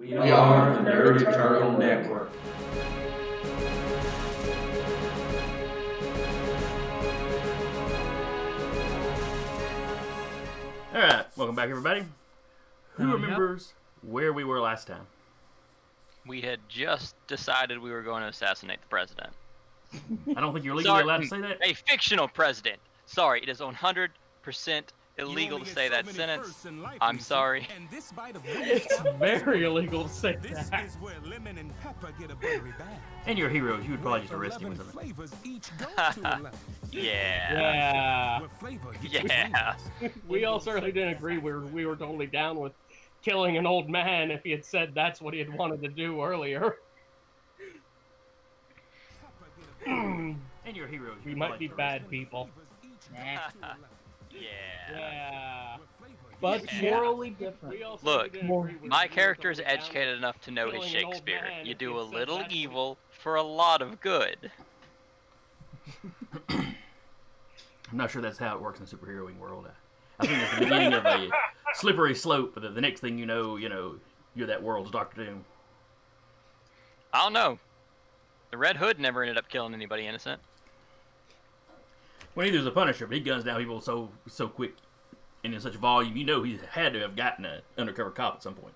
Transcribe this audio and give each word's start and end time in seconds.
We 0.00 0.14
are 0.14 0.74
the 0.76 0.90
Nerd 0.90 1.20
Eternal 1.20 1.76
Network. 1.76 2.30
All 10.94 11.00
right, 11.02 11.26
welcome 11.36 11.54
back, 11.54 11.68
everybody. 11.68 12.06
Who 12.94 13.08
yep. 13.08 13.14
remembers 13.16 13.74
where 14.00 14.32
we 14.32 14.42
were 14.42 14.58
last 14.58 14.86
time? 14.86 15.06
We 16.26 16.40
had 16.40 16.60
just 16.66 17.14
decided 17.26 17.78
we 17.78 17.90
were 17.90 18.02
going 18.02 18.22
to 18.22 18.28
assassinate 18.28 18.80
the 18.80 18.88
president. 18.88 19.34
I 20.34 20.40
don't 20.40 20.54
think 20.54 20.64
you're 20.64 20.76
legally 20.76 20.94
Sorry, 20.94 21.02
allowed 21.02 21.18
to 21.18 21.26
say 21.26 21.42
that. 21.42 21.58
A 21.62 21.74
fictional 21.74 22.26
president. 22.26 22.78
Sorry, 23.04 23.42
it 23.42 23.50
is 23.50 23.60
100% 23.60 24.08
illegal 25.18 25.58
to 25.58 25.66
say 25.66 25.88
that 25.88 26.06
sentence. 26.08 26.66
I'm 27.00 27.18
sorry. 27.18 27.66
It's 27.92 29.00
very 29.18 29.64
illegal 29.64 30.04
to 30.04 30.08
say 30.08 30.36
This 30.40 30.68
that. 30.70 30.84
is 30.86 30.94
where 30.96 31.14
lemon 31.24 31.58
and 31.58 31.78
pepper 31.80 32.12
get 32.18 32.30
a. 32.30 32.36
And 33.26 33.38
you're 33.38 33.48
heroes. 33.48 33.84
You 33.84 33.92
would 33.92 34.02
probably 34.02 34.22
just 34.22 34.32
arrest 34.32 34.60
him 34.60 34.68
or 34.68 34.74
11 34.74 34.76
something. 34.92 35.00
flavors 35.00 35.32
each 35.44 35.70
go 35.78 35.86
to 36.12 36.50
Yeah. 36.90 37.52
Yeah. 37.52 38.40
Where 38.40 38.48
flavor 38.48 38.92
gets 39.02 39.14
you 39.14 39.20
Yeah. 39.28 39.76
We 40.28 40.44
all 40.44 40.60
certainly 40.60 40.92
didn't 40.92 41.14
agree. 41.14 41.38
We 41.38 41.52
were, 41.52 41.66
we 41.66 41.86
were 41.86 41.96
totally 41.96 42.26
down 42.26 42.58
with 42.58 42.72
killing 43.22 43.56
an 43.58 43.66
old 43.66 43.90
man 43.90 44.30
if 44.30 44.42
he 44.42 44.50
had 44.50 44.64
said 44.64 44.92
that's 44.94 45.20
what 45.20 45.34
he 45.34 45.40
had 45.40 45.52
wanted 45.52 45.82
to 45.82 45.88
do 45.88 46.22
earlier. 46.22 46.76
And 50.66 50.76
you're 50.76 50.86
heroes. 50.86 51.16
You 51.24 51.30
we 51.32 51.34
might 51.34 51.58
be 51.58 51.68
bad 51.68 52.02
him. 52.02 52.08
people. 52.08 52.50
Yeah. 54.40 54.96
Yeah. 54.96 55.76
But 56.40 56.72
Yeah. 56.72 56.90
morally 56.90 57.30
different. 57.30 57.74
We 57.74 57.82
all 57.82 57.98
certainly 57.98 58.22
Look, 58.22 58.32
didn't 58.32 58.50
agree. 58.50 58.76
We 58.82 58.88
My 58.88 59.06
character 59.06 59.50
is 59.50 59.60
educated 59.64 60.16
enough 60.16 60.40
to 60.42 60.50
know 60.50 60.70
his 60.70 60.84
killing 60.84 60.96
an 60.96 61.04
old 61.04 61.14
Shakespeare. 61.14 61.52
You 61.62 61.74
do 61.74 61.98
a 61.98 62.02
little 62.02 62.42
evil 62.48 62.98
for 63.10 63.34
a 63.34 63.42
lot 63.42 63.82
of 63.82 64.00
good. 64.00 64.50
I'm 66.48 66.76
not 67.92 68.10
sure 68.10 68.22
that's 68.22 68.38
how 68.38 68.54
it 68.54 68.62
works 68.62 68.80
in 68.80 68.86
the 68.86 68.96
superheroing 68.96 69.38
world. 69.38 69.66
I, 69.68 70.22
I 70.22 70.26
think 70.26 70.42
it's 70.42 70.54
the 70.54 70.60
beginning 70.60 70.92
of 70.92 71.04
a 71.04 71.28
slippery 71.74 72.14
slope. 72.14 72.52
But 72.54 72.62
the, 72.62 72.70
the 72.70 72.80
next 72.80 73.00
thing 73.00 73.18
you 73.18 73.26
know, 73.26 73.56
you 73.56 73.68
know, 73.68 73.96
you're 74.34 74.46
that 74.46 74.62
world's 74.62 74.90
Doctor 74.90 75.24
Doom. 75.24 75.44
I 77.12 77.18
don't 77.18 77.32
know. 77.32 77.58
The 78.50 78.56
Red 78.56 78.76
Hood 78.76 78.98
never 78.98 79.22
ended 79.22 79.36
up 79.36 79.48
killing 79.48 79.74
anybody 79.74 80.06
innocent. 80.06 80.40
Well, 82.34 82.44
neither 82.46 82.58
is 82.58 82.64
the 82.64 82.70
Punisher, 82.70 83.06
but 83.06 83.16
he 83.16 83.20
guns 83.22 83.44
down 83.44 83.58
people 83.58 83.80
so 83.80 84.10
so 84.28 84.48
quick 84.48 84.74
and 85.44 85.54
in 85.54 85.60
such 85.60 85.74
volume. 85.74 86.16
You 86.16 86.24
know, 86.24 86.42
he 86.42 86.58
had 86.72 86.92
to 86.92 87.00
have 87.00 87.16
gotten 87.16 87.44
an 87.44 87.62
undercover 87.76 88.10
cop 88.10 88.36
at 88.36 88.42
some 88.42 88.54
point. 88.54 88.74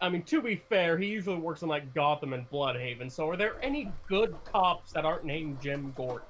I 0.00 0.08
mean, 0.10 0.22
to 0.24 0.42
be 0.42 0.56
fair, 0.56 0.98
he 0.98 1.06
usually 1.06 1.38
works 1.38 1.62
in 1.62 1.68
like 1.68 1.94
Gotham 1.94 2.32
and 2.34 2.48
Blüdhaven. 2.50 3.10
So, 3.10 3.28
are 3.30 3.36
there 3.36 3.56
any 3.62 3.90
good 4.08 4.36
cops 4.44 4.92
that 4.92 5.04
aren't 5.06 5.24
named 5.24 5.60
Jim 5.62 5.94
Gordon? 5.96 6.26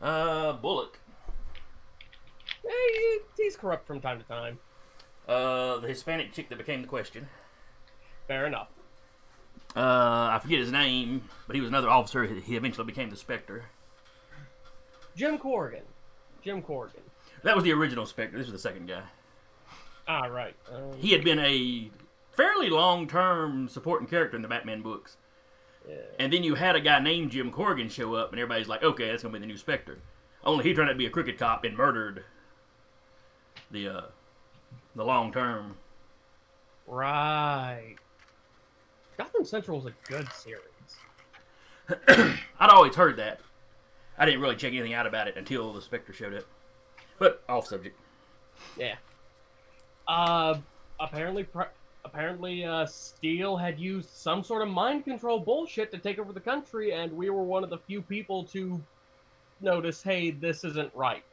Uh, 0.00 0.52
Bullock. 0.52 0.98
Eh, 2.64 2.68
he- 2.68 3.18
he's 3.36 3.56
corrupt 3.56 3.86
from 3.86 4.00
time 4.00 4.18
to 4.20 4.24
time. 4.24 4.58
Uh, 5.26 5.78
the 5.78 5.88
Hispanic 5.88 6.32
chick 6.32 6.48
that 6.48 6.58
became 6.58 6.80
the 6.82 6.88
question. 6.88 7.28
Fair 8.28 8.46
enough. 8.46 8.68
Uh, 9.76 10.28
I 10.32 10.38
forget 10.40 10.60
his 10.60 10.70
name, 10.70 11.28
but 11.46 11.56
he 11.56 11.60
was 11.60 11.68
another 11.68 11.88
officer. 11.90 12.24
He 12.24 12.56
eventually 12.56 12.86
became 12.86 13.10
the 13.10 13.16
Spectre. 13.16 13.64
Jim 15.16 15.38
Corrigan. 15.38 15.82
Jim 16.42 16.62
Corrigan. 16.62 17.02
That 17.42 17.54
was 17.56 17.64
the 17.64 17.72
original 17.72 18.06
Spectre. 18.06 18.38
This 18.38 18.46
was 18.46 18.52
the 18.52 18.58
second 18.68 18.86
guy. 18.88 19.02
Ah, 20.06 20.26
right. 20.26 20.54
Um, 20.72 20.92
He 20.98 21.12
had 21.12 21.24
been 21.24 21.38
a 21.38 21.90
fairly 22.32 22.68
long-term 22.70 23.68
supporting 23.68 24.06
character 24.06 24.36
in 24.36 24.42
the 24.42 24.48
Batman 24.48 24.82
books, 24.82 25.16
yeah. 25.88 25.96
and 26.18 26.32
then 26.32 26.42
you 26.44 26.54
had 26.56 26.76
a 26.76 26.80
guy 26.80 26.98
named 27.00 27.30
Jim 27.32 27.50
Corrigan 27.50 27.88
show 27.88 28.14
up, 28.14 28.30
and 28.32 28.38
everybody's 28.40 28.68
like, 28.68 28.82
"Okay, 28.82 29.08
that's 29.08 29.22
gonna 29.22 29.32
be 29.32 29.38
the 29.40 29.46
new 29.46 29.56
Spectre." 29.56 29.98
Only 30.44 30.64
he 30.64 30.74
turned 30.74 30.88
out 30.88 30.92
to 30.92 30.98
be 30.98 31.06
a 31.06 31.10
crooked 31.10 31.38
cop 31.38 31.64
and 31.64 31.76
murdered 31.76 32.24
the 33.70 33.88
uh, 33.88 34.02
the 34.94 35.04
long-term. 35.04 35.76
Right. 36.86 37.96
Gotham 39.16 39.44
Central 39.44 39.80
was 39.80 39.86
a 39.86 40.10
good 40.10 40.28
series. 40.32 40.60
I'd 42.58 42.70
always 42.70 42.94
heard 42.94 43.16
that. 43.18 43.40
I 44.16 44.24
didn't 44.24 44.40
really 44.40 44.56
check 44.56 44.72
anything 44.72 44.94
out 44.94 45.06
about 45.06 45.28
it 45.28 45.36
until 45.36 45.72
the 45.72 45.82
Spectre 45.82 46.12
showed 46.12 46.34
up. 46.34 46.44
But 47.18 47.42
off 47.48 47.66
subject. 47.66 47.98
Yeah. 48.76 48.96
Uh, 50.06 50.58
apparently, 51.00 51.46
apparently, 52.04 52.64
uh, 52.64 52.86
Steele 52.86 53.56
had 53.56 53.78
used 53.78 54.10
some 54.10 54.42
sort 54.42 54.62
of 54.62 54.68
mind 54.68 55.04
control 55.04 55.40
bullshit 55.40 55.90
to 55.92 55.98
take 55.98 56.18
over 56.18 56.32
the 56.32 56.40
country, 56.40 56.92
and 56.92 57.12
we 57.12 57.30
were 57.30 57.42
one 57.42 57.64
of 57.64 57.70
the 57.70 57.78
few 57.78 58.02
people 58.02 58.44
to 58.44 58.80
notice, 59.60 60.02
hey, 60.02 60.30
this 60.30 60.64
isn't 60.64 60.92
right. 60.94 61.24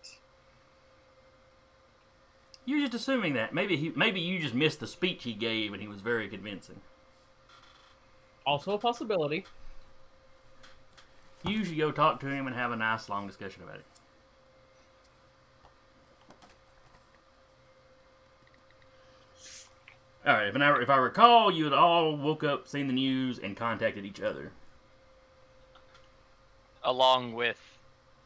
You're 2.65 2.81
just 2.81 2.93
assuming 2.93 3.33
that. 3.33 3.53
Maybe 3.53 3.75
he, 3.75 3.91
maybe 3.95 4.21
you 4.21 4.39
just 4.39 4.53
missed 4.53 4.79
the 4.79 4.87
speech 4.87 5.23
he 5.23 5.33
gave, 5.33 5.73
and 5.73 5.81
he 5.81 5.87
was 5.87 6.01
very 6.01 6.27
convincing. 6.27 6.81
Also 8.51 8.73
a 8.73 8.77
possibility. 8.77 9.45
You 11.45 11.63
should 11.63 11.77
go 11.77 11.89
talk 11.89 12.19
to 12.19 12.25
him 12.27 12.47
and 12.47 12.53
have 12.55 12.73
a 12.73 12.75
nice 12.75 13.07
long 13.07 13.25
discussion 13.25 13.63
about 13.63 13.77
it. 13.77 13.85
All 20.27 20.33
right. 20.33 20.47
If 20.47 20.55
I, 20.55 20.81
if 20.81 20.89
I 20.89 20.97
recall, 20.97 21.49
you 21.49 21.63
had 21.63 21.73
all 21.73 22.17
woke 22.17 22.43
up, 22.43 22.67
seen 22.67 22.87
the 22.87 22.93
news, 22.93 23.39
and 23.39 23.55
contacted 23.55 24.05
each 24.05 24.19
other. 24.21 24.51
Along 26.83 27.33
with 27.33 27.57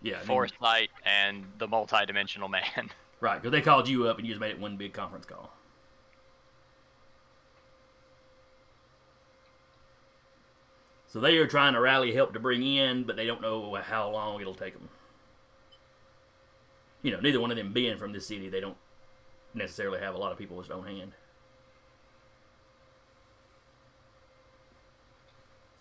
Yeah. 0.01 0.15
I 0.15 0.17
mean- 0.19 0.25
Foresight 0.27 0.89
and 1.05 1.45
the 1.59 1.67
multi-dimensional 1.67 2.49
man. 2.49 2.89
Right, 3.21 3.41
because 3.41 3.53
they 3.53 3.61
called 3.61 3.87
you 3.87 4.07
up 4.09 4.17
and 4.17 4.27
you 4.27 4.33
just 4.33 4.41
made 4.41 4.51
it 4.51 4.59
one 4.59 4.75
big 4.75 4.91
conference 4.91 5.25
call. 5.25 5.51
So 11.15 11.21
they 11.21 11.37
are 11.37 11.47
trying 11.47 11.71
to 11.75 11.79
rally 11.79 12.13
help 12.13 12.33
to 12.33 12.41
bring 12.41 12.61
in, 12.61 13.03
but 13.03 13.15
they 13.15 13.25
don't 13.25 13.39
know 13.39 13.73
how 13.75 14.09
long 14.09 14.41
it'll 14.41 14.53
take 14.53 14.73
them. 14.73 14.89
You 17.03 17.13
know, 17.13 17.21
neither 17.21 17.39
one 17.39 17.51
of 17.51 17.55
them 17.55 17.71
being 17.71 17.97
from 17.97 18.11
this 18.11 18.27
city, 18.27 18.49
they 18.49 18.59
don't 18.59 18.75
necessarily 19.53 20.01
have 20.01 20.13
a 20.13 20.17
lot 20.17 20.33
of 20.33 20.37
people 20.37 20.59
just 20.59 20.71
on 20.71 20.85
hand. 20.85 21.13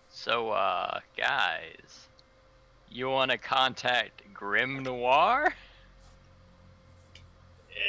So, 0.07 0.51
uh, 0.51 1.01
guys, 1.17 2.07
you 2.89 3.09
want 3.09 3.29
to 3.31 3.37
contact 3.37 4.21
Grim 4.33 4.83
Noir? 4.83 5.53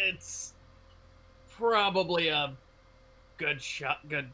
It's 0.09 0.53
probably 1.49 2.27
a 2.27 2.55
good 3.37 3.63
shot, 3.63 4.01
good, 4.09 4.33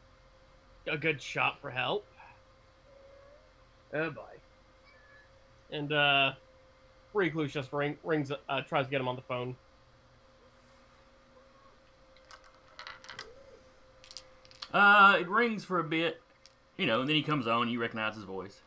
a 0.87 0.97
good 0.97 1.21
shot 1.21 1.61
for 1.61 1.71
help. 1.71 2.07
Oh 3.95 4.11
boy. 4.11 4.23
And 5.71 5.93
uh, 5.93 6.33
Recluse 7.15 7.53
just 7.53 7.73
ring, 7.73 7.97
rings, 8.05 8.33
uh, 8.49 8.61
tries 8.63 8.87
to 8.87 8.91
get 8.91 9.01
him 9.01 9.09
on 9.09 9.17
the 9.17 9.23
phone. 9.23 9.55
Uh, 14.73 15.19
it 15.21 15.29
rings 15.29 15.65
for 15.65 15.79
a 15.79 15.85
bit, 15.85 16.23
you 16.79 16.87
know, 16.87 17.01
and 17.01 17.09
then 17.09 17.17
he 17.17 17.23
comes 17.23 17.47
on 17.47 17.69
you 17.69 17.79
recognize 17.79 18.15
his 18.15 18.25
voice. 18.25 18.63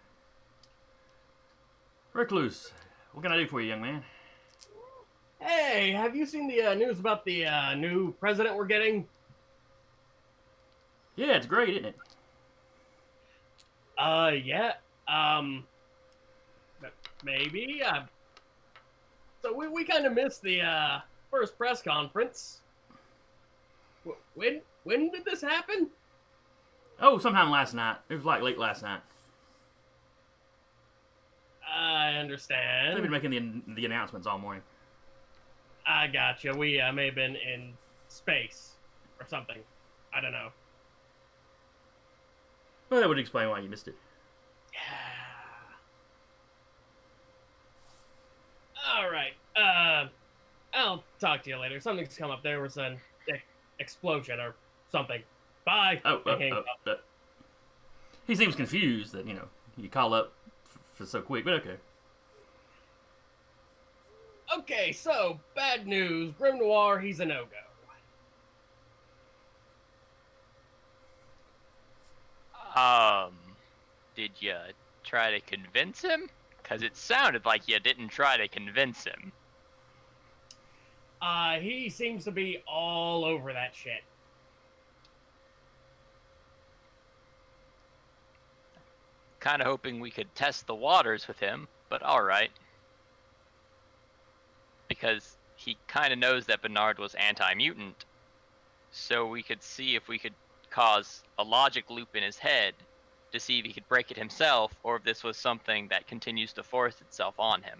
Recluse, 2.13 2.71
what 3.13 3.23
can 3.23 3.31
I 3.31 3.37
do 3.37 3.47
for 3.47 3.59
you, 3.59 3.69
young 3.69 3.81
man? 3.81 4.03
Hey, 5.39 5.91
have 5.91 6.15
you 6.15 6.27
seen 6.27 6.47
the 6.47 6.61
uh, 6.61 6.73
news 6.75 6.99
about 6.99 7.25
the 7.25 7.45
uh, 7.47 7.73
new 7.73 8.13
president 8.13 8.55
we're 8.55 8.65
getting? 8.65 9.07
Yeah, 11.15 11.33
it's 11.33 11.47
great, 11.47 11.69
isn't 11.69 11.85
it? 11.85 11.95
Uh, 13.97 14.31
yeah. 14.43 14.73
Um, 15.07 15.63
maybe. 17.23 17.81
Uh, 17.85 18.01
so 19.41 19.53
we, 19.53 19.67
we 19.67 19.83
kind 19.83 20.05
of 20.05 20.13
missed 20.13 20.41
the 20.41 20.61
uh, 20.61 20.99
first 21.31 21.57
press 21.57 21.81
conference. 21.81 22.61
Wh- 24.07 24.17
When 24.37 24.61
when 24.83 25.11
did 25.11 25.25
this 25.25 25.41
happen? 25.41 25.87
Oh, 26.99 27.17
sometime 27.17 27.49
last 27.51 27.73
night. 27.73 27.97
It 28.09 28.15
was 28.15 28.25
like 28.25 28.41
late 28.41 28.57
last 28.57 28.81
night. 28.81 29.01
I 31.67 32.13
understand. 32.13 32.95
They've 32.95 33.01
been 33.03 33.11
making 33.11 33.31
the, 33.31 33.73
the 33.75 33.85
announcements 33.85 34.27
all 34.27 34.37
morning. 34.39 34.63
I 35.85 36.07
gotcha. 36.07 36.53
We 36.55 36.79
uh, 36.79 36.91
may 36.93 37.05
have 37.07 37.15
been 37.15 37.35
in 37.35 37.73
space 38.07 38.75
or 39.19 39.27
something. 39.27 39.57
I 40.13 40.21
don't 40.21 40.31
know. 40.31 40.49
Well, 42.89 43.01
that 43.01 43.09
would 43.09 43.19
explain 43.19 43.49
why 43.49 43.59
you 43.59 43.69
missed 43.69 43.87
it. 43.87 43.95
All 48.87 49.09
right. 49.09 49.33
Uh, 49.55 50.07
I'll 50.73 51.03
talk 51.19 51.43
to 51.43 51.49
you 51.49 51.57
later. 51.57 51.79
Something's 51.79 52.17
come 52.17 52.31
up. 52.31 52.43
There 52.43 52.61
was 52.61 52.77
an 52.77 52.97
explosion 53.79 54.39
or 54.39 54.55
something. 54.91 55.21
Bye. 55.65 56.01
Oh, 56.05 56.21
oh, 56.25 56.37
hang 56.37 56.53
oh, 56.53 56.59
up. 56.59 56.65
oh. 56.87 56.95
he 58.27 58.35
seems 58.35 58.55
confused 58.55 59.13
that 59.13 59.27
you 59.27 59.33
know 59.33 59.47
you 59.77 59.89
call 59.89 60.13
up 60.13 60.33
f- 60.65 60.79
for 60.93 61.05
so 61.05 61.21
quick, 61.21 61.43
but 61.43 61.53
okay. 61.55 61.75
Okay, 64.57 64.91
so 64.91 65.39
bad 65.55 65.87
news. 65.87 66.33
Grim 66.37 66.59
Noir, 66.59 66.99
he's 66.99 67.19
a 67.19 67.25
no 67.25 67.45
go. 67.45 67.57
Um, 72.79 73.31
did 74.15 74.31
you 74.39 74.55
try 75.03 75.31
to 75.31 75.39
convince 75.41 76.01
him? 76.01 76.29
Because 76.61 76.81
it 76.81 76.95
sounded 76.95 77.45
like 77.45 77.67
you 77.67 77.79
didn't 77.79 78.09
try 78.09 78.37
to 78.37 78.47
convince 78.47 79.03
him. 79.03 79.31
Uh, 81.21 81.59
he 81.59 81.89
seems 81.89 82.23
to 82.25 82.31
be 82.31 82.61
all 82.67 83.25
over 83.25 83.53
that 83.53 83.75
shit. 83.75 84.03
Kind 89.39 89.61
of 89.61 89.67
hoping 89.67 89.99
we 89.99 90.09
could 90.09 90.33
test 90.33 90.65
the 90.65 90.75
waters 90.75 91.27
with 91.27 91.39
him, 91.39 91.67
but 91.89 92.01
alright. 92.01 92.49
Because 94.87 95.37
he 95.55 95.77
kind 95.87 96.11
of 96.11 96.19
knows 96.19 96.45
that 96.47 96.61
Bernard 96.61 96.97
was 96.97 97.13
anti 97.15 97.53
mutant. 97.53 98.05
So 98.91 99.27
we 99.27 99.43
could 99.43 99.61
see 99.61 99.95
if 99.95 100.07
we 100.07 100.17
could 100.17 100.33
cause 100.69 101.23
a 101.37 101.43
logic 101.43 101.89
loop 101.89 102.15
in 102.15 102.23
his 102.23 102.37
head 102.37 102.73
to 103.35 103.39
see 103.39 103.59
if 103.59 103.65
he 103.65 103.73
could 103.73 103.87
break 103.87 104.09
it 104.11 104.17
himself 104.17 104.73
or 104.83 104.95
if 104.95 105.03
this 105.03 105.23
was 105.23 105.37
something 105.37 105.87
that 105.89 106.07
continues 106.07 106.53
to 106.53 106.63
force 106.63 107.01
itself 107.01 107.35
on 107.37 107.61
him. 107.61 107.79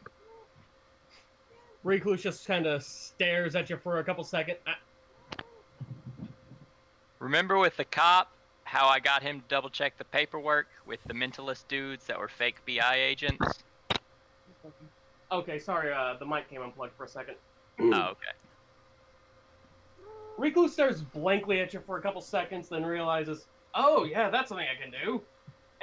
Recluse 1.83 2.21
just 2.23 2.45
kind 2.45 2.65
of 2.65 2.83
stares 2.83 3.55
at 3.55 3.69
you 3.69 3.77
for 3.77 3.99
a 3.99 4.03
couple 4.03 4.23
seconds. 4.23 4.57
Uh, 4.67 4.73
Remember 7.19 7.57
with 7.57 7.77
the 7.77 7.85
cop 7.85 8.31
how 8.65 8.87
I 8.87 8.99
got 8.99 9.21
him 9.21 9.39
to 9.39 9.47
double 9.47 9.69
check 9.69 9.97
the 9.97 10.03
paperwork 10.03 10.67
with 10.85 10.99
the 11.07 11.13
mentalist 11.13 11.67
dudes 11.67 12.05
that 12.07 12.19
were 12.19 12.27
fake 12.27 12.57
BI 12.67 12.95
agents? 12.95 13.63
okay, 15.31 15.59
sorry, 15.59 15.93
uh, 15.93 16.15
the 16.19 16.25
mic 16.25 16.49
came 16.49 16.61
unplugged 16.61 16.93
for 16.97 17.05
a 17.05 17.07
second. 17.07 17.35
oh, 17.79 18.09
okay. 18.11 18.33
Recluse 20.37 20.73
stares 20.73 21.01
blankly 21.01 21.61
at 21.61 21.73
you 21.73 21.79
for 21.85 21.97
a 21.97 22.01
couple 22.01 22.19
seconds, 22.19 22.67
then 22.67 22.83
realizes, 22.83 23.47
"Oh 23.73 24.03
yeah, 24.03 24.29
that's 24.29 24.49
something 24.49 24.67
I 24.67 24.81
can 24.81 24.91
do," 24.91 25.21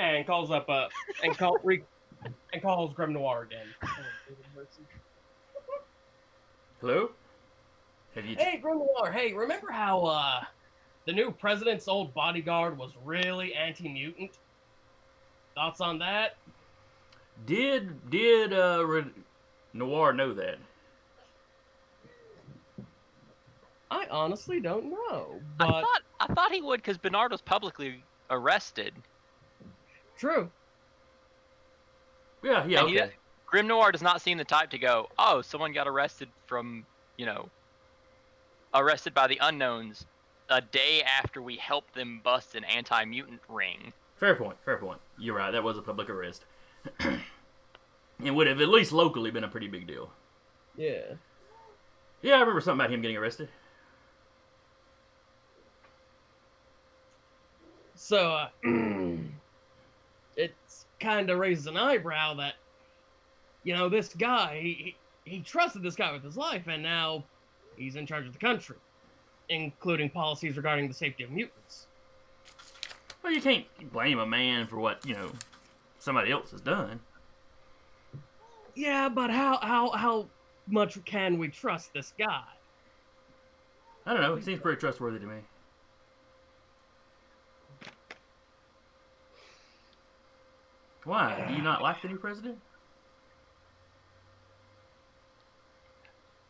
and 0.02 0.26
calls 0.26 0.50
up 0.50 0.68
uh 0.68 0.88
and 1.22 1.36
call 1.36 1.58
Re- 1.62 1.84
and 2.52 2.62
calls 2.62 2.94
Grim 2.94 3.12
Noir 3.12 3.42
again. 3.42 3.66
Hello. 6.80 7.10
Have 8.14 8.26
you? 8.26 8.36
Hey, 8.36 8.58
Grim 8.58 8.78
Noir. 8.78 9.12
Hey, 9.12 9.32
remember 9.32 9.70
how 9.70 10.04
uh 10.04 10.40
the 11.06 11.12
new 11.12 11.30
president's 11.30 11.88
old 11.88 12.14
bodyguard 12.14 12.76
was 12.76 12.92
really 13.04 13.54
anti-mutant? 13.54 14.38
Thoughts 15.54 15.80
on 15.80 15.98
that? 15.98 16.36
Did 17.46 18.10
did 18.10 18.52
uh, 18.52 18.84
Re- 18.86 19.10
Noir 19.72 20.12
know 20.12 20.34
that? 20.34 20.58
I 23.90 24.06
honestly 24.10 24.58
don't 24.58 24.90
know, 24.90 25.40
But... 25.58 25.68
I 25.68 25.80
thought 25.82 26.02
I 26.20 26.34
thought 26.34 26.52
he 26.52 26.62
would 26.62 26.80
because 26.80 26.96
Bernard 26.96 27.30
was 27.30 27.42
publicly 27.42 28.02
arrested. 28.30 28.94
True. 30.22 30.48
Yeah, 32.44 32.64
yeah, 32.64 32.80
And 32.80 32.88
he- 32.90 33.00
okay. 33.00 33.12
Grim 33.46 33.66
Noir 33.66 33.90
does 33.90 34.02
not 34.02 34.22
seem 34.22 34.38
the 34.38 34.44
type 34.44 34.70
to 34.70 34.78
go, 34.78 35.08
oh, 35.18 35.42
someone 35.42 35.72
got 35.72 35.88
arrested 35.88 36.28
from, 36.46 36.86
you 37.18 37.26
know, 37.26 37.48
arrested 38.72 39.12
by 39.12 39.26
the 39.26 39.38
unknowns 39.42 40.06
a 40.48 40.60
day 40.60 41.02
after 41.02 41.42
we 41.42 41.56
helped 41.56 41.94
them 41.94 42.20
bust 42.22 42.54
an 42.54 42.62
anti 42.64 43.04
mutant 43.04 43.40
ring. 43.48 43.92
Fair 44.16 44.36
point. 44.36 44.56
Fair 44.64 44.76
point. 44.76 45.00
You're 45.18 45.34
right. 45.34 45.50
That 45.50 45.64
was 45.64 45.76
a 45.76 45.82
public 45.82 46.08
arrest. 46.08 46.44
it 47.00 48.30
would 48.30 48.46
have 48.46 48.60
at 48.60 48.68
least 48.68 48.92
locally 48.92 49.32
been 49.32 49.44
a 49.44 49.48
pretty 49.48 49.68
big 49.68 49.88
deal. 49.88 50.08
Yeah. 50.76 51.14
Yeah, 52.22 52.36
I 52.36 52.40
remember 52.40 52.60
something 52.60 52.80
about 52.80 52.94
him 52.94 53.02
getting 53.02 53.16
arrested. 53.16 53.48
So, 57.96 58.32
uh, 58.32 58.48
it 58.62 59.18
kind 61.02 61.28
of 61.28 61.38
raises 61.38 61.66
an 61.66 61.76
eyebrow 61.76 62.34
that, 62.34 62.54
you 63.64 63.74
know, 63.74 63.88
this 63.88 64.08
guy, 64.14 64.60
he, 64.62 64.96
he, 65.24 65.30
he 65.36 65.40
trusted 65.40 65.82
this 65.82 65.94
guy 65.94 66.12
with 66.12 66.22
his 66.22 66.36
life, 66.36 66.66
and 66.68 66.82
now 66.82 67.24
he's 67.76 67.96
in 67.96 68.06
charge 68.06 68.26
of 68.26 68.32
the 68.32 68.38
country, 68.38 68.76
including 69.48 70.08
policies 70.08 70.56
regarding 70.56 70.88
the 70.88 70.94
safety 70.94 71.24
of 71.24 71.30
mutants. 71.30 71.86
Well, 73.22 73.32
you 73.32 73.40
can't 73.40 73.66
blame 73.92 74.18
a 74.18 74.26
man 74.26 74.66
for 74.66 74.78
what 74.78 75.04
you 75.06 75.14
know 75.14 75.30
somebody 75.98 76.32
else 76.32 76.50
has 76.50 76.60
done. 76.60 77.00
Yeah, 78.74 79.08
but 79.08 79.30
how, 79.30 79.58
how, 79.60 79.90
how 79.90 80.26
much 80.66 81.02
can 81.04 81.38
we 81.38 81.48
trust 81.48 81.92
this 81.92 82.12
guy? 82.18 82.42
I 84.06 84.12
don't 84.12 84.22
know. 84.22 84.34
He 84.34 84.42
seems 84.42 84.60
pretty 84.60 84.80
trustworthy 84.80 85.18
to 85.20 85.26
me. 85.26 85.36
Why? 91.04 91.44
Do 91.48 91.54
you 91.54 91.62
not 91.62 91.82
like 91.82 92.00
the 92.02 92.08
new 92.08 92.18
president? 92.18 92.58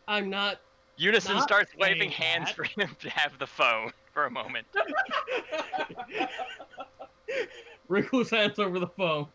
I'm 0.09 0.29
not. 0.29 0.61
Unison 0.97 1.37
Not 1.37 1.45
starts 1.45 1.71
saying 1.71 1.81
waving 1.81 2.11
hands 2.11 2.51
for 2.51 2.65
him 2.65 2.95
to 3.01 3.11
have 3.11 3.39
the 3.39 3.47
phone 3.47 3.93
for 4.13 4.27
a 4.27 4.31
moment. 4.31 4.67
Recluse 7.89 8.31
hands 8.31 8.59
over 8.59 8.79
the 8.79 8.89
phone. 8.89 9.27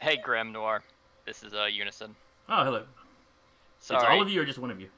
hey, 0.00 0.16
Grim 0.16 0.52
Noir. 0.52 0.82
This 1.26 1.42
is 1.42 1.54
uh, 1.54 1.64
Unison. 1.64 2.14
Oh, 2.48 2.64
hello. 2.64 2.84
Sorry. 3.78 4.02
It's 4.02 4.10
all 4.10 4.22
of 4.22 4.30
you 4.30 4.40
or 4.40 4.44
just 4.44 4.58
one 4.58 4.70
of 4.70 4.80
you? 4.80 4.88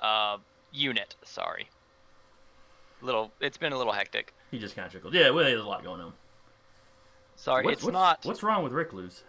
Uh, 0.00 0.38
unit, 0.72 1.16
sorry. 1.22 1.68
Little, 3.02 3.30
it's 3.40 3.58
been 3.58 3.72
a 3.72 3.78
little 3.78 3.92
hectic. 3.92 4.32
He 4.50 4.58
just 4.58 4.74
kind 4.74 4.86
of 4.86 4.92
chuckled. 4.92 5.14
Yeah, 5.14 5.30
well, 5.30 5.44
there's 5.44 5.60
a 5.60 5.66
lot 5.66 5.82
going 5.82 6.00
on. 6.00 6.12
Sorry, 7.44 7.62
What's- 7.62 7.74
it's 7.76 7.84
what's- 7.84 7.92
not. 7.92 8.24
What's 8.24 8.42
wrong 8.42 8.64
with 8.64 8.72
Recluse? 8.72 9.22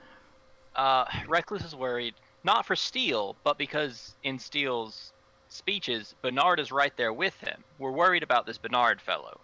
Uh, 0.74 1.04
Recluse 1.28 1.66
is 1.66 1.76
worried, 1.76 2.16
not 2.46 2.66
for 2.66 2.74
Steele, 2.74 3.36
but 3.44 3.58
because 3.58 4.16
in 4.24 4.40
Steele's 4.40 5.12
speeches, 5.50 6.16
Bernard 6.22 6.62
is 6.62 6.72
right 6.72 6.96
there 6.96 7.12
with 7.12 7.38
him. 7.42 7.62
We're 7.78 7.92
worried 7.92 8.24
about 8.24 8.46
this 8.46 8.58
Bernard 8.58 9.02
fellow 9.02 9.42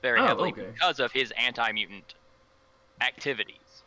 very 0.00 0.20
Oh, 0.20 0.26
heavily 0.26 0.52
okay. 0.52 0.66
because 0.72 1.00
of 1.00 1.10
his 1.10 1.32
anti-mutant 1.32 2.14
activities. 3.00 3.82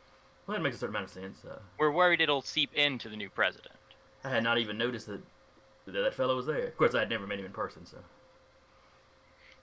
Well, 0.45 0.57
that 0.57 0.61
makes 0.61 0.75
a 0.75 0.79
certain 0.79 0.93
amount 0.97 1.05
of 1.05 1.11
sense. 1.11 1.45
Uh, 1.45 1.59
We're 1.77 1.91
worried 1.91 2.19
it'll 2.19 2.41
seep 2.41 2.73
into 2.73 3.07
the 3.07 3.15
new 3.15 3.29
president. 3.29 3.75
I 4.25 4.29
had 4.29 4.43
not 4.43 4.57
even 4.57 4.77
noticed 4.77 5.07
that 5.07 5.21
that, 5.85 5.93
that 5.93 6.13
fellow 6.13 6.35
was 6.35 6.47
there. 6.47 6.67
Of 6.67 6.77
course, 6.77 6.93
I 6.95 6.99
had 6.99 7.09
never 7.09 7.25
met 7.25 7.39
him 7.39 7.45
in 7.45 7.53
person, 7.53 7.85
so. 7.85 7.97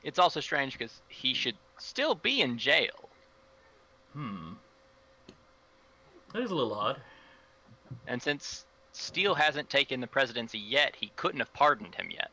It's 0.02 0.18
also 0.18 0.40
strange 0.40 0.72
because 0.72 1.02
he 1.08 1.34
should 1.34 1.56
still 1.76 2.14
be 2.14 2.40
in 2.40 2.56
jail, 2.56 3.07
Hmm. 4.18 4.54
That 6.32 6.42
is 6.42 6.50
a 6.50 6.54
little 6.54 6.74
odd. 6.74 7.00
and 8.08 8.20
since 8.20 8.66
Steele 8.90 9.36
hasn't 9.36 9.70
taken 9.70 10.00
the 10.00 10.08
presidency 10.08 10.58
yet, 10.58 10.96
he 10.96 11.12
couldn't 11.14 11.38
have 11.38 11.52
pardoned 11.52 11.94
him 11.94 12.10
yet. 12.10 12.30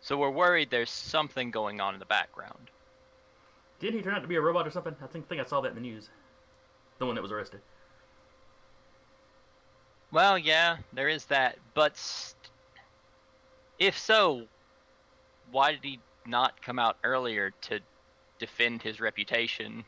So 0.00 0.16
we're 0.16 0.30
worried 0.30 0.70
there's 0.70 0.90
something 0.90 1.50
going 1.50 1.80
on 1.80 1.94
in 1.94 2.00
the 2.00 2.06
background. 2.06 2.70
Didn't 3.80 3.96
he 3.96 4.02
turn 4.02 4.14
out 4.14 4.22
to 4.22 4.28
be 4.28 4.36
a 4.36 4.40
robot 4.40 4.68
or 4.68 4.70
something? 4.70 4.94
I 5.02 5.08
think, 5.08 5.28
think 5.28 5.40
I 5.40 5.44
saw 5.44 5.60
that 5.62 5.70
in 5.70 5.74
the 5.74 5.80
news. 5.80 6.10
The 7.00 7.06
one 7.06 7.16
that 7.16 7.22
was 7.22 7.32
arrested. 7.32 7.60
Well, 10.12 10.38
yeah, 10.38 10.76
there 10.92 11.08
is 11.08 11.24
that, 11.24 11.58
but 11.74 11.96
st- 11.96 12.36
if 13.80 13.98
so, 13.98 14.44
why 15.50 15.72
did 15.72 15.82
he 15.82 15.98
not 16.24 16.62
come 16.62 16.78
out 16.78 16.98
earlier 17.02 17.52
to 17.62 17.80
defend 18.38 18.82
his 18.82 19.00
reputation? 19.00 19.84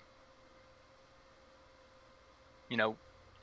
You 2.69 2.77
know, 2.77 2.97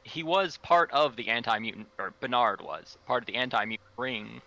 he 0.04 0.24
was 0.24 0.58
part 0.58 0.92
of 0.92 1.16
the 1.16 1.30
anti-mutant, 1.30 1.88
or 1.98 2.14
Bernard 2.20 2.62
was 2.62 2.98
part 3.08 3.24
of 3.24 3.28
the 3.28 3.36
anti-mutant 3.36 3.90
ring. 3.98 4.42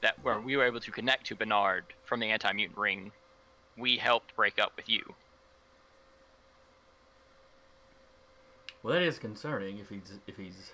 That 0.00 0.22
where 0.22 0.40
we 0.40 0.56
were 0.56 0.64
able 0.64 0.80
to 0.80 0.90
connect 0.90 1.26
to 1.26 1.36
Bernard 1.36 1.84
from 2.04 2.18
the 2.18 2.26
anti-mutant 2.26 2.76
ring, 2.76 3.12
we 3.76 3.98
helped 3.98 4.34
break 4.34 4.58
up 4.58 4.72
with 4.76 4.88
you. 4.88 5.14
Well, 8.82 8.94
that 8.94 9.02
is 9.02 9.18
concerning 9.18 9.78
if 9.78 9.88
he's 9.88 10.18
if 10.26 10.36
he's 10.36 10.72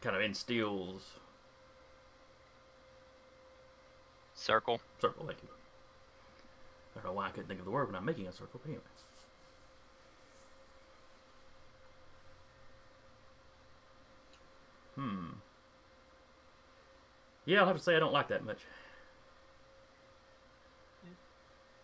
kind 0.00 0.16
of 0.16 0.22
in 0.22 0.34
Steele's 0.34 1.02
Circle. 4.36 4.80
circle. 5.00 5.24
Thank 5.26 5.42
you. 5.42 5.48
I 6.94 7.00
don't 7.00 7.06
know 7.06 7.16
why 7.16 7.26
I 7.26 7.30
couldn't 7.30 7.48
think 7.48 7.58
of 7.58 7.64
the 7.64 7.70
word 7.70 7.86
when 7.86 7.96
I'm 7.96 8.04
making 8.04 8.26
a 8.26 8.32
circle, 8.32 8.60
but 8.62 8.68
anyway. 8.68 8.84
Hmm. 14.96 15.26
Yeah, 17.44 17.60
I'll 17.60 17.66
have 17.66 17.76
to 17.76 17.82
say 17.82 17.94
I 17.94 18.00
don't 18.00 18.12
like 18.12 18.28
that 18.28 18.44
much. 18.44 18.58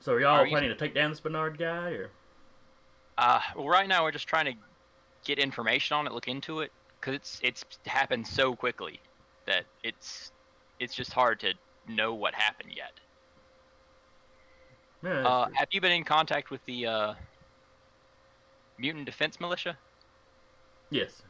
So 0.00 0.14
are 0.14 0.21
y'all 0.21 0.31
Are 0.40 0.45
you- 0.47 0.50
planning 0.50 0.71
to 0.71 0.75
take 0.76 0.95
down 0.95 1.11
this 1.11 1.21
Bernard 1.21 1.59
guy, 1.59 1.90
or 1.90 2.11
Uh, 3.19 3.40
well, 3.54 3.69
right 3.69 3.87
now 3.87 4.02
we're 4.02 4.11
just 4.11 4.26
trying 4.26 4.47
to 4.47 4.54
get 5.25 5.38
information 5.38 5.97
on 5.97 6.07
it, 6.07 6.12
look 6.12 6.26
into 6.26 6.61
it, 6.61 6.73
because 7.00 7.14
it's 7.14 7.40
it's 7.42 7.78
happened 7.87 8.26
so 8.26 8.57
quickly 8.57 9.00
that 9.47 9.64
it's 9.85 10.33
it's 10.81 10.95
just 10.95 11.12
hard 11.12 11.38
to 11.40 11.54
know 11.87 12.14
what 12.14 12.35
happened 12.35 12.73
yet. 12.75 12.99
Yeah, 15.04 15.26
Uh, 15.26 15.49
have 15.54 15.69
you 15.71 15.81
been 15.81 15.92
in 15.92 16.04
contact 16.04 16.50
with 16.50 16.64
the 16.64 16.87
uh, 16.87 17.14
mutant 18.78 19.04
defense 19.04 19.38
militia? 19.38 19.76
yes. 20.90 21.23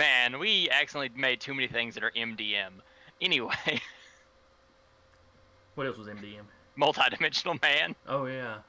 Man, 0.00 0.38
we 0.38 0.66
accidentally 0.70 1.10
made 1.14 1.42
too 1.42 1.52
many 1.52 1.68
things 1.68 1.94
that 1.94 2.02
are 2.02 2.10
MDM. 2.12 2.70
Anyway, 3.20 3.52
What 5.74 5.86
else 5.86 5.98
was 5.98 6.08
MDM? 6.08 6.44
multidimensional 6.78 7.60
man. 7.60 7.94
Oh 8.08 8.24
yeah. 8.24 8.60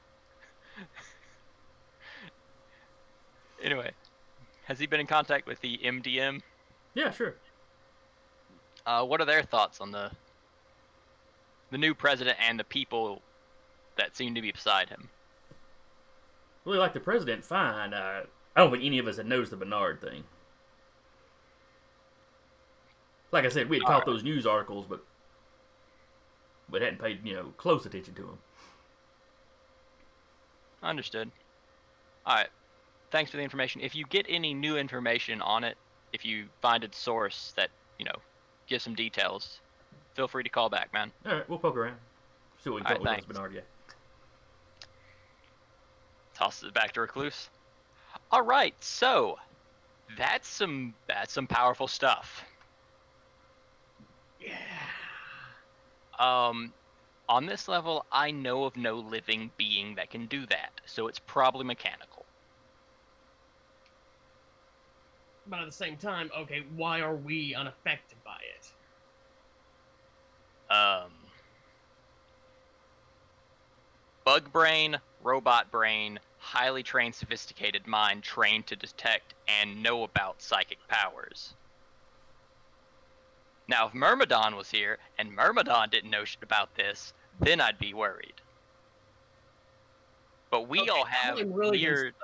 Anyway, 3.62 3.92
has 4.64 4.78
he 4.78 4.86
been 4.86 5.00
in 5.00 5.06
contact 5.06 5.46
with 5.46 5.58
the 5.62 5.78
MDM? 5.82 6.42
Yeah, 6.92 7.10
sure. 7.10 7.36
Uh, 8.84 9.02
what 9.06 9.22
are 9.22 9.24
their 9.24 9.42
thoughts 9.42 9.80
on 9.80 9.90
the 9.90 10.10
the 11.70 11.78
new 11.78 11.94
president 11.94 12.36
and 12.46 12.60
the 12.60 12.64
people 12.64 13.22
that 13.96 14.14
seem 14.14 14.34
to 14.34 14.42
be 14.42 14.52
beside 14.52 14.90
him? 14.90 15.08
Really 16.66 16.76
like 16.78 16.92
the 16.92 17.00
president, 17.00 17.42
fine. 17.42 17.94
Uh, 17.94 18.24
I 18.54 18.60
don't 18.60 18.70
think 18.70 18.84
any 18.84 18.98
of 18.98 19.06
us 19.06 19.16
had 19.16 19.24
noticed 19.24 19.52
the 19.52 19.56
Bernard 19.56 20.02
thing. 20.02 20.24
Like 23.32 23.46
I 23.46 23.48
said, 23.48 23.68
we 23.68 23.76
had 23.76 23.84
caught 23.84 24.06
those 24.06 24.22
news 24.22 24.46
articles, 24.46 24.86
but 24.88 25.02
but 26.68 26.82
hadn't 26.82 27.00
paid 27.00 27.26
you 27.26 27.34
know 27.34 27.52
close 27.56 27.86
attention 27.86 28.14
to 28.14 28.22
them. 28.22 28.38
Understood. 30.82 31.30
All 32.26 32.36
right. 32.36 32.48
Thanks 33.10 33.30
for 33.30 33.38
the 33.38 33.42
information. 33.42 33.80
If 33.80 33.94
you 33.94 34.04
get 34.06 34.26
any 34.28 34.54
new 34.54 34.76
information 34.76 35.40
on 35.42 35.64
it, 35.64 35.76
if 36.12 36.24
you 36.24 36.46
find 36.60 36.84
a 36.84 36.88
source 36.92 37.52
that 37.56 37.70
you 37.98 38.04
know 38.04 38.14
gives 38.66 38.84
some 38.84 38.94
details, 38.94 39.60
feel 40.14 40.28
free 40.28 40.42
to 40.42 40.50
call 40.50 40.68
back, 40.68 40.92
man. 40.92 41.10
All 41.26 41.36
right, 41.36 41.48
we'll 41.48 41.58
poke 41.58 41.76
around. 41.76 41.96
See 42.62 42.70
what 42.70 42.80
we 42.80 42.86
can 42.86 42.98
with 42.98 43.08
thanks. 43.08 43.26
Bernard 43.26 43.54
guy. 43.54 43.60
Tosses 46.34 46.68
it 46.68 46.74
back 46.74 46.92
to 46.92 47.00
Recluse. 47.00 47.48
All 48.30 48.42
right. 48.42 48.74
So 48.80 49.38
that's 50.18 50.48
some 50.48 50.94
that's 51.08 51.32
some 51.32 51.46
powerful 51.46 51.88
stuff. 51.88 52.44
Yeah. 54.44 54.52
Um, 56.18 56.72
on 57.28 57.46
this 57.46 57.68
level, 57.68 58.04
I 58.12 58.30
know 58.30 58.64
of 58.64 58.76
no 58.76 58.96
living 58.96 59.50
being 59.56 59.94
that 59.96 60.10
can 60.10 60.26
do 60.26 60.46
that, 60.46 60.80
so 60.86 61.08
it's 61.08 61.18
probably 61.20 61.64
mechanical. 61.64 62.26
But 65.46 65.60
at 65.60 65.66
the 65.66 65.72
same 65.72 65.96
time, 65.96 66.30
okay, 66.36 66.62
why 66.76 67.00
are 67.00 67.16
we 67.16 67.54
unaffected 67.54 68.18
by 68.24 68.36
it? 68.56 68.72
Um, 70.72 71.10
bug 74.24 74.52
brain, 74.52 74.98
robot 75.22 75.70
brain, 75.70 76.18
highly 76.38 76.82
trained, 76.82 77.14
sophisticated 77.14 77.86
mind 77.86 78.22
trained 78.22 78.66
to 78.68 78.76
detect 78.76 79.34
and 79.48 79.82
know 79.82 80.04
about 80.04 80.40
psychic 80.40 80.78
powers. 80.88 81.54
Now, 83.68 83.86
if 83.86 83.94
Myrmidon 83.94 84.56
was 84.56 84.70
here 84.70 84.98
and 85.18 85.34
Myrmidon 85.34 85.88
didn't 85.90 86.10
know 86.10 86.24
shit 86.24 86.42
about 86.42 86.74
this, 86.74 87.12
then 87.40 87.60
I'd 87.60 87.78
be 87.78 87.94
worried. 87.94 88.34
But 90.50 90.68
we 90.68 90.80
Okay, 90.80 90.90
all 90.90 91.04
have 91.04 91.38
I'm 91.38 91.52
really 91.52 91.78
weird. 91.78 92.14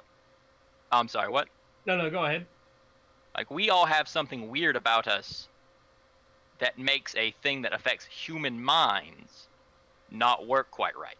Oh, 0.92 0.99
I'm 0.99 1.09
sorry, 1.09 1.30
what? 1.30 1.49
No, 1.87 1.97
no, 1.97 2.11
go 2.11 2.25
ahead. 2.25 2.47
Like 3.37 3.50
we 3.50 3.71
all 3.71 3.87
have 3.87 4.09
something 4.09 4.50
weird 4.50 4.76
about 4.76 5.07
us 5.07 5.49
that 6.59 6.78
makes 6.78 7.14
a 7.14 7.30
thing 7.42 7.62
that 7.62 7.73
affects 7.73 8.04
human 8.04 8.62
minds 8.62 9.49
not 10.11 10.47
work 10.47 10.71
quite 10.71 10.97
right. 10.97 11.16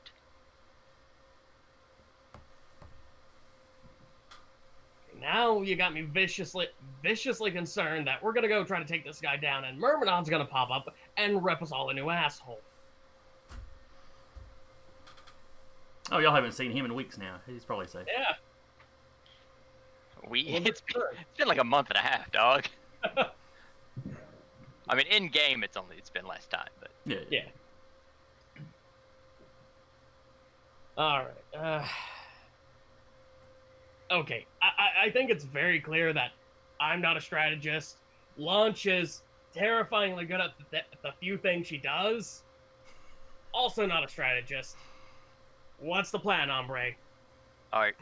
Now 5.21 5.63
you 5.63 5.77
got 5.77 5.93
me 5.93 6.03
viciously, 6.03 6.69
viciously 7.03 7.51
concerned 7.51 8.07
that 8.07 8.23
we're 8.23 8.33
gonna 8.33 8.49
go 8.49 8.65
try 8.65 8.79
to 8.79 8.85
take 8.85 9.05
this 9.05 9.21
guy 9.21 9.37
down, 9.37 9.65
and 9.65 9.79
Myrmidon's 9.79 10.29
gonna 10.29 10.45
pop 10.45 10.71
up 10.71 10.95
and 11.17 11.45
rip 11.45 11.63
us 11.63 11.73
all 11.73 11.91
a 11.91 11.95
new 11.95 12.11
asshole. 12.11 12.61
Oh, 16.11 16.19
y'all 16.19 16.35
haven't 16.35 16.53
seen 16.53 16.71
him 16.71 16.85
in 16.85 16.95
weeks 16.95 17.19
now. 17.19 17.37
He's 17.47 17.65
probably 17.65 17.87
safe. 17.87 18.07
Yeah. 18.07 18.35
We 20.29 20.41
it's 20.41 20.81
been, 20.81 21.03
it's 21.13 21.39
been 21.39 21.49
like 21.49 21.59
a 21.59 21.65
month 21.65 21.89
and 21.91 21.97
a 21.97 22.01
half, 22.01 22.31
dog. 22.33 22.67
I 24.89 24.95
mean, 24.95 25.07
in 25.07 25.29
game 25.29 25.63
it's 25.63 25.77
only 25.77 25.97
it's 25.97 26.11
been 26.11 26.27
less 26.27 26.47
time, 26.47 26.71
but 26.81 26.91
Yeah. 27.05 27.19
Yeah. 27.31 27.45
All 30.97 31.19
right. 31.21 31.57
Uh, 31.57 31.87
okay. 34.11 34.47
I, 34.63 35.07
I, 35.07 35.11
think 35.11 35.31
it's 35.31 35.45
very 35.45 35.81
clear 35.81 36.13
that 36.13 36.33
I'm 36.81 37.01
not 37.01 37.17
a 37.17 37.21
strategist. 37.21 37.97
Launch 38.37 38.87
is 38.87 39.23
terrifyingly 39.55 40.25
good 40.25 40.41
at 40.41 40.53
the, 40.71 40.81
the 41.03 41.13
few 41.21 41.37
things 41.37 41.67
she 41.67 41.79
does. 41.79 42.43
Also, 43.53 43.87
not 43.87 44.05
a 44.05 44.09
strategist. 44.09 44.77
What's 45.79 46.11
the 46.11 46.19
plan, 46.19 46.49
hombre? 46.49 46.91
all 47.73 47.81
right, 47.81 47.95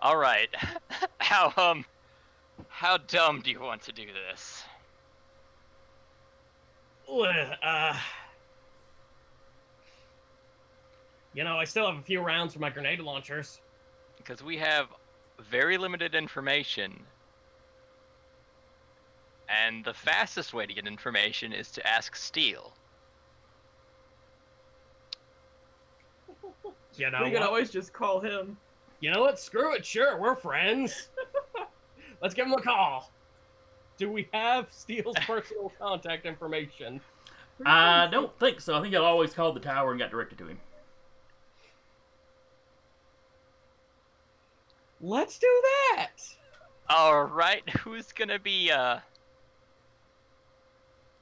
all 0.00 0.16
right. 0.16 0.48
how 1.18 1.52
um, 1.56 1.84
how 2.68 2.96
dumb 2.96 3.40
do 3.40 3.50
you 3.50 3.60
want 3.60 3.82
to 3.82 3.92
do 3.92 4.06
this? 4.06 4.64
Uh, 7.62 7.96
you 11.34 11.44
know, 11.44 11.58
I 11.58 11.64
still 11.64 11.86
have 11.86 11.98
a 11.98 12.02
few 12.02 12.20
rounds 12.20 12.54
for 12.54 12.60
my 12.60 12.70
grenade 12.70 13.00
launchers. 13.00 13.60
Because 14.30 14.44
we 14.44 14.58
have 14.58 14.86
very 15.50 15.76
limited 15.76 16.14
information. 16.14 17.02
And 19.48 19.84
the 19.84 19.92
fastest 19.92 20.54
way 20.54 20.66
to 20.66 20.72
get 20.72 20.86
information 20.86 21.52
is 21.52 21.72
to 21.72 21.84
ask 21.84 22.14
Steele. 22.14 22.72
You 26.94 27.10
know 27.10 27.24
we 27.24 27.32
can 27.32 27.40
what? 27.40 27.48
always 27.48 27.72
just 27.72 27.92
call 27.92 28.20
him. 28.20 28.56
You 29.00 29.10
know 29.10 29.20
what? 29.20 29.40
Screw 29.40 29.74
it. 29.74 29.84
Sure, 29.84 30.16
we're 30.16 30.36
friends. 30.36 31.08
Let's 32.22 32.32
give 32.32 32.46
him 32.46 32.52
a 32.52 32.62
call. 32.62 33.10
Do 33.98 34.12
we 34.12 34.28
have 34.32 34.68
Steele's 34.70 35.16
personal 35.26 35.72
contact 35.76 36.24
information? 36.24 37.00
I 37.66 38.06
don't 38.08 38.38
think 38.38 38.60
so. 38.60 38.76
I 38.76 38.80
think 38.80 38.94
y'all 38.94 39.04
always 39.04 39.32
called 39.34 39.56
the 39.56 39.60
tower 39.60 39.90
and 39.90 39.98
got 39.98 40.12
directed 40.12 40.38
to 40.38 40.46
him. 40.46 40.60
Let's 45.00 45.38
do 45.38 45.62
that. 45.62 46.10
All 46.88 47.24
right, 47.24 47.68
who's 47.78 48.12
gonna 48.12 48.38
be 48.38 48.70
uh 48.70 48.98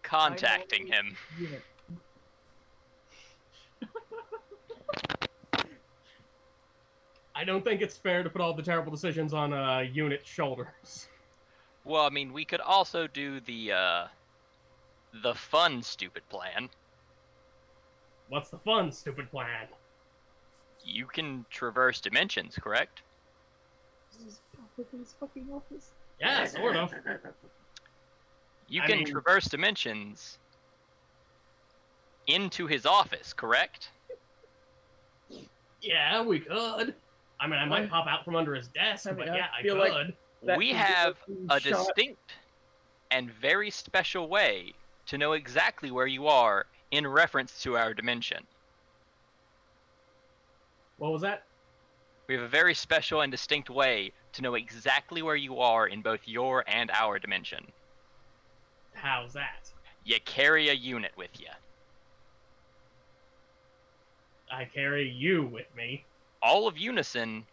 contacting 0.02 0.87
him? 0.87 1.16
I 7.35 7.44
don't 7.44 7.62
think 7.62 7.82
it's 7.82 7.97
fair 7.97 8.25
to 8.25 8.30
put 8.30 8.40
all 8.40 8.52
the 8.52 8.64
terrible 8.64 8.90
decisions 8.90 9.32
on 9.32 9.52
uh, 9.52 9.85
unit's 9.92 10.28
shoulders. 10.28 11.06
Well, 11.85 12.02
I 12.04 12.11
mean, 12.11 12.32
we 12.32 12.44
could 12.44 12.61
also 12.61 13.06
do 13.06 13.38
the 13.38 13.73
uh 13.73 14.06
the 15.23 15.35
fun 15.35 15.82
stupid 15.82 16.28
plan. 16.28 16.68
What's 18.28 18.50
the 18.50 18.58
fun, 18.58 18.90
stupid 18.90 19.30
plan? 19.30 19.68
You 20.85 21.06
can 21.06 21.47
traverse 21.49 22.00
dimensions, 22.00 22.58
correct? 22.61 23.02
Yeah, 26.20 26.44
sort 26.46 26.76
of. 26.76 26.92
You 28.70 28.82
I 28.82 28.87
can 28.87 28.98
mean- 28.98 29.06
traverse 29.06 29.46
dimensions 29.46 30.38
into 32.26 32.66
his 32.66 32.84
office, 32.84 33.32
correct? 33.32 33.88
Yeah, 35.80 36.22
we 36.22 36.40
could. 36.40 36.94
I 37.40 37.46
mean, 37.46 37.58
I 37.58 37.64
might 37.64 37.88
pop 37.88 38.06
out 38.06 38.26
from 38.26 38.37
under 38.37 38.54
his 38.54 38.68
desk, 38.68 39.06
I 39.06 39.12
mean, 39.12 39.20
but 39.20 39.30
I 39.30 39.37
yeah, 39.37 39.46
I 39.58 39.62
feel 39.62 39.76
could. 39.76 39.90
like- 39.92 40.14
That 40.42 40.58
we 40.58 40.66
could 40.66 40.72
be 40.72 40.76
have 40.78 41.16
a 41.48 41.54
a 41.54 41.60
shot. 41.60 41.87
distinct 41.96 42.32
and 43.10 43.30
very 43.30 43.70
special 43.70 44.28
way 44.28 44.75
to 45.06 45.16
know 45.16 45.32
exactly 45.32 45.90
where 45.90 46.06
you 46.06 46.26
are 46.26 46.66
in 46.90 47.06
reference 47.06 47.62
to 47.62 47.78
our 47.78 47.94
dimension. 47.94 48.46
What 50.98 51.12
was 51.12 51.22
that? 51.22 51.44
We 52.28 52.35
have 52.35 52.44
a 52.44 52.49
very 52.49 52.75
special 52.75 53.23
and 53.23 53.32
distinct 53.32 53.70
way 53.70 54.12
to 54.35 54.42
know 54.42 54.54
exactly 54.54 55.23
where 55.23 55.35
you 55.35 55.61
are 55.61 55.87
in 55.87 56.02
both 56.02 56.20
your 56.26 56.62
and 56.68 56.90
our 56.90 57.18
dimension. 57.18 57.66
How's 58.92 59.32
that? 59.32 59.70
You 60.04 60.18
carry 60.25 60.68
a 60.68 60.75
unit 60.75 61.12
with 61.16 61.40
you. 61.40 61.49
I 64.52 64.66
carry 64.66 65.08
you 65.08 65.44
with 65.47 65.75
me. 65.75 66.04
All 66.42 66.68
of 66.68 66.76
Unison 66.76 67.47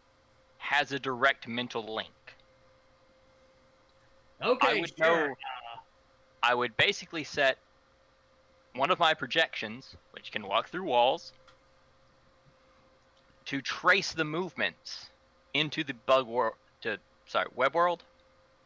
has 0.57 0.91
a 0.91 0.99
direct 0.99 1.47
mental 1.47 1.95
link. 1.95 2.09
Okay, 4.41 4.77
I 4.77 4.79
would 4.81 4.93
sure. 4.97 5.29
know. 5.29 5.35
I 6.43 6.53
would 6.53 6.75
basically 6.75 7.23
set 7.23 7.57
one 8.75 8.91
of 8.91 8.99
my 8.99 9.13
projections, 9.13 9.95
which 10.11 10.31
can 10.31 10.45
walk 10.45 10.69
through 10.69 10.83
walls, 10.83 11.31
to 13.45 13.61
trace 13.61 14.11
the 14.11 14.25
movements 14.25 15.07
into 15.53 15.83
the 15.83 15.93
bug 15.93 16.27
world. 16.27 16.55
To 16.81 16.97
sorry, 17.25 17.47
web 17.55 17.73
world 17.73 18.03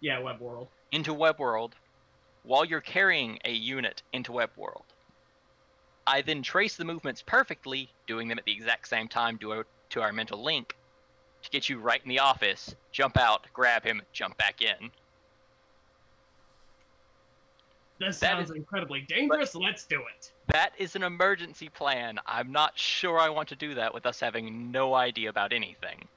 Yeah, 0.01 0.19
web 0.19 0.39
world. 0.39 0.67
into 0.91 1.13
web 1.13 1.39
world, 1.39 1.75
while 2.43 2.65
you're 2.65 2.81
carrying 2.81 3.39
a 3.45 3.51
unit 3.51 4.01
into 4.13 4.31
web 4.31 4.49
world. 4.55 4.85
I 6.07 6.21
then 6.21 6.41
trace 6.41 6.75
the 6.75 6.85
movements 6.85 7.21
perfectly, 7.21 7.91
doing 8.07 8.27
them 8.27 8.39
at 8.39 8.45
the 8.45 8.51
exact 8.51 8.87
same 8.87 9.07
time 9.07 9.37
to, 9.39 9.63
to 9.91 10.01
our 10.01 10.11
mental 10.11 10.43
link, 10.43 10.75
to 11.43 11.49
get 11.51 11.69
you 11.69 11.77
right 11.79 12.01
in 12.01 12.09
the 12.09 12.19
office, 12.19 12.75
jump 12.91 13.17
out, 13.17 13.45
grab 13.53 13.83
him, 13.83 14.01
jump 14.11 14.37
back 14.37 14.61
in. 14.61 14.89
This 17.99 18.19
That 18.19 18.31
sounds 18.31 18.49
is- 18.49 18.55
incredibly 18.55 19.01
dangerous. 19.01 19.55
Let's 19.55 19.85
do 19.85 20.01
it. 20.15 20.31
That 20.47 20.73
is 20.77 20.95
an 20.95 21.03
emergency 21.03 21.69
plan. 21.69 22.17
I'm 22.25 22.51
not 22.51 22.77
sure 22.77 23.19
I 23.19 23.29
want 23.29 23.49
to 23.49 23.55
do 23.55 23.73
that 23.75 23.93
with 23.93 24.05
us 24.05 24.19
having 24.19 24.71
no 24.71 24.95
idea 24.95 25.29
about 25.29 25.51
anything. 25.53 26.07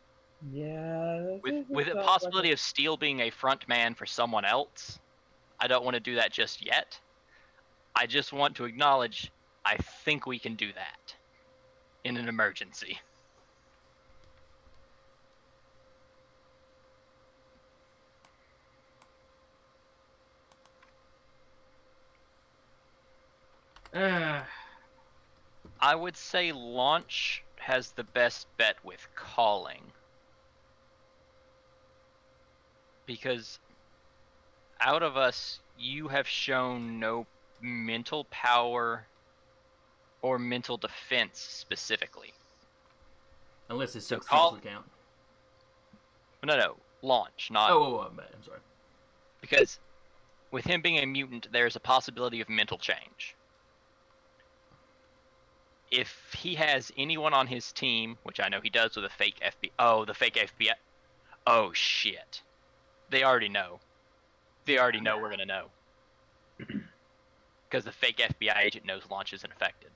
Yeah. 0.53 1.39
With 1.43 1.69
with 1.69 1.87
the 1.89 2.03
possibility 2.03 2.53
of 2.53 2.59
Steele 2.61 2.97
being 2.97 3.21
a 3.21 3.31
front 3.31 3.69
man 3.69 3.95
for 3.95 4.07
someone 4.07 4.45
else, 4.45 4.99
I 5.61 5.67
don't 5.67 5.85
want 5.85 5.95
to 5.95 6.01
do 6.01 6.15
that 6.17 6.33
just 6.33 6.65
yet. 6.65 6.99
I 7.95 8.07
just 8.07 8.33
want 8.33 8.57
to 8.57 8.65
acknowledge 8.65 9.31
I 9.65 9.77
think 9.77 10.27
we 10.27 10.39
can 10.39 10.55
do 10.55 10.73
that 10.73 11.15
in 12.05 12.17
an 12.17 12.29
emergency. 12.29 12.99
I 23.95 24.45
would 25.95 26.17
say 26.17 26.53
launch 26.53 27.43
has 27.57 27.91
the 27.93 28.05
best 28.05 28.47
bet 28.57 28.77
with 28.85 29.07
calling. 29.15 29.83
Because 33.07 33.59
out 34.81 35.03
of 35.03 35.17
us, 35.17 35.61
you 35.79 36.09
have 36.09 36.27
shown 36.27 36.99
no 37.01 37.27
mental 37.61 38.25
power 38.31 39.07
or 40.23 40.39
mental 40.39 40.77
defense 40.77 41.39
specifically. 41.41 42.33
Unless 43.69 43.97
it's 43.97 44.07
So 44.07 44.19
call- 44.19 44.59
count. 44.59 44.87
No, 46.45 46.57
no, 46.57 46.77
launch, 47.03 47.51
not 47.53 47.71
Oh, 47.71 47.75
oh, 47.83 47.99
oh, 48.01 48.07
I'm. 48.11 48.19
I'm 48.19 48.43
sorry. 48.43 48.59
because 49.41 49.79
with 50.51 50.65
him 50.65 50.83
being 50.83 50.99
a 50.99 51.07
mutant, 51.07 51.47
there's 51.53 51.77
a 51.77 51.81
possibility 51.81 52.41
of 52.41 52.49
mental 52.49 52.79
change. 52.79 53.37
If 55.93 56.35
he 56.37 56.55
has 56.55 56.91
anyone 56.97 57.35
on 57.35 57.47
his 57.47 57.71
team, 57.71 58.17
which 58.23 58.41
I 58.41 58.49
know 58.49 58.61
he 58.63 58.71
does 58.71 58.97
with 58.97 59.05
a 59.05 59.11
fake 59.11 59.37
FBI, 59.45 59.71
oh, 59.79 60.05
the 60.07 60.15
fake 60.15 60.35
FBI, 60.35 60.73
oh 61.47 61.73
shit, 61.75 62.41
they 63.11 63.23
already 63.23 63.51
know. 63.51 63.79
They 64.65 64.79
already 64.79 65.01
know 65.01 65.19
we're 65.19 65.31
gonna 65.31 65.45
know 65.45 65.67
because 67.69 67.85
the 67.85 67.93
fake 67.93 68.17
FBI 68.19 68.57
agent 68.59 68.87
knows 68.87 69.03
launch 69.11 69.35
isn't 69.35 69.53
affected. 69.53 69.91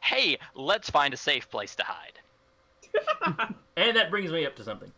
Hey, 0.00 0.38
let's 0.54 0.90
find 0.90 1.14
a 1.14 1.18
safe 1.18 1.48
place 1.48 1.76
to 1.76 1.84
hide. 1.84 2.18
And 3.78 3.96
that 3.96 4.10
brings 4.10 4.32
me 4.32 4.44
up 4.44 4.56
to 4.56 4.64
something. 4.64 4.90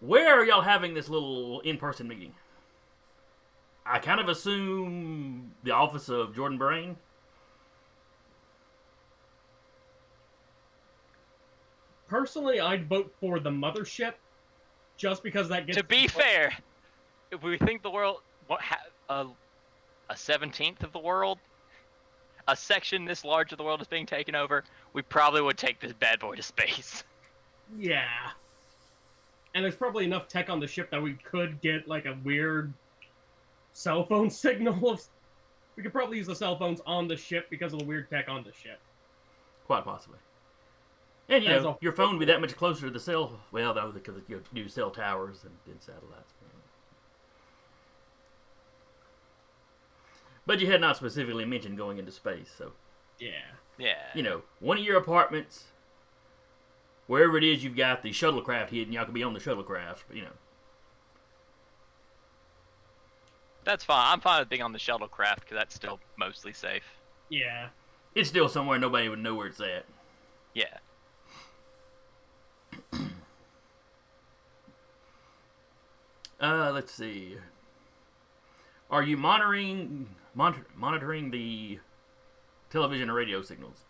Where 0.00 0.34
are 0.34 0.44
y'all 0.44 0.62
having 0.62 0.94
this 0.94 1.08
little 1.08 1.60
in-person 1.60 2.08
meeting? 2.08 2.34
I 3.86 3.98
kind 3.98 4.20
of 4.20 4.28
assume 4.28 5.52
the 5.62 5.70
office 5.70 6.08
of 6.08 6.34
Jordan 6.34 6.58
Brain. 6.58 6.96
personally, 12.08 12.60
I'd 12.60 12.88
vote 12.88 13.12
for 13.20 13.40
the 13.40 13.50
mothership, 13.50 14.14
just 14.96 15.22
because 15.22 15.48
that 15.48 15.66
gets. 15.66 15.78
to 15.78 15.84
be 15.84 16.06
fair, 16.06 16.52
if 17.30 17.42
we 17.42 17.58
think 17.58 17.82
the 17.82 17.90
world 17.90 18.20
what 18.46 18.60
ha, 18.60 18.78
a 19.08 19.26
a 20.10 20.16
seventeenth 20.16 20.82
of 20.82 20.92
the 20.92 20.98
world, 20.98 21.38
a 22.48 22.56
section 22.56 23.04
this 23.04 23.24
large 23.24 23.52
of 23.52 23.58
the 23.58 23.64
world 23.64 23.80
is 23.80 23.88
being 23.88 24.06
taken 24.06 24.34
over, 24.34 24.64
we 24.92 25.02
probably 25.02 25.42
would 25.42 25.58
take 25.58 25.80
this 25.80 25.92
bad 25.92 26.18
boy 26.20 26.34
to 26.36 26.42
space. 26.42 27.04
Yeah. 27.76 28.06
And 29.56 29.64
there's 29.64 29.74
probably 29.74 30.04
enough 30.04 30.28
tech 30.28 30.48
on 30.50 30.60
the 30.60 30.68
ship 30.68 30.88
that 30.92 31.02
we 31.02 31.14
could 31.14 31.60
get 31.60 31.88
like 31.88 32.06
a 32.06 32.16
weird 32.22 32.72
cell 33.76 34.04
phone 34.06 34.30
signal. 34.44 34.90
Of... 34.90 35.02
We 35.76 35.82
could 35.82 35.92
probably 35.92 36.16
use 36.16 36.26
the 36.26 36.34
cell 36.34 36.56
phones 36.56 36.80
on 36.86 37.06
the 37.06 37.16
ship 37.16 37.48
because 37.50 37.72
of 37.72 37.80
the 37.80 37.84
weird 37.84 38.08
tech 38.08 38.28
on 38.28 38.42
the 38.42 38.52
ship. 38.52 38.80
Quite 39.66 39.84
possibly. 39.84 40.18
And 41.28 41.44
you 41.44 41.50
As 41.50 41.62
know, 41.64 41.70
a- 41.70 41.78
your 41.80 41.92
phone 41.92 42.12
would 42.12 42.20
be 42.20 42.26
that 42.26 42.40
much 42.40 42.56
closer 42.56 42.86
to 42.86 42.90
the 42.90 43.00
cell. 43.00 43.38
Well, 43.52 43.74
that 43.74 43.84
was 43.84 43.94
because 43.94 44.14
you 44.28 44.42
do 44.54 44.68
cell 44.68 44.90
towers 44.90 45.44
and, 45.44 45.52
and 45.66 45.82
satellites. 45.82 46.32
But 50.46 50.60
you 50.60 50.68
had 50.70 50.80
not 50.80 50.96
specifically 50.96 51.44
mentioned 51.44 51.76
going 51.76 51.98
into 51.98 52.12
space, 52.12 52.54
so 52.56 52.72
Yeah. 53.18 53.30
Yeah. 53.78 53.96
you 54.14 54.22
know, 54.22 54.42
one 54.60 54.78
of 54.78 54.84
your 54.84 54.96
apartments, 54.96 55.64
wherever 57.08 57.36
it 57.36 57.42
is 57.42 57.64
you've 57.64 57.76
got 57.76 58.02
the 58.04 58.10
shuttlecraft 58.10 58.68
hidden, 58.70 58.92
y'all 58.92 59.04
could 59.04 59.12
be 59.12 59.24
on 59.24 59.34
the 59.34 59.40
shuttlecraft. 59.40 60.04
You 60.14 60.22
know, 60.22 60.32
That's 63.66 63.84
fine. 63.84 64.12
I'm 64.12 64.20
fine 64.20 64.38
with 64.40 64.48
being 64.48 64.62
on 64.62 64.72
the 64.72 64.78
shuttlecraft 64.78 65.40
because 65.40 65.56
that's 65.58 65.74
still 65.74 65.98
mostly 66.16 66.52
safe. 66.52 66.84
Yeah. 67.28 67.70
it's 68.14 68.28
still 68.28 68.48
somewhere 68.48 68.78
nobody 68.78 69.08
would 69.08 69.18
know 69.18 69.34
where 69.34 69.48
it's 69.48 69.60
at. 69.60 69.84
Yeah. 70.54 70.78
Uh, 76.38 76.70
let's 76.70 76.92
see. 76.92 77.38
Are 78.90 79.02
you 79.02 79.16
monitoring 79.16 80.14
monitor, 80.34 80.66
monitoring 80.76 81.30
the 81.30 81.78
television 82.68 83.08
and 83.08 83.16
radio 83.16 83.40
signals? 83.40 83.86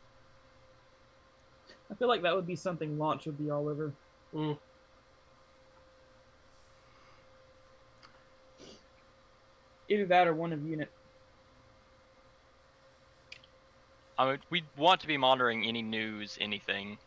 I 1.90 1.94
feel 1.94 2.06
like 2.06 2.22
that 2.22 2.36
would 2.36 2.46
be 2.46 2.54
something 2.54 2.96
launch 2.98 3.26
would 3.26 3.36
be 3.36 3.50
all 3.50 3.68
over. 3.68 3.92
Mm. 4.32 4.58
Either 9.88 10.06
that 10.06 10.26
or 10.26 10.34
one 10.34 10.52
of 10.52 10.64
unit. 10.64 10.90
I 14.18 14.30
mean, 14.30 14.38
we 14.50 14.64
want 14.76 15.00
to 15.02 15.06
be 15.06 15.16
monitoring 15.16 15.66
any 15.66 15.82
news, 15.82 16.38
anything. 16.40 16.98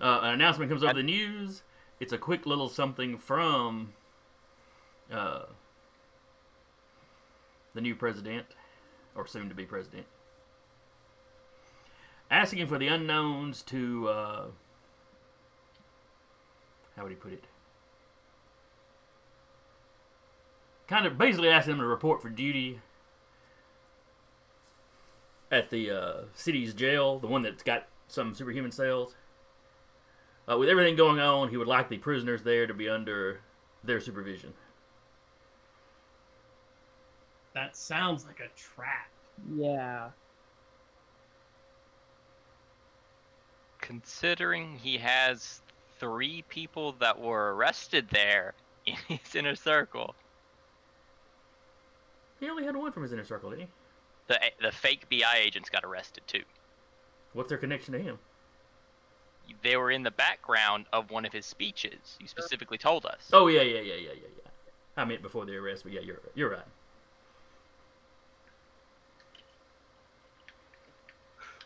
Uh, 0.00 0.20
an 0.22 0.34
announcement 0.34 0.70
comes 0.70 0.82
over 0.82 0.94
the 0.94 1.02
news. 1.02 1.62
It's 2.00 2.12
a 2.12 2.18
quick 2.18 2.46
little 2.46 2.68
something 2.68 3.16
from 3.18 3.92
uh, 5.12 5.44
the 7.74 7.80
new 7.80 7.94
president, 7.94 8.46
or 9.14 9.26
soon 9.26 9.48
to 9.48 9.54
be 9.54 9.64
president, 9.64 10.06
asking 12.30 12.66
for 12.66 12.78
the 12.78 12.88
unknowns 12.88 13.62
to, 13.62 14.08
uh, 14.08 14.44
how 16.96 17.02
would 17.02 17.12
he 17.12 17.16
put 17.16 17.32
it? 17.32 17.44
Kind 20.86 21.06
of 21.06 21.16
basically 21.16 21.48
asking 21.48 21.72
them 21.72 21.80
to 21.80 21.86
report 21.86 22.20
for 22.20 22.28
duty 22.28 22.80
at 25.50 25.70
the 25.70 25.90
uh, 25.90 26.14
city's 26.34 26.74
jail, 26.74 27.18
the 27.18 27.26
one 27.26 27.42
that's 27.42 27.62
got 27.62 27.86
some 28.08 28.34
superhuman 28.34 28.72
cells. 28.72 29.14
Uh, 30.50 30.58
with 30.58 30.68
everything 30.68 30.96
going 30.96 31.18
on, 31.18 31.48
he 31.48 31.56
would 31.56 31.68
like 31.68 31.88
the 31.88 31.96
prisoners 31.96 32.42
there 32.42 32.66
to 32.66 32.74
be 32.74 32.88
under 32.88 33.40
their 33.82 34.00
supervision. 34.00 34.52
That 37.54 37.76
sounds 37.76 38.26
like 38.26 38.40
a 38.40 38.50
trap. 38.58 39.08
Yeah. 39.54 40.10
Considering 43.80 44.78
he 44.82 44.98
has 44.98 45.60
three 45.98 46.42
people 46.48 46.92
that 46.98 47.18
were 47.18 47.54
arrested 47.54 48.08
there 48.10 48.54
in 48.86 48.96
his 49.08 49.34
inner 49.34 49.54
circle, 49.54 50.14
He 52.44 52.50
only 52.50 52.64
had 52.64 52.76
one 52.76 52.92
from 52.92 53.04
his 53.04 53.12
inner 53.12 53.24
circle, 53.24 53.48
didn't 53.48 53.62
he? 53.62 53.68
the 54.26 54.38
the 54.60 54.70
fake 54.70 55.08
BI 55.10 55.38
agents 55.38 55.70
got 55.70 55.82
arrested 55.82 56.22
too. 56.26 56.42
What's 57.32 57.48
their 57.48 57.56
connection 57.56 57.94
to 57.94 57.98
him? 57.98 58.18
They 59.62 59.78
were 59.78 59.90
in 59.90 60.02
the 60.02 60.10
background 60.10 60.84
of 60.92 61.10
one 61.10 61.24
of 61.24 61.32
his 61.32 61.46
speeches. 61.46 62.18
You 62.20 62.28
specifically 62.28 62.76
told 62.76 63.06
us. 63.06 63.30
Oh 63.32 63.46
yeah, 63.46 63.62
yeah, 63.62 63.80
yeah, 63.80 63.94
yeah, 63.94 64.12
yeah, 64.12 64.28
yeah. 64.36 64.50
I 64.94 65.06
meant 65.06 65.22
before 65.22 65.46
the 65.46 65.56
arrest, 65.56 65.84
but 65.84 65.92
yeah, 65.92 66.00
you're 66.00 66.20
you're 66.34 66.50
right. 66.50 66.66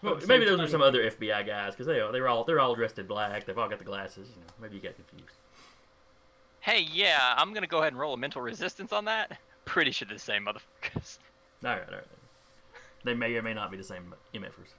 Well, 0.01 0.15
maybe 0.29 0.45
it's 0.45 0.53
those 0.53 0.61
are 0.61 0.69
some 0.69 0.83
other 0.83 1.11
FBI 1.11 1.45
guys 1.45 1.73
because 1.73 1.87
they 1.87 1.99
are 1.99 2.13
they're 2.13 2.29
all 2.29 2.45
they're 2.45 2.61
all 2.61 2.77
dressed 2.77 3.01
in 3.01 3.07
black. 3.07 3.47
They've 3.47 3.59
all 3.59 3.69
got 3.69 3.81
the 3.81 3.85
glasses. 3.85 4.29
You 4.29 4.43
know, 4.43 4.53
maybe 4.63 4.77
you 4.77 4.83
got 4.83 4.95
confused. 4.95 5.37
Hey, 6.61 6.87
yeah, 6.93 7.35
I'm 7.37 7.53
gonna 7.53 7.67
go 7.67 7.79
ahead 7.79 7.93
and 7.93 8.01
roll 8.01 8.15
a 8.15 8.17
mental 8.17 8.43
resistance 8.43 8.93
on 8.93 9.07
that. 9.07 9.39
Pretty 9.69 9.91
sure 9.91 10.07
they're 10.09 10.17
the 10.17 10.21
same 10.23 10.47
motherfuckers. 10.47 11.19
All 11.63 11.71
right, 11.71 11.87
all 11.89 11.95
right. 11.97 12.05
They 13.05 13.13
may 13.15 13.35
or 13.37 13.43
may 13.43 13.53
not 13.53 13.71
be 13.71 13.77
the 13.77 13.85
same 13.85 14.15
MFers. 14.35 14.73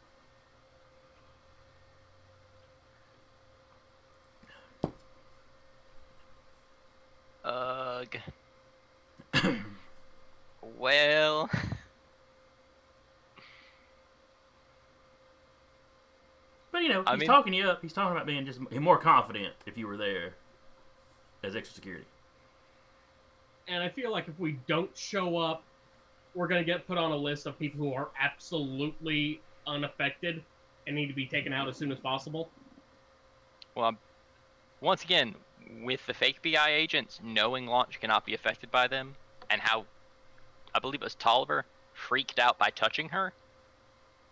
Ugh. 7.46 8.18
well, 10.78 11.50
But 16.72 16.84
you 16.84 16.90
know, 16.90 17.04
I 17.08 17.12
he's 17.14 17.22
mean- 17.22 17.28
talking 17.28 17.54
you 17.54 17.68
up. 17.68 17.82
He's 17.82 17.94
talking 17.94 18.12
about 18.16 18.28
being 18.28 18.46
just 18.46 18.60
more 18.72 18.98
confident 18.98 19.54
if 19.66 19.78
you 19.78 19.88
were 19.88 19.98
there 19.98 20.36
as 21.44 21.56
extra 21.56 21.74
security. 21.76 22.06
And 23.70 23.84
I 23.84 23.90
feel 23.90 24.12
like 24.12 24.28
if 24.28 24.38
we 24.40 24.58
don't 24.68 24.96
show 24.98 25.38
up, 25.38 25.64
we're 26.34 26.48
gonna 26.48 26.64
get 26.64 26.88
put 26.88 26.98
on 26.98 27.12
a 27.12 27.16
list 27.16 27.46
of 27.46 27.58
people 27.60 27.80
who 27.80 27.94
are 27.94 28.10
absolutely 28.20 29.42
unaffected 29.68 30.44
and 30.88 30.96
need 30.96 31.08
to 31.08 31.14
be 31.14 31.28
taken 31.28 31.54
out 31.54 31.68
as 31.68 31.78
soon 31.78 31.92
as 31.92 32.00
possible. 32.00 32.50
well, 33.76 33.96
once 34.82 35.04
again, 35.04 35.36
with 35.84 36.04
the 36.08 36.14
fake 36.14 36.42
BI 36.42 36.70
agents, 36.72 37.20
knowing 37.24 37.68
launch 37.68 38.00
cannot 38.00 38.26
be 38.26 38.34
affected 38.34 38.72
by 38.72 38.88
them, 38.88 39.16
and 39.50 39.62
how 39.62 39.86
I 40.74 40.80
believe 40.80 41.02
it 41.02 41.04
was 41.04 41.16
Tolliver 41.16 41.66
freaked 41.94 42.40
out 42.40 42.58
by 42.58 42.70
touching 42.70 43.10
her, 43.10 43.34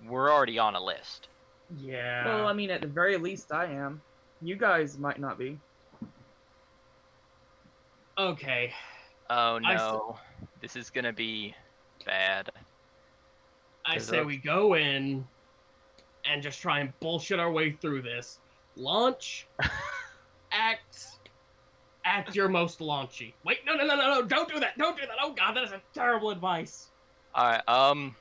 we're 0.06 0.32
already 0.32 0.58
on 0.58 0.76
a 0.76 0.84
list. 0.84 1.28
Yeah. 1.80 2.26
Well, 2.26 2.48
I 2.48 2.54
mean, 2.54 2.70
at 2.72 2.82
the 2.82 2.88
very 2.88 3.18
least, 3.18 3.52
I 3.52 3.66
am. 3.66 4.02
You 4.42 4.56
guys 4.56 4.98
might 4.98 5.20
not 5.20 5.38
be. 5.38 5.60
okay. 8.18 8.74
Oh 9.30 9.60
no, 9.60 10.18
this 10.62 10.76
is 10.76 10.90
gonna 10.90 11.14
be 11.14 11.54
bad. 12.06 12.50
I 13.86 13.98
say 13.98 14.24
we 14.24 14.38
go 14.38 14.76
in 14.76 15.26
and 16.26 16.44
just 16.44 16.62
try 16.62 16.80
and 16.80 16.98
bullshit 17.00 17.40
our 17.40 17.52
way 17.52 17.72
through 17.72 18.02
this. 18.02 18.40
Launch, 18.76 19.48
act, 20.52 21.08
act 22.06 22.36
your 22.36 22.50
most 22.50 22.80
launchy. 22.80 23.34
Wait, 23.44 23.60
no, 23.66 23.76
no, 23.76 23.86
no, 23.86 23.96
no, 23.96 24.20
no! 24.20 24.22
Don't 24.24 24.48
do 24.50 24.60
that! 24.60 24.78
Don't 24.78 24.98
do 24.98 25.04
that! 25.06 25.16
Oh 25.22 25.34
god, 25.34 25.56
that 25.56 25.64
is 25.64 25.72
a 25.72 25.82
terrible 25.94 26.30
advice. 26.30 26.88
All 27.36 27.50
right, 27.50 27.68
um. 27.68 28.16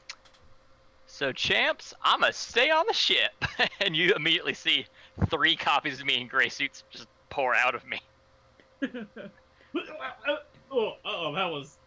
So 1.09 1.31
champs, 1.31 1.95
I'ma 2.03 2.31
stay 2.33 2.71
on 2.71 2.85
the 2.88 2.92
ship, 2.92 3.33
and 3.81 3.95
you 3.95 4.12
immediately 4.14 4.55
see 4.55 4.87
three 5.31 5.55
copies 5.55 6.01
of 6.01 6.07
me 6.07 6.21
in 6.21 6.27
gray 6.27 6.49
suits 6.49 6.83
just 6.90 7.07
pour 7.31 7.55
out 7.55 7.77
of 7.77 7.87
me. 7.87 8.01
oh, 10.70 10.92
oh, 11.05 11.35
that 11.35 11.46
was. 11.50 11.79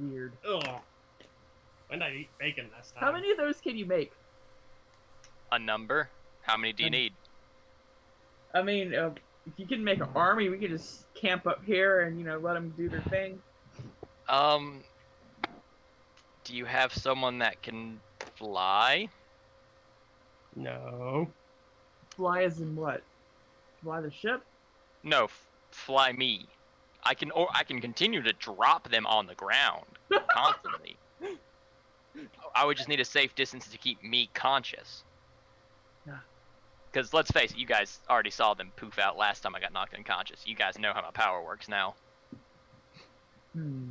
Weird. 0.00 0.32
Ugh. 0.48 0.80
When 1.88 2.00
did 2.00 2.06
I 2.08 2.12
eat 2.14 2.28
bacon 2.38 2.68
last 2.74 2.94
time? 2.94 3.04
How 3.04 3.12
many 3.12 3.30
of 3.30 3.36
those 3.36 3.60
can 3.60 3.76
you 3.76 3.86
make? 3.86 4.12
A 5.52 5.58
number? 5.58 6.08
How 6.42 6.56
many 6.56 6.72
do 6.72 6.82
you 6.82 6.88
Um, 6.88 6.92
need? 6.92 7.12
I 8.54 8.62
mean, 8.62 8.94
uh, 8.94 9.14
if 9.46 9.52
you 9.58 9.66
can 9.66 9.84
make 9.84 10.00
an 10.00 10.08
army, 10.14 10.48
we 10.48 10.58
could 10.58 10.70
just 10.70 11.12
camp 11.14 11.46
up 11.46 11.64
here 11.64 12.00
and 12.02 12.18
you 12.18 12.24
know 12.24 12.38
let 12.38 12.54
them 12.54 12.72
do 12.76 12.88
their 12.88 13.02
thing. 13.02 13.40
Um. 14.28 14.82
Do 16.44 16.54
you 16.54 16.66
have 16.66 16.92
someone 16.92 17.38
that 17.38 17.62
can 17.62 18.00
fly? 18.36 19.08
No. 20.56 21.30
Fly 22.16 22.42
as 22.42 22.60
in 22.60 22.76
what? 22.76 23.02
Fly 23.82 24.00
the 24.02 24.10
ship? 24.10 24.44
No, 25.02 25.24
f- 25.24 25.46
fly 25.70 26.12
me. 26.12 26.46
I 27.04 27.14
can, 27.14 27.30
or 27.32 27.48
I 27.54 27.64
can 27.64 27.80
continue 27.80 28.22
to 28.22 28.32
drop 28.34 28.88
them 28.90 29.06
on 29.06 29.26
the 29.26 29.34
ground 29.34 29.84
constantly. 30.30 30.96
I 32.54 32.64
would 32.64 32.76
just 32.76 32.88
need 32.88 33.00
a 33.00 33.04
safe 33.04 33.34
distance 33.34 33.68
to 33.68 33.78
keep 33.78 34.02
me 34.02 34.30
conscious. 34.34 35.02
Yeah. 36.06 36.18
Because 36.92 37.12
let's 37.12 37.30
face 37.30 37.50
it, 37.50 37.58
you 37.58 37.66
guys 37.66 38.00
already 38.08 38.30
saw 38.30 38.54
them 38.54 38.70
poof 38.76 38.98
out 38.98 39.16
last 39.16 39.40
time 39.40 39.54
I 39.54 39.60
got 39.60 39.72
knocked 39.72 39.94
unconscious. 39.94 40.42
You 40.46 40.54
guys 40.54 40.78
know 40.78 40.92
how 40.94 41.02
my 41.02 41.10
power 41.10 41.44
works 41.44 41.68
now. 41.68 41.94
Hmm. 43.54 43.90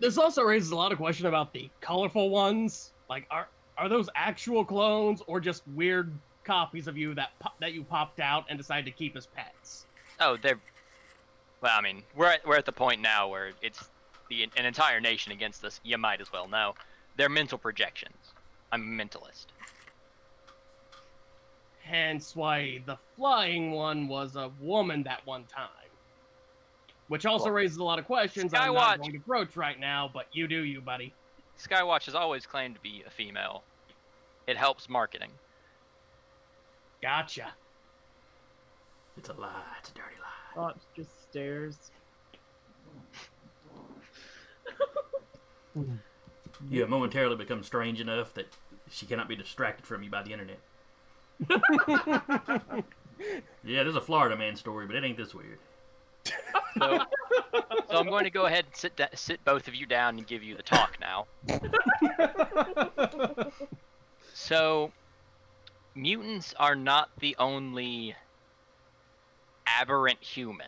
This 0.00 0.18
also 0.18 0.42
raises 0.42 0.70
a 0.70 0.76
lot 0.76 0.92
of 0.92 0.98
question 0.98 1.26
about 1.26 1.52
the 1.52 1.70
colorful 1.80 2.30
ones. 2.30 2.92
Like, 3.08 3.26
are 3.30 3.48
are 3.76 3.88
those 3.88 4.08
actual 4.14 4.64
clones 4.64 5.22
or 5.26 5.40
just 5.40 5.62
weird 5.74 6.12
copies 6.44 6.86
of 6.86 6.96
you 6.96 7.14
that 7.14 7.30
po- 7.40 7.52
that 7.60 7.72
you 7.72 7.84
popped 7.84 8.20
out 8.20 8.44
and 8.48 8.58
decided 8.58 8.84
to 8.84 8.90
keep 8.90 9.16
as 9.16 9.26
pets? 9.26 9.86
Oh, 10.20 10.36
they're. 10.40 10.58
Well, 11.64 11.72
I 11.74 11.80
mean, 11.80 12.02
we're 12.14 12.26
at, 12.26 12.46
we're 12.46 12.58
at 12.58 12.66
the 12.66 12.72
point 12.72 13.00
now 13.00 13.26
where 13.26 13.52
it's 13.62 13.88
the 14.28 14.42
an 14.42 14.66
entire 14.66 15.00
nation 15.00 15.32
against 15.32 15.64
us. 15.64 15.80
You 15.82 15.96
might 15.96 16.20
as 16.20 16.30
well 16.30 16.46
know. 16.46 16.74
They're 17.16 17.30
mental 17.30 17.56
projections. 17.56 18.34
I'm 18.70 18.82
a 18.82 19.02
mentalist. 19.02 19.46
Hence 21.80 22.36
why 22.36 22.82
the 22.84 22.98
flying 23.16 23.70
one 23.70 24.08
was 24.08 24.36
a 24.36 24.50
woman 24.60 25.04
that 25.04 25.24
one 25.26 25.44
time. 25.44 25.68
Which 27.08 27.24
also 27.24 27.46
Well, 27.46 27.54
raises 27.54 27.78
a 27.78 27.84
lot 27.84 27.98
of 27.98 28.04
questions 28.04 28.52
I'm 28.52 28.74
not 28.74 29.00
going 29.00 29.12
to 29.12 29.18
broach 29.20 29.56
right 29.56 29.80
now, 29.80 30.10
but 30.12 30.26
you 30.32 30.46
do 30.46 30.64
you, 30.64 30.82
buddy. 30.82 31.14
Skywatch 31.58 32.04
has 32.04 32.14
always 32.14 32.44
claimed 32.44 32.74
to 32.74 32.80
be 32.82 33.02
a 33.06 33.10
female. 33.10 33.62
It 34.46 34.58
helps 34.58 34.90
marketing. 34.90 35.30
Gotcha. 37.00 37.54
It's 39.16 39.30
a 39.30 39.32
lie. 39.32 39.62
It's 39.80 39.88
a 39.88 39.94
dirty 39.94 40.16
lie. 40.20 40.62
Oh, 40.62 40.68
it's 40.68 40.86
just 40.94 41.23
stairs. 41.34 41.90
You 46.70 46.80
have 46.80 46.88
momentarily 46.88 47.34
become 47.34 47.64
strange 47.64 48.00
enough 48.00 48.32
that 48.34 48.46
she 48.88 49.04
cannot 49.04 49.28
be 49.28 49.34
distracted 49.34 49.84
from 49.84 50.04
you 50.04 50.10
by 50.10 50.22
the 50.22 50.32
internet. 50.32 50.60
Yeah, 53.62 53.84
there's 53.84 53.94
a 53.94 54.00
Florida 54.00 54.36
man 54.36 54.56
story, 54.56 54.86
but 54.86 54.96
it 54.96 55.04
ain't 55.04 55.16
this 55.16 55.32
weird. 55.32 55.60
So, 56.76 56.98
so 57.88 57.96
I'm 57.96 58.08
going 58.08 58.24
to 58.24 58.30
go 58.30 58.46
ahead 58.46 58.64
and 58.66 58.74
sit 58.74 58.96
da- 58.96 59.06
sit 59.14 59.44
both 59.44 59.68
of 59.68 59.76
you 59.76 59.86
down 59.86 60.18
and 60.18 60.26
give 60.26 60.42
you 60.42 60.56
the 60.56 60.64
talk 60.64 60.98
now. 61.00 61.26
So, 64.34 64.90
mutants 65.94 66.52
are 66.58 66.74
not 66.74 67.08
the 67.20 67.36
only 67.38 68.16
aberrant 69.64 70.20
human. 70.20 70.66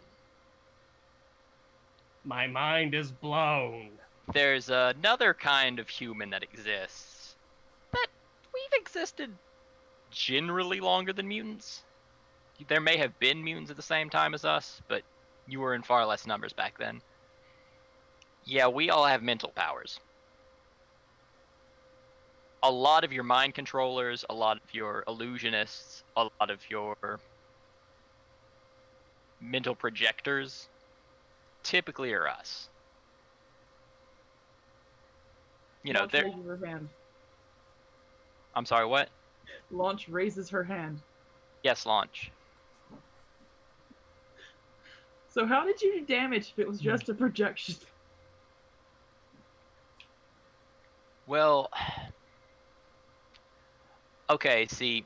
My 2.26 2.48
mind 2.48 2.92
is 2.92 3.12
blown. 3.12 3.90
There's 4.32 4.68
another 4.68 5.32
kind 5.32 5.78
of 5.78 5.88
human 5.88 6.30
that 6.30 6.42
exists. 6.42 7.36
But 7.92 8.08
we've 8.52 8.80
existed 8.80 9.30
generally 10.10 10.80
longer 10.80 11.12
than 11.12 11.28
mutants. 11.28 11.84
There 12.66 12.80
may 12.80 12.96
have 12.96 13.16
been 13.20 13.44
mutants 13.44 13.70
at 13.70 13.76
the 13.76 13.82
same 13.82 14.10
time 14.10 14.34
as 14.34 14.44
us, 14.44 14.82
but 14.88 15.02
you 15.46 15.60
were 15.60 15.74
in 15.74 15.82
far 15.82 16.04
less 16.04 16.26
numbers 16.26 16.52
back 16.52 16.76
then. 16.78 17.00
Yeah, 18.44 18.66
we 18.66 18.90
all 18.90 19.06
have 19.06 19.22
mental 19.22 19.50
powers. 19.50 20.00
A 22.64 22.70
lot 22.70 23.04
of 23.04 23.12
your 23.12 23.22
mind 23.22 23.54
controllers, 23.54 24.24
a 24.28 24.34
lot 24.34 24.56
of 24.56 24.74
your 24.74 25.04
illusionists, 25.06 26.02
a 26.16 26.24
lot 26.24 26.50
of 26.50 26.58
your 26.68 27.20
mental 29.40 29.76
projectors 29.76 30.68
typically 31.66 32.12
are 32.12 32.28
us. 32.28 32.68
You 35.82 35.92
know, 35.92 36.00
Launch 36.00 36.12
they're. 36.12 36.24
raises 36.24 36.46
her 36.46 36.66
hand. 36.66 36.88
I'm 38.54 38.64
sorry, 38.64 38.86
what? 38.86 39.08
Launch 39.70 40.08
raises 40.08 40.48
her 40.50 40.62
hand. 40.62 41.00
Yes, 41.62 41.84
launch. 41.84 42.30
So 45.28 45.44
how 45.44 45.64
did 45.66 45.82
you 45.82 46.00
do 46.00 46.06
damage 46.06 46.52
if 46.52 46.58
it 46.58 46.68
was 46.68 46.78
hmm. 46.78 46.84
just 46.84 47.08
a 47.08 47.14
projection? 47.14 47.74
Well, 51.28 51.70
okay, 54.30 54.68
see, 54.68 55.04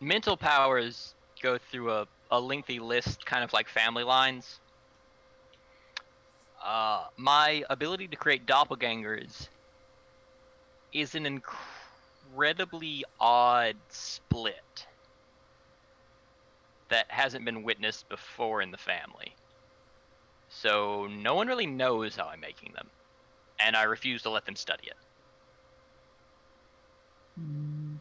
mental 0.00 0.38
powers 0.38 1.14
go 1.42 1.58
through 1.58 1.92
a, 1.92 2.06
a 2.30 2.40
lengthy 2.40 2.78
list, 2.78 3.26
kind 3.26 3.44
of 3.44 3.52
like 3.52 3.68
family 3.68 4.04
lines. 4.04 4.58
Uh, 6.64 7.04
my 7.16 7.64
ability 7.70 8.06
to 8.08 8.16
create 8.16 8.46
doppelgangers 8.46 9.48
is 10.92 11.14
an 11.14 11.26
incredibly 11.26 13.04
odd 13.18 13.74
split 13.88 14.86
that 16.88 17.06
hasn't 17.10 17.44
been 17.44 17.62
witnessed 17.62 18.08
before 18.08 18.62
in 18.62 18.70
the 18.70 18.76
family. 18.78 19.34
So 20.50 21.08
no 21.10 21.34
one 21.34 21.48
really 21.48 21.66
knows 21.66 22.14
how 22.14 22.26
I'm 22.26 22.40
making 22.40 22.72
them, 22.74 22.88
and 23.58 23.74
I 23.74 23.84
refuse 23.84 24.22
to 24.22 24.30
let 24.30 24.44
them 24.44 24.54
study 24.54 24.88
it. 24.88 24.96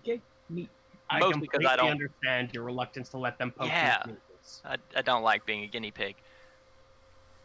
Okay, 0.03 0.21
neat. 0.49 0.69
I 1.09 1.19
Mostly 1.19 1.47
'cause 1.47 1.61
completely 1.61 1.67
I 1.67 1.75
don't- 1.77 1.91
understand 1.91 2.53
your 2.53 2.63
reluctance 2.63 3.09
to 3.09 3.17
let 3.17 3.37
them 3.37 3.51
poke 3.51 3.67
Yeah. 3.67 4.03
I, 4.65 4.77
I 4.95 5.01
don't 5.01 5.23
like 5.23 5.45
being 5.45 5.63
a 5.63 5.67
guinea 5.67 5.91
pig, 5.91 6.15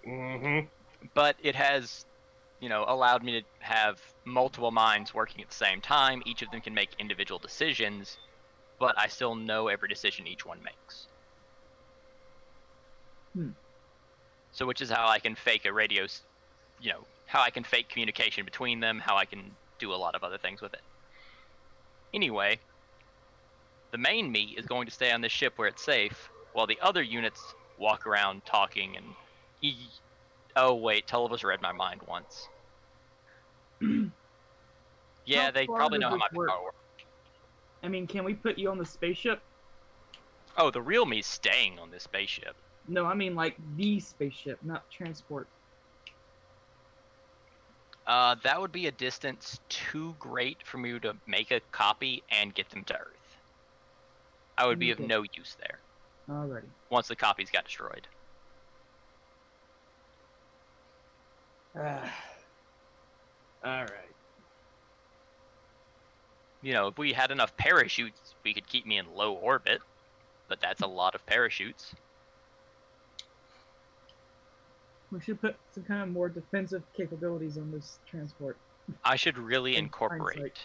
Mm-hmm. 0.07 0.67
But 1.15 1.37
it 1.43 1.55
has, 1.55 2.05
you 2.61 2.69
know, 2.69 2.85
allowed 2.87 3.23
me 3.23 3.41
to 3.41 3.47
have 3.61 4.01
multiple 4.25 4.71
minds 4.71 5.15
working 5.15 5.43
at 5.43 5.49
the 5.49 5.55
same 5.55 5.81
time. 5.81 6.23
Each 6.27 6.43
of 6.43 6.51
them 6.51 6.61
can 6.61 6.75
make 6.75 6.91
individual 6.99 7.39
decisions, 7.39 8.19
but 8.79 8.99
I 8.99 9.09
still 9.09 9.35
know 9.35 9.69
every 9.69 9.89
decision 9.89 10.27
each 10.27 10.45
one 10.45 10.63
makes. 10.63 11.07
Hmm. 13.35 13.51
So, 14.53 14.67
which 14.67 14.81
is 14.81 14.91
how 14.91 15.07
I 15.09 15.19
can 15.19 15.35
fake 15.35 15.67
a 15.67 15.73
radio, 15.73 16.07
you 16.81 16.93
know, 16.93 17.01
how 17.27 17.43
I 17.43 17.51
can 17.51 17.65
fake 17.65 17.89
communication 17.89 18.45
between 18.45 18.81
them, 18.81 18.99
how 18.99 19.17
I 19.17 19.25
can 19.25 19.51
do 19.79 19.93
a 19.93 19.97
lot 19.97 20.15
of 20.15 20.25
other 20.25 20.39
things 20.39 20.63
with 20.63 20.73
it. 20.73 20.83
Anyway, 22.15 22.59
the 23.91 23.99
main 23.99 24.33
me 24.33 24.55
is 24.57 24.65
going 24.65 24.87
to 24.87 24.93
stay 24.93 25.13
on 25.13 25.21
this 25.21 25.33
ship 25.33 25.55
where 25.57 25.69
it's 25.69 25.83
safe, 25.83 26.31
while 26.55 26.67
the 26.67 26.79
other 26.81 27.03
units 27.03 27.55
walk 27.79 28.07
around 28.07 28.45
talking 28.47 28.97
and. 28.97 29.07
E- 29.63 29.75
oh 30.57 30.75
wait, 30.75 31.07
Tulliver's 31.07 31.45
read 31.45 31.61
my 31.62 31.73
mind 31.73 32.01
once. 32.07 32.49
yeah, 35.27 35.51
they 35.51 35.66
probably 35.66 35.99
know 35.99 36.11
how 36.11 36.16
my 36.16 36.27
work? 36.33 36.49
power 36.49 36.64
works. 36.64 36.77
I 37.83 37.88
mean, 37.88 38.07
can 38.07 38.25
we 38.25 38.35
put 38.35 38.59
you 38.59 38.71
on 38.71 38.79
the 38.79 38.85
spaceship? 38.85 39.40
Oh, 40.59 40.71
the 40.71 40.81
real 40.81 41.05
me's 41.05 41.27
staying 41.27 41.79
on 41.79 41.90
this 41.90 42.05
spaceship. 42.05 42.57
No, 42.88 43.05
I 43.05 43.14
mean 43.14 43.35
like 43.35 43.57
the 43.77 44.01
spaceship, 44.01 44.59
not 44.62 44.90
transport. 44.90 45.47
Uh, 48.07 48.37
that 48.45 48.61
would 48.61 48.71
be 48.71 48.87
a 48.87 48.92
distance 48.92 49.59
too 49.69 50.14
great 50.19 50.59
for 50.64 50.79
me 50.79 50.99
to 51.01 51.16
make 51.27 51.51
a 51.51 51.61
copy 51.73 52.23
and 52.31 52.55
get 52.55 52.71
them 52.71 52.85
to 52.85 52.95
Earth. 52.95 53.38
I 54.57 54.66
would 54.66 54.79
be 54.79 54.90
of 54.90 55.01
no 55.01 55.25
use 55.35 55.57
there 55.61 55.81
Alrighty. 56.31 56.62
once 56.88 57.09
the 57.09 57.16
copies 57.16 57.51
got 57.51 57.64
destroyed. 57.64 58.07
All 61.77 61.83
right. 63.62 63.91
You 66.62 66.73
know, 66.73 66.89
if 66.89 66.99
we 66.99 67.12
had 67.12 67.31
enough 67.31 67.57
parachutes, 67.57 68.35
we 68.45 68.55
could 68.55 68.67
keep 68.67 68.87
me 68.87 68.99
in 68.99 69.07
low 69.15 69.35
orbit, 69.35 69.81
but 70.49 70.61
that's 70.61 70.83
a 70.83 70.87
lot 70.87 71.15
of 71.15 71.25
parachutes. 71.27 71.95
We 75.12 75.21
should 75.21 75.41
put 75.41 75.57
some 75.73 75.85
kind 75.85 76.03
of 76.03 76.09
more 76.09 76.29
defensive 76.29 76.83
capabilities 76.97 77.59
on 77.59 77.71
this 77.71 77.99
transport. 78.11 78.57
I 79.05 79.17
should 79.17 79.39
really 79.39 79.77
In 79.77 79.85
incorporate 79.85 80.37
hindsight. 80.39 80.59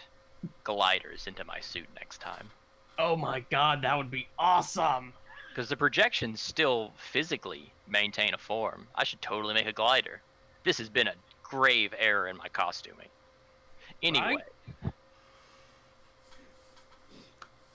gliders 0.64 1.26
into 1.26 1.44
my 1.44 1.60
suit 1.60 1.86
next 1.94 2.20
time. 2.20 2.50
Oh 2.98 3.16
my 3.16 3.40
god, 3.50 3.82
that 3.82 3.96
would 3.96 4.10
be 4.10 4.26
awesome. 4.38 5.12
Because 5.50 5.68
the 5.68 5.76
projections 5.76 6.40
still 6.40 6.92
physically 6.96 7.70
maintain 7.88 8.34
a 8.34 8.38
form. 8.38 8.86
I 8.94 9.04
should 9.04 9.22
totally 9.22 9.54
make 9.54 9.66
a 9.66 9.72
glider. 9.72 10.22
This 10.64 10.78
has 10.78 10.88
been 10.88 11.08
a 11.08 11.14
grave 11.42 11.94
error 11.98 12.28
in 12.28 12.36
my 12.36 12.48
costuming. 12.48 13.08
Anyway, 14.02 14.36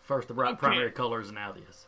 First 0.04 0.30
the 0.30 0.34
bright 0.34 0.52
Okay. 0.52 0.60
primary 0.60 0.92
colors, 0.92 1.28
and 1.28 1.36
now 1.36 1.52
this. 1.52 1.86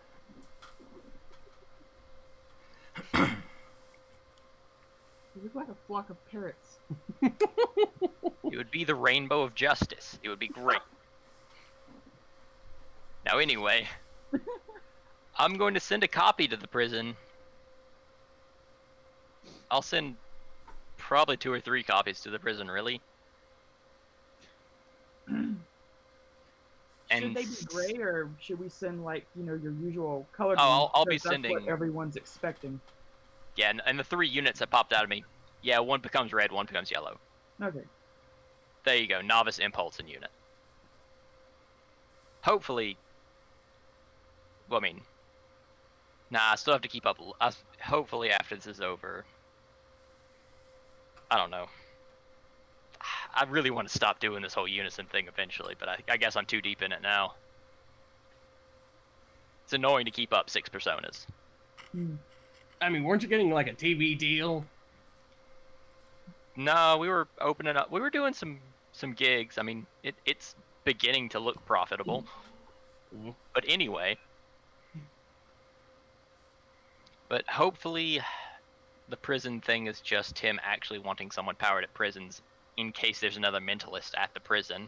You 5.35 5.43
look 5.43 5.55
like 5.55 5.69
a 5.69 5.75
flock 5.87 6.09
of 6.09 6.17
parrots. 6.29 6.79
it 7.21 8.57
would 8.57 8.71
be 8.71 8.83
the 8.83 8.95
rainbow 8.95 9.41
of 9.41 9.55
justice. 9.55 10.19
It 10.21 10.27
would 10.27 10.39
be 10.39 10.49
great. 10.49 10.81
Now, 13.25 13.37
anyway, 13.37 13.87
I'm 15.37 15.55
going 15.55 15.75
to 15.75 15.79
send 15.79 16.03
a 16.03 16.09
copy 16.09 16.47
to 16.49 16.57
the 16.57 16.67
prison. 16.67 17.15
I'll 19.71 19.81
send 19.81 20.17
probably 21.09 21.35
two 21.35 21.51
or 21.51 21.59
three 21.59 21.81
copies 21.81 22.21
to 22.21 22.29
the 22.29 22.37
prison, 22.37 22.69
really. 22.69 23.01
should 27.11 27.33
they 27.33 27.45
be 27.45 27.47
gray 27.65 27.95
or 27.97 28.29
should 28.39 28.59
we 28.59 28.69
send 28.69 29.03
like 29.03 29.25
you 29.35 29.43
know 29.43 29.55
your 29.55 29.73
usual 29.73 30.27
color? 30.31 30.53
Oh, 30.59 30.61
I'll- 30.61 30.91
I'll 30.93 31.05
be 31.05 31.15
that's 31.15 31.25
what 31.25 31.31
sending- 31.33 31.67
everyone's 31.67 32.15
expecting. 32.15 32.79
Yeah, 33.55 33.71
and, 33.71 33.81
and 33.87 33.97
the 33.97 34.03
three 34.03 34.27
units 34.27 34.59
that 34.59 34.69
popped 34.69 34.93
out 34.93 35.03
of 35.03 35.09
me, 35.09 35.25
yeah, 35.63 35.79
one 35.79 35.99
becomes 35.99 36.31
red, 36.31 36.51
one 36.51 36.67
becomes 36.67 36.91
yellow. 36.91 37.19
Okay. 37.61 37.81
There 38.85 38.95
you 38.95 39.07
go, 39.07 39.19
novice, 39.19 39.57
impulse, 39.57 39.99
and 39.99 40.07
unit. 40.07 40.29
Hopefully, 42.43 42.97
well, 44.69 44.79
I 44.79 44.83
mean, 44.83 45.01
nah, 46.29 46.51
I 46.51 46.55
still 46.55 46.73
have 46.73 46.83
to 46.83 46.87
keep 46.87 47.07
up. 47.07 47.17
I 47.41 47.51
hopefully, 47.83 48.29
after 48.29 48.55
this 48.55 48.67
is 48.67 48.79
over, 48.79 49.25
I 51.31 51.37
don't 51.37 51.51
know. 51.51 51.67
I 53.33 53.43
really 53.45 53.69
want 53.69 53.87
to 53.87 53.93
stop 53.93 54.19
doing 54.19 54.41
this 54.41 54.53
whole 54.53 54.67
unison 54.67 55.05
thing 55.05 55.27
eventually, 55.27 55.75
but 55.79 55.87
I, 55.87 55.97
I 56.09 56.17
guess 56.17 56.35
I'm 56.35 56.45
too 56.45 56.61
deep 56.61 56.81
in 56.81 56.91
it 56.91 57.01
now. 57.01 57.35
It's 59.63 59.73
annoying 59.73 60.05
to 60.05 60.11
keep 60.11 60.33
up 60.33 60.49
six 60.49 60.67
personas. 60.67 61.25
Hmm. 61.91 62.15
I 62.81 62.89
mean, 62.89 63.03
weren't 63.03 63.21
you 63.21 63.29
getting 63.29 63.51
like 63.51 63.67
a 63.67 63.73
TV 63.73 64.17
deal? 64.17 64.65
No, 66.55 66.97
we 66.97 67.07
were 67.07 67.27
opening 67.39 67.77
up. 67.77 67.91
We 67.91 67.99
were 68.01 68.09
doing 68.09 68.33
some 68.33 68.59
some 68.91 69.13
gigs. 69.13 69.57
I 69.57 69.61
mean, 69.61 69.85
it, 70.03 70.15
it's 70.25 70.55
beginning 70.83 71.29
to 71.29 71.39
look 71.39 71.63
profitable. 71.65 72.25
Mhm. 73.15 73.35
But 73.53 73.65
anyway, 73.67 74.17
but 77.27 77.47
hopefully, 77.47 78.19
the 79.09 79.17
prison 79.17 79.61
thing 79.61 79.87
is 79.87 80.01
just 80.01 80.37
him 80.39 80.59
actually 80.63 80.99
wanting 80.99 81.31
someone 81.31 81.55
powered 81.55 81.83
at 81.83 81.93
prisons 81.93 82.41
in 82.77 82.91
case 82.91 83.19
there's 83.19 83.37
another 83.37 83.59
mentalist 83.59 84.17
at 84.17 84.33
the 84.33 84.39
prison. 84.39 84.87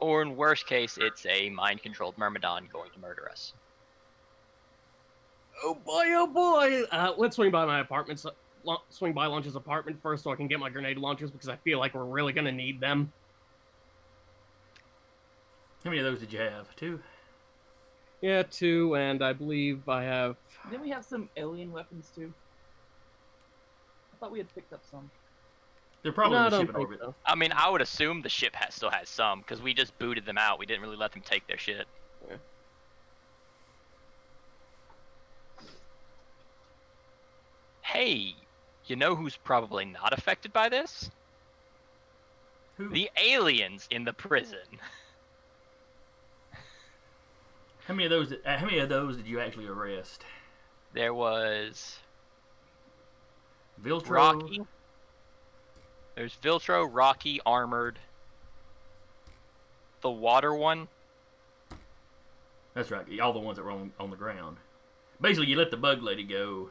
Or 0.00 0.22
in 0.22 0.36
worst 0.36 0.66
case, 0.66 0.96
it's 1.00 1.26
a 1.26 1.50
mind-controlled 1.50 2.16
Myrmidon 2.16 2.68
going 2.72 2.90
to 2.92 3.00
murder 3.00 3.28
us. 3.28 3.52
Oh 5.64 5.74
boy, 5.74 6.04
oh 6.10 6.26
boy! 6.28 6.82
Uh, 6.92 7.12
let's 7.16 7.34
swing 7.34 7.50
by 7.50 7.64
my 7.64 7.80
apartment. 7.80 8.20
So, 8.20 8.30
lo- 8.62 8.82
swing 8.90 9.12
by 9.12 9.26
Launch's 9.26 9.56
apartment 9.56 10.00
first, 10.00 10.22
so 10.22 10.30
I 10.30 10.36
can 10.36 10.46
get 10.46 10.60
my 10.60 10.70
grenade 10.70 10.98
launchers 10.98 11.32
because 11.32 11.48
I 11.48 11.56
feel 11.56 11.80
like 11.80 11.94
we're 11.94 12.04
really 12.04 12.32
gonna 12.32 12.52
need 12.52 12.78
them. 12.78 13.12
How 15.82 15.90
many 15.90 15.98
of 15.98 16.04
those 16.04 16.20
did 16.20 16.32
you 16.32 16.38
have? 16.38 16.74
Two. 16.76 17.00
Yeah, 18.20 18.44
two, 18.44 18.94
and 18.94 19.22
I 19.22 19.32
believe 19.32 19.88
I 19.88 20.04
have. 20.04 20.36
Then 20.70 20.80
we 20.80 20.90
have 20.90 21.04
some 21.04 21.28
alien 21.36 21.72
weapons 21.72 22.12
too. 22.14 22.32
I 24.18 24.24
thought 24.24 24.32
we 24.32 24.38
had 24.38 24.52
picked 24.52 24.72
up 24.72 24.80
some. 24.90 25.10
They're 26.02 26.12
probably 26.12 26.38
no, 26.38 26.42
I 26.42 26.46
in 26.46 26.50
the 26.50 26.60
ship 26.60 26.68
in 26.70 26.76
orbit. 26.76 26.98
so. 27.00 27.14
I 27.24 27.34
mean, 27.36 27.52
I 27.54 27.70
would 27.70 27.80
assume 27.80 28.22
the 28.22 28.28
ship 28.28 28.54
has, 28.56 28.74
still 28.74 28.90
has 28.90 29.08
some 29.08 29.40
because 29.40 29.62
we 29.62 29.74
just 29.74 29.96
booted 29.98 30.26
them 30.26 30.38
out. 30.38 30.58
We 30.58 30.66
didn't 30.66 30.82
really 30.82 30.96
let 30.96 31.12
them 31.12 31.22
take 31.22 31.46
their 31.46 31.58
shit. 31.58 31.86
Yeah. 32.28 32.36
Hey, 37.82 38.34
you 38.86 38.96
know 38.96 39.14
who's 39.14 39.36
probably 39.36 39.84
not 39.84 40.12
affected 40.12 40.52
by 40.52 40.68
this? 40.68 41.10
Who? 42.76 42.88
The 42.88 43.10
aliens 43.16 43.86
in 43.90 44.04
the 44.04 44.12
prison. 44.12 44.58
How 47.86 47.94
many 47.94 48.04
of 48.04 48.10
those? 48.10 48.28
Did, 48.28 48.40
uh, 48.44 48.58
how 48.58 48.66
many 48.66 48.78
of 48.80 48.88
those 48.88 49.16
did 49.16 49.26
you 49.26 49.40
actually 49.40 49.66
arrest? 49.66 50.24
There 50.92 51.14
was 51.14 51.98
Viltro. 53.82 54.10
Rocky. 54.10 54.60
There's 56.14 56.36
Viltro, 56.42 56.88
Rocky, 56.90 57.40
Armored. 57.46 57.98
The 60.00 60.10
water 60.10 60.54
one. 60.54 60.88
That's 62.74 62.90
right. 62.90 63.04
All 63.20 63.32
the 63.32 63.38
ones 63.38 63.56
that 63.56 63.64
were 63.64 63.70
on, 63.70 63.92
on 63.98 64.10
the 64.10 64.16
ground. 64.16 64.56
Basically, 65.20 65.48
you 65.48 65.56
let 65.56 65.70
the 65.70 65.76
bug 65.76 66.02
lady 66.02 66.24
go. 66.24 66.70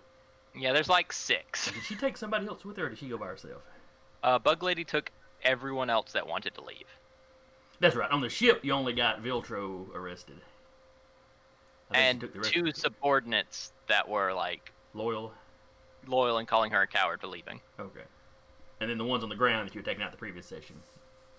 Yeah, 0.56 0.74
there's 0.74 0.90
like 0.90 1.12
six. 1.14 1.72
Did 1.72 1.84
she 1.84 1.96
take 1.96 2.18
somebody 2.18 2.48
else 2.48 2.66
with 2.66 2.78
her, 2.78 2.86
or 2.86 2.90
did 2.90 2.98
she 2.98 3.10
go 3.10 3.18
by 3.18 3.28
herself? 3.28 3.62
Uh, 4.24 4.40
Bug 4.40 4.64
Lady 4.64 4.84
took 4.84 5.12
everyone 5.44 5.90
else 5.90 6.14
that 6.14 6.26
wanted 6.26 6.56
to 6.56 6.64
leave. 6.64 6.88
That's 7.80 7.96
right. 7.96 8.10
On 8.10 8.22
the 8.22 8.30
ship, 8.30 8.62
you 8.64 8.72
only 8.72 8.94
got 8.94 9.24
Viltro 9.24 9.94
arrested. 9.94 10.38
I 11.92 11.94
think 11.94 12.04
she 12.04 12.10
And 12.10 12.22
took 12.22 12.34
the 12.34 12.40
rest 12.40 12.54
two 12.54 12.72
subordinates 12.72 13.72
that 13.88 14.08
were 14.10 14.34
like 14.34 14.72
loyal. 14.94 15.34
Loyal 16.08 16.38
and 16.38 16.48
calling 16.48 16.72
her 16.72 16.82
a 16.82 16.88
coward 16.88 17.22
for 17.22 17.28
leaving. 17.28 17.60
Okay. 17.80 18.02
And 18.80 18.90
then 18.90 18.98
the 18.98 19.06
ones 19.06 19.24
on 19.24 19.30
the 19.30 19.36
ground 19.36 19.68
that 19.68 19.76
you 19.76 19.80
had 19.80 19.86
taking 19.86 20.04
out 20.04 20.12
the 20.12 20.18
previous 20.18 20.46
session. 20.46 20.76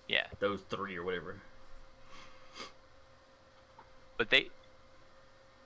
Yeah. 0.07 0.25
Those 0.39 0.61
three 0.69 0.97
or 0.97 1.03
whatever. 1.03 1.41
But 4.17 4.29
they 4.29 4.49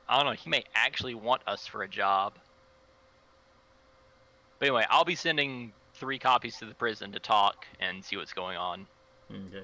I 0.08 0.18
don't 0.18 0.26
know, 0.26 0.34
he 0.34 0.50
may 0.50 0.64
actually 0.76 1.16
want 1.16 1.42
us 1.48 1.66
for 1.66 1.84
a 1.84 1.88
job. 1.88 2.34
But 4.60 4.68
anyway, 4.68 4.86
I'll 4.90 5.06
be 5.06 5.16
sending 5.16 5.74
three 5.94 6.20
copies 6.20 6.58
to 6.58 6.66
the 6.66 6.74
prison 6.74 7.12
to 7.14 7.20
talk 7.20 7.66
and 7.80 8.04
see 8.04 8.18
what's 8.18 8.34
going 8.34 8.58
on. 8.58 8.86
Okay. 9.32 9.64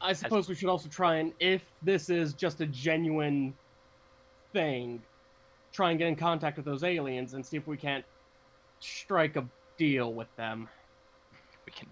I 0.00 0.12
suppose 0.12 0.48
we 0.48 0.54
should 0.54 0.68
also 0.68 0.88
try 0.88 1.16
and, 1.16 1.32
if 1.40 1.62
this 1.82 2.08
is 2.08 2.34
just 2.34 2.60
a 2.60 2.66
genuine 2.66 3.54
thing, 4.52 5.02
try 5.72 5.90
and 5.90 5.98
get 5.98 6.08
in 6.08 6.16
contact 6.16 6.56
with 6.56 6.66
those 6.66 6.84
aliens 6.84 7.34
and 7.34 7.44
see 7.44 7.56
if 7.56 7.66
we 7.66 7.76
can't 7.76 8.04
strike 8.80 9.36
a 9.36 9.46
deal 9.76 10.12
with 10.12 10.34
them. 10.36 10.68
We 11.66 11.72
can 11.72 11.88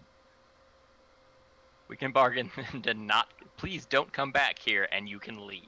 we 1.89 1.97
can 1.97 2.12
bargain 2.12 2.51
to 2.83 2.95
not 2.95 3.29
please 3.57 3.87
don't 3.87 4.12
come 4.12 4.33
back 4.33 4.59
here 4.59 4.89
and 4.93 5.09
you 5.09 5.19
can 5.19 5.47
leave. 5.47 5.62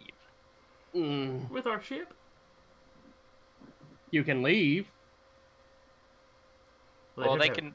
Mm, 0.95 1.51
With 1.51 1.67
our 1.67 1.83
ship? 1.83 2.15
you 4.11 4.25
can 4.25 4.43
leave. 4.43 4.87
Well, 7.17 7.33
have 7.33 7.41
they 7.41 7.49
can 7.51 7.75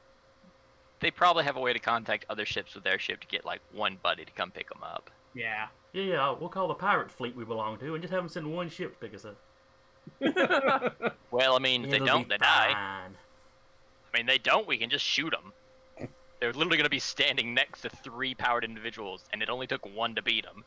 they 1.00 1.12
probably 1.12 1.44
have 1.44 1.58
a 1.58 1.60
way 1.60 1.74
to 1.74 1.80
contact 1.80 2.26
other 2.30 2.46
ships 2.46 2.74
with 2.76 2.84
their 2.84 2.98
ship 2.98 3.20
to 3.20 3.28
get 3.28 3.46
like 3.46 3.62
one 3.72 3.98
buddy 4.02 4.26
to 4.26 4.32
come 4.32 4.52
pick 4.52 4.70
them 4.70 4.82
up. 4.84 5.12
Yeah. 5.36 5.68
Yeah, 5.92 6.04
yeah, 6.04 6.36
we'll 6.40 6.50
call 6.50 6.68
the 6.68 6.74
pirate 6.74 7.12
fleet 7.12 7.36
we 7.36 7.46
belong 7.46 7.78
to 7.80 7.94
and 7.94 8.02
just 8.02 8.12
have 8.12 8.24
them 8.24 8.30
send 8.30 8.52
one 8.52 8.70
ship 8.70 8.94
to 8.94 9.00
pick 9.00 9.14
us 9.14 9.26
up. 9.26 9.36
Well, 11.34 11.56
I 11.56 11.60
mean, 11.60 11.86
if 11.86 11.90
they 11.90 11.96
It'll 11.96 12.06
don't, 12.06 12.30
they 12.30 12.38
die. 12.38 12.76
I 12.76 13.08
mean, 14.16 14.28
they 14.28 14.38
don't. 14.38 14.68
We 14.68 14.78
can 14.78 14.92
just 14.92 15.04
shoot 15.04 15.32
them. 15.32 15.52
They're 16.40 16.54
literally 16.54 16.78
going 16.78 16.84
to 16.84 16.92
be 16.92 17.00
standing 17.00 17.56
next 17.56 17.82
to 17.82 17.90
three 17.90 18.36
powered 18.36 18.64
individuals, 18.64 19.26
and 19.34 19.42
it 19.42 19.50
only 19.50 19.66
took 19.66 19.84
one 19.96 20.14
to 20.14 20.22
beat 20.22 20.46
them. 20.46 20.64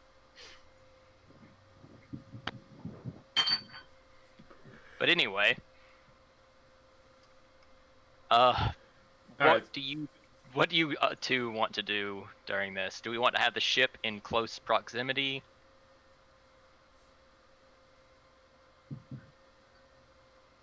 But 4.99 5.09
anyway, 5.09 5.57
uh, 8.31 8.71
what 9.37 9.47
Alright. 9.47 9.73
do 9.73 9.81
you, 9.81 10.09
what 10.53 10.71
do 10.71 10.77
you 10.77 10.97
uh, 11.01 11.15
two 11.21 11.51
want 11.53 11.75
to 11.75 11.83
do 11.83 12.25
during 12.47 12.75
this? 12.75 13.01
Do 13.01 13.11
we 13.11 13.19
want 13.19 13.37
to 13.37 13.41
have 13.41 13.55
the 13.55 13.61
ship 13.61 13.99
in 14.03 14.21
close 14.21 14.59
proximity? 14.59 15.45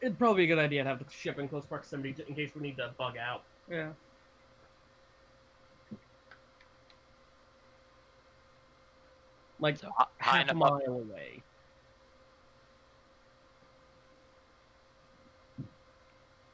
It'd 0.04 0.20
probably 0.20 0.46
be 0.46 0.52
a 0.52 0.56
good 0.56 0.62
idea 0.62 0.84
to 0.84 0.90
have 0.90 1.00
the 1.00 1.10
ship 1.10 1.40
in 1.40 1.48
close 1.48 1.66
proximity 1.66 2.12
j- 2.12 2.26
in 2.28 2.36
case 2.36 2.54
we 2.54 2.62
need 2.62 2.76
to 2.76 2.94
bug 2.98 3.16
out. 3.16 3.42
Yeah. 3.72 3.94
Like 9.60 9.78
So 9.78 9.90
hi- 9.98 10.08
half 10.18 10.36
a 10.36 10.42
enough 10.42 10.50
up 10.50 10.58
mile 10.58 10.94
away. 10.96 11.42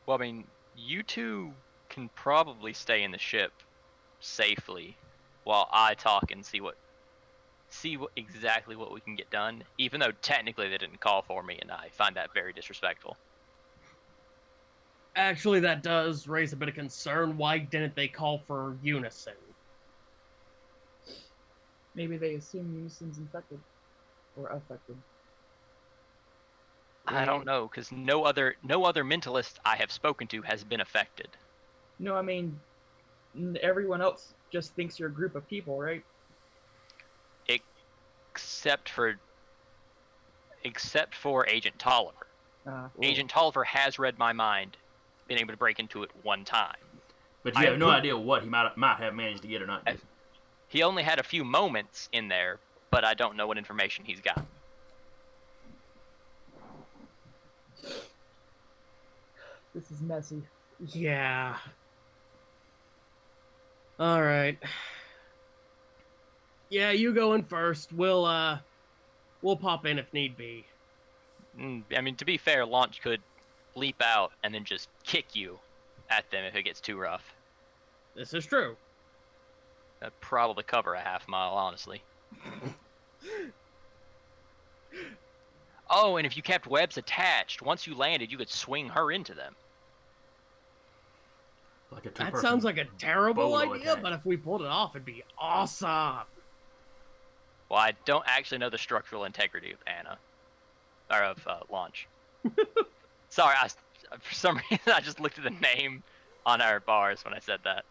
Well, 0.06 0.16
I 0.16 0.22
mean, 0.22 0.46
you 0.76 1.02
two 1.02 1.52
can 1.90 2.10
probably 2.10 2.74
stay 2.74 3.02
in 3.02 3.10
the 3.10 3.18
ship 3.18 3.52
safely 4.20 4.96
while 5.44 5.68
I 5.72 5.96
talk 5.96 6.30
and 6.30 6.46
see 6.46 6.62
what 6.62 6.76
see 7.72 7.98
what 7.98 8.12
exactly 8.16 8.76
what 8.76 8.94
we 8.94 9.02
can 9.02 9.16
get 9.16 9.32
done. 9.32 9.64
Even 9.80 10.00
though 10.00 10.12
technically 10.22 10.70
they 10.70 10.78
didn't 10.78 11.00
call 11.02 11.24
for 11.24 11.42
me, 11.42 11.58
and 11.60 11.72
I 11.72 11.90
find 11.98 12.16
that 12.16 12.30
very 12.36 12.54
disrespectful. 12.54 13.18
Actually, 15.15 15.60
that 15.62 15.84
does 15.84 16.28
raise 16.28 16.54
a 16.54 16.56
bit 16.56 16.69
of 16.69 16.76
concern. 16.76 17.38
Why 17.38 17.58
didn't 17.58 17.95
they 17.95 18.08
call 18.08 18.43
for 18.48 18.78
unison? 18.82 19.34
Maybe 21.95 22.17
they 22.17 22.36
assume 22.36 22.74
Unison's 22.74 23.17
infected 23.17 23.60
or 24.38 24.48
affected. 24.48 24.95
I 27.08 27.26
don't 27.26 27.45
know, 27.45 27.67
because 27.67 27.91
no 27.91 28.24
other 28.24 28.56
no 28.63 28.86
other 28.86 29.04
mentalist 29.04 29.56
I 29.65 29.76
have 29.78 29.91
spoken 29.91 30.28
to 30.28 30.41
has 30.43 30.63
been 30.63 30.80
affected. 30.80 31.30
No, 31.98 32.15
I 32.15 32.22
mean, 32.22 32.60
everyone 33.62 34.02
else 34.02 34.34
just 34.52 34.76
thinks 34.76 35.00
you're 35.00 35.10
a 35.10 35.12
group 35.12 35.36
of 35.36 35.48
people, 35.48 35.80
right? 35.80 36.04
Except 37.48 38.89
for 38.89 39.15
except 40.63 41.15
for 41.15 41.48
Agent 41.48 41.80
Tolliver. 41.80 42.28
Uh, 42.67 42.88
Agent 43.02 43.30
Tolliver 43.30 43.63
has 43.63 43.98
read 43.98 44.17
my 44.19 44.34
mind, 44.34 44.78
been 45.30 45.38
able 45.38 45.54
to 45.54 45.58
break 45.58 45.80
into 45.80 46.04
it 46.04 46.10
one 46.24 46.44
time. 46.44 46.76
But 47.44 47.54
you 47.56 47.62
I 47.62 47.65
have 47.68 47.78
no 47.80 47.88
appro- 47.88 47.94
idea 48.00 48.18
what 48.18 48.44
he 48.44 48.50
might 48.50 48.76
might 48.76 48.98
have 48.98 49.13
managed 49.15 49.44
to 49.44 49.48
get 49.48 49.62
or 49.62 49.68
not. 49.68 49.84
I- 49.88 49.96
He 50.68 50.84
only 50.84 51.04
had 51.04 51.20
a 51.20 51.24
few 51.24 51.46
moments 51.46 52.10
in 52.12 52.28
there, 52.28 52.60
but 52.92 53.06
I 53.06 53.13
don't 53.13 53.38
know 53.38 53.48
what 53.48 53.58
information 53.58 54.04
he's 54.04 54.20
got. 54.20 54.44
this 59.74 59.92
is 59.92 60.02
messy. 60.02 60.42
Yeah. 60.94 61.56
All 64.00 64.22
right. 64.22 64.58
Yeah, 66.70 66.92
you 66.92 67.13
go 67.13 67.34
in 67.34 67.44
first. 67.44 67.92
We'll 67.92 68.26
uh, 68.26 68.60
we'll 69.42 69.58
pop 69.58 69.86
in 69.86 70.00
if 70.00 70.12
need 70.13 70.38
be. 70.38 70.65
Mm, 71.60 71.84
I 71.98 72.02
mean, 72.02 72.15
to 72.15 72.26
be 72.26 72.38
fair, 72.38 72.65
Launch 72.65 73.02
could 73.02 73.22
leap 73.75 74.01
out 74.03 74.32
and 74.43 74.53
then 74.53 74.63
just 74.63 74.89
kick 75.03 75.36
you 75.36 75.60
at 76.10 76.29
them 76.32 76.43
if 76.43 76.55
it 76.55 76.63
gets 76.63 76.82
too 76.82 76.97
rough. 76.97 77.34
This 78.15 78.34
is 78.34 78.45
true. 78.45 78.75
That'd 79.99 80.19
probably 80.21 80.63
cover 80.63 80.93
a 80.93 80.99
half 80.99 81.27
mile, 81.27 81.53
honestly. 81.53 82.01
oh, 85.89 86.17
and 86.17 86.25
if 86.25 86.38
you 86.38 86.43
kept 86.43 86.67
webs 86.67 86.97
attached, 86.97 87.62
once 87.62 87.86
you 87.86 87.95
landed, 87.95 88.32
you 88.32 88.38
could 88.38 88.49
swing 88.49 88.89
her 88.89 89.12
into 89.12 89.34
them. 89.34 89.55
Like 91.91 92.05
a 92.05 92.10
That 92.12 92.38
sounds 92.38 92.63
like 92.63 92.77
a 92.77 92.86
terrible 92.97 93.55
idea, 93.55 93.93
attack. 93.93 94.03
but 94.03 94.13
if 94.13 94.25
we 94.25 94.38
pulled 94.38 94.62
it 94.62 94.67
off, 94.67 94.95
it'd 94.95 95.05
be 95.05 95.23
awesome. 95.38 96.19
Well, 97.67 97.79
I 97.79 97.93
don't 98.05 98.23
actually 98.27 98.60
know 98.60 98.69
the 98.69 98.77
structural 98.77 99.25
integrity 99.25 99.71
of 99.71 99.79
Anna, 99.88 100.17
or 101.12 101.23
of 101.23 101.47
uh, 101.47 101.60
Launch. 101.71 102.08
Sorry, 103.30 103.56
I, 103.62 103.65
s- 103.65 103.78
for 104.20 104.34
some 104.34 104.60
reason 104.72 104.94
I 104.94 105.00
just 105.02 105.20
looked 105.20 105.38
at 105.38 105.44
the 105.44 105.50
name 105.52 106.04
on 106.46 106.62
our 106.62 106.80
bars 106.80 107.24
when 107.24 107.34
I 107.34 107.39
said 107.39 107.60
that. 107.63 107.86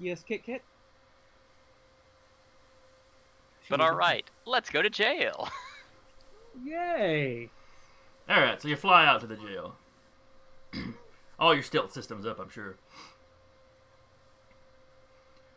Yes, 0.00 0.24
Kit 0.26 0.44
Kit. 0.44 0.62
But 3.70 3.80
all 3.80 3.94
right, 3.94 4.28
let's 4.44 4.68
go 4.70 4.82
to 4.82 4.90
jail. 4.90 5.48
Yay! 6.64 7.48
All 8.28 8.40
right, 8.40 8.60
so 8.60 8.68
you 8.68 8.76
fly 8.76 9.06
out 9.06 9.20
to 9.22 9.26
the 9.26 9.36
jail. 9.36 9.76
All 11.38 11.54
your 11.54 11.62
stealth 11.62 11.92
systems 11.92 12.26
up, 12.26 12.38
I'm 12.38 12.50
sure. 12.50 12.76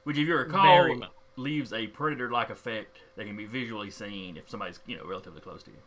Which, 0.04 0.18
if 0.18 0.28
you 0.28 0.36
recall, 0.36 0.64
Very 0.64 0.96
much. 0.96 1.10
leaves 1.36 1.74
a 1.74 1.88
predator-like 1.88 2.50
effect 2.50 3.00
that 3.16 3.26
can 3.28 3.36
be 3.36 3.46
visually 3.46 3.92
seen 3.92 4.38
if 4.38 4.50
somebody's, 4.50 4.80
you 4.86 4.96
know, 4.98 5.06
relatively 5.06 5.42
close 5.42 5.64
to 5.64 5.72
you. 5.72 5.78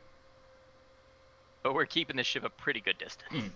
But 1.62 1.74
we're 1.74 1.86
keeping 1.86 2.16
the 2.16 2.24
ship 2.24 2.44
a 2.44 2.50
pretty 2.50 2.80
good 2.80 2.98
distance. 2.98 3.32
Mhm. 3.32 3.50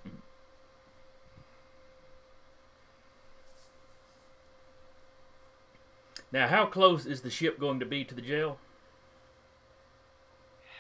Now, 6.33 6.49
how 6.49 6.67
close 6.67 7.07
is 7.07 7.23
the 7.23 7.31
ship 7.31 7.61
going 7.61 7.79
to 7.81 7.87
be 7.87 8.05
to 8.05 8.15
the 8.15 8.21
jail? 8.23 8.59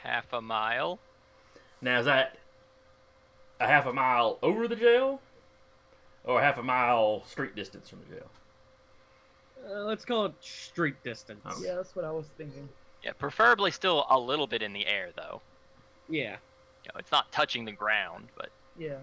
Half 0.02 0.32
a 0.32 0.40
mile. 0.40 0.98
Now, 1.80 2.00
is 2.00 2.06
that 2.06 2.38
a 3.60 3.66
half 3.66 3.87
a 3.87 3.92
mile 3.92 4.38
over 4.42 4.66
the 4.66 4.76
jail, 4.76 5.20
or 6.24 6.40
half 6.42 6.58
a 6.58 6.62
mile 6.62 7.24
street 7.24 7.54
distance 7.54 7.88
from 7.88 8.00
the 8.00 8.16
jail? 8.16 8.31
Uh, 9.66 9.85
let's 9.85 10.04
call 10.04 10.27
it 10.27 10.35
street 10.40 10.96
distance. 11.04 11.40
Oh. 11.46 11.62
Yeah, 11.62 11.77
that's 11.77 11.94
what 11.94 12.04
I 12.04 12.10
was 12.10 12.27
thinking. 12.37 12.68
Yeah, 13.02 13.12
preferably 13.12 13.70
still 13.70 14.06
a 14.10 14.18
little 14.18 14.46
bit 14.46 14.60
in 14.62 14.72
the 14.72 14.87
air 14.87 15.10
though. 15.14 15.40
Yeah. 16.08 16.37
You 16.85 16.90
know, 16.92 16.98
it's 16.98 17.12
not 17.12 17.32
touching 17.32 17.64
the 17.64 17.72
ground, 17.72 18.28
but 18.37 18.50
Yeah. 18.78 18.98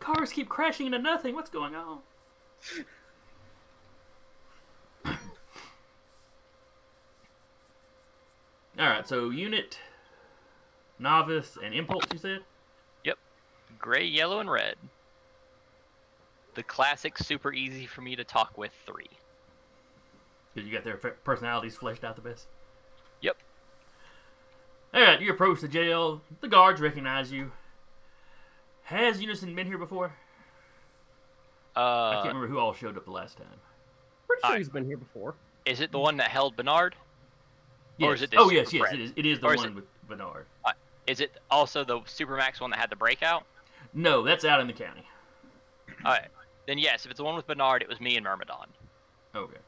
Cars 0.00 0.32
keep 0.32 0.48
crashing 0.48 0.86
into 0.86 0.98
nothing. 0.98 1.34
What's 1.34 1.50
going 1.50 1.74
on? 1.74 2.00
All 8.78 8.86
right, 8.88 9.06
so 9.06 9.30
unit, 9.30 9.78
novice, 10.98 11.56
and 11.62 11.74
impulse. 11.74 12.04
You 12.12 12.18
said. 12.18 12.40
Yep. 13.04 13.18
Gray, 13.78 14.04
yellow, 14.04 14.40
and 14.40 14.50
red. 14.50 14.76
The 16.54 16.62
classic, 16.62 17.16
super 17.18 17.52
easy 17.52 17.86
for 17.86 18.00
me 18.02 18.16
to 18.16 18.24
talk 18.24 18.58
with 18.58 18.72
three. 18.84 19.10
Because 20.52 20.68
you 20.68 20.74
got 20.74 20.84
their 20.84 20.96
personalities 20.96 21.76
fleshed 21.76 22.04
out 22.04 22.16
the 22.16 22.22
best. 22.22 22.46
Yep. 24.92 25.00
All 25.02 25.06
right, 25.14 25.20
you 25.20 25.30
approach 25.32 25.60
the 25.60 25.68
jail. 25.68 26.20
The 26.40 26.48
guards 26.48 26.80
recognize 26.80 27.32
you. 27.32 27.52
Has 28.84 29.20
Unison 29.20 29.54
been 29.54 29.66
here 29.66 29.78
before? 29.78 30.12
I 31.74 31.80
Uh, 31.80 32.12
can't 32.22 32.34
remember 32.34 32.48
who 32.48 32.58
all 32.58 32.74
showed 32.74 32.96
up 32.96 33.04
the 33.04 33.10
last 33.10 33.38
time. 33.38 33.46
Pretty 34.26 34.40
sure 34.40 34.46
Alright. 34.46 34.58
he's 34.58 34.68
been 34.68 34.84
here 34.84 34.96
before. 34.98 35.34
is 35.64 35.80
it 35.80 35.92
the 35.92 35.98
one 35.98 36.16
that 36.18 36.28
held 36.30 36.56
Bernard? 36.56 36.94
Yes. 37.98 38.08
Or 38.08 38.14
is 38.14 38.22
it 38.22 38.30
this 38.30 38.40
oh 38.40 38.50
yes, 38.50 38.72
yes, 38.72 38.80
Fred? 38.88 38.94
it 38.94 39.00
is. 39.00 39.12
It 39.16 39.26
is 39.26 39.38
the 39.40 39.48
is 39.48 39.56
one 39.58 39.68
it- 39.68 39.74
with 39.76 39.84
Bernard. 40.08 40.46
Is 41.06 41.20
it 41.20 41.32
also 41.50 41.84
the 41.84 41.98
Supermax 42.00 42.60
one 42.60 42.70
that 42.70 42.78
had 42.78 42.88
the 42.90 42.94
breakout? 42.96 43.44
No, 43.92 44.22
that's 44.22 44.44
out 44.44 44.60
in 44.60 44.66
the 44.68 44.72
county. 44.72 45.04
All 46.04 46.12
right. 46.12 46.28
Then 46.66 46.78
yes, 46.78 47.04
if 47.04 47.10
it's 47.10 47.18
the 47.18 47.24
one 47.24 47.34
with 47.34 47.46
Bernard, 47.46 47.82
it 47.82 47.88
was 47.88 48.00
me 48.00 48.16
and 48.16 48.24
Myrmidon. 48.24 48.68
Okay. 49.34 49.58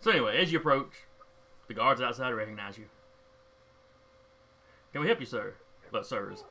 So 0.00 0.10
anyway, 0.10 0.40
as 0.40 0.52
you 0.52 0.58
approach, 0.58 0.92
the 1.66 1.74
guards 1.74 2.00
outside 2.00 2.30
recognize 2.30 2.78
you. 2.78 2.86
Can 4.92 5.00
we 5.00 5.08
help 5.08 5.20
you, 5.20 5.26
sir? 5.26 5.54
But 5.90 6.06
sirs. 6.06 6.44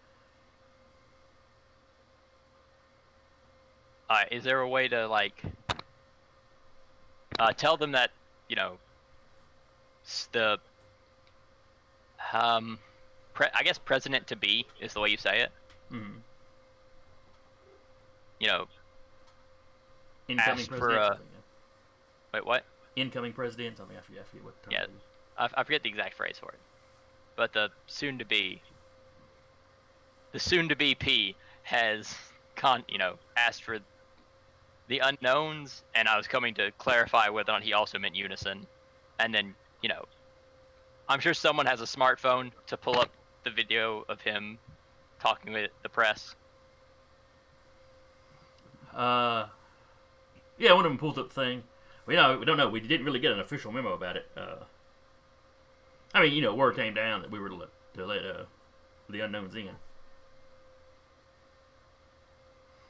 Right. 4.10 4.28
Is 4.32 4.44
there 4.44 4.62
a 4.62 4.68
way 4.68 4.88
to 4.88 5.08
like 5.08 5.42
uh, 7.40 7.52
tell 7.54 7.78
them 7.78 7.92
that 7.92 8.12
you 8.48 8.56
know 8.56 8.78
the 10.32 10.58
um 12.34 12.80
pre- 13.34 13.48
I 13.54 13.64
guess 13.64 13.78
president 13.78 14.28
to 14.28 14.36
be 14.36 14.66
is 14.80 14.94
the 14.94 15.00
way 15.00 15.10
you 15.10 15.18
say 15.18 15.42
it. 15.42 15.52
Mm-hmm. 15.92 16.18
You 18.40 18.48
know, 18.48 18.66
Incoming 20.28 20.60
Ask 20.60 20.76
for, 20.76 20.92
uh, 20.92 21.10
yeah. 21.10 21.16
wait, 22.34 22.46
what? 22.46 22.64
Incoming 22.98 23.32
president. 23.32 23.78
Something 23.78 23.96
I 23.96 24.02
forget, 24.02 24.24
I 24.24 24.30
forget 24.30 24.44
what 24.44 24.64
term 24.64 24.72
Yeah. 24.72 24.86
I, 25.38 25.50
I 25.62 25.64
forget 25.64 25.84
the 25.84 25.90
exact 25.90 26.16
phrase 26.16 26.38
for 26.40 26.50
it, 26.50 26.60
but 27.36 27.54
the 27.54 27.70
soon 27.86 28.18
to 28.18 28.26
be, 28.26 28.60
the 30.32 30.40
soon 30.40 30.68
to 30.70 30.76
be 30.76 30.96
P 30.96 31.36
has 31.62 32.16
con, 32.56 32.84
you 32.90 32.98
know, 32.98 33.14
asked 33.38 33.64
for 33.64 33.78
the 34.88 35.00
unknowns, 35.00 35.84
and 35.94 36.08
I 36.08 36.18
was 36.18 36.28
coming 36.28 36.56
to 36.56 36.72
clarify 36.80 37.30
whether 37.30 37.52
or 37.52 37.56
not 37.56 37.64
he 37.64 37.74
also 37.74 38.00
meant 38.00 38.16
unison, 38.16 38.66
and 39.20 39.32
then 39.32 39.54
you 39.84 39.90
know, 39.90 40.06
I'm 41.08 41.20
sure 41.20 41.36
someone 41.36 41.68
has 41.68 41.82
a 41.82 41.86
smartphone 41.86 42.52
to 42.66 42.78
pull 42.78 43.00
up 43.00 43.12
the 43.44 43.52
video 43.52 44.06
of 44.10 44.22
him 44.22 44.58
talking 45.20 45.54
with 45.54 45.70
the 45.84 45.90
press. 45.90 46.36
Uh, 48.96 49.46
yeah, 50.58 50.74
one 50.74 50.84
of 50.86 50.90
them 50.90 50.98
pulls 50.98 51.20
up 51.20 51.30
the 51.30 51.36
thing. 51.36 51.64
We 52.08 52.16
know 52.16 52.38
we 52.40 52.46
don't 52.46 52.58
know. 52.58 52.70
We 52.70 52.80
didn't 52.80 53.06
really 53.06 53.20
get 53.20 53.34
an 53.34 53.40
official 53.40 53.72
memo 53.72 53.94
about 53.94 54.16
it. 54.16 54.26
Uh, 54.36 54.64
I 56.14 56.22
mean, 56.22 56.34
you 56.34 56.42
know, 56.42 56.56
word 56.56 56.76
came 56.76 56.94
down 56.94 57.22
that 57.22 57.30
we 57.30 57.38
were 57.38 57.50
to 57.50 57.56
let, 57.56 57.70
to 57.96 58.06
let 58.06 58.26
uh, 58.26 58.44
the 59.10 59.20
unknowns 59.20 59.54
in. 59.56 59.70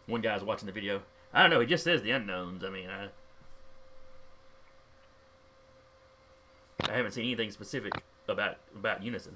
One 0.06 0.22
guy's 0.22 0.44
watching 0.44 0.68
the 0.68 0.72
video. 0.72 1.02
I 1.34 1.42
don't 1.42 1.50
know. 1.50 1.60
He 1.60 1.66
just 1.66 1.84
says 1.84 2.04
the 2.04 2.12
unknowns. 2.12 2.64
I 2.64 2.70
mean, 2.70 2.88
I, 2.90 3.08
I 6.88 6.96
haven't 6.96 7.12
seen 7.12 7.26
anything 7.26 7.52
specific 7.52 7.94
about 8.30 8.58
about 8.76 9.04
Unison. 9.04 9.36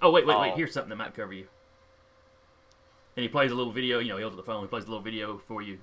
Oh 0.00 0.10
wait, 0.10 0.26
wait, 0.26 0.38
wait! 0.40 0.52
Oh. 0.54 0.56
Here's 0.56 0.72
something 0.72 0.90
that 0.90 0.96
might 0.96 1.14
cover 1.14 1.34
you. 1.34 1.48
And 3.16 3.22
he 3.22 3.28
plays 3.28 3.50
a 3.50 3.54
little 3.54 3.72
video. 3.72 3.98
You 3.98 4.10
know, 4.10 4.16
he 4.16 4.22
holds 4.22 4.36
up 4.36 4.44
the 4.44 4.50
phone. 4.50 4.62
He 4.62 4.68
plays 4.68 4.84
a 4.84 4.88
little 4.88 5.02
video 5.02 5.38
for 5.38 5.62
you 5.62 5.78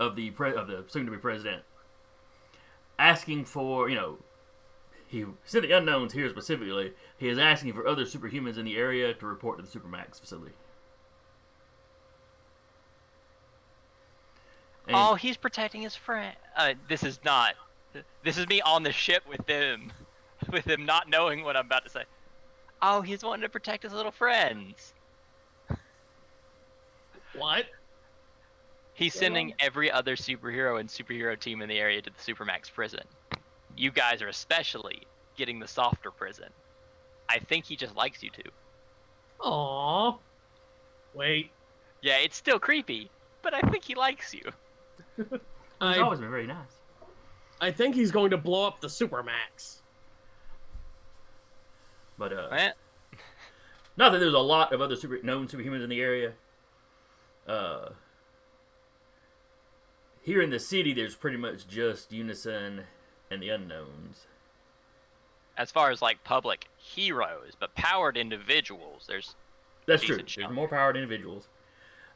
of 0.00 0.14
the 0.16 0.30
pre- 0.30 0.54
of 0.54 0.68
the 0.68 0.84
soon-to-be 0.86 1.16
president 1.18 1.62
asking 3.00 3.44
for 3.44 3.88
you 3.88 3.96
know 3.96 4.18
he 5.08 5.24
said 5.44 5.62
the 5.62 5.72
unknowns 5.72 6.12
here 6.12 6.28
specifically. 6.28 6.92
He 7.16 7.28
is 7.28 7.38
asking 7.38 7.72
for 7.72 7.86
other 7.86 8.04
superhumans 8.04 8.58
in 8.58 8.64
the 8.66 8.76
area 8.76 9.14
to 9.14 9.26
report 9.26 9.56
to 9.58 9.62
the 9.64 9.68
Supermax 9.78 10.20
facility. 10.20 10.52
And- 14.86 14.94
Oh, 14.96 15.14
he's 15.14 15.38
protecting 15.38 15.80
his 15.80 15.96
friend. 15.96 16.36
Uh, 16.56 16.74
this 16.88 17.02
is 17.02 17.18
not. 17.24 17.54
This 18.22 18.36
is 18.36 18.46
me 18.48 18.60
on 18.60 18.82
the 18.82 18.92
ship 18.92 19.22
with 19.26 19.46
them, 19.46 19.92
with 20.52 20.66
him 20.66 20.84
not 20.84 21.08
knowing 21.08 21.42
what 21.42 21.56
I'm 21.56 21.64
about 21.66 21.84
to 21.84 21.90
say. 21.90 22.04
Oh, 22.80 23.00
he's 23.02 23.22
wanting 23.22 23.42
to 23.42 23.48
protect 23.48 23.82
his 23.82 23.92
little 23.92 24.12
friends. 24.12 24.92
What? 27.34 27.66
He's 28.94 29.14
sending 29.14 29.54
every 29.60 29.90
other 29.90 30.16
superhero 30.16 30.80
and 30.80 30.88
superhero 30.88 31.38
team 31.38 31.62
in 31.62 31.68
the 31.68 31.78
area 31.78 32.02
to 32.02 32.10
the 32.10 32.32
Supermax 32.34 32.72
prison. 32.72 33.04
You 33.76 33.92
guys 33.92 34.22
are 34.22 34.28
especially 34.28 35.02
getting 35.36 35.60
the 35.60 35.68
softer 35.68 36.10
prison. 36.10 36.48
I 37.28 37.38
think 37.38 37.64
he 37.64 37.76
just 37.76 37.94
likes 37.94 38.22
you 38.22 38.30
two. 38.30 38.50
Aww. 39.40 40.18
Wait. 41.14 41.50
Yeah, 42.02 42.18
it's 42.18 42.36
still 42.36 42.58
creepy, 42.58 43.10
but 43.42 43.54
I 43.54 43.60
think 43.70 43.84
he 43.84 43.94
likes 43.94 44.34
you. 44.34 44.42
he's 45.16 45.26
I 45.80 45.98
always 45.98 46.18
been 46.18 46.30
very 46.30 46.46
nice. 46.46 46.80
I 47.60 47.70
think 47.70 47.94
he's 47.94 48.10
going 48.10 48.30
to 48.30 48.36
blow 48.36 48.66
up 48.66 48.80
the 48.80 48.88
Supermax. 48.88 49.80
But 52.18 52.32
uh, 52.32 52.48
Eh, 52.50 52.70
Not 53.96 54.12
that 54.12 54.18
there's 54.18 54.34
a 54.34 54.38
lot 54.38 54.72
of 54.72 54.80
other 54.80 54.96
super 54.96 55.20
known 55.22 55.46
superhumans 55.48 55.82
in 55.84 55.88
the 55.90 56.00
area. 56.00 56.32
Uh, 57.46 57.90
here 60.22 60.42
in 60.42 60.50
the 60.50 60.58
city, 60.58 60.92
there's 60.92 61.14
pretty 61.14 61.36
much 61.38 61.66
just 61.66 62.12
Unison 62.12 62.82
and 63.30 63.42
the 63.42 63.48
Unknowns. 63.48 64.26
As 65.56 65.70
far 65.70 65.90
as 65.90 66.02
like 66.02 66.22
public 66.24 66.66
heroes, 66.76 67.52
but 67.58 67.74
powered 67.74 68.16
individuals, 68.16 69.04
there's 69.08 69.34
That's 69.86 70.02
true. 70.02 70.18
show. 70.26 70.42
There's 70.42 70.52
more 70.54 70.68
powered 70.68 70.96
individuals 70.96 71.48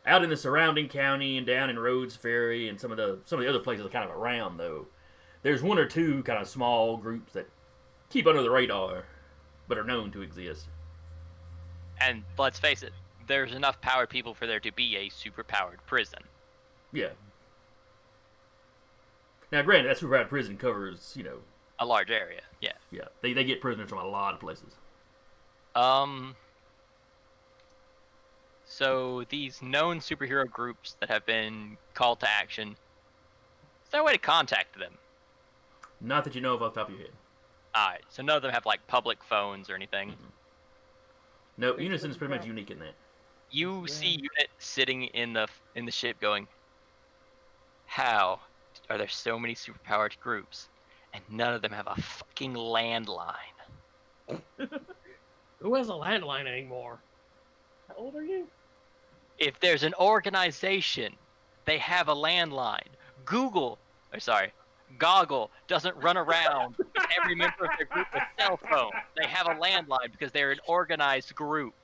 out 0.05 0.23
in 0.25 0.31
the 0.31 0.37
surrounding 0.37 0.89
county 0.89 1.37
and 1.39 1.47
down 1.47 1.71
in 1.71 1.79
Rhodes 1.79 2.17
Ferry 2.17 2.69
and 2.69 2.81
some 2.81 2.91
of 2.91 2.97
the 2.97 3.19
some 3.25 3.39
of 3.39 3.45
the 3.45 3.49
other 3.49 3.59
places 3.61 3.87
kind 3.91 4.09
of 4.09 4.15
around 4.17 4.59
though. 4.59 4.87
There's 5.43 5.63
one 5.63 5.79
or 5.79 5.87
two 5.87 6.23
kind 6.23 6.41
of 6.41 6.49
small 6.49 6.97
groups 6.97 7.33
that 7.33 7.49
keep 8.11 8.27
under 8.27 8.43
the 8.43 8.51
radar, 8.51 9.07
but 9.73 9.79
are 9.79 9.85
known 9.85 10.11
to 10.11 10.21
exist. 10.21 10.69
And 11.99 12.25
let's 12.37 12.59
face 12.59 12.83
it, 12.83 12.93
there's 13.27 13.55
enough 13.55 13.81
powered 13.81 14.11
people 14.11 14.35
for 14.35 14.47
there 14.47 14.61
to 14.61 14.71
be 14.71 14.99
a 14.99 15.09
super 15.09 15.43
powered 15.43 15.79
prison. 15.87 16.19
Yeah. 16.93 17.09
Now, 19.51 19.63
granted, 19.63 19.89
that 19.89 19.97
superpowered 19.97 20.29
prison 20.29 20.59
covers, 20.59 21.15
you 21.17 21.23
know, 21.23 21.39
A 21.79 21.87
large 21.87 22.11
area, 22.11 22.43
yeah. 22.61 22.73
yeah, 22.91 23.05
they, 23.23 23.33
they 23.33 23.45
get 23.45 23.63
prisoners 23.63 23.89
from 23.89 24.01
a 24.01 24.07
lot 24.07 24.35
of 24.35 24.41
places. 24.41 24.75
Um. 25.75 26.37
So 28.67 29.25
these 29.31 29.63
known 29.63 30.01
superhero 30.01 30.47
groups 30.51 30.97
that 31.01 31.09
have 31.09 31.25
been 31.25 31.79
called 31.95 32.21
to 32.21 32.29
action, 32.29 32.73
is 32.73 33.91
there 33.91 34.03
a 34.03 34.05
way 34.05 34.13
to 34.13 34.19
contact 34.19 34.79
them? 34.79 34.93
Not 35.99 36.25
that 36.25 36.35
you 36.35 36.43
know 36.43 36.53
of 36.57 36.63
off 36.63 36.75
the 36.75 36.81
top 36.81 36.91
of 36.91 36.95
your 36.95 37.05
head. 37.05 37.13
Alright, 37.77 38.03
so 38.09 38.23
none 38.23 38.37
of 38.37 38.43
them 38.43 38.53
have 38.53 38.67
like 38.67 38.87
public 38.87 39.23
phones 39.25 39.71
or 39.71 39.75
anything. 39.75 40.11
Mm-hmm. 40.11 40.27
No, 41.59 41.79
Unison 41.79 42.11
is 42.11 42.17
pretty 42.17 42.35
much 42.35 42.47
unique 42.47 42.71
in 42.71 42.79
that. 42.81 42.95
You 43.51 43.87
see 43.87 44.09
Unit 44.09 44.49
sitting 44.59 45.05
in 45.05 45.35
the 45.35 45.47
in 45.75 45.85
the 45.85 45.93
ship 45.93 46.19
going, 46.21 46.49
How 47.87 48.41
are 48.89 48.99
there 48.99 49.09
so 49.09 49.39
many 49.39 49.55
superpowered 49.55 50.19
groups 50.21 50.69
and 51.13 51.23
none 51.31 51.53
of 51.53 51.63
them 51.63 51.73
have 51.73 51.87
a 51.87 52.01
fucking 52.01 52.55
landline? 52.55 53.37
Who 55.59 55.75
has 55.75 55.89
a 55.89 55.93
landline 55.93 56.47
anymore? 56.47 56.99
How 57.89 57.95
old 57.97 58.17
are 58.17 58.25
you? 58.25 58.47
if 59.43 59.59
there's 59.61 59.83
an 59.83 59.95
organization, 59.99 61.13
they 61.65 61.79
have 61.79 62.09
a 62.09 62.15
landline. 62.15 62.87
Google, 63.25 63.79
or 64.13 64.21
sorry, 64.21 64.53
Goggle 64.99 65.51
doesn't 65.67 65.97
run 65.97 66.17
around 66.17 66.77
with 66.77 66.92
every 67.21 67.35
member 67.37 67.65
of 67.65 67.71
their 67.79 67.87
group 67.87 68.07
with 68.13 68.23
cell 68.39 68.59
phone. 68.71 68.91
They 69.21 69.27
have 69.29 69.47
a 69.47 69.55
landline 69.55 70.11
because 70.13 70.33
they're 70.33 70.51
an 70.53 70.61
organized 70.67 71.35
group. 71.35 71.75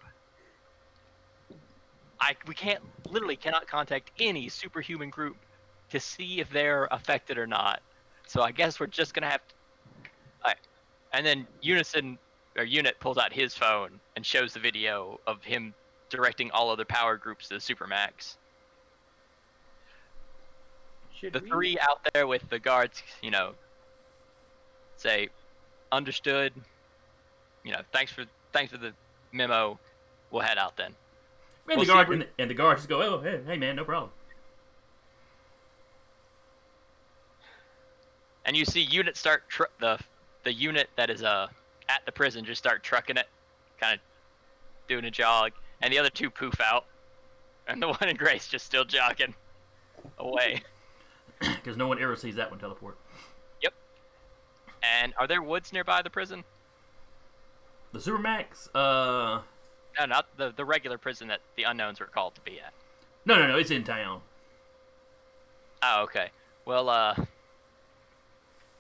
I 2.20 2.34
we 2.46 2.54
can't 2.54 2.82
literally 3.08 3.36
cannot 3.36 3.66
contact 3.68 4.10
any 4.18 4.48
superhuman 4.48 5.10
group 5.10 5.36
to 5.90 6.00
see 6.00 6.40
if 6.40 6.50
they're 6.50 6.86
affected 6.90 7.38
or 7.38 7.46
not. 7.46 7.80
So 8.26 8.42
I 8.42 8.50
guess 8.52 8.80
we're 8.80 8.86
just 8.88 9.14
gonna 9.14 9.30
have 9.30 9.40
to. 9.46 9.54
Alright. 10.44 10.58
And 11.12 11.24
then 11.24 11.46
Unison 11.62 12.18
or 12.56 12.64
Unit 12.64 12.98
pulls 13.00 13.18
out 13.18 13.32
his 13.32 13.54
phone 13.54 14.00
and 14.16 14.26
shows 14.26 14.52
the 14.52 14.60
video 14.60 15.20
of 15.26 15.42
him 15.44 15.72
directing 16.10 16.50
all 16.50 16.70
other 16.70 16.84
power 16.84 17.16
groups 17.16 17.48
to 17.48 17.54
the 17.54 17.60
Supermax. 17.60 18.36
Should 21.14 21.32
The 21.32 21.40
we? 21.40 21.48
three 21.48 21.78
out 21.80 22.00
there 22.12 22.26
with 22.26 22.48
the 22.50 22.58
guards, 22.58 23.02
you 23.22 23.30
know, 23.30 23.54
say, 24.98 25.28
understood. 25.92 26.52
You 27.64 27.72
know, 27.72 27.80
thanks 27.92 28.12
for 28.12 28.24
thanks 28.52 28.72
for 28.72 28.78
the 28.78 28.92
memo. 29.32 29.78
We'll 30.30 30.42
head 30.42 30.58
out 30.58 30.76
then. 30.76 30.94
And, 31.68 31.76
Well, 31.76 31.78
the 31.80 31.86
guard, 31.86 32.08
and, 32.10 32.22
the, 32.22 32.26
and 32.38 32.50
the 32.50 32.54
guards 32.54 32.80
just 32.80 32.88
go, 32.88 33.02
oh, 33.02 33.20
hey, 33.20 33.40
hey, 33.46 33.56
man, 33.56 33.76
no 33.76 33.84
problem. 33.84 34.10
And 38.44 38.56
you 38.56 38.64
see 38.64 38.80
unit 38.80 39.16
start 39.16 39.48
tr- 39.48 39.64
the 39.78 39.98
the 40.44 40.52
unit 40.52 40.88
that 40.96 41.10
is 41.10 41.22
uh 41.22 41.48
at 41.88 42.04
the 42.06 42.12
prison 42.12 42.44
just 42.44 42.58
start 42.58 42.82
trucking 42.82 43.16
it, 43.16 43.28
kind 43.78 43.94
of 43.94 44.00
doing 44.88 45.04
a 45.04 45.10
jog, 45.10 45.52
and 45.82 45.92
the 45.92 45.98
other 45.98 46.10
two 46.10 46.30
poof 46.30 46.58
out, 46.60 46.86
And 47.66 47.82
the 47.82 47.88
one 48.00 48.08
in 48.08 48.16
Grace 48.16 48.48
just 48.48 48.64
still 48.64 48.84
jogging 48.84 49.34
away. 50.18 50.62
Because 51.40 51.76
no 51.76 51.86
one 51.86 52.02
ever 52.02 52.16
sees 52.16 52.34
that 52.34 52.50
one 52.50 52.58
teleport. 52.58 52.96
And 54.82 55.12
are 55.18 55.26
there 55.26 55.42
woods 55.42 55.72
nearby 55.72 56.02
the 56.02 56.10
prison? 56.10 56.44
The 57.92 57.98
Supermax? 57.98 58.68
Uh, 58.74 59.42
No, 59.98 60.06
not 60.06 60.26
the 60.36 60.52
the 60.56 60.64
regular 60.64 60.98
prison 60.98 61.28
that 61.28 61.40
the 61.56 61.64
unknowns 61.64 62.00
were 62.00 62.06
called 62.06 62.34
to 62.36 62.40
be 62.42 62.60
at. 62.60 62.72
no, 63.24 63.36
no, 63.36 63.46
no. 63.48 63.56
It's 63.58 63.70
in 63.70 63.84
town. 63.84 64.20
Oh, 65.82 66.02
okay. 66.04 66.30
Well, 66.64 66.88
uh, 66.88 67.14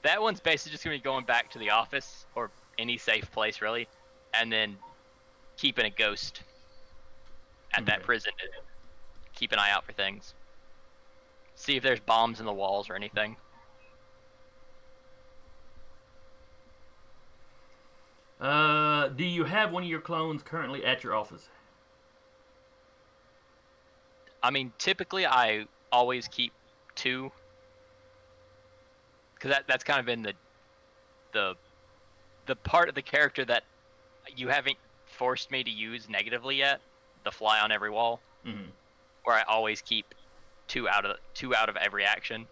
that 0.02 0.20
one's 0.20 0.40
basically 0.40 0.72
just 0.72 0.84
gonna 0.84 0.96
be 0.96 1.00
going 1.02 1.24
back 1.24 1.50
to 1.52 1.58
the 1.58 1.70
office 1.70 2.26
or 2.34 2.50
any 2.78 2.96
safe 2.98 3.30
place 3.32 3.60
really, 3.60 3.88
and 4.34 4.52
then 4.52 4.76
keeping 5.56 5.84
a 5.86 5.90
ghost 5.90 6.42
at 7.74 7.84
that 7.86 8.02
prison 8.02 8.32
to 8.38 8.46
keep 9.34 9.52
an 9.52 9.58
eye 9.58 9.70
out 9.70 9.84
for 9.84 9.92
things. 9.92 10.34
See 11.54 11.76
if 11.76 11.82
there's 11.82 12.00
bombs 12.00 12.40
in 12.40 12.46
the 12.46 12.52
walls 12.52 12.88
or 12.88 12.94
anything. 12.94 13.36
Uh, 18.40 19.08
do 19.08 19.24
you 19.24 19.44
have 19.44 19.72
one 19.72 19.82
of 19.82 19.88
your 19.88 20.00
clones 20.00 20.42
currently 20.42 20.84
at 20.84 21.02
your 21.02 21.14
office? 21.14 21.48
I 24.42 24.50
mean, 24.50 24.72
typically 24.78 25.26
I 25.26 25.66
always 25.90 26.28
keep 26.28 26.52
two, 26.94 27.32
because 29.34 29.50
that 29.50 29.64
that's 29.66 29.82
kind 29.82 29.98
of 29.98 30.06
been 30.06 30.22
the 30.22 30.34
the 31.32 31.54
the 32.46 32.54
part 32.56 32.88
of 32.88 32.94
the 32.94 33.02
character 33.02 33.44
that 33.44 33.64
you 34.36 34.48
haven't 34.48 34.76
forced 35.06 35.50
me 35.50 35.64
to 35.64 35.70
use 35.70 36.08
negatively 36.08 36.56
yet. 36.56 36.80
The 37.24 37.32
fly 37.32 37.58
on 37.60 37.72
every 37.72 37.90
wall, 37.90 38.20
Mm-hmm. 38.46 38.70
where 39.24 39.36
I 39.36 39.42
always 39.42 39.82
keep 39.82 40.14
two 40.68 40.88
out 40.88 41.04
of 41.04 41.16
two 41.34 41.54
out 41.54 41.68
of 41.68 41.76
every 41.76 42.04
action. 42.04 42.46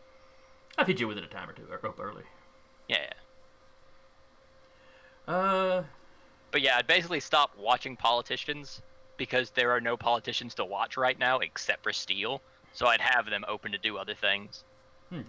I've 0.77 0.89
hit 0.89 0.99
you 1.01 1.07
within 1.07 1.23
a 1.25 1.29
time 1.29 1.49
or 1.49 1.53
two 1.53 1.63
or 1.71 1.87
up 1.89 2.01
early. 2.01 2.25
Yeah. 2.89 3.13
Uh, 5.29 5.83
But 6.51 6.63
yeah, 6.63 6.77
I'd 6.77 6.87
basically 6.87 7.21
stop 7.21 7.51
watching 7.59 7.97
politicians 7.97 8.83
because 9.17 9.51
there 9.51 9.71
are 9.73 9.81
no 9.81 9.97
politicians 9.97 10.55
to 10.55 10.65
watch 10.65 10.97
right 10.97 11.19
now 11.19 11.39
except 11.39 11.83
for 11.83 11.93
Steele. 11.93 12.41
So 12.73 12.87
I'd 12.87 13.01
have 13.01 13.27
them 13.31 13.45
open 13.49 13.73
to 13.73 13.79
do 13.79 13.97
other 13.97 14.15
things. 14.15 14.65
okay. 15.13 15.23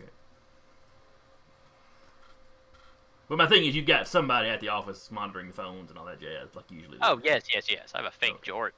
But 3.30 3.38
my 3.38 3.48
thing 3.48 3.66
is, 3.66 3.76
you've 3.76 3.86
got 3.86 4.08
somebody 4.08 4.48
at 4.50 4.62
the 4.62 4.70
office 4.70 5.12
monitoring 5.12 5.48
the 5.48 5.54
phones 5.54 5.90
and 5.90 6.00
all 6.00 6.06
that 6.06 6.20
jazz, 6.22 6.48
like 6.56 6.64
usually. 6.72 6.98
Oh 7.02 7.20
yes, 7.24 7.44
yes, 7.54 7.70
yes. 7.70 7.92
I 7.94 7.98
have 7.98 8.06
a 8.08 8.12
fake 8.12 8.36
Okay. 8.36 8.52
Jort. 8.52 8.72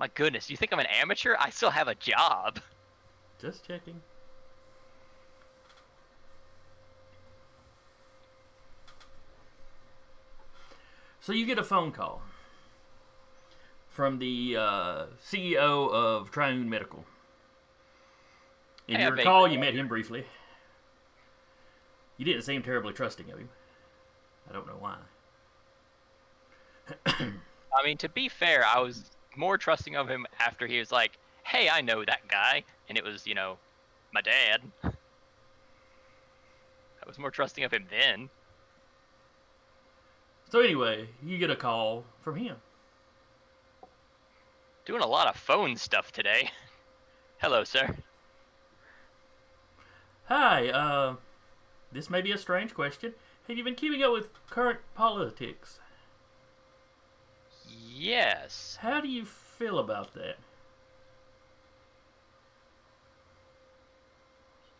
My 0.00 0.08
goodness, 0.08 0.48
you 0.48 0.56
think 0.56 0.72
I'm 0.72 0.78
an 0.78 0.86
amateur? 0.86 1.36
I 1.38 1.50
still 1.50 1.70
have 1.70 1.88
a 1.88 1.94
job. 1.94 2.60
Just 3.40 3.66
checking. 3.66 4.00
So 11.26 11.32
you 11.32 11.44
get 11.44 11.58
a 11.58 11.64
phone 11.64 11.90
call 11.90 12.22
from 13.88 14.20
the 14.20 14.54
uh, 14.56 15.06
CEO 15.20 15.90
of 15.92 16.30
Triune 16.30 16.70
Medical. 16.70 17.04
If 18.86 18.98
Hey, 18.98 19.02
you 19.02 19.08
I 19.08 19.10
recall, 19.10 19.48
you- 19.48 19.54
you 19.54 19.58
met 19.58 19.74
him 19.74 19.88
briefly. 19.88 20.24
You 22.16 22.24
didn't 22.24 22.42
seem 22.42 22.62
terribly 22.62 22.92
trusting 22.92 23.28
of 23.32 23.40
him. 23.40 23.48
I 24.48 24.52
don't 24.52 24.68
know 24.68 24.76
why. 24.78 24.98
I 27.74 27.82
mean, 27.84 27.98
to 27.98 28.08
be 28.08 28.28
fair, 28.28 28.64
I 28.64 28.78
was 28.78 29.10
more 29.34 29.58
trusting 29.58 29.96
of 29.96 30.08
him 30.08 30.26
after 30.38 30.68
he 30.68 30.78
was 30.78 30.92
like, 30.92 31.18
"Hey, 31.42 31.68
I 31.68 31.80
know 31.80 32.04
that 32.04 32.28
guy," 32.28 32.62
and 32.88 32.96
it 32.96 33.02
was, 33.02 33.26
you 33.26 33.34
know, 33.34 33.58
my 34.12 34.20
dad. 34.20 34.60
I 34.84 34.92
was 37.04 37.18
more 37.18 37.32
trusting 37.32 37.64
of 37.64 37.72
him 37.72 37.88
then. 37.90 38.30
So 40.50 40.60
anyway, 40.60 41.08
you 41.22 41.38
get 41.38 41.50
a 41.50 41.56
call 41.56 42.04
from 42.20 42.36
him. 42.36 42.56
Doing 44.84 45.02
a 45.02 45.06
lot 45.06 45.26
of 45.26 45.36
phone 45.36 45.76
stuff 45.76 46.12
today. 46.12 46.50
Hello, 47.38 47.64
sir. 47.64 47.96
Hi, 50.26 50.68
uh, 50.68 51.16
this 51.92 52.08
may 52.08 52.20
be 52.20 52.32
a 52.32 52.38
strange 52.38 52.74
question. 52.74 53.14
Have 53.48 53.56
you 53.56 53.64
been 53.64 53.74
keeping 53.74 54.02
up 54.02 54.12
with 54.12 54.28
current 54.48 54.78
politics? 54.94 55.80
Yes. 57.68 58.78
How 58.80 59.00
do 59.00 59.08
you 59.08 59.24
feel 59.24 59.78
about 59.78 60.14
that? 60.14 60.36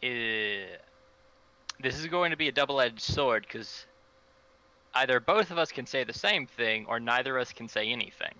Uh, 0.02 0.76
this 1.80 1.98
is 1.98 2.06
going 2.06 2.30
to 2.30 2.36
be 2.36 2.48
a 2.48 2.52
double-edged 2.52 3.00
sword 3.00 3.46
because 3.46 3.86
either 4.96 5.20
both 5.20 5.50
of 5.50 5.58
us 5.58 5.70
can 5.72 5.86
say 5.86 6.04
the 6.04 6.12
same 6.12 6.46
thing 6.46 6.86
or 6.88 6.98
neither 6.98 7.36
of 7.36 7.42
us 7.42 7.52
can 7.52 7.68
say 7.68 7.88
anything. 7.88 8.34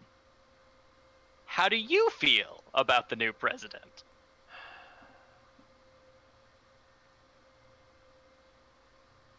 How 1.44 1.68
do 1.68 1.76
you 1.76 2.08
feel 2.10 2.62
about 2.74 3.08
the 3.08 3.16
new 3.16 3.32
president? 3.32 4.04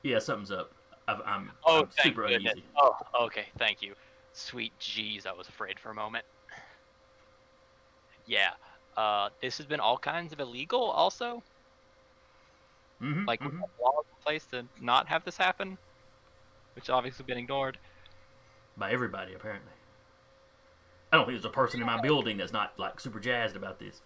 Yeah, 0.04 0.20
something's 0.20 0.52
up. 0.52 0.72
I've, 1.08 1.22
I'm, 1.26 1.52
Oh, 1.66 1.82
I'm 1.84 1.90
super 2.04 2.28
goodness. 2.28 2.54
uneasy. 2.54 2.68
Oh, 2.78 2.96
okay, 3.26 3.46
thank 3.58 3.82
you. 3.82 3.94
Sweet 4.34 4.72
jeez, 4.80 5.26
I 5.26 5.34
was 5.34 5.48
afraid 5.48 5.80
for 5.80 5.90
a 5.90 5.96
moment. 5.96 6.26
Yeah, 8.26 8.52
uh, 8.96 9.30
this 9.42 9.58
has 9.58 9.66
been 9.66 9.80
all 9.80 9.98
kinds 9.98 10.34
of 10.34 10.40
illegal 10.40 10.82
also. 10.84 11.42
Mm-hmm, 13.02 13.26
Like, 13.26 13.42
we 13.42 13.48
have 13.48 13.70
laws 13.82 14.06
in 14.10 14.24
place 14.24 14.46
to 14.52 14.66
not 14.82 15.08
have 15.08 15.24
this 15.24 15.38
happen, 15.38 15.78
which 16.78 16.92
obviously 16.92 17.26
been 17.26 17.40
ignored. 17.40 17.80
by 18.78 18.92
everybody 18.92 19.34
apparently. 19.34 19.72
I 21.12 21.18
don't 21.18 21.26
think 21.26 21.42
there's 21.42 21.52
a 21.52 21.54
person 21.54 21.80
in 21.80 21.88
my 21.88 22.00
building 22.00 22.38
that's 22.38 22.54
not 22.54 22.78
like 22.78 23.00
super 23.00 23.20
jazzed 23.20 23.56
about 23.56 23.80
this. 23.80 24.02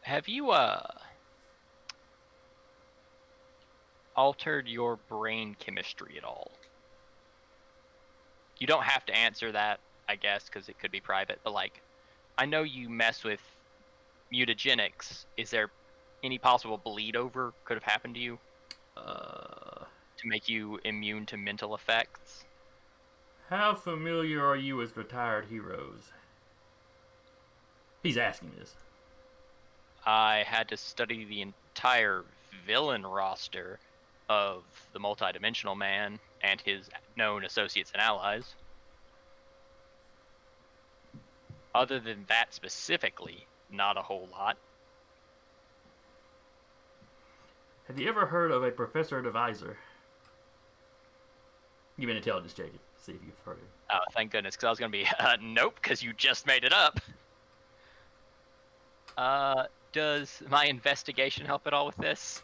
Have 0.00 0.26
you 0.26 0.50
uh 0.50 0.82
altered 4.16 4.66
your 4.66 4.96
brain 5.08 5.54
chemistry 5.60 6.16
at 6.18 6.24
all? 6.24 6.50
You 8.58 8.66
don't 8.66 8.82
have 8.82 9.06
to 9.06 9.16
answer 9.16 9.52
that, 9.52 9.78
I 10.08 10.16
guess, 10.16 10.46
because 10.46 10.68
it 10.68 10.80
could 10.80 10.90
be 10.90 11.00
private. 11.00 11.38
But 11.44 11.52
like, 11.52 11.80
I 12.36 12.46
know 12.46 12.64
you 12.64 12.88
mess 12.88 13.22
with 13.22 13.40
mutagenics. 14.32 15.26
Is 15.36 15.50
there 15.50 15.70
any 16.24 16.38
possible 16.38 16.78
bleed 16.78 17.14
over 17.14 17.52
could 17.64 17.74
have 17.74 17.84
happened 17.84 18.16
to 18.16 18.20
you 18.20 18.38
Uh, 18.96 19.84
to 20.16 20.26
make 20.28 20.48
you 20.48 20.78
immune 20.84 21.26
to 21.26 21.36
mental 21.36 21.74
effects? 21.74 22.44
how 23.52 23.74
familiar 23.74 24.42
are 24.42 24.56
you 24.56 24.76
with 24.76 24.96
retired 24.96 25.44
heroes? 25.44 26.10
He's 28.02 28.16
asking 28.16 28.52
this. 28.58 28.74
I 30.06 30.44
had 30.46 30.68
to 30.68 30.76
study 30.78 31.24
the 31.24 31.42
entire 31.42 32.24
villain 32.66 33.04
roster 33.04 33.78
of 34.30 34.62
the 34.94 35.00
multidimensional 35.00 35.76
man 35.76 36.18
and 36.42 36.62
his 36.62 36.88
known 37.16 37.44
associates 37.44 37.92
and 37.92 38.00
allies. 38.00 38.54
Other 41.74 42.00
than 42.00 42.24
that 42.28 42.54
specifically, 42.54 43.46
not 43.70 43.98
a 43.98 44.02
whole 44.02 44.28
lot. 44.32 44.56
Have 47.92 48.00
you 48.00 48.08
ever 48.08 48.24
heard 48.24 48.50
of 48.50 48.64
a 48.64 48.70
Professor 48.70 49.18
advisor? 49.18 49.76
Give 52.00 52.06
me 52.06 52.12
an 52.12 52.16
intelligence 52.16 52.54
check. 52.54 52.70
See 52.96 53.12
if 53.12 53.18
you've 53.22 53.38
heard 53.44 53.58
of 53.58 53.58
him. 53.58 53.66
Oh, 53.90 53.98
thank 54.14 54.32
goodness, 54.32 54.56
because 54.56 54.64
I 54.64 54.70
was 54.70 54.78
going 54.78 54.90
to 54.90 54.96
be, 54.96 55.06
uh, 55.18 55.36
nope, 55.42 55.74
because 55.74 56.02
you 56.02 56.14
just 56.14 56.46
made 56.46 56.64
it 56.64 56.72
up. 56.72 56.98
Uh, 59.18 59.64
does 59.92 60.42
my 60.48 60.64
investigation 60.64 61.44
help 61.44 61.66
at 61.66 61.74
all 61.74 61.84
with 61.84 61.98
this? 61.98 62.42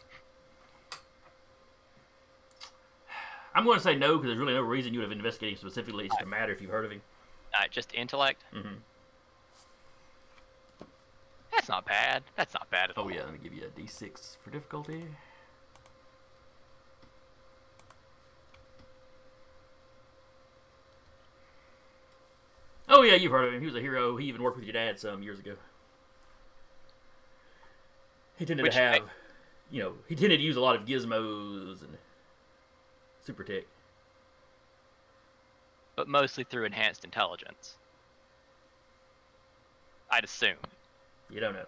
I'm 3.55 3.65
going 3.65 3.79
to 3.79 3.83
say 3.83 3.95
no 3.95 4.17
because 4.17 4.27
there's 4.27 4.39
really 4.39 4.53
no 4.53 4.61
reason 4.61 4.93
you 4.93 4.99
would 4.99 5.09
have 5.09 5.17
investigated 5.17 5.57
specifically. 5.57 6.05
It's 6.05 6.13
just 6.13 6.21
a 6.21 6.27
matter 6.27 6.51
if 6.51 6.61
you've 6.61 6.69
heard 6.69 6.85
of 6.85 6.91
him. 6.91 7.01
Uh, 7.55 7.63
just 7.71 7.91
intellect? 7.95 8.43
Mm-hmm. 8.53 8.75
That's 11.53 11.69
not 11.69 11.87
bad. 11.87 12.21
That's 12.35 12.53
not 12.53 12.69
bad 12.69 12.91
at 12.91 12.99
all. 12.99 13.05
Oh 13.05 13.09
yeah, 13.09 13.23
let 13.23 13.33
me 13.33 13.39
give 13.41 13.51
you 13.51 13.63
a 13.63 13.69
D6 13.69 14.37
for 14.43 14.51
difficulty. 14.51 15.05
Oh 22.89 23.03
yeah, 23.03 23.13
you've 23.15 23.31
heard 23.31 23.45
of 23.47 23.53
him. 23.53 23.59
He 23.59 23.65
was 23.65 23.75
a 23.75 23.81
hero. 23.81 24.17
He 24.17 24.25
even 24.27 24.41
worked 24.41 24.57
with 24.57 24.65
your 24.65 24.73
dad 24.73 24.99
some 24.99 25.21
years 25.21 25.39
ago. 25.39 25.53
He 28.37 28.45
tended 28.45 28.63
Which 28.63 28.73
to 28.73 28.79
have, 28.79 28.95
I- 28.95 29.07
you 29.69 29.81
know, 29.83 29.93
he 30.07 30.15
tended 30.15 30.39
to 30.39 30.43
use 30.45 30.55
a 30.55 30.61
lot 30.61 30.75
of 30.75 30.85
gizmos 30.85 31.81
and 31.81 31.97
super 33.21 33.43
tech. 33.43 33.63
But 35.95 36.07
mostly 36.07 36.43
through 36.45 36.65
enhanced 36.65 37.03
intelligence. 37.03 37.75
I'd 40.09 40.23
assume. 40.23 40.55
You 41.29 41.39
don't 41.41 41.53
know. 41.53 41.65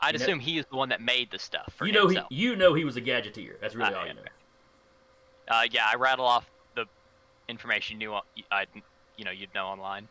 I'd 0.00 0.14
You 0.14 0.18
know- 0.18 0.24
assume 0.24 0.40
he 0.40 0.58
is 0.58 0.64
the 0.70 0.76
one 0.76 0.88
that 0.88 1.00
made 1.02 1.30
the 1.30 1.38
stuff 1.38 1.74
for 1.76 1.86
you 1.86 1.92
know 1.92 2.08
he. 2.08 2.18
You 2.30 2.56
know 2.56 2.72
he 2.74 2.84
was 2.84 2.96
a 2.96 3.00
gadgeteer. 3.02 3.60
That's 3.60 3.74
really 3.74 3.92
Uh, 3.94 3.98
all 3.98 4.06
you 4.06 4.14
know. 4.14 4.22
Uh, 5.48 5.62
yeah, 5.70 5.86
I 5.86 5.96
rattle 5.96 6.24
off 6.24 6.48
the 6.76 6.86
information 7.48 8.00
you 8.00 8.08
knew. 8.08 8.20
I, 8.50 8.66
you 9.16 9.24
know, 9.24 9.32
you'd 9.32 9.52
know 9.54 9.66
online. 9.66 10.08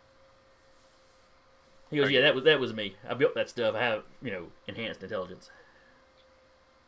He 1.92 1.98
goes, 1.98 2.10
yeah, 2.10 2.22
that 2.22 2.34
was 2.34 2.46
that 2.46 2.60
was 2.60 2.74
me. 2.74 2.96
I 3.08 3.14
built 3.14 3.36
that 3.36 3.50
stuff. 3.50 3.76
I 3.76 3.84
have 3.84 4.04
you 4.22 4.32
know 4.32 4.48
enhanced 4.66 5.04
intelligence. 5.04 5.52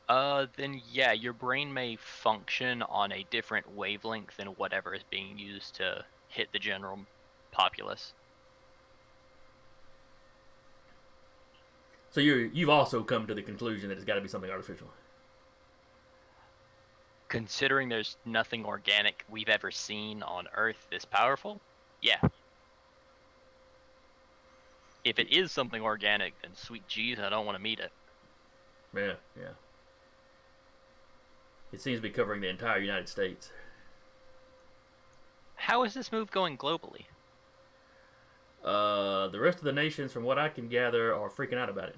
Uh, 0.08 0.48
then 0.58 0.82
yeah, 0.92 1.12
your 1.12 1.34
brain 1.34 1.74
may 1.74 1.98
function 1.98 2.82
on 2.84 3.12
a 3.12 3.26
different 3.30 3.76
wavelength 3.76 4.36
than 4.38 4.48
whatever 4.48 4.94
is 4.94 5.04
being 5.10 5.38
used 5.38 5.76
to 5.76 6.06
hit 6.30 6.52
the 6.54 6.60
general 6.60 7.00
populace. 7.52 8.14
So 12.12 12.22
you 12.22 12.50
you've 12.54 12.70
also 12.70 13.04
come 13.04 13.28
to 13.28 13.34
the 13.34 13.42
conclusion 13.42 13.90
that 13.90 13.96
it's 13.96 14.06
got 14.06 14.16
to 14.16 14.22
be 14.22 14.30
something 14.30 14.52
artificial. 14.52 14.88
Considering 17.28 17.90
there's 17.90 18.16
nothing 18.26 18.64
organic 18.64 19.26
we've 19.30 19.50
ever 19.50 19.72
seen 19.72 20.22
on 20.24 20.48
Earth 20.56 20.88
this 20.92 21.04
powerful, 21.04 21.60
yeah. 22.02 22.20
If 25.04 25.20
it 25.20 25.32
is 25.32 25.52
something 25.52 25.82
organic, 25.82 26.42
then 26.42 26.52
sweet 26.56 26.88
jeez, 26.88 27.20
I 27.20 27.30
don't 27.30 27.46
want 27.46 27.58
to 27.58 27.64
meet 27.64 27.80
it. 27.80 27.92
Yeah, 28.96 29.14
yeah. 29.38 29.50
It 31.72 31.82
seems 31.82 31.98
to 31.98 32.02
be 32.02 32.10
covering 32.10 32.42
the 32.42 32.50
entire 32.50 32.80
United 32.80 33.10
States. 33.10 33.52
How 35.56 35.84
is 35.84 35.94
this 35.94 36.12
move 36.12 36.30
going 36.30 36.58
globally? 36.58 37.06
Uh, 38.64 39.28
the 39.28 39.40
rest 39.40 39.58
of 39.58 39.64
the 39.66 39.74
nations, 39.74 40.14
from 40.14 40.24
what 40.24 40.38
I 40.38 40.50
can 40.50 40.70
gather, 40.70 41.14
are 41.14 41.30
freaking 41.30 41.58
out 41.58 41.70
about 41.70 41.90
it. 41.90 41.98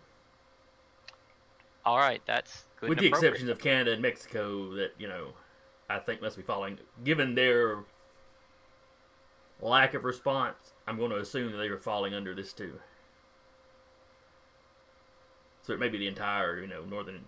All 1.86 1.98
right, 1.98 2.22
that's 2.26 2.66
good. 2.80 2.90
With 2.90 3.00
the 3.00 3.08
exceptions 3.08 3.50
of 3.50 3.60
Canada 3.60 3.92
and 3.92 4.02
Mexico, 4.02 4.74
that 4.76 4.94
you 4.98 5.08
know, 5.08 5.34
I 5.90 6.00
think 6.00 6.22
must 6.22 6.38
be 6.38 6.44
following. 6.44 6.80
Given 7.04 7.36
their 7.36 7.84
lack 9.62 9.94
of 9.94 10.04
response, 10.04 10.74
I'm 10.88 10.98
going 10.98 11.12
to 11.12 11.18
assume 11.18 11.52
that 11.52 11.58
they 11.58 11.68
are 11.68 11.78
falling 11.78 12.14
under 12.14 12.34
this 12.34 12.54
too. 12.54 12.80
So 15.66 15.74
it 15.74 15.80
may 15.80 15.90
be 15.90 15.98
the 15.98 16.08
entire, 16.08 16.60
you 16.60 16.68
know, 16.68 16.86
northern 16.86 17.26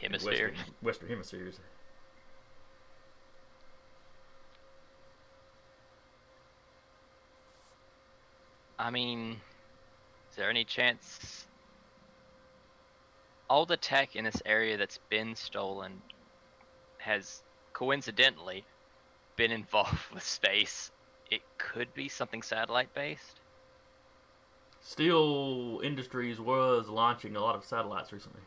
hemisphere. 0.00 0.52
western, 0.54 0.74
western 0.80 1.08
hemispheres. 1.10 1.60
I 8.78 8.88
mean, 8.88 9.32
is 10.30 10.36
there 10.36 10.48
any 10.48 10.64
chance 10.64 11.44
all 13.50 13.66
the 13.66 13.76
tech 13.76 14.16
in 14.16 14.24
this 14.24 14.40
area 14.46 14.78
that's 14.78 14.98
been 15.10 15.36
stolen 15.36 16.00
has 16.96 17.42
coincidentally 17.74 18.64
been 19.36 19.52
involved 19.52 20.00
with 20.14 20.22
space? 20.22 20.90
It 21.30 21.42
could 21.58 21.92
be 21.92 22.08
something 22.08 22.40
satellite 22.40 22.94
based. 22.94 23.40
Steele 24.88 25.80
Industries 25.82 26.38
was 26.38 26.88
launching 26.88 27.34
a 27.34 27.40
lot 27.40 27.56
of 27.56 27.64
satellites 27.64 28.12
recently. 28.12 28.42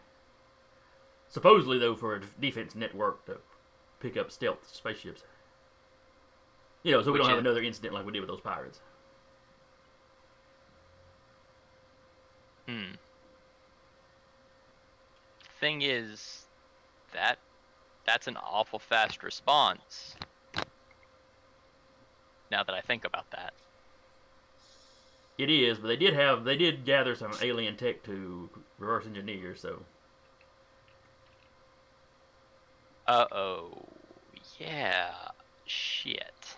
Supposedly, 1.28 1.78
though, 1.78 1.98
for 1.98 2.16
a 2.16 2.22
defense 2.40 2.76
network 2.76 3.26
to 3.26 3.40
pick 4.00 4.16
up 4.16 4.32
stealth 4.32 4.66
spaceships. 4.66 5.24
You 6.84 6.94
know, 6.94 7.02
so 7.02 7.08
we 7.08 7.12
Which 7.12 7.24
don't 7.24 7.30
have 7.32 7.40
is- 7.40 7.44
another 7.46 7.62
incident 7.62 7.94
like 7.94 8.06
we 8.06 8.14
did 8.14 8.22
with 8.22 8.30
those 8.30 8.40
pirates. 8.40 8.80
Hmm. 12.70 12.94
Thing 15.60 15.82
is, 15.82 16.46
that 17.12 17.38
that's 18.06 18.28
an 18.28 18.38
awful 18.38 18.80
fast 18.80 19.24
response. 19.24 20.16
Now 22.50 22.64
that 22.64 22.74
I 22.74 22.80
think 22.80 23.04
about 23.04 23.30
that. 23.32 23.54
It 25.40 25.50
is, 25.50 25.80
but 25.80 25.88
they 25.88 25.96
did 25.96 26.14
have 26.14 26.44
they 26.44 26.56
did 26.58 26.86
gather 26.86 27.16
some 27.16 27.32
alien 27.42 27.78
tech 27.78 28.04
to 28.04 28.50
reverse 28.78 29.08
engineer. 29.08 29.56
So 29.56 29.86
Uh 33.08 33.26
oh. 33.32 33.88
Yeah. 34.60 35.14
Shit. 35.66 36.58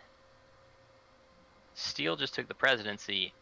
Steele 1.75 2.15
just 2.15 2.33
took 2.33 2.47
the 2.47 2.53
presidency. 2.55 3.33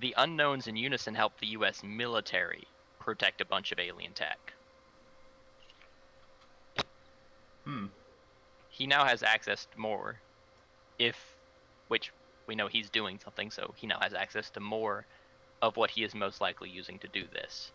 The 0.00 0.14
unknowns 0.16 0.66
in 0.66 0.76
unison 0.76 1.14
helped 1.14 1.40
the 1.40 1.48
U.S. 1.48 1.82
military 1.84 2.64
protect 2.98 3.40
a 3.40 3.44
bunch 3.44 3.70
of 3.72 3.78
alien 3.78 4.12
tech. 4.14 4.52
hmm, 7.64 7.86
He 8.70 8.86
now 8.86 9.04
has 9.04 9.22
access 9.22 9.66
to 9.66 9.78
more. 9.80 10.20
If, 10.98 11.36
which 11.88 12.12
we 12.46 12.54
know 12.54 12.66
he's 12.66 12.90
doing 12.90 13.18
something, 13.22 13.50
so 13.50 13.74
he 13.76 13.86
now 13.86 13.98
has 14.00 14.14
access 14.14 14.50
to 14.50 14.60
more 14.60 15.06
of 15.60 15.76
what 15.76 15.90
he 15.90 16.02
is 16.02 16.14
most 16.14 16.40
likely 16.40 16.68
using 16.68 16.98
to 16.98 17.08
do 17.08 17.24
this. 17.32 17.70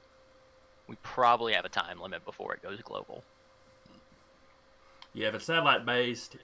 We 0.88 0.95
probably 1.03 1.53
have 1.53 1.65
a 1.65 1.70
time 1.70 1.99
limit 1.99 2.26
before 2.26 2.53
it 2.53 2.61
goes 2.61 2.82
global. 2.82 3.24
yeah, 5.13 5.30
if 5.30 5.36
it's 5.36 5.45
satellite 5.45 5.86
based, 5.86 6.38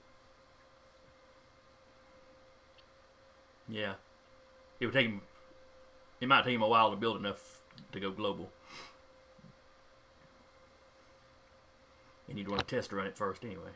yeah, 3.68 3.94
it 4.80 4.86
would 4.86 4.94
take 4.94 5.06
him. 5.06 5.20
It 6.20 6.28
might 6.28 6.44
take 6.44 6.54
him 6.54 6.62
a 6.62 6.68
while 6.68 6.90
to 6.90 6.96
build 6.96 7.16
enough 7.16 7.60
to 7.92 8.00
go 8.00 8.10
global. 8.10 8.50
And 12.28 12.38
you'd 12.38 12.48
want 12.48 12.66
to 12.66 12.74
test 12.74 12.92
run 12.92 13.06
it 13.06 13.16
first 13.16 13.44
anyway. 13.44 13.70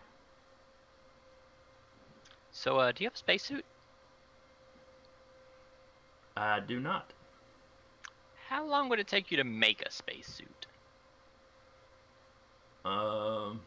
So, 2.51 2.79
uh, 2.79 2.93
do 2.93 3.05
you 3.05 3.07
have 3.07 3.15
a 3.15 3.19
spacesuit? 3.19 3.65
I 6.39 6.61
do 6.61 6.79
not. 6.79 7.13
How 8.49 8.65
long 8.65 8.89
would 8.89 9.01
it 9.01 9.09
take 9.09 9.31
you 9.31 9.37
to 9.39 9.45
make 9.45 9.83
a 9.83 9.91
spacesuit? 9.91 10.67
Um, 12.85 13.61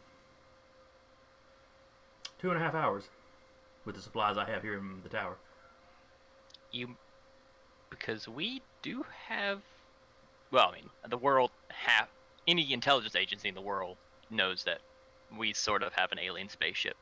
two 2.39 2.49
and 2.49 2.57
a 2.57 2.63
half 2.63 2.73
hours 2.73 3.09
with 3.85 3.95
the 3.95 4.01
supplies 4.01 4.37
I 4.37 4.45
have 4.45 4.63
here 4.63 4.77
in 4.77 5.01
the 5.03 5.09
tower. 5.09 5.35
You, 6.71 6.95
because 7.89 8.27
we 8.27 8.61
do 8.81 9.05
have, 9.27 9.59
well, 10.49 10.69
I 10.69 10.75
mean, 10.75 10.89
the 11.09 11.17
world 11.17 11.51
have 11.69 12.07
any 12.47 12.71
intelligence 12.71 13.15
agency 13.15 13.49
in 13.49 13.55
the 13.55 13.61
world 13.61 13.97
knows 14.29 14.63
that 14.63 14.79
we 15.37 15.53
sort 15.53 15.83
of 15.83 15.93
have 15.93 16.11
an 16.11 16.19
alien 16.19 16.47
spaceship. 16.49 16.95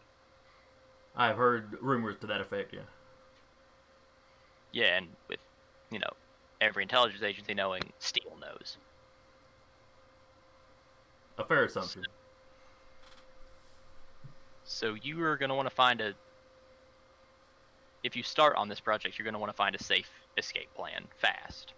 I've 1.15 1.37
heard 1.37 1.77
rumors 1.79 2.17
to 2.21 2.27
that 2.27 2.41
effect. 2.41 2.73
Yeah. 2.73 2.81
Yeah, 4.71 4.97
and 4.97 5.07
with, 5.27 5.39
you 5.91 5.99
know, 5.99 6.09
every 6.61 6.83
intelligence 6.83 7.23
agency 7.23 7.53
knowing, 7.53 7.81
Steele 7.99 8.37
knows. 8.39 8.77
A 11.37 11.43
fair 11.43 11.63
assumption. 11.65 12.05
So 14.65 14.95
you 15.01 15.21
are 15.23 15.37
going 15.37 15.49
to 15.49 15.55
want 15.55 15.67
to 15.69 15.73
find 15.75 16.01
a. 16.01 16.13
If 18.03 18.15
you 18.15 18.23
start 18.23 18.55
on 18.55 18.69
this 18.69 18.79
project, 18.79 19.17
you're 19.17 19.23
going 19.23 19.33
to 19.33 19.39
want 19.39 19.51
to 19.51 19.55
find 19.55 19.75
a 19.75 19.83
safe 19.83 20.09
escape 20.37 20.69
plan 20.75 21.05
fast. 21.17 21.73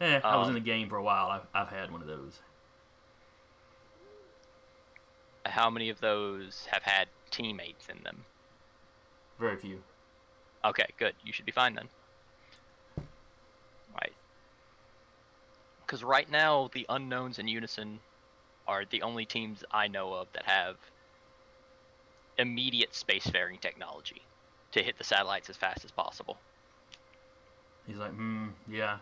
Eh, 0.00 0.20
I 0.22 0.36
was 0.36 0.48
in 0.48 0.50
Um, 0.50 0.54
the 0.54 0.60
game 0.60 0.88
for 0.88 0.96
a 0.96 1.02
while. 1.02 1.28
I've, 1.30 1.46
I've 1.54 1.72
had 1.72 1.90
one 1.90 2.02
of 2.02 2.06
those. 2.06 2.40
How 5.46 5.70
many 5.70 5.88
of 5.90 6.00
those 6.00 6.66
have 6.70 6.82
had 6.82 7.08
teammates 7.30 7.86
in 7.88 8.02
them? 8.02 8.24
Very 9.38 9.56
few. 9.56 9.82
Okay, 10.64 10.86
good. 10.98 11.14
You 11.24 11.32
should 11.32 11.46
be 11.46 11.52
fine 11.52 11.74
then. 11.74 11.88
Right. 13.94 14.12
Because 15.84 16.02
right 16.02 16.30
now, 16.30 16.70
the 16.72 16.86
unknowns 16.88 17.38
and 17.38 17.48
Unison 17.48 18.00
are 18.66 18.84
the 18.84 19.02
only 19.02 19.24
teams 19.24 19.64
I 19.70 19.88
know 19.88 20.14
of 20.14 20.26
that 20.32 20.44
have 20.44 20.76
immediate 22.38 22.92
spacefaring 22.92 23.60
technology 23.60 24.22
to 24.72 24.82
hit 24.82 24.98
the 24.98 25.04
satellites 25.04 25.48
as 25.48 25.56
fast 25.56 25.84
as 25.84 25.90
possible. 25.90 26.36
He's 27.86 27.96
like, 27.96 28.12
hmm, 28.12 28.48
yeah. 28.68 28.98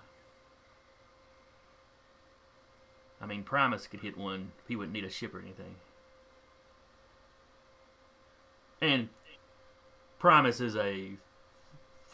I 3.21 3.27
mean, 3.27 3.43
Primus 3.43 3.87
could 3.87 4.01
hit 4.01 4.19
one. 4.19 4.53
He 4.69 4.77
wouldn't 4.77 4.93
need 4.93 5.05
a 5.05 5.11
ship 5.11 5.35
or 5.35 5.41
anything. 5.41 5.77
And 8.83 9.09
Primus 10.19 10.61
is 10.61 10.77
a 10.77 11.13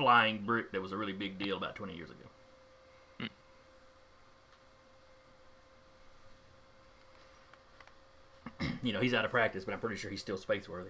flying 0.01 0.39
brick 0.47 0.73
that 0.73 0.81
was 0.81 0.93
a 0.93 0.97
really 0.97 1.13
big 1.13 1.39
deal 1.39 1.59
about 1.59 1.77
20 1.77 1.95
years 1.95 2.09
ago. 2.09 3.29
Hmm. 8.59 8.67
you 8.83 8.95
know, 8.95 9.01
he's 9.01 9.13
out 9.13 9.27
of 9.27 9.31
practice, 9.31 9.63
but 9.67 9.75
I'm 9.75 9.81
pretty 9.81 9.97
sure 9.97 10.11
he's 10.11 10.23
still 10.23 10.39
space 10.39 10.71
worthy. 10.71 10.89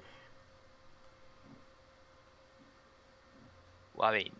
Well, 3.96 4.08
I 4.08 4.18
mean, 4.18 4.30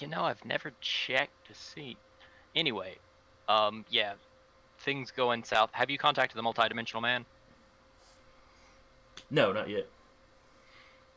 You 0.00 0.06
know, 0.06 0.24
I've 0.24 0.44
never 0.44 0.72
checked 0.82 1.48
to 1.48 1.54
see. 1.54 1.96
Anyway, 2.54 2.98
um, 3.48 3.86
yeah, 3.88 4.12
things 4.80 5.10
going 5.10 5.44
south. 5.44 5.70
Have 5.72 5.88
you 5.88 5.96
contacted 5.96 6.36
the 6.36 6.42
multidimensional 6.42 7.00
man? 7.00 7.24
No, 9.30 9.50
not 9.50 9.70
yet. 9.70 9.88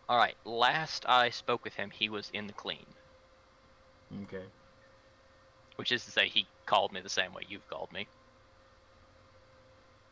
All 0.09 0.17
right. 0.17 0.35
Last 0.45 1.05
I 1.07 1.29
spoke 1.29 1.63
with 1.63 1.73
him, 1.73 1.89
he 1.89 2.09
was 2.09 2.29
in 2.33 2.47
the 2.47 2.53
clean, 2.53 2.85
Okay. 4.23 4.43
which 5.77 5.91
is 5.91 6.03
to 6.05 6.11
say, 6.11 6.27
he 6.27 6.45
called 6.65 6.91
me 6.91 7.01
the 7.01 7.09
same 7.09 7.33
way 7.33 7.43
you've 7.47 7.67
called 7.69 7.91
me. 7.91 8.07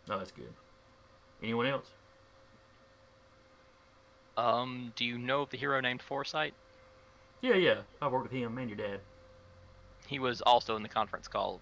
No, 0.07 0.17
that's 0.17 0.31
good. 0.31 0.53
Anyone 1.43 1.67
else? 1.67 1.87
Um, 4.37 4.93
do 4.95 5.05
you 5.05 5.17
know 5.17 5.41
of 5.41 5.49
the 5.49 5.57
hero 5.57 5.81
named 5.81 6.01
Foresight? 6.01 6.53
Yeah, 7.41 7.55
yeah. 7.55 7.81
I've 8.01 8.11
worked 8.11 8.31
with 8.31 8.31
him 8.31 8.57
and 8.57 8.69
your 8.69 8.77
dad. 8.77 8.99
He 10.07 10.19
was 10.19 10.41
also 10.41 10.75
in 10.75 10.83
the 10.83 10.89
conference 10.89 11.27
call. 11.27 11.59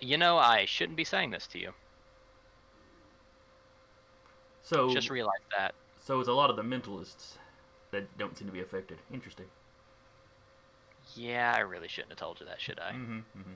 You 0.00 0.16
know, 0.16 0.36
I 0.36 0.64
shouldn't 0.64 0.96
be 0.96 1.04
saying 1.04 1.30
this 1.30 1.46
to 1.48 1.58
you. 1.58 1.72
So, 4.62 4.92
Just 4.92 5.10
realize 5.10 5.32
that. 5.56 5.74
So 6.06 6.20
it's 6.20 6.28
a 6.28 6.32
lot 6.32 6.50
of 6.50 6.56
the 6.56 6.62
mentalists 6.62 7.36
that 7.90 8.16
don't 8.16 8.38
seem 8.38 8.46
to 8.46 8.52
be 8.52 8.60
affected. 8.60 8.98
Interesting. 9.12 9.46
Yeah, 11.16 11.52
I 11.54 11.60
really 11.60 11.88
shouldn't 11.88 12.12
have 12.12 12.18
told 12.18 12.38
you 12.38 12.46
that, 12.46 12.60
should 12.60 12.78
I? 12.78 12.92
Mm-hmm, 12.92 13.18
mm-hmm. 13.18 13.52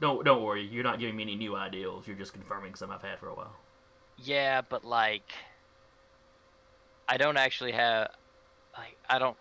Don't 0.00 0.24
don't 0.24 0.42
worry. 0.42 0.62
You're 0.64 0.82
not 0.82 0.98
giving 0.98 1.14
me 1.14 1.24
any 1.24 1.36
new 1.36 1.54
ideals. 1.54 2.06
You're 2.06 2.16
just 2.16 2.32
confirming 2.32 2.74
some 2.74 2.90
I've 2.90 3.02
had 3.02 3.18
for 3.18 3.28
a 3.28 3.34
while. 3.34 3.54
Yeah, 4.16 4.62
but 4.62 4.82
like, 4.82 5.30
I 7.06 7.18
don't 7.18 7.36
actually 7.36 7.72
have, 7.72 8.08
like, 8.76 8.96
I 9.10 9.18
don't. 9.18 9.36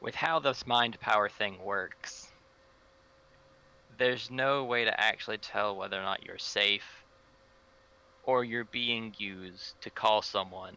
With 0.00 0.16
how 0.16 0.40
this 0.40 0.66
mind 0.66 0.98
power 0.98 1.28
thing 1.28 1.62
works, 1.62 2.28
there's 3.96 4.28
no 4.28 4.64
way 4.64 4.84
to 4.84 5.00
actually 5.00 5.38
tell 5.38 5.76
whether 5.76 5.96
or 5.96 6.02
not 6.02 6.26
you're 6.26 6.38
safe 6.38 7.01
or 8.24 8.44
you're 8.44 8.64
being 8.64 9.14
used 9.18 9.80
to 9.80 9.90
call 9.90 10.22
someone 10.22 10.76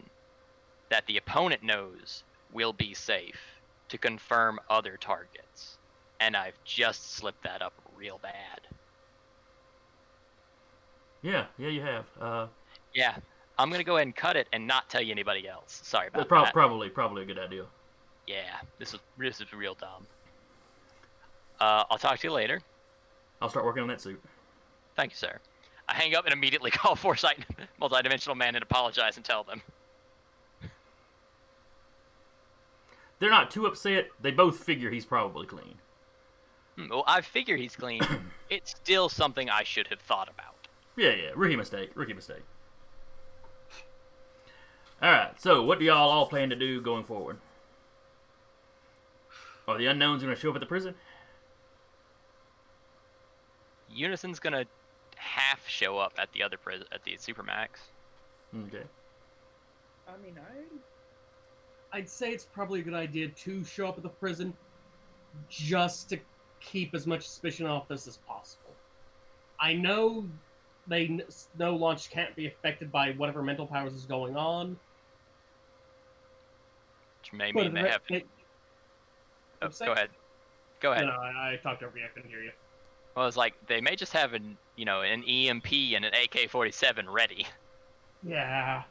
that 0.90 1.06
the 1.08 1.18
opponent 1.18 1.64
knows 1.64 2.24
will 2.54 2.74
be 2.74 2.94
safe 2.94 3.40
to 3.90 3.98
confirm 3.98 4.60
other 4.70 4.98
targets. 5.00 5.78
And 6.20 6.36
I've 6.36 6.58
just 6.64 7.14
slipped 7.16 7.44
that 7.44 7.62
up 7.62 7.74
real 7.98 8.20
bad. 8.22 8.62
Yeah, 11.22 11.46
yeah, 11.58 11.70
you 11.70 11.82
have. 11.82 12.06
Uh, 12.20 12.48
Yeah, 12.94 13.16
I'm 13.58 13.70
gonna 13.70 13.84
go 13.84 13.96
ahead 13.98 14.08
and 14.08 14.16
cut 14.16 14.36
it 14.36 14.48
and 14.54 14.66
not 14.68 14.90
tell 14.90 15.02
you 15.02 15.12
anybody 15.12 15.48
else. 15.48 15.82
Sorry 15.84 16.08
about 16.08 16.28
prob- 16.28 16.46
that. 16.46 16.54
probably 16.54 16.90
probably 16.90 17.24
a 17.24 17.26
good 17.26 17.40
idea. 17.40 17.66
yeah, 18.28 18.58
this 18.80 18.94
is 18.94 19.00
this 19.18 19.42
is 19.42 19.52
real 19.54 19.76
dumb. 19.76 20.06
Uh, 21.60 21.84
I'll 21.90 21.98
talk 21.98 22.20
to 22.20 22.28
you 22.28 22.34
later. 22.34 22.62
I'll 23.42 23.50
start 23.50 23.66
working 23.66 23.82
on 23.82 23.88
that 23.90 24.02
suit. 24.02 24.22
Thank 24.96 25.12
you, 25.12 25.18
sir. 25.18 25.40
I 25.88 25.94
hang 25.94 26.16
up 26.16 26.26
and 26.26 26.34
immediately 26.34 26.72
call 26.72 26.96
Foresight 26.96 27.46
Multidimensional 27.82 28.36
Man 28.36 28.56
and 28.56 28.64
apologize 28.64 29.18
and 29.18 29.26
tell 29.26 29.44
them. 29.44 29.62
They're 33.20 33.30
not 33.30 33.50
too 33.50 33.66
upset. 33.66 34.10
They 34.22 34.32
both 34.32 34.58
figure 34.58 34.90
he's 34.92 35.06
probably 35.06 35.48
clean. 35.48 35.76
Hmm, 36.76 36.90
well, 36.90 37.04
I 37.08 37.22
figure 37.22 37.56
he's 37.56 37.76
clean. 37.76 38.02
it's 38.50 38.72
still 38.72 39.10
something 39.10 39.50
I 39.50 39.64
should 39.64 39.88
have 39.88 40.00
thought 40.00 40.30
about. 40.30 40.68
Yeah, 40.98 41.14
yeah. 41.14 41.30
Rookie 41.36 41.56
mistake. 41.56 41.92
Rookie 41.96 42.14
mistake. 42.14 42.44
All 45.02 45.12
right. 45.12 45.40
So, 45.40 45.64
what 45.64 45.80
do 45.80 45.86
y'all 45.86 46.10
all 46.10 46.28
plan 46.28 46.50
to 46.50 46.56
do 46.56 46.82
going 46.82 47.04
forward? 47.04 47.38
Are 49.68 49.78
the 49.78 49.88
unknowns 49.88 50.24
going 50.24 50.34
to 50.34 50.40
show 50.40 50.50
up 50.50 50.56
at 50.56 50.60
the 50.60 50.68
prison? 50.68 50.96
Unison's 53.90 54.40
gonna 54.40 54.66
half 55.26 55.68
show 55.68 55.98
up 55.98 56.14
at 56.18 56.32
the 56.34 56.44
other 56.44 56.58
prison 56.58 56.86
at 56.92 57.04
the 57.04 57.14
Supermax. 57.14 57.70
Okay. 58.68 58.84
I 60.08 60.18
mean, 60.24 60.38
I 60.40 61.98
I'd 61.98 62.10
say 62.10 62.32
it's 62.32 62.46
probably 62.46 62.82
a 62.82 62.84
good 62.84 62.94
idea 62.94 63.30
to 63.30 63.64
show 63.64 63.88
up 63.88 63.98
at 63.98 64.04
the 64.04 64.10
prison 64.10 64.54
just 65.50 66.10
to 66.10 66.20
keep 66.60 66.94
as 66.94 67.08
much 67.08 67.24
suspicion 67.28 67.66
off 67.66 67.88
this 67.88 68.08
as 68.08 68.18
possible. 68.18 68.74
I 69.60 69.74
know 69.74 70.28
they 70.88 71.06
n- 71.06 71.24
know 71.58 71.76
launch 71.76 72.10
can't 72.10 72.36
be 72.36 72.48
affected 72.48 72.92
by 72.92 73.12
whatever 73.14 73.42
mental 73.42 73.66
powers 73.66 73.94
is 73.94 74.06
going 74.06 74.36
on. 74.38 74.78
Which 77.22 77.34
may 77.34 77.52
but 77.52 77.64
mean 77.64 77.74
they 77.74 77.90
have. 77.90 78.02
it- 78.10 78.28
Oh, 79.62 79.70
go 79.84 79.94
ahead. 79.94 80.10
Go 80.82 80.92
ahead. 80.92 81.06
No, 81.06 81.12
I, 81.14 81.54
I 81.54 81.60
talked 81.64 81.82
over 81.82 81.98
you. 81.98 82.04
I 82.04 82.10
couldn't 82.10 82.30
hear 82.30 82.44
you. 82.44 82.52
Well, 83.16 83.28
it's 83.28 83.38
like 83.38 83.54
they 83.68 83.82
may 83.82 83.96
just 83.96 84.14
have 84.14 84.34
an 84.34 84.58
you 84.76 84.86
know 84.86 85.02
an 85.02 85.24
EMP 85.24 85.72
and 85.96 86.06
an 86.06 86.14
AK-47 86.14 87.06
ready. 87.08 87.48
Yeah. 88.24 88.84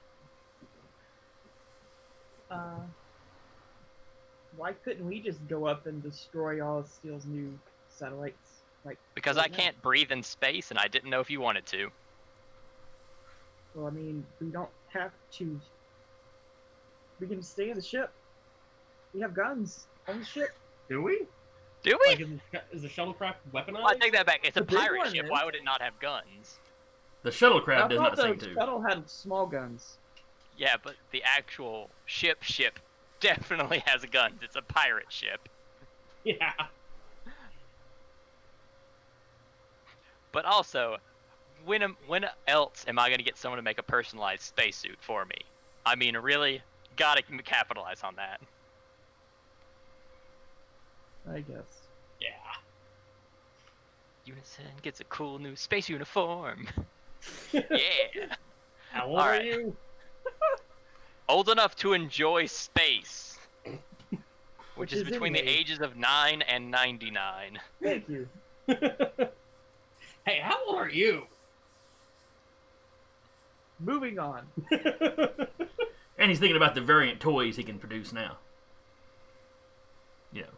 uh, 2.50 2.76
why 4.56 4.72
couldn't 4.72 5.06
we 5.06 5.20
just 5.20 5.46
go 5.48 5.66
up 5.66 5.86
and 5.86 6.02
destroy 6.02 6.64
all 6.64 6.78
of 6.78 6.88
Steele's 6.88 7.26
new 7.26 7.58
satellites? 7.88 8.62
Like, 8.84 8.98
Because 9.14 9.36
right 9.36 9.46
I 9.46 9.48
can't 9.48 9.80
breathe 9.82 10.12
in 10.12 10.22
space, 10.22 10.70
and 10.70 10.78
I 10.78 10.88
didn't 10.88 11.10
know 11.10 11.20
if 11.20 11.30
you 11.30 11.40
wanted 11.40 11.66
to. 11.66 11.90
Well, 13.74 13.86
I 13.86 13.90
mean, 13.90 14.24
we 14.40 14.48
don't 14.48 14.70
have 14.88 15.12
to. 15.32 15.60
We 17.18 17.26
can 17.26 17.42
stay 17.42 17.70
in 17.70 17.76
the 17.76 17.82
ship. 17.82 18.12
We 19.12 19.20
have 19.20 19.34
guns 19.34 19.86
on 20.08 20.20
the 20.20 20.24
ship. 20.24 20.50
Do 20.88 21.02
we? 21.02 21.22
Do 21.84 21.96
we? 22.02 22.10
Like, 22.10 22.20
is 22.20 22.28
the, 22.50 22.62
is 22.72 22.82
the 22.82 22.88
shuttlecraft 22.88 23.34
weaponized? 23.52 23.74
Well, 23.74 23.86
I 23.86 23.94
take 23.96 24.12
that 24.14 24.26
back. 24.26 24.40
It's 24.42 24.56
a 24.56 24.60
The 24.60 24.66
big 24.66 24.78
pirate 24.78 25.12
ship. 25.14 25.26
is. 25.26 25.30
Why 25.30 25.44
would 25.44 25.54
it 25.54 25.64
not 25.64 25.80
have 25.82 25.98
guns? 26.00 26.58
The 27.22 27.30
shuttlecraft 27.30 27.90
does 27.90 27.98
thought 27.98 28.16
not 28.16 28.18
seem 28.18 28.38
the 28.38 28.46
to. 28.46 28.54
shuttle 28.54 28.80
had 28.82 29.08
small 29.08 29.46
guns. 29.46 29.98
Yeah, 30.56 30.76
but 30.82 30.94
the 31.12 31.22
actual 31.24 31.90
ship 32.06 32.42
ship 32.42 32.80
definitely 33.20 33.82
has 33.86 34.04
guns. 34.06 34.40
It's 34.42 34.56
a 34.56 34.62
pirate 34.62 35.10
ship. 35.12 35.48
Yeah. 36.24 36.52
But 40.32 40.44
also, 40.46 40.96
when 41.64 41.82
am, 41.82 41.96
when 42.06 42.26
else 42.48 42.84
am 42.88 42.98
I 42.98 43.08
gonna 43.10 43.22
get 43.22 43.36
someone 43.36 43.58
to 43.58 43.62
make 43.62 43.78
a 43.78 43.82
personalized 43.82 44.42
spacesuit 44.42 44.98
for 45.00 45.24
me? 45.26 45.36
I 45.86 45.94
mean, 45.96 46.16
really, 46.16 46.62
gotta 46.96 47.22
capitalize 47.44 48.02
on 48.02 48.16
that. 48.16 48.40
I 51.30 51.40
guess. 51.40 51.82
Yeah. 52.20 52.28
Unison 54.24 54.64
gets 54.82 55.00
a 55.00 55.04
cool 55.04 55.38
new 55.38 55.56
space 55.56 55.88
uniform. 55.88 56.68
yeah, 57.52 57.60
How 58.92 59.06
old 59.06 59.18
Alright. 59.18 59.40
are 59.40 59.44
you? 59.44 59.76
old 61.28 61.48
enough 61.48 61.74
to 61.76 61.92
enjoy 61.94 62.46
space, 62.46 63.38
which, 63.64 63.80
Which 64.76 64.92
is 64.92 65.00
is 65.00 65.04
between 65.08 65.32
the 65.32 65.40
ages 65.48 65.80
of 65.80 65.96
nine 65.96 66.42
and 66.42 66.70
ninety-nine. 66.70 67.58
Thank 67.82 68.08
you. 68.08 68.28
hey, 68.66 70.40
how 70.42 70.58
old 70.66 70.76
are 70.76 70.90
you? 70.90 71.24
Moving 73.80 74.18
on. 74.18 74.46
And 76.16 76.30
he's 76.30 76.38
thinking 76.38 76.56
about 76.56 76.74
the 76.74 76.80
variant 76.80 77.20
toys 77.20 77.56
he 77.56 77.62
can 77.64 77.78
produce 77.78 78.12
now. 78.12 78.38
You 80.32 80.42
know, 80.42 80.48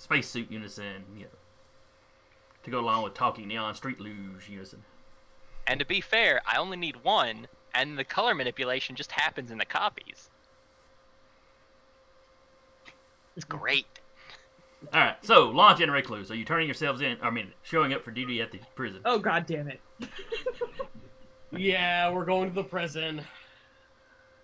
spacesuit 0.00 0.50
unison, 0.50 1.04
you 1.14 1.24
know. 1.24 1.30
To 2.64 2.70
go 2.70 2.80
along 2.80 3.04
with 3.04 3.14
talking 3.14 3.46
neon 3.48 3.74
street 3.74 4.00
luge 4.00 4.48
unison. 4.48 4.82
And 5.66 5.78
to 5.78 5.86
be 5.86 6.00
fair, 6.00 6.40
I 6.46 6.58
only 6.58 6.76
need 6.76 7.04
one, 7.04 7.46
and 7.74 7.98
the 7.98 8.04
color 8.04 8.34
manipulation 8.34 8.96
just 8.96 9.12
happens 9.12 9.50
in 9.50 9.58
the 9.58 9.64
copies. 9.64 10.30
It's 13.36 13.44
great. 13.44 13.86
Alright, 14.92 15.24
so 15.24 15.50
launch 15.50 15.80
and 15.80 15.92
recluse. 15.92 16.30
Are 16.30 16.34
you 16.34 16.44
turning 16.44 16.66
yourselves 16.66 17.02
in? 17.02 17.18
I 17.22 17.30
mean, 17.30 17.52
showing 17.62 17.92
up 17.92 18.02
for 18.02 18.10
duty 18.10 18.40
at 18.40 18.50
the 18.50 18.60
prison. 18.74 19.00
Oh 19.04 19.18
god 19.18 19.44
damn 19.46 19.68
it. 19.68 19.80
yeah, 21.52 22.10
we're 22.10 22.24
going 22.24 22.48
to 22.48 22.54
the 22.54 22.64
prison. 22.64 23.20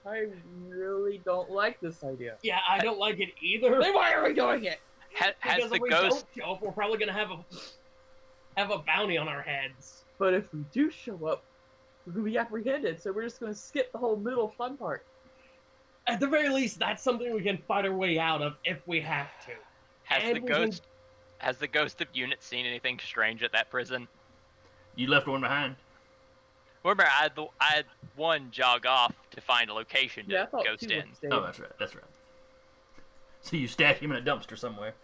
I 0.07 0.27
really 0.69 1.21
don't 1.25 1.51
like 1.51 1.81
this 1.81 2.05
idea. 2.05 2.37
Yeah, 2.43 2.59
I 2.69 2.79
don't 2.79 2.99
like 2.99 3.19
it 3.19 3.31
either. 3.41 3.81
Then 3.81 3.95
why 3.95 4.13
are 4.13 4.23
we 4.23 4.35
doing 4.35 4.65
it? 4.65 4.79
Ha- 5.17 5.33
has 5.41 5.57
because 5.57 5.71
the 5.71 5.77
if 5.77 5.83
we 5.83 5.89
ghost 5.91 6.27
don't 6.37 6.45
show 6.45 6.53
up, 6.53 6.63
we're 6.63 6.73
probably 6.73 6.99
gonna 6.99 7.13
have 7.13 7.31
a 7.31 7.39
have 8.57 8.71
a 8.71 8.79
bounty 8.79 9.17
on 9.19 9.29
our 9.29 9.43
heads. 9.43 10.05
But 10.19 10.35
if 10.35 10.53
we 10.53 10.65
do 10.73 10.91
show 10.91 11.15
up, 11.27 11.43
we're 12.07 12.13
gonna 12.15 12.25
be 12.25 12.39
apprehended, 12.39 13.03
so 13.03 13.13
we're 13.13 13.25
just 13.25 13.41
gonna 13.41 13.55
skip 13.55 13.93
the 13.93 13.99
whole 13.99 14.17
middle 14.17 14.49
fun 14.49 14.77
part. 14.77 15.05
At 16.07 16.21
the 16.21 16.27
very 16.29 16.49
least, 16.51 16.79
that's 16.79 17.03
something 17.03 17.35
we 17.35 17.41
can 17.43 17.59
fight 17.67 17.85
our 17.85 17.93
way 17.93 18.19
out 18.19 18.43
of 18.43 18.55
if 18.65 18.79
we 18.87 19.01
have 19.01 19.29
to. 19.47 19.53
has 20.05 20.23
and 20.23 20.37
the 20.37 20.41
we 20.41 20.49
can- 20.49 20.65
ghost 20.67 20.83
has 21.39 21.59
the 21.59 21.67
ghost 21.67 22.01
of 22.01 22.09
unit 22.15 22.43
seen 22.43 22.65
anything 22.65 22.99
strange 22.99 23.43
at 23.43 23.53
that 23.53 23.69
prison? 23.71 24.09
You 24.95 25.09
left 25.09 25.27
one 25.27 25.43
behind? 25.43 25.77
Remember, 26.83 27.03
I 27.05 27.09
had, 27.25 27.35
the, 27.35 27.47
I 27.61 27.65
had 27.75 27.85
one 28.15 28.51
jog 28.53 28.87
off 28.87 29.13
to 29.33 29.41
find 29.43 29.69
a 29.69 29.75
location 29.75 30.27
to 30.29 30.33
Yeah, 30.33 30.47
ghost 30.65 30.85
in. 30.85 31.05
would. 31.23 31.33
Oh, 31.33 31.43
that's 31.43 31.59
right. 31.59 31.71
That's 31.79 31.95
right. 31.95 32.05
So 33.43 33.57
you 33.57 33.69
stash 33.69 33.99
him 33.99 34.13
in 34.13 34.17
a 34.17 34.23
dumpster 34.23 34.57
somewhere. 34.57 34.95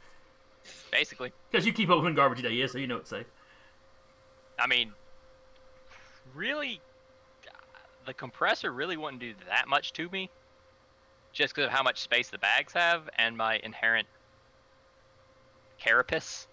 Basically. 0.91 1.33
Because 1.51 1.67
you 1.67 1.73
keep 1.73 1.91
open 1.91 2.15
garbage 2.15 2.43
day, 2.43 2.51
yeah, 2.51 2.67
so 2.67 2.79
you 2.79 2.87
know 2.87 2.97
it's 2.97 3.11
safe. 3.11 3.27
I 4.59 4.67
mean, 4.67 4.93
really, 6.35 6.81
the 8.07 8.15
compressor 8.15 8.73
really 8.73 8.97
wouldn't 8.97 9.21
do 9.21 9.35
that 9.49 9.69
much 9.69 9.93
to 9.95 10.09
me, 10.11 10.31
just 11.33 11.55
because 11.55 11.67
of 11.67 11.73
how 11.73 11.83
much 11.83 12.01
space 12.01 12.29
the 12.29 12.39
bags 12.39 12.73
have 12.75 13.09
and 13.19 13.37
my 13.37 13.57
inherent 13.63 14.07
carapace. 15.79 16.47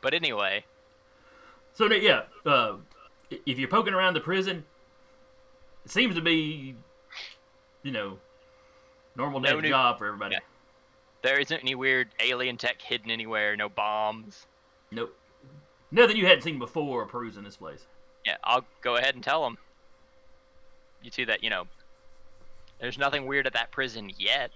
But 0.00 0.14
anyway, 0.14 0.64
So 1.74 1.92
yeah, 1.92 2.22
uh, 2.46 2.76
if 3.46 3.58
you're 3.58 3.68
poking 3.68 3.94
around 3.94 4.14
the 4.14 4.20
prison, 4.20 4.64
it 5.84 5.90
seems 5.90 6.14
to 6.14 6.20
be, 6.22 6.74
you 7.82 7.92
know, 7.92 8.18
normal 9.16 9.40
day 9.40 9.50
No 9.50 9.60
new- 9.60 9.68
job 9.68 9.98
for 9.98 10.06
everybody. 10.06 10.34
Yeah. 10.34 10.40
There 11.28 11.38
isn't 11.38 11.60
any 11.60 11.74
weird 11.74 12.08
alien 12.20 12.56
tech 12.56 12.80
hidden 12.80 13.10
anywhere, 13.10 13.54
no 13.54 13.68
bombs. 13.68 14.46
Nope. 14.90 15.14
Nothing 15.90 16.16
you 16.16 16.24
hadn't 16.24 16.42
seen 16.42 16.58
before 16.58 17.04
perusing 17.04 17.44
this 17.44 17.56
place. 17.56 17.84
Yeah, 18.24 18.36
I'll 18.42 18.64
go 18.80 18.96
ahead 18.96 19.14
and 19.14 19.22
tell 19.22 19.42
them. 19.42 19.58
You 21.02 21.10
two 21.10 21.26
that, 21.26 21.44
you 21.44 21.50
know, 21.50 21.64
there's 22.80 22.96
nothing 22.96 23.26
weird 23.26 23.46
at 23.46 23.52
that 23.52 23.70
prison 23.70 24.10
yet 24.16 24.50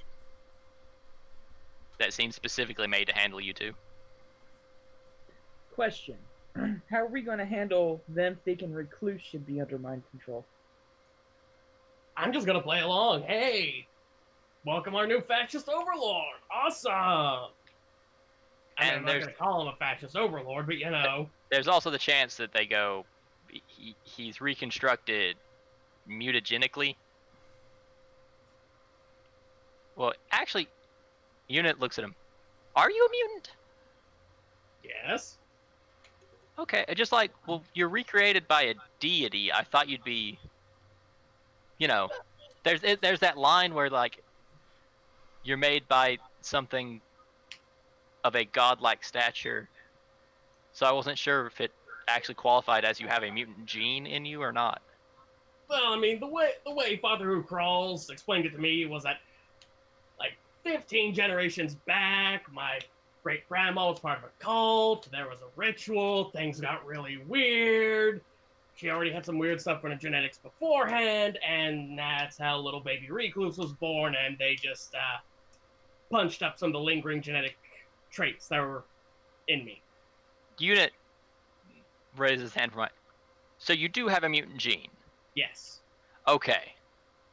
that 1.99 2.14
seems 2.14 2.35
specifically 2.35 2.87
made 2.87 3.09
to 3.09 3.14
handle 3.14 3.41
you 3.41 3.53
two. 3.53 3.73
Question: 5.75 6.16
How 6.91 7.03
are 7.03 7.07
we 7.07 7.20
going 7.20 7.39
to 7.39 7.45
handle 7.45 8.01
them 8.09 8.39
thinking 8.47 8.73
Recluse 8.73 9.20
should 9.20 9.47
be 9.47 9.61
under 9.61 9.79
mind 9.79 10.05
control? 10.11 10.45
I'm 12.16 12.33
just 12.33 12.47
gonna 12.47 12.61
play 12.61 12.81
along. 12.81 13.23
Hey, 13.23 13.87
welcome 14.65 14.95
our 14.95 15.07
new 15.07 15.21
fascist 15.21 15.69
overlord. 15.69 16.39
Awesome. 16.51 17.51
And 18.79 18.97
I'm 18.97 19.03
not 19.03 19.07
there's- 19.07 19.25
gonna 19.27 19.37
call 19.37 19.63
him 19.63 19.69
a 19.69 19.77
fascist 19.77 20.17
overlord, 20.17 20.67
but 20.67 20.79
you 20.79 20.91
know, 20.91 21.29
There's 21.51 21.69
also 21.69 21.91
the 21.91 21.99
chance 21.99 22.37
that 22.37 22.53
they 22.53 22.65
go, 22.67 23.05
he, 23.67 23.95
he's 24.05 24.41
reconstructed 24.41 25.37
mutagenically. 26.09 26.97
Well, 29.97 30.15
actually, 30.31 30.69
Unit 31.49 31.79
looks 31.79 31.99
at 31.99 32.05
him. 32.05 32.15
Are 32.75 32.91
you 32.91 33.07
a 33.07 33.11
mutant? 33.11 33.51
yes. 34.83 35.37
Okay, 36.59 36.85
just 36.95 37.13
like, 37.13 37.31
well, 37.47 37.63
you're 37.75 37.89
recreated 37.89 38.47
by 38.47 38.63
a 38.63 38.75
deity. 39.01 39.51
I 39.53 39.63
thought 39.65 39.89
you'd 39.89 40.05
be, 40.05 40.39
you 41.79 41.89
know, 41.89 42.09
there's 42.63 42.81
there's 43.01 43.21
that 43.21 43.37
line 43.39 43.75
where 43.75 43.89
like, 43.91 44.22
you're 45.45 45.57
made 45.57 45.86
by 45.88 46.18
something 46.40 47.01
of 48.24 48.36
a 48.36 48.45
godlike 48.45 49.05
stature. 49.05 49.68
So 50.72 50.86
I 50.86 50.93
wasn't 50.93 51.18
sure 51.18 51.47
if 51.47 51.61
it 51.61 51.72
actually 52.09 52.34
qualified 52.34 52.84
as 52.84 53.01
you 53.01 53.09
have 53.09 53.22
a 53.22 53.30
mutant 53.30 53.66
gene 53.66 54.07
in 54.07 54.24
you 54.24 54.43
or 54.43 54.53
not. 54.53 54.82
Well, 55.68 55.93
I 55.93 55.99
mean, 55.99 56.20
the 56.20 56.26
way 56.26 56.51
the 56.64 56.72
way 56.72 56.97
Father 56.97 57.26
Who 57.26 57.43
Crawls 57.43 58.11
explained 58.11 58.47
it 58.47 58.51
to 58.51 58.59
me 58.59 58.84
was 58.86 59.05
that, 59.05 59.18
like, 60.18 60.32
15 60.64 61.14
generations 61.14 61.76
back, 61.86 62.53
my 62.53 62.78
great 63.22 63.49
grandma 63.49 63.88
was 63.90 64.01
part 64.01 64.18
of 64.18 64.24
a 64.24 64.30
cult. 64.38 65.09
There 65.11 65.28
was 65.28 65.40
a 65.40 65.49
ritual. 65.57 66.30
Things 66.30 66.61
got 66.61 66.84
really 66.84 67.18
weird. 67.26 68.20
She 68.74 68.90
already 68.90 69.12
had 69.12 69.24
some 69.24 69.38
weird 69.38 69.61
stuff 69.61 69.80
from 69.80 69.90
the 69.90 69.97
genetics 69.97 70.38
beforehand, 70.38 71.38
and 71.47 71.99
that's 71.99 72.38
how 72.38 72.59
little 72.59 72.80
baby 72.80 73.11
Recluse 73.11 73.59
was 73.59 73.72
born. 73.72 74.14
And 74.14 74.36
they 74.38 74.55
just 74.55 74.95
uh, 74.95 75.18
punched 76.13 76.43
up 76.43 76.59
some 76.59 76.69
of 76.69 76.75
the 76.75 76.81
lingering 76.81 77.23
genetic 77.23 77.57
traits 78.13 78.47
that 78.49 78.61
were 78.61 78.85
in 79.49 79.65
me. 79.65 79.83
Unit 80.59 80.93
raises 82.17 82.43
his 82.43 82.55
hand 82.55 82.71
for 82.71 82.79
my. 82.79 82.89
So 83.59 83.73
you 83.73 83.89
do 83.89 84.07
have 84.07 84.23
a 84.23 84.29
mutant 84.29 84.59
gene. 84.59 84.91
Yes. 85.35 85.81
Okay. 86.29 86.75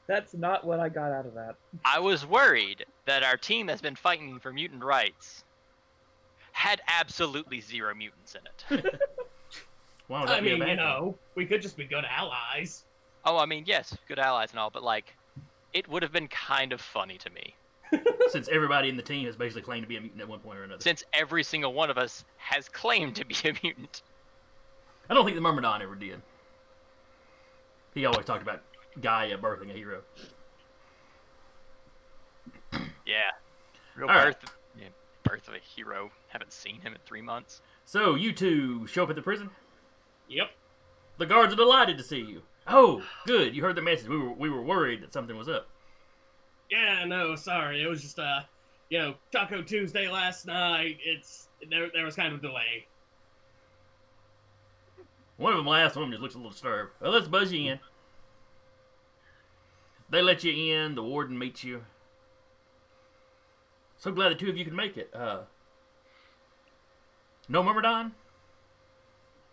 That's 0.07 0.33
not 0.33 0.65
what 0.65 0.79
I 0.79 0.89
got 0.89 1.11
out 1.11 1.27
of 1.27 1.35
that. 1.35 1.55
I 1.85 1.99
was 1.99 2.25
worried 2.25 2.85
that 3.05 3.21
our 3.21 3.37
team 3.37 3.67
that's 3.67 3.81
been 3.81 3.95
fighting 3.95 4.39
for 4.39 4.51
mutant 4.51 4.83
rights 4.83 5.43
had 6.51 6.81
absolutely 6.87 7.61
zero 7.61 7.93
mutants 7.93 8.35
in 8.35 8.41
it. 8.77 8.85
Why 10.07 10.21
would 10.21 10.29
I 10.29 10.41
mean, 10.41 10.59
bad 10.59 10.69
you 10.69 10.75
know, 10.77 11.15
we 11.35 11.45
could 11.45 11.61
just 11.61 11.77
be 11.77 11.85
good 11.85 12.05
allies. 12.09 12.85
oh, 13.25 13.37
I 13.37 13.45
mean, 13.45 13.65
yes, 13.67 13.95
good 14.07 14.17
allies 14.17 14.49
and 14.51 14.59
all, 14.59 14.71
but 14.71 14.81
like, 14.81 15.13
it 15.73 15.87
would 15.87 16.01
have 16.01 16.11
been 16.11 16.27
kind 16.27 16.73
of 16.73 16.81
funny 16.81 17.19
to 17.19 17.29
me 17.29 17.53
Since 18.29 18.47
everybody 18.49 18.89
in 18.89 18.95
the 18.97 19.01
team 19.03 19.25
has 19.25 19.35
basically 19.35 19.63
claimed 19.63 19.83
to 19.83 19.87
be 19.89 19.97
a 19.97 20.01
mutant 20.01 20.21
at 20.21 20.27
one 20.27 20.39
point 20.39 20.59
or 20.59 20.63
another. 20.63 20.81
since 20.81 21.03
every 21.13 21.43
single 21.43 21.73
one 21.73 21.89
of 21.89 21.97
us 21.97 22.23
has 22.37 22.69
claimed 22.69 23.15
to 23.15 23.25
be 23.25 23.35
a 23.43 23.53
mutant. 23.63 24.03
I 25.09 25.13
don't 25.15 25.25
think 25.25 25.35
the 25.35 25.41
Myrmidon 25.41 25.81
ever 25.81 25.95
did. 25.95 26.21
He 27.95 28.05
always 28.05 28.25
talked 28.25 28.43
about 28.43 28.61
Gaia 29.01 29.37
birthing 29.37 29.71
a 29.71 29.73
hero. 29.73 30.01
Yeah. 33.05 33.31
Real 33.95 34.07
All 34.07 34.15
right. 34.15 34.39
birth, 34.39 34.51
yeah, 34.79 34.87
birth 35.23 35.47
of 35.47 35.55
a 35.55 35.59
hero. 35.59 36.11
Haven't 36.27 36.53
seen 36.53 36.81
him 36.81 36.93
in 36.93 36.99
three 37.05 37.21
months. 37.21 37.61
So 37.85 38.13
you 38.15 38.31
two 38.31 38.85
show 38.87 39.03
up 39.03 39.09
at 39.09 39.15
the 39.15 39.21
prison. 39.21 39.49
Yep. 40.29 40.51
The 41.17 41.25
guards 41.25 41.53
are 41.53 41.57
delighted 41.57 41.97
to 41.97 42.03
see 42.03 42.19
you. 42.19 42.43
Oh, 42.67 43.01
good. 43.25 43.55
You 43.55 43.63
heard 43.63 43.75
the 43.75 43.81
message. 43.81 44.07
We 44.07 44.17
were 44.19 44.31
we 44.31 44.49
were 44.49 44.61
worried 44.61 45.01
that 45.01 45.11
something 45.11 45.35
was 45.35 45.49
up. 45.49 45.67
Yeah, 46.69 47.05
no, 47.05 47.35
sorry. 47.35 47.81
It 47.81 47.87
was 47.87 48.01
just 48.01 48.19
uh, 48.19 48.41
you 48.89 48.99
know, 48.99 49.15
Taco 49.31 49.61
Tuesday 49.61 50.07
last 50.07 50.45
night. 50.45 50.97
It's 51.03 51.47
there. 51.69 51.89
There 51.93 52.05
was 52.05 52.15
kind 52.15 52.33
of 52.33 52.39
a 52.39 52.41
delay. 52.41 52.87
One 55.37 55.53
of 55.53 55.57
them 55.57 55.67
last 55.67 55.95
One 55.95 56.11
just 56.11 56.21
looks 56.21 56.35
a 56.35 56.37
little 56.37 56.51
disturbed. 56.51 56.91
Well, 56.99 57.11
let's 57.11 57.27
buzz 57.27 57.51
you 57.51 57.71
in. 57.71 57.79
They 60.09 60.21
let 60.21 60.43
you 60.43 60.75
in. 60.75 60.95
The 60.95 61.03
warden 61.03 61.37
meets 61.37 61.63
you. 61.63 61.85
So 63.97 64.11
glad 64.11 64.29
the 64.29 64.35
two 64.35 64.49
of 64.49 64.57
you 64.57 64.65
can 64.65 64.75
make 64.75 64.97
it. 64.97 65.09
Uh, 65.13 65.41
no 67.47 67.63
Myrmidon? 67.63 68.13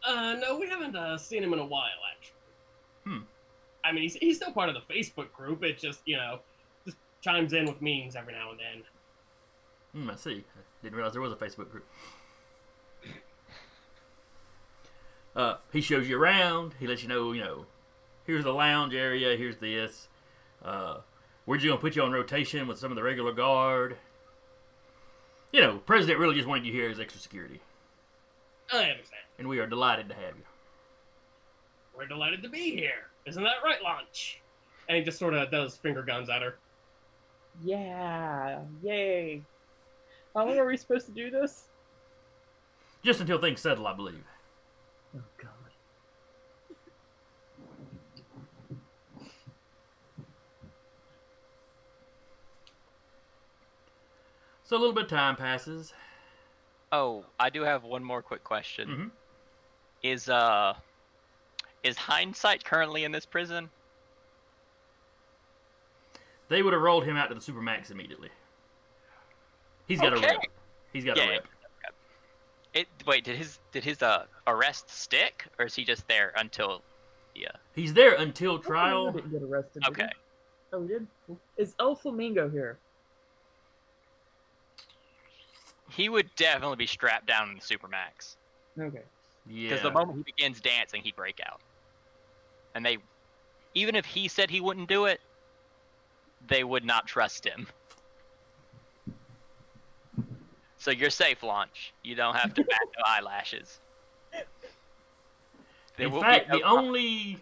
Uh, 0.06 0.36
no, 0.40 0.58
we 0.58 0.68
haven't 0.68 0.94
uh, 0.94 1.18
seen 1.18 1.42
him 1.42 1.52
in 1.52 1.58
a 1.58 1.66
while, 1.66 1.88
actually. 2.16 2.36
Hmm. 3.04 3.24
I 3.84 3.92
mean, 3.92 4.02
he's 4.02 4.14
he's 4.16 4.36
still 4.36 4.52
part 4.52 4.68
of 4.68 4.74
the 4.74 4.92
Facebook 4.92 5.32
group. 5.32 5.62
It 5.62 5.78
just 5.78 6.00
you 6.04 6.16
know, 6.16 6.40
chimes 7.26 7.52
in 7.52 7.66
with 7.66 7.82
memes 7.82 8.14
every 8.14 8.32
now 8.32 8.50
and 8.52 8.60
then. 8.60 10.02
Hmm, 10.02 10.10
I 10.10 10.14
see. 10.16 10.44
I 10.56 10.60
didn't 10.82 10.94
realize 10.94 11.12
there 11.12 11.22
was 11.22 11.32
a 11.32 11.36
Facebook 11.36 11.70
group. 11.70 11.86
Uh, 15.34 15.58
he 15.70 15.82
shows 15.82 16.08
you 16.08 16.18
around. 16.18 16.72
He 16.80 16.86
lets 16.86 17.02
you 17.02 17.10
know, 17.10 17.32
you 17.32 17.42
know, 17.42 17.66
here's 18.24 18.42
the 18.44 18.54
lounge 18.54 18.94
area. 18.94 19.36
Here's 19.36 19.58
this. 19.58 20.08
Uh, 20.64 21.00
we're 21.44 21.58
just 21.58 21.66
gonna 21.68 21.78
put 21.78 21.94
you 21.94 22.00
on 22.00 22.10
rotation 22.10 22.66
with 22.66 22.78
some 22.78 22.90
of 22.90 22.96
the 22.96 23.02
regular 23.02 23.32
guard. 23.32 23.98
You 25.52 25.60
know, 25.60 25.76
President 25.84 26.18
really 26.18 26.36
just 26.36 26.48
wanted 26.48 26.64
you 26.64 26.72
here 26.72 26.88
as 26.88 26.98
extra 26.98 27.20
security, 27.20 27.60
I 28.72 28.84
understand. 28.84 29.24
and 29.38 29.46
we 29.46 29.58
are 29.58 29.66
delighted 29.66 30.08
to 30.08 30.14
have 30.14 30.38
you. 30.38 30.44
We're 31.94 32.06
delighted 32.06 32.42
to 32.42 32.48
be 32.48 32.74
here. 32.74 33.10
Isn't 33.26 33.42
that 33.42 33.56
right, 33.62 33.82
Launch? 33.82 34.40
And 34.88 34.96
he 34.96 35.04
just 35.04 35.18
sort 35.18 35.34
of 35.34 35.50
does 35.50 35.76
finger 35.76 36.02
guns 36.02 36.30
at 36.30 36.40
her. 36.40 36.56
Yeah, 37.62 38.60
yay. 38.82 39.42
How 40.34 40.46
long 40.46 40.58
are 40.58 40.66
we 40.66 40.76
supposed 40.76 41.06
to 41.06 41.12
do 41.12 41.30
this? 41.30 41.68
Just 43.02 43.20
until 43.20 43.40
things 43.40 43.60
settle, 43.60 43.86
I 43.86 43.94
believe. 43.94 44.24
Oh 45.16 45.20
God. 45.38 45.50
So 54.64 54.76
a 54.76 54.78
little 54.78 54.94
bit 54.94 55.04
of 55.04 55.10
time 55.10 55.36
passes. 55.36 55.92
Oh, 56.92 57.24
I 57.38 57.50
do 57.50 57.62
have 57.62 57.84
one 57.84 58.02
more 58.02 58.22
quick 58.22 58.42
question. 58.44 58.88
Mhm. 58.88 59.10
Is 60.02 60.28
uh, 60.28 60.74
is 61.82 61.96
hindsight 61.96 62.64
currently 62.64 63.04
in 63.04 63.12
this 63.12 63.26
prison? 63.26 63.70
They 66.48 66.62
would 66.62 66.72
have 66.72 66.82
rolled 66.82 67.04
him 67.04 67.16
out 67.16 67.28
to 67.28 67.34
the 67.34 67.40
supermax 67.40 67.90
immediately. 67.90 68.30
He's 69.86 70.00
got 70.00 70.12
Okay. 70.14 70.26
a 70.26 70.28
rep. 70.30 70.40
He's 70.92 71.04
got 71.04 71.16
Yeah, 71.16 71.24
a 71.24 71.30
rep. 71.30 71.46
It 72.74 72.88
wait, 73.06 73.24
did 73.24 73.36
his 73.36 73.58
did 73.72 73.84
his 73.84 74.02
uh 74.02 74.26
arrest 74.46 74.90
stick, 74.90 75.46
or 75.58 75.64
is 75.66 75.74
he 75.74 75.84
just 75.84 76.06
there 76.08 76.32
until? 76.36 76.82
Yeah. 77.34 77.48
He's 77.74 77.94
there 77.94 78.14
until 78.14 78.56
El 78.56 78.62
Flamingo 78.62 78.68
trial. 78.68 79.12
didn't 79.12 79.30
get 79.30 79.42
arrested. 79.42 79.82
did 79.82 79.96
he? 79.96 80.02
Okay. 80.02 80.12
Oh, 80.72 80.82
he 80.82 80.88
did. 80.88 81.06
Is 81.56 81.74
El 81.80 81.94
Flamingo 81.96 82.48
here? 82.50 82.78
He 85.90 86.08
would 86.08 86.28
definitely 86.36 86.76
be 86.76 86.86
strapped 86.86 87.26
down 87.26 87.50
in 87.50 87.54
the 87.56 87.60
supermax 87.62 88.36
Okay. 88.78 89.02
Yeah. 89.46 89.68
because 89.70 89.82
the 89.82 89.90
moment 89.90 90.18
he 90.18 90.24
begins 90.24 90.60
dancing, 90.60 91.02
he'd 91.02 91.16
break 91.16 91.40
out. 91.46 91.60
And 92.74 92.84
they, 92.84 92.98
even 93.74 93.94
if 93.94 94.04
he 94.04 94.28
said 94.28 94.50
he 94.50 94.60
wouldn't 94.60 94.88
do 94.88 95.06
it, 95.06 95.20
they 96.46 96.64
would 96.64 96.84
not 96.84 97.06
trust 97.06 97.44
him. 97.44 97.66
So 100.78 100.90
you're 100.90 101.10
safe, 101.10 101.42
launch. 101.42 101.92
You 102.04 102.14
don't 102.14 102.36
have 102.36 102.54
to 102.54 102.62
bat 102.62 102.80
no 102.96 103.04
eyelashes. 103.04 103.80
There 105.96 106.06
In 106.06 106.20
fact, 106.20 106.46
be 106.50 106.58
the 106.58 106.58
no 106.58 106.68
pro- 106.68 106.78
only 106.78 107.38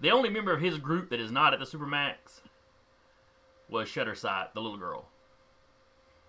the 0.00 0.10
only 0.10 0.28
member 0.28 0.52
of 0.52 0.60
his 0.60 0.78
group 0.78 1.10
that 1.10 1.20
is 1.20 1.30
not 1.30 1.52
at 1.54 1.60
the 1.60 1.64
Supermax 1.64 2.40
was 3.68 3.88
Shuttersight, 3.88 4.52
the 4.54 4.60
little 4.60 4.76
girl. 4.76 5.08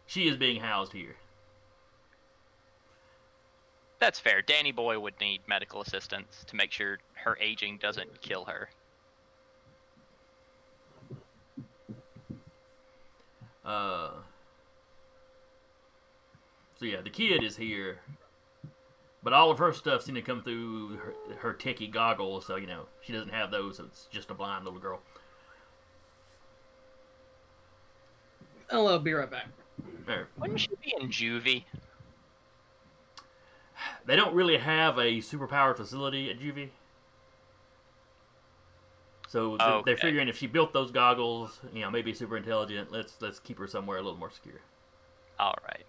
She 0.06 0.28
is 0.28 0.38
being 0.38 0.62
housed 0.62 0.94
here. 0.94 1.16
That's 4.00 4.20
fair. 4.20 4.42
Danny 4.42 4.72
Boy 4.72 4.98
would 4.98 5.20
need 5.20 5.42
medical 5.48 5.82
assistance 5.82 6.44
to 6.48 6.56
make 6.56 6.72
sure 6.72 7.00
her 7.14 7.38
aging 7.42 7.78
doesn't 7.78 8.22
kill 8.22 8.46
her. 8.46 8.70
Uh, 13.70 14.10
so 16.76 16.86
yeah, 16.86 17.02
the 17.02 17.10
kid 17.12 17.44
is 17.44 17.56
here, 17.56 18.00
but 19.22 19.32
all 19.32 19.52
of 19.52 19.60
her 19.60 19.72
stuff 19.72 20.02
seemed 20.02 20.16
to 20.16 20.24
come 20.24 20.42
through 20.42 20.98
her, 20.98 21.14
her 21.38 21.54
techie 21.54 21.92
goggles. 21.92 22.48
So 22.48 22.56
you 22.56 22.66
know 22.66 22.88
she 23.02 23.14
doesn't 23.14 23.30
have 23.30 23.52
those. 23.52 23.78
So 23.78 23.84
it's 23.84 24.08
just 24.10 24.32
a 24.32 24.34
blind 24.34 24.66
little 24.66 24.80
girl. 24.80 25.02
I'll 28.72 28.88
uh, 28.88 28.98
be 28.98 29.14
right 29.14 29.30
back. 29.30 29.48
There. 30.08 30.28
Wouldn't 30.40 30.60
she 30.62 30.70
be 30.84 30.96
in 31.00 31.10
juvie? 31.10 31.66
They 34.06 34.16
don't 34.16 34.34
really 34.34 34.58
have 34.58 34.98
a 34.98 35.20
superpowered 35.20 35.78
facility 35.78 36.32
at 36.32 36.40
Juvie. 36.40 36.70
So 39.30 39.58
th- 39.58 39.62
oh, 39.62 39.84
they're 39.86 39.96
figuring 39.96 40.28
if 40.28 40.38
she 40.38 40.48
built 40.48 40.74
those 40.74 40.90
goggles, 40.90 41.60
you 41.72 41.82
know, 41.82 41.92
maybe 41.92 42.16
super 42.16 42.36
intelligent. 42.36 42.92
Let's 42.92 43.22
let's 43.22 43.38
keep 43.38 43.60
her 43.60 43.68
somewhere 43.68 44.00
a 44.00 44.02
little 44.02 44.18
more 44.18 44.32
secure. 44.32 44.60
All 45.40 45.54
right. 45.68 45.86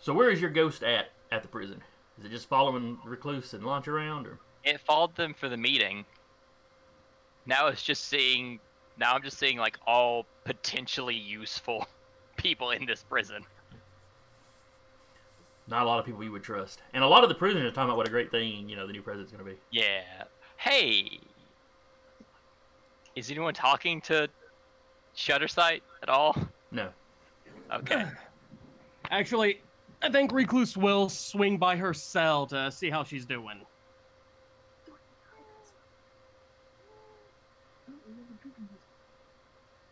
So 0.00 0.14
where 0.14 0.30
is 0.30 0.40
your 0.40 0.48
ghost 0.48 0.82
at 0.82 1.10
at 1.30 1.42
the 1.42 1.48
prison? 1.48 1.82
Is 2.18 2.24
it 2.24 2.30
just 2.30 2.48
following 2.48 2.96
Recluse 3.04 3.52
and 3.52 3.66
launch 3.66 3.86
around, 3.86 4.26
or 4.26 4.38
It 4.64 4.80
followed 4.80 5.14
them 5.14 5.34
for 5.34 5.50
the 5.50 5.58
meeting. 5.58 6.06
Now 7.44 7.66
it's 7.66 7.82
just 7.82 8.06
seeing. 8.06 8.60
Now 8.96 9.12
I'm 9.12 9.22
just 9.22 9.36
seeing 9.36 9.58
like 9.58 9.76
all 9.86 10.24
potentially 10.44 11.14
useful 11.14 11.86
people 12.38 12.70
in 12.70 12.86
this 12.86 13.02
prison. 13.02 13.42
not 15.66 15.82
a 15.82 15.86
lot 15.86 15.98
of 15.98 16.06
people 16.06 16.24
you 16.24 16.32
would 16.32 16.42
trust? 16.42 16.80
And 16.94 17.04
a 17.04 17.06
lot 17.06 17.22
of 17.22 17.28
the 17.28 17.34
prisoners 17.34 17.66
are 17.70 17.74
talking 17.74 17.90
about 17.90 17.98
what 17.98 18.08
a 18.08 18.10
great 18.10 18.30
thing 18.30 18.66
you 18.68 18.74
know 18.76 18.86
the 18.86 18.92
new 18.92 19.02
president's 19.02 19.30
going 19.32 19.44
to 19.44 19.50
be. 19.50 19.58
Yeah. 19.70 20.02
Hey. 20.56 21.20
Is 23.14 23.30
anyone 23.30 23.52
talking 23.52 24.00
to 24.02 24.28
Shuttersight 25.16 25.80
at 26.02 26.08
all? 26.08 26.36
No, 26.70 26.88
Okay. 27.72 28.04
Actually, 29.10 29.60
I 30.02 30.10
think 30.10 30.32
Recluse 30.32 30.76
will 30.76 31.08
swing 31.08 31.58
by 31.58 31.76
her 31.76 31.92
cell 31.92 32.46
to 32.46 32.70
see 32.70 32.88
how 32.90 33.02
she's 33.04 33.26
doing. 33.26 33.60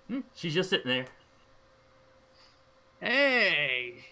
Hmm, 0.09 0.21
she's 0.35 0.55
just 0.55 0.71
sitting 0.71 0.89
there. 0.89 1.07
Hey, 3.07 4.05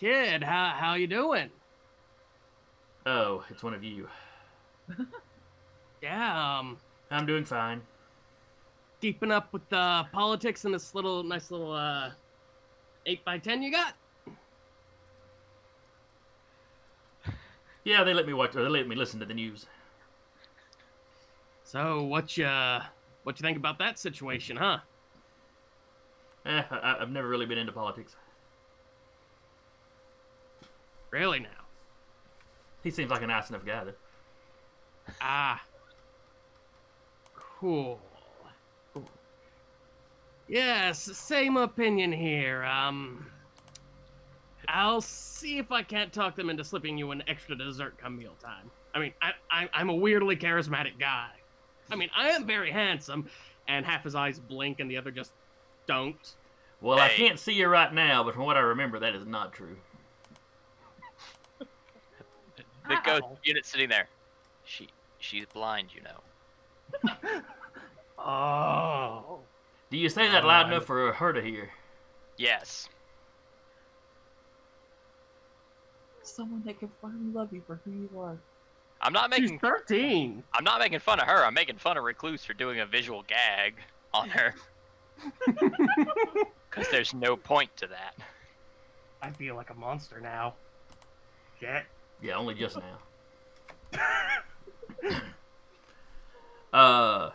kid, 0.00 0.42
how 0.42 0.74
how 0.76 0.94
you 0.94 1.06
doing? 1.06 1.52
Oh, 3.06 3.44
it's 3.50 3.62
one 3.62 3.74
of 3.74 3.84
you. 3.84 4.08
Yeah, 6.02 6.58
um, 6.58 6.78
I'm 7.10 7.26
doing 7.26 7.44
fine. 7.44 7.82
keeping 9.00 9.32
up 9.32 9.52
with 9.52 9.68
the 9.68 10.06
politics 10.12 10.64
in 10.64 10.72
this 10.72 10.94
little 10.94 11.22
nice 11.24 11.50
little 11.50 11.72
uh 11.72 12.10
eight 13.06 13.24
by 13.24 13.38
ten 13.38 13.62
you 13.62 13.70
got. 13.70 13.94
Yeah, 17.84 18.04
they 18.04 18.14
let 18.14 18.26
me 18.26 18.32
watch. 18.32 18.54
Or 18.56 18.62
they 18.62 18.68
let 18.68 18.88
me 18.88 18.96
listen 18.96 19.20
to 19.20 19.26
the 19.26 19.34
news. 19.34 19.66
So 21.64 22.04
what 22.04 22.36
you 22.36 22.46
what 23.24 23.38
you 23.38 23.42
think 23.44 23.56
about 23.56 23.78
that 23.78 23.98
situation, 23.98 24.56
huh? 24.56 24.78
Eh, 26.46 26.62
I, 26.70 26.96
I've 27.00 27.10
never 27.10 27.28
really 27.28 27.46
been 27.46 27.58
into 27.58 27.72
politics. 27.72 28.16
Really 31.12 31.38
now? 31.38 31.48
He 32.82 32.90
seems 32.90 33.10
like 33.10 33.22
a 33.22 33.26
nice 33.26 33.48
enough 33.50 33.64
guy, 33.64 33.84
though. 33.84 33.92
Ah. 35.20 35.62
Cool. 37.34 38.00
Cool. 38.92 39.04
Yes, 40.48 40.98
same 41.16 41.56
opinion 41.56 42.10
here. 42.10 42.64
Um 42.64 43.26
I'll 44.68 45.00
see 45.00 45.58
if 45.58 45.70
I 45.70 45.82
can't 45.82 46.12
talk 46.12 46.34
them 46.34 46.48
into 46.48 46.64
slipping 46.64 46.96
you 46.96 47.10
an 47.10 47.22
extra 47.28 47.56
dessert 47.56 47.98
come 47.98 48.16
mealtime. 48.16 48.70
I 48.94 48.98
mean, 49.00 49.12
I, 49.20 49.32
I 49.50 49.68
I'm 49.74 49.90
a 49.90 49.94
weirdly 49.94 50.36
charismatic 50.36 50.98
guy. 50.98 51.28
I 51.90 51.96
mean, 51.96 52.10
I 52.16 52.30
am 52.30 52.46
very 52.46 52.70
handsome, 52.70 53.28
and 53.68 53.84
half 53.84 54.04
his 54.04 54.14
eyes 54.14 54.38
blink 54.38 54.80
and 54.80 54.90
the 54.90 54.96
other 54.96 55.10
just 55.10 55.32
don't. 55.86 56.34
Well, 56.80 56.98
I 56.98 57.08
can't 57.08 57.38
see 57.38 57.52
you 57.52 57.68
right 57.68 57.92
now, 57.92 58.24
but 58.24 58.34
from 58.34 58.44
what 58.44 58.56
I 58.56 58.60
remember, 58.60 58.98
that 59.00 59.14
is 59.14 59.26
not 59.26 59.52
true. 59.52 59.76
The 62.88 62.96
ghost 63.04 63.24
unit 63.44 63.66
sitting 63.66 63.88
there. 63.88 64.08
She 64.64 64.88
she's 65.18 65.46
blind, 65.46 65.90
you 65.94 66.02
know. 66.02 67.40
Oh. 68.24 69.40
Do 69.90 69.96
you 69.96 70.08
say 70.08 70.28
that 70.28 70.44
loud 70.44 70.68
enough 70.68 70.84
for 70.84 71.12
her 71.12 71.32
to 71.32 71.42
hear? 71.42 71.70
Yes. 72.36 72.88
Someone 76.22 76.62
that 76.64 76.78
can 76.78 76.90
finally 77.00 77.32
love 77.32 77.52
you 77.52 77.62
for 77.66 77.80
who 77.84 77.90
you 77.90 78.08
are. 78.20 78.38
I'm 79.00 79.12
not 79.12 79.34
She's 79.34 79.42
making 79.42 79.58
13. 79.58 80.44
I'm 80.54 80.64
not 80.64 80.78
making 80.78 81.00
fun 81.00 81.18
of 81.18 81.26
her. 81.26 81.44
I'm 81.44 81.54
making 81.54 81.76
fun 81.76 81.96
of 81.96 82.04
Recluse 82.04 82.44
for 82.44 82.54
doing 82.54 82.80
a 82.80 82.86
visual 82.86 83.24
gag 83.26 83.74
on 84.14 84.28
her. 84.30 84.54
Because 86.72 86.90
there's 86.90 87.12
no 87.12 87.36
point 87.36 87.76
to 87.76 87.86
that. 87.88 88.14
I 89.20 89.30
feel 89.30 89.56
like 89.56 89.68
a 89.68 89.74
monster 89.74 90.20
now. 90.20 90.54
Shit. 91.60 91.84
Yeah, 92.22 92.36
only 92.36 92.54
just 92.54 92.78
now. 93.92 94.00
uh, 96.72 97.30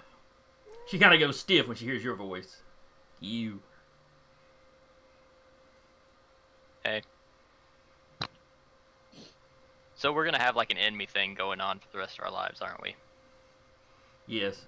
she 0.87 0.97
kind 0.97 1.13
of 1.13 1.19
goes 1.19 1.39
stiff 1.39 1.67
when 1.67 1.75
she 1.75 1.85
hears 1.85 2.03
your 2.03 2.15
voice. 2.15 2.61
You. 3.19 3.59
Hey. 6.83 7.01
So 9.95 10.13
we're 10.13 10.25
gonna 10.25 10.39
have 10.39 10.55
like 10.55 10.71
an 10.71 10.77
enemy 10.77 11.05
thing 11.05 11.33
going 11.33 11.59
on 11.59 11.79
for 11.79 11.87
the 11.91 11.97
rest 11.97 12.17
of 12.17 12.23
our 12.23 12.31
lives, 12.31 12.61
aren't 12.61 12.81
we? 12.81 12.95
Yes. 14.25 14.65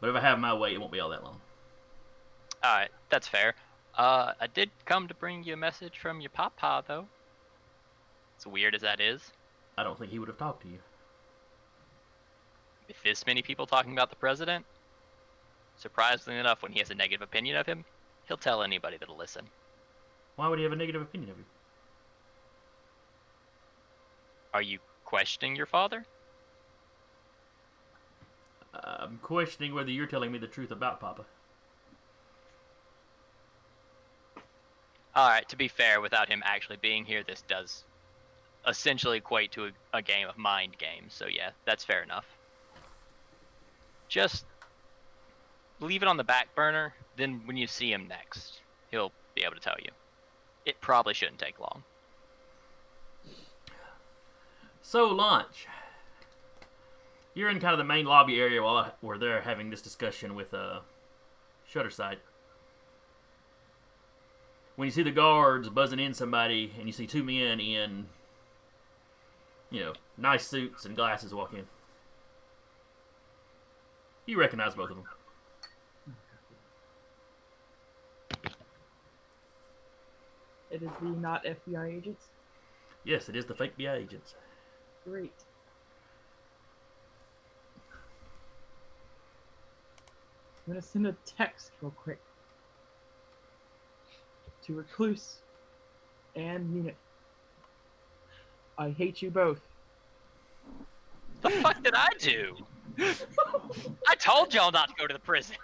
But 0.00 0.10
if 0.10 0.16
I 0.16 0.20
have 0.20 0.38
my 0.38 0.54
way, 0.54 0.72
it 0.72 0.80
won't 0.80 0.92
be 0.92 1.00
all 1.00 1.10
that 1.10 1.24
long. 1.24 1.40
Alright, 2.64 2.90
that's 3.10 3.28
fair. 3.28 3.54
Uh, 3.96 4.32
I 4.40 4.46
did 4.46 4.70
come 4.84 5.08
to 5.08 5.14
bring 5.14 5.42
you 5.42 5.54
a 5.54 5.56
message 5.56 5.98
from 5.98 6.20
your 6.20 6.30
papa, 6.30 6.84
though. 6.86 7.06
As 8.38 8.46
weird 8.46 8.74
as 8.74 8.82
that 8.82 9.00
is. 9.00 9.32
I 9.76 9.82
don't 9.82 9.98
think 9.98 10.10
he 10.10 10.18
would 10.18 10.28
have 10.28 10.38
talked 10.38 10.62
to 10.62 10.68
you. 10.68 10.78
With 12.86 13.02
this 13.02 13.26
many 13.26 13.42
people 13.42 13.66
talking 13.66 13.92
about 13.92 14.10
the 14.10 14.16
president, 14.16 14.64
surprisingly 15.76 16.38
enough, 16.38 16.62
when 16.62 16.72
he 16.72 16.78
has 16.78 16.90
a 16.90 16.94
negative 16.94 17.22
opinion 17.22 17.56
of 17.56 17.66
him, 17.66 17.84
he'll 18.26 18.36
tell 18.36 18.62
anybody 18.62 18.96
that'll 18.96 19.16
listen. 19.16 19.44
Why 20.36 20.48
would 20.48 20.58
he 20.58 20.62
have 20.62 20.72
a 20.72 20.76
negative 20.76 21.02
opinion 21.02 21.30
of 21.30 21.38
you? 21.38 21.44
Are 24.54 24.62
you 24.62 24.78
questioning 25.04 25.56
your 25.56 25.66
father? 25.66 26.06
I'm 28.72 29.18
questioning 29.18 29.74
whether 29.74 29.90
you're 29.90 30.06
telling 30.06 30.30
me 30.30 30.38
the 30.38 30.46
truth 30.46 30.70
about 30.70 31.00
Papa. 31.00 31.24
Alright, 35.16 35.48
to 35.48 35.56
be 35.56 35.66
fair, 35.66 36.00
without 36.00 36.28
him 36.28 36.42
actually 36.44 36.76
being 36.76 37.04
here, 37.04 37.24
this 37.24 37.42
does 37.42 37.84
essentially 38.66 39.18
equate 39.18 39.52
to 39.52 39.66
a, 39.66 39.70
a 39.94 40.02
game 40.02 40.28
of 40.28 40.36
mind 40.36 40.76
games, 40.78 41.14
so 41.14 41.26
yeah, 41.26 41.50
that's 41.64 41.84
fair 41.84 42.02
enough. 42.02 42.26
Just 44.08 44.44
leave 45.80 46.02
it 46.02 46.08
on 46.08 46.16
the 46.16 46.24
back 46.24 46.54
burner, 46.54 46.94
then 47.16 47.42
when 47.44 47.56
you 47.56 47.66
see 47.66 47.92
him 47.92 48.06
next, 48.08 48.60
he'll 48.90 49.12
be 49.34 49.42
able 49.42 49.54
to 49.54 49.60
tell 49.60 49.76
you. 49.82 49.90
It 50.64 50.80
probably 50.80 51.14
shouldn't 51.14 51.38
take 51.38 51.58
long. 51.60 51.82
So, 54.82 55.06
launch. 55.08 55.66
You're 57.34 57.50
in 57.50 57.60
kind 57.60 57.72
of 57.72 57.78
the 57.78 57.84
main 57.84 58.06
lobby 58.06 58.40
area 58.40 58.62
while 58.62 58.94
they're 59.02 59.18
there 59.18 59.40
having 59.42 59.70
this 59.70 59.82
discussion 59.82 60.34
with 60.34 60.52
uh, 60.54 60.80
Shuttersight. 61.70 62.16
When 64.76 64.86
you 64.86 64.92
see 64.92 65.02
the 65.02 65.10
guards 65.10 65.68
buzzing 65.68 66.00
in 66.00 66.14
somebody, 66.14 66.72
and 66.78 66.86
you 66.86 66.92
see 66.92 67.06
two 67.06 67.22
men 67.22 67.60
in, 67.60 68.06
you 69.70 69.80
know, 69.80 69.92
nice 70.16 70.46
suits 70.46 70.84
and 70.84 70.96
glasses 70.96 71.34
walk 71.34 71.52
in. 71.52 71.64
You 74.26 74.38
recognize 74.38 74.74
both 74.74 74.90
of 74.90 74.96
them. 74.96 75.04
It 80.70 80.82
is 80.82 80.90
the 81.00 81.08
not 81.08 81.44
FBI 81.44 81.96
agents. 81.96 82.26
Yes, 83.04 83.28
it 83.28 83.36
is 83.36 83.46
the 83.46 83.54
fake 83.54 83.72
BI 83.78 83.94
agents. 83.94 84.34
Great. 85.04 85.32
I'm 90.66 90.74
gonna 90.74 90.82
send 90.82 91.06
a 91.06 91.16
text 91.24 91.72
real 91.80 91.92
quick 91.92 92.20
to 94.66 94.74
Recluse 94.74 95.38
and 96.36 96.74
Unit. 96.74 96.96
I 98.78 98.90
hate 98.90 99.20
you 99.20 99.30
both. 99.30 99.60
The 101.42 101.50
fuck 101.50 101.82
did 101.82 101.94
I 101.94 102.08
do? 102.18 102.56
I 104.08 104.14
told 104.18 104.54
y'all 104.54 104.70
not 104.72 104.88
to 104.88 104.94
go 104.96 105.06
to 105.06 105.12
the 105.12 105.20
prison. 105.20 105.56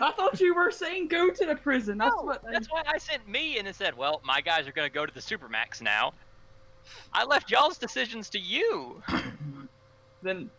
I 0.00 0.12
thought 0.12 0.40
you 0.40 0.54
were 0.54 0.70
saying 0.70 1.08
go 1.08 1.30
to 1.30 1.46
the 1.46 1.56
prison. 1.56 1.98
That's 1.98 2.14
No, 2.16 2.22
what. 2.22 2.42
I- 2.46 2.52
that's 2.52 2.68
why 2.70 2.82
I 2.86 2.98
sent 2.98 3.26
me 3.28 3.58
in 3.58 3.66
and 3.66 3.74
said, 3.74 3.96
well, 3.96 4.20
my 4.24 4.40
guys 4.40 4.68
are 4.68 4.72
gonna 4.72 4.88
go 4.88 5.04
to 5.04 5.12
the 5.12 5.20
Supermax 5.20 5.82
now. 5.82 6.12
I 7.12 7.24
left 7.24 7.50
y'all's 7.50 7.78
decisions 7.78 8.28
to 8.30 8.38
you. 8.38 9.02
Then, 10.22 10.50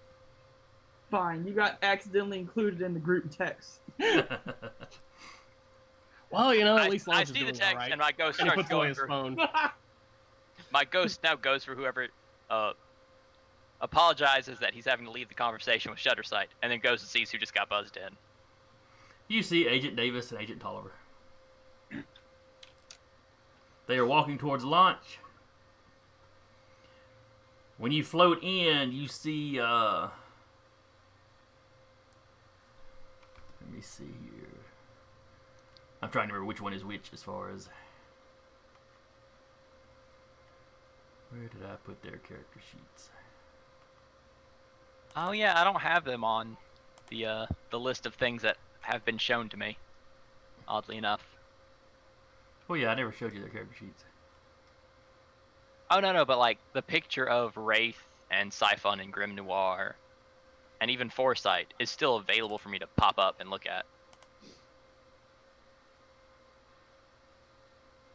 fine. 1.11 1.45
You 1.45 1.53
got 1.53 1.77
accidentally 1.83 2.39
included 2.39 2.81
in 2.81 2.95
the 2.95 2.99
group 2.99 3.29
text. 3.29 3.79
Well, 6.31 6.55
you 6.55 6.63
know, 6.63 6.77
at 6.77 6.89
least 6.89 7.07
I, 7.09 7.09
least 7.09 7.09
I 7.09 7.11
Lance 7.11 7.29
is 7.29 7.35
see 7.35 7.43
the 7.43 7.51
text 7.51 7.73
all 7.73 7.75
right. 7.77 7.91
and 7.91 7.99
my 7.99 8.11
ghost 8.13 8.39
And 8.39 8.47
he 8.47 8.53
starts 8.53 8.61
puts 8.69 8.71
away 8.71 8.79
going 8.79 8.89
his 8.89 8.97
for 8.97 9.07
phone. 9.07 9.37
my 10.71 10.85
ghost 10.85 11.21
now 11.23 11.35
goes 11.35 11.63
for 11.63 11.75
whoever 11.75 12.07
uh 12.49 12.73
apologizes 13.81 14.59
that 14.59 14.73
he's 14.73 14.85
having 14.85 15.05
to 15.05 15.11
leave 15.11 15.27
the 15.27 15.33
conversation 15.33 15.89
with 15.91 15.99
Shuttersight, 15.99 16.45
and 16.61 16.71
then 16.71 16.79
goes 16.79 17.01
and 17.01 17.09
sees 17.09 17.31
who 17.31 17.37
just 17.39 17.53
got 17.53 17.67
buzzed 17.67 17.97
in. 17.97 18.15
you 19.27 19.41
see 19.41 19.67
Agent 19.67 19.95
Davis 19.95 20.31
and 20.31 20.39
Agent 20.39 20.61
Tolliver. 20.61 20.91
They 23.87 23.97
are 23.97 24.05
walking 24.05 24.37
towards 24.37 24.63
launch. 24.63 25.19
When 27.77 27.91
you 27.91 28.03
float 28.03 28.43
in, 28.43 28.91
you 28.91 29.07
see. 29.07 29.59
Uh, 29.59 30.07
let 33.59 33.73
me 33.73 33.81
see 33.81 34.03
here. 34.03 34.59
I'm 36.01 36.09
trying 36.11 36.27
to 36.27 36.33
remember 36.33 36.45
which 36.45 36.61
one 36.61 36.73
is 36.73 36.85
which 36.85 37.09
as 37.11 37.23
far 37.23 37.49
as. 37.49 37.67
Where 41.31 41.47
did 41.47 41.63
I 41.63 41.75
put 41.85 42.01
their 42.01 42.17
character 42.17 42.59
sheets? 42.59 43.09
Oh 45.15 45.31
yeah, 45.31 45.59
I 45.59 45.63
don't 45.63 45.81
have 45.81 46.03
them 46.03 46.23
on 46.23 46.57
the 47.09 47.25
uh 47.25 47.45
the 47.69 47.79
list 47.79 48.05
of 48.05 48.13
things 48.15 48.41
that 48.41 48.57
have 48.81 49.03
been 49.05 49.17
shown 49.17 49.49
to 49.49 49.57
me. 49.57 49.77
Oddly 50.67 50.97
enough. 50.97 51.25
Oh 52.69 52.73
yeah, 52.73 52.89
I 52.89 52.95
never 52.95 53.11
showed 53.11 53.33
you 53.33 53.39
their 53.39 53.49
character 53.49 53.75
sheets. 53.77 54.03
Oh 55.89 55.99
no 55.99 56.13
no, 56.13 56.25
but 56.25 56.37
like 56.37 56.57
the 56.73 56.81
picture 56.81 57.27
of 57.27 57.55
Wraith 57.57 58.01
and 58.29 58.51
Siphon 58.51 58.99
and 58.99 59.11
Grim 59.11 59.35
Noir 59.35 59.95
and 60.81 60.89
even 60.89 61.09
Foresight 61.09 61.73
is 61.79 61.89
still 61.89 62.15
available 62.15 62.57
for 62.57 62.69
me 62.69 62.79
to 62.79 62.87
pop 62.97 63.19
up 63.19 63.39
and 63.39 63.49
look 63.49 63.67
at. 63.67 63.85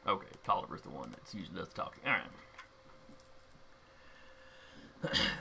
Okay, 0.07 0.27
Tolliver's 0.45 0.83
the 0.83 0.91
one 0.91 1.11
that's 1.11 1.35
usually 1.35 1.61
the 1.61 1.67
talking. 1.67 2.03
All 2.07 2.12
right. 2.12 2.23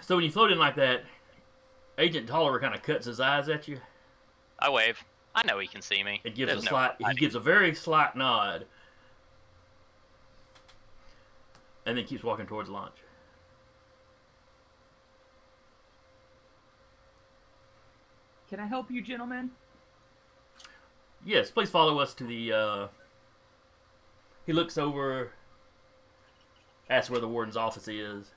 So 0.01 0.15
when 0.15 0.25
you 0.25 0.31
float 0.31 0.51
in 0.51 0.57
like 0.57 0.75
that, 0.75 1.03
Agent 1.97 2.27
Tolliver 2.27 2.59
kind 2.59 2.75
of 2.75 2.83
cuts 2.83 3.05
his 3.05 3.19
eyes 3.19 3.49
at 3.49 3.67
you 3.67 3.79
I 4.59 4.69
wave. 4.69 5.03
I 5.33 5.45
know 5.45 5.59
he 5.59 5.67
can 5.67 5.81
see 5.81 6.03
me. 6.03 6.21
and 6.23 6.33
gives 6.33 6.51
There's 6.51 6.63
a 6.63 6.65
no 6.65 6.69
slight. 6.69 6.91
He 6.99 7.15
gives 7.15 7.35
a 7.35 7.39
very 7.39 7.75
slight 7.75 8.15
nod, 8.15 8.65
and 11.85 11.97
then 11.97 12.05
keeps 12.05 12.23
walking 12.23 12.45
towards 12.45 12.69
launch. 12.69 12.95
Can 18.49 18.59
I 18.59 18.67
help 18.67 18.89
you, 18.89 19.01
gentlemen? 19.01 19.51
Yes, 21.25 21.51
please 21.51 21.69
follow 21.69 21.99
us 21.99 22.13
to 22.15 22.23
the. 22.23 22.53
Uh... 22.53 22.87
He 24.45 24.53
looks 24.53 24.77
over, 24.77 25.31
asks 26.87 27.09
where 27.09 27.19
the 27.19 27.27
warden's 27.27 27.57
office 27.57 27.87
is. 27.87 28.31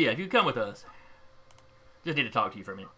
Yeah, 0.00 0.10
if 0.10 0.18
you 0.18 0.26
come 0.26 0.44
with 0.44 0.56
us, 0.56 0.84
just 2.04 2.16
need 2.16 2.24
to 2.24 2.30
talk 2.30 2.52
to 2.52 2.58
you 2.58 2.64
for 2.64 2.72
a 2.72 2.76
minute. 2.76 2.90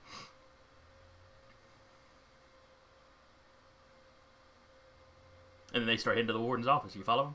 And 5.74 5.82
then 5.82 5.86
they 5.86 5.98
start 5.98 6.16
heading 6.16 6.28
to 6.28 6.32
the 6.32 6.40
warden's 6.40 6.66
office. 6.66 6.96
You 6.96 7.02
follow 7.02 7.26
him? 7.26 7.34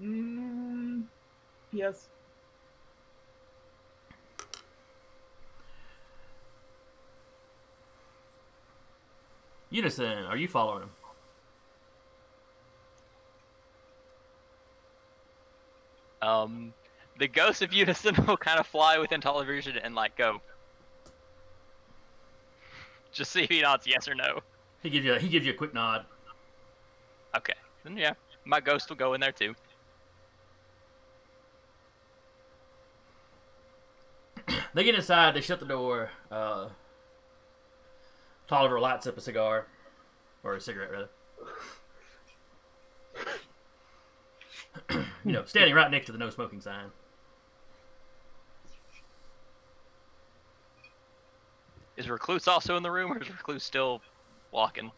Mm, 0.00 1.04
yes. 1.72 2.08
Unison, 9.70 10.24
are 10.26 10.36
you 10.36 10.48
following 10.48 10.82
him? 10.84 10.90
Um, 16.22 16.74
the 17.18 17.28
ghost 17.28 17.62
of 17.62 17.72
Unison 17.72 18.14
will 18.26 18.36
kind 18.36 18.58
of 18.58 18.66
fly 18.66 18.98
within 18.98 19.20
television 19.20 19.76
and 19.76 19.94
like 19.94 20.16
go. 20.16 20.40
Just 23.12 23.32
see 23.32 23.42
if 23.42 23.50
he 23.50 23.62
nods 23.62 23.86
yes 23.86 24.08
or 24.08 24.14
no. 24.14 24.40
He 24.82 24.90
gives 24.90 25.04
you 25.04 25.14
he 25.14 25.28
gives 25.28 25.46
you 25.46 25.52
a 25.52 25.56
quick 25.56 25.72
nod. 25.72 26.04
Okay, 27.36 27.54
then 27.84 27.96
yeah, 27.96 28.12
my 28.44 28.60
ghost 28.60 28.88
will 28.88 28.96
go 28.96 29.14
in 29.14 29.20
there 29.20 29.32
too. 29.32 29.54
They 34.74 34.84
get 34.84 34.94
inside. 34.94 35.34
They 35.34 35.40
shut 35.40 35.58
the 35.58 35.66
door. 35.66 36.10
Uh, 36.30 36.68
Tolliver 38.48 38.78
lights 38.78 39.06
up 39.06 39.16
a 39.16 39.20
cigar, 39.20 39.66
or 40.44 40.54
a 40.54 40.60
cigarette 40.60 40.90
rather. 40.90 41.08
you 45.24 45.32
know, 45.32 45.44
standing 45.44 45.74
right 45.74 45.90
next 45.90 46.06
to 46.06 46.12
the 46.12 46.18
no 46.18 46.30
smoking 46.30 46.60
sign. 46.60 46.86
Is 51.96 52.08
Recluse 52.08 52.46
also 52.46 52.76
in 52.76 52.82
the 52.82 52.90
room, 52.90 53.12
or 53.12 53.20
is 53.20 53.28
Recluse 53.28 53.64
still 53.64 54.02
walking? 54.52 54.92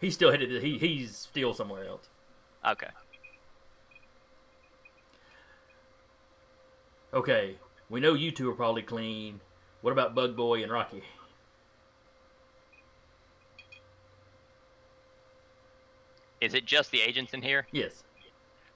He's 0.00 0.14
still 0.14 0.30
headed. 0.30 0.50
To, 0.50 0.60
he 0.60 0.78
he's 0.78 1.16
still 1.16 1.54
somewhere 1.54 1.86
else. 1.86 2.08
Okay. 2.66 2.88
Okay, 7.14 7.56
we 7.90 8.00
know 8.00 8.14
you 8.14 8.30
two 8.30 8.48
are 8.50 8.54
probably 8.54 8.82
clean. 8.82 9.40
What 9.82 9.90
about 9.92 10.14
Bug 10.14 10.34
Boy 10.34 10.62
and 10.62 10.72
Rocky? 10.72 11.02
Is 16.42 16.54
it 16.54 16.66
just 16.66 16.90
the 16.90 17.00
agents 17.00 17.34
in 17.34 17.40
here? 17.40 17.68
Yes. 17.70 18.02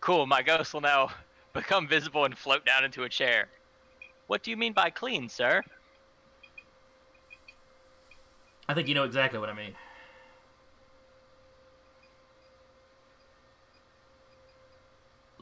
Cool, 0.00 0.24
my 0.24 0.40
ghost 0.40 0.72
will 0.72 0.82
now 0.82 1.10
become 1.52 1.88
visible 1.88 2.24
and 2.24 2.38
float 2.38 2.64
down 2.64 2.84
into 2.84 3.02
a 3.02 3.08
chair. 3.08 3.48
What 4.28 4.44
do 4.44 4.52
you 4.52 4.56
mean 4.56 4.72
by 4.72 4.88
clean, 4.88 5.28
sir? 5.28 5.62
I 8.68 8.74
think 8.74 8.86
you 8.86 8.94
know 8.94 9.02
exactly 9.02 9.40
what 9.40 9.48
I 9.48 9.52
mean. 9.52 9.74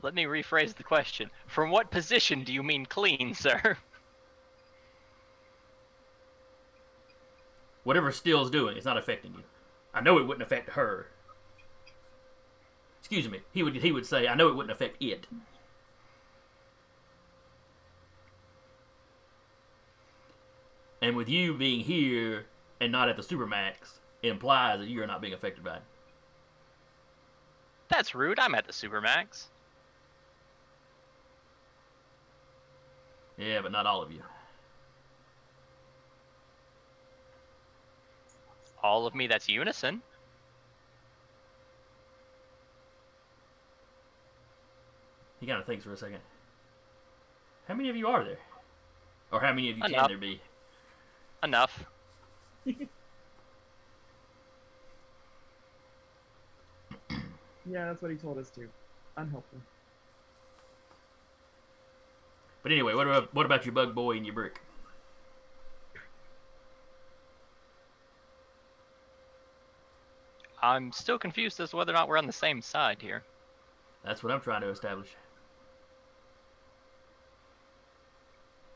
Let 0.00 0.14
me 0.14 0.24
rephrase 0.24 0.74
the 0.74 0.82
question. 0.82 1.30
From 1.46 1.70
what 1.70 1.90
position 1.90 2.42
do 2.42 2.54
you 2.54 2.62
mean 2.62 2.86
clean, 2.86 3.34
sir? 3.38 3.76
Whatever 7.82 8.12
Steele's 8.12 8.50
doing, 8.50 8.78
it's 8.78 8.86
not 8.86 8.96
affecting 8.96 9.34
you. 9.34 9.42
I 9.92 10.00
know 10.00 10.18
it 10.18 10.26
wouldn't 10.26 10.42
affect 10.42 10.70
her. 10.70 11.08
Excuse 13.04 13.28
me. 13.28 13.40
He 13.52 13.62
would 13.62 13.76
he 13.76 13.92
would 13.92 14.06
say, 14.06 14.26
I 14.26 14.34
know 14.34 14.48
it 14.48 14.56
wouldn't 14.56 14.72
affect 14.72 14.96
it. 15.02 15.26
And 21.02 21.14
with 21.14 21.28
you 21.28 21.52
being 21.52 21.80
here 21.80 22.46
and 22.80 22.90
not 22.90 23.10
at 23.10 23.18
the 23.18 23.22
Supermax, 23.22 23.98
it 24.22 24.30
implies 24.30 24.78
that 24.78 24.88
you're 24.88 25.06
not 25.06 25.20
being 25.20 25.34
affected 25.34 25.62
by 25.62 25.76
it. 25.76 25.82
That's 27.88 28.14
rude. 28.14 28.38
I'm 28.38 28.54
at 28.54 28.66
the 28.66 28.72
Supermax. 28.72 29.48
Yeah, 33.36 33.60
but 33.60 33.70
not 33.70 33.84
all 33.84 34.00
of 34.00 34.10
you. 34.12 34.22
All 38.82 39.06
of 39.06 39.14
me 39.14 39.26
that's 39.26 39.46
unison. 39.46 40.00
He 45.44 45.48
kind 45.48 45.60
of 45.60 45.66
thinks 45.66 45.84
for 45.84 45.92
a 45.92 45.96
second. 45.98 46.20
How 47.68 47.74
many 47.74 47.90
of 47.90 47.96
you 47.96 48.06
are 48.06 48.24
there? 48.24 48.38
Or 49.30 49.40
how 49.40 49.52
many 49.52 49.70
of 49.70 49.76
you 49.76 49.82
can 49.82 50.08
there 50.08 50.16
be? 50.16 50.40
Enough. 51.42 51.84
Yeah, 57.66 57.86
that's 57.86 58.02
what 58.02 58.10
he 58.10 58.16
told 58.18 58.36
us 58.36 58.50
to. 58.50 58.68
Unhelpful. 59.16 59.58
But 62.62 62.72
anyway, 62.72 62.92
what 62.92 63.06
about 63.06 63.34
what 63.34 63.46
about 63.46 63.64
your 63.64 63.72
bug 63.72 63.94
boy 63.94 64.18
and 64.18 64.26
your 64.26 64.34
brick? 64.34 64.60
I'm 70.62 70.92
still 70.92 71.18
confused 71.18 71.58
as 71.58 71.70
to 71.70 71.76
whether 71.76 71.90
or 71.90 71.94
not 71.94 72.06
we're 72.06 72.18
on 72.18 72.26
the 72.26 72.34
same 72.34 72.60
side 72.60 73.00
here. 73.00 73.22
That's 74.04 74.22
what 74.22 74.30
I'm 74.30 74.42
trying 74.42 74.60
to 74.60 74.68
establish. 74.68 75.08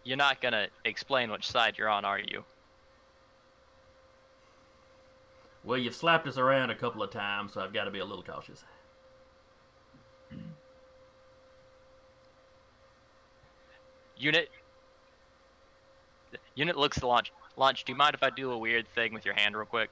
You're 0.09 0.17
not 0.17 0.41
gonna 0.41 0.69
explain 0.87 1.31
which 1.31 1.47
side 1.47 1.77
you're 1.77 1.91
on, 1.91 2.07
are 2.07 2.19
you? 2.19 2.43
Well, 5.63 5.77
you've 5.77 5.95
slapped 5.95 6.27
us 6.27 6.39
around 6.39 6.71
a 6.71 6.75
couple 6.75 7.03
of 7.03 7.11
times, 7.11 7.53
so 7.53 7.61
I've 7.61 7.75
got 7.75 7.85
to 7.85 7.91
be 7.91 7.99
a 7.99 8.07
little 8.07 8.23
cautious. 8.23 8.65
Unit. 14.17 14.49
Unit 16.55 16.79
looks 16.79 16.99
to 17.01 17.07
launch. 17.07 17.31
Launch. 17.59 17.85
Do 17.85 17.93
you 17.93 17.99
mind 17.99 18.15
if 18.15 18.23
I 18.23 18.31
do 18.31 18.51
a 18.53 18.57
weird 18.57 18.89
thing 18.95 19.13
with 19.13 19.27
your 19.27 19.35
hand 19.35 19.59
real 19.59 19.67
quick? 19.67 19.91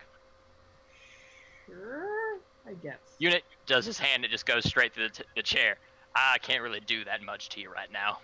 Sure, 1.66 2.38
I 2.66 2.72
guess. 2.82 2.96
Unit 3.18 3.44
does 3.66 3.84
his 3.84 3.98
hand. 3.98 4.24
It 4.24 4.30
just 4.30 4.46
goes 4.46 4.64
straight 4.64 4.94
through 4.94 5.08
the, 5.08 5.14
t- 5.14 5.24
the 5.36 5.42
chair. 5.42 5.76
I 6.14 6.38
can't 6.38 6.62
really 6.62 6.80
do 6.80 7.04
that 7.04 7.22
much 7.22 7.50
to 7.50 7.60
you 7.60 7.70
right 7.70 7.92
now. 7.92 8.20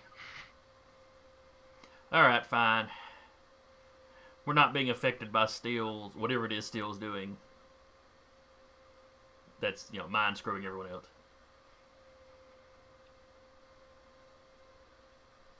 All 2.13 2.21
right, 2.21 2.45
fine. 2.45 2.87
We're 4.45 4.53
not 4.53 4.71
being 4.71 4.89
affected 4.89 5.31
by 5.31 5.47
Steele's 5.47 6.15
whatever 6.15 6.45
it 6.45 6.51
is 6.51 6.65
Steele's 6.65 6.99
doing. 6.99 7.37
That's 9.59 9.87
you 9.91 9.99
know 9.99 10.07
mind 10.07 10.37
screwing 10.37 10.65
everyone 10.65 10.89
else. 10.91 11.07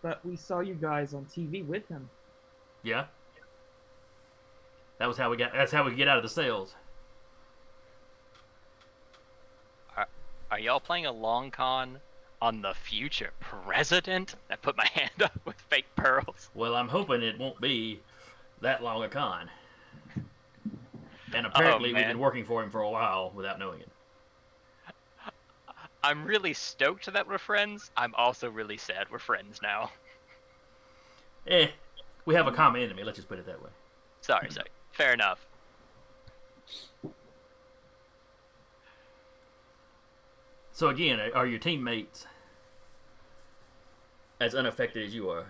But 0.04 0.24
we 0.26 0.36
saw 0.36 0.60
you 0.60 0.76
guys 0.76 1.14
on 1.14 1.26
TV 1.26 1.66
with 1.66 1.88
him. 1.88 2.10
Yeah. 2.84 3.06
That 5.00 5.08
was 5.08 5.18
how 5.18 5.32
we 5.32 5.38
got. 5.38 5.54
That's 5.54 5.72
how 5.72 5.86
we 5.86 5.96
get 5.96 6.08
out 6.08 6.18
of 6.18 6.24
the 6.24 6.30
cells. 6.30 6.76
Are 10.52 10.60
y'all 10.60 10.80
playing 10.80 11.08
a 11.08 11.12
long 11.12 11.50
con 11.50 12.00
on 12.44 12.62
the 12.62 12.74
future 12.74 13.32
president? 13.40 14.36
I 14.52 14.58
put 14.58 14.76
my 14.76 14.86
hand 14.94 15.24
up 15.24 15.40
with 15.46 15.56
fake 15.70 15.88
pearls. 15.96 16.50
Well, 16.54 16.76
I'm 16.76 16.90
hoping 16.90 17.24
it 17.24 17.40
won't 17.40 17.60
be 17.62 18.02
that 18.60 18.84
long 18.84 19.02
a 19.02 19.08
con. 19.08 19.50
And 21.34 21.48
apparently, 21.48 21.94
we've 21.94 22.06
been 22.06 22.20
working 22.20 22.44
for 22.44 22.62
him 22.62 22.70
for 22.70 22.82
a 22.82 22.90
while 22.90 23.32
without 23.34 23.58
knowing 23.58 23.80
it. 23.80 23.90
I'm 26.04 26.26
really 26.26 26.54
stoked 26.54 27.12
that 27.12 27.28
we're 27.28 27.38
friends. 27.38 27.90
I'm 27.96 28.14
also 28.16 28.52
really 28.52 28.76
sad 28.78 29.08
we're 29.10 29.20
friends 29.20 29.62
now. 29.64 29.90
Eh, 31.48 31.70
we 32.26 32.36
have 32.36 32.46
a 32.46 32.52
common 32.52 32.82
enemy. 32.82 33.04
Let's 33.04 33.16
just 33.16 33.30
put 33.30 33.40
it 33.40 33.46
that 33.46 33.64
way. 33.64 33.70
Sorry, 34.20 34.52
sorry. 34.52 34.68
Fair 34.92 35.14
enough. 35.14 35.46
So 40.74 40.90
again, 40.90 41.20
are- 41.20 41.36
are 41.36 41.48
your 41.48 41.60
teammates 41.60 42.26
as 44.44 44.54
unaffected 44.54 45.06
as 45.08 45.16
you 45.16 45.30
are? 45.30 45.46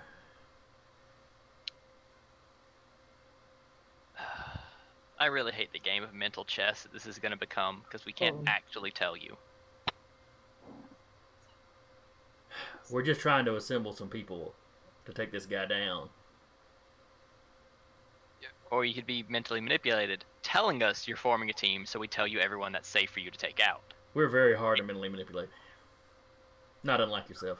I 5.19 5.25
really 5.25 5.51
hate 5.51 5.73
the 5.73 5.79
game 5.79 6.03
of 6.03 6.13
mental 6.13 6.45
chess 6.45 6.83
that 6.83 6.93
this 6.93 7.07
is 7.07 7.17
going 7.17 7.31
to 7.31 7.37
become 7.37 7.81
because 7.83 8.05
we 8.05 8.13
can't 8.13 8.35
Oh. 8.39 8.43
actually 8.45 8.91
tell 8.91 9.17
you. 9.17 9.35
We're 12.91 13.01
just 13.01 13.21
trying 13.21 13.45
to 13.45 13.55
assemble 13.55 13.93
some 13.93 14.09
people 14.09 14.53
to 15.05 15.13
take 15.13 15.31
this 15.31 15.45
guy 15.47 15.65
down. 15.65 16.09
Or 18.69 18.85
you 18.85 18.93
could 18.93 19.05
be 19.07 19.23
mentally 19.29 19.61
manipulated, 19.61 20.25
telling 20.41 20.83
us 20.83 21.07
you're 21.07 21.17
forming 21.17 21.49
a 21.49 21.53
team 21.53 21.85
so 21.85 21.99
we 21.99 22.07
tell 22.07 22.27
you 22.27 22.39
everyone 22.39 22.71
that's 22.71 22.87
safe 22.89 23.09
for 23.09 23.19
you 23.21 23.31
to 23.31 23.37
take 23.37 23.59
out. 23.59 23.81
We're 24.13 24.27
very 24.29 24.55
hard 24.55 24.77
to 24.77 24.83
mentally 24.83 25.09
manipulate. 25.09 25.49
Not 26.83 26.99
unlike 27.01 27.29
yourself. 27.29 27.59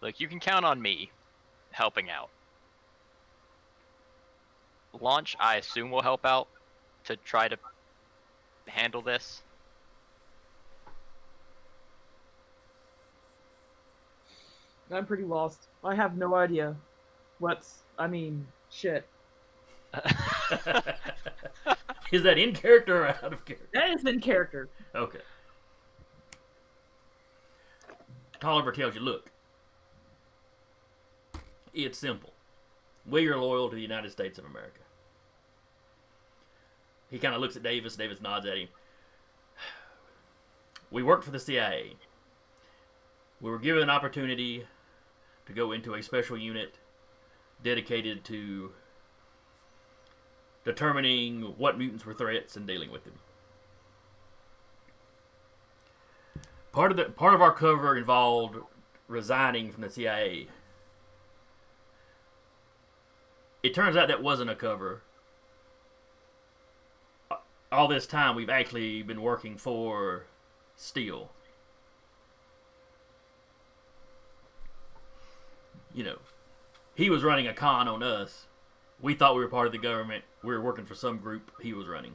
Look, 0.00 0.20
you 0.20 0.28
can 0.28 0.40
count 0.40 0.64
on 0.64 0.80
me 0.80 1.10
helping 1.70 2.10
out. 2.10 2.30
Launch, 5.00 5.36
I 5.38 5.56
assume, 5.56 5.90
will 5.90 6.02
help 6.02 6.24
out 6.24 6.48
to 7.04 7.16
try 7.16 7.48
to 7.48 7.58
handle 8.66 9.02
this. 9.02 9.42
I'm 14.90 15.04
pretty 15.04 15.24
lost. 15.24 15.68
I 15.84 15.94
have 15.94 16.16
no 16.16 16.34
idea 16.34 16.74
what's. 17.38 17.82
I 17.98 18.06
mean, 18.06 18.46
shit. 18.70 19.06
Is 22.12 22.22
that 22.22 22.38
in 22.38 22.54
character 22.54 23.04
or 23.04 23.08
out 23.08 23.32
of 23.32 23.44
character? 23.44 23.68
That 23.74 23.90
is 23.90 24.04
in 24.04 24.20
character. 24.20 24.68
Okay. 24.94 25.18
Tolliver 28.40 28.72
tells 28.72 28.94
you, 28.94 29.00
look, 29.00 29.30
it's 31.74 31.98
simple. 31.98 32.32
We 33.06 33.26
are 33.28 33.38
loyal 33.38 33.68
to 33.68 33.74
the 33.74 33.82
United 33.82 34.12
States 34.12 34.38
of 34.38 34.44
America. 34.44 34.80
He 37.10 37.18
kind 37.18 37.34
of 37.34 37.40
looks 37.40 37.56
at 37.56 37.62
Davis. 37.62 37.96
Davis 37.96 38.20
nods 38.20 38.46
at 38.46 38.58
him. 38.58 38.68
We 40.90 41.02
worked 41.02 41.24
for 41.24 41.30
the 41.30 41.40
CIA. 41.40 41.96
We 43.40 43.50
were 43.50 43.58
given 43.58 43.82
an 43.82 43.90
opportunity 43.90 44.66
to 45.46 45.52
go 45.52 45.72
into 45.72 45.94
a 45.94 46.02
special 46.02 46.36
unit 46.36 46.78
dedicated 47.62 48.24
to 48.24 48.72
determining 50.64 51.42
what 51.56 51.78
mutants 51.78 52.04
were 52.04 52.14
threats 52.14 52.56
and 52.56 52.66
dealing 52.66 52.90
with 52.90 53.04
them. 53.04 53.14
Part 56.72 56.90
of 56.90 56.96
the 56.96 57.04
part 57.04 57.34
of 57.34 57.40
our 57.40 57.52
cover 57.52 57.96
involved 57.96 58.58
resigning 59.08 59.72
from 59.72 59.82
the 59.82 59.90
CIA. 59.90 60.48
It 63.62 63.74
turns 63.74 63.96
out 63.96 64.08
that 64.08 64.22
wasn't 64.22 64.50
a 64.50 64.54
cover. 64.54 65.02
All 67.70 67.88
this 67.88 68.06
time 68.06 68.34
we've 68.34 68.48
actually 68.48 69.02
been 69.02 69.20
working 69.20 69.56
for 69.56 70.26
Steele. 70.76 71.30
You 75.92 76.04
know, 76.04 76.18
he 76.94 77.10
was 77.10 77.24
running 77.24 77.46
a 77.46 77.54
con 77.54 77.88
on 77.88 78.02
us. 78.02 78.46
We 79.00 79.14
thought 79.14 79.34
we 79.34 79.42
were 79.42 79.48
part 79.48 79.66
of 79.66 79.72
the 79.72 79.78
government. 79.78 80.24
We 80.42 80.54
were 80.54 80.60
working 80.60 80.84
for 80.84 80.94
some 80.94 81.18
group 81.18 81.50
he 81.60 81.72
was 81.72 81.86
running. 81.88 82.14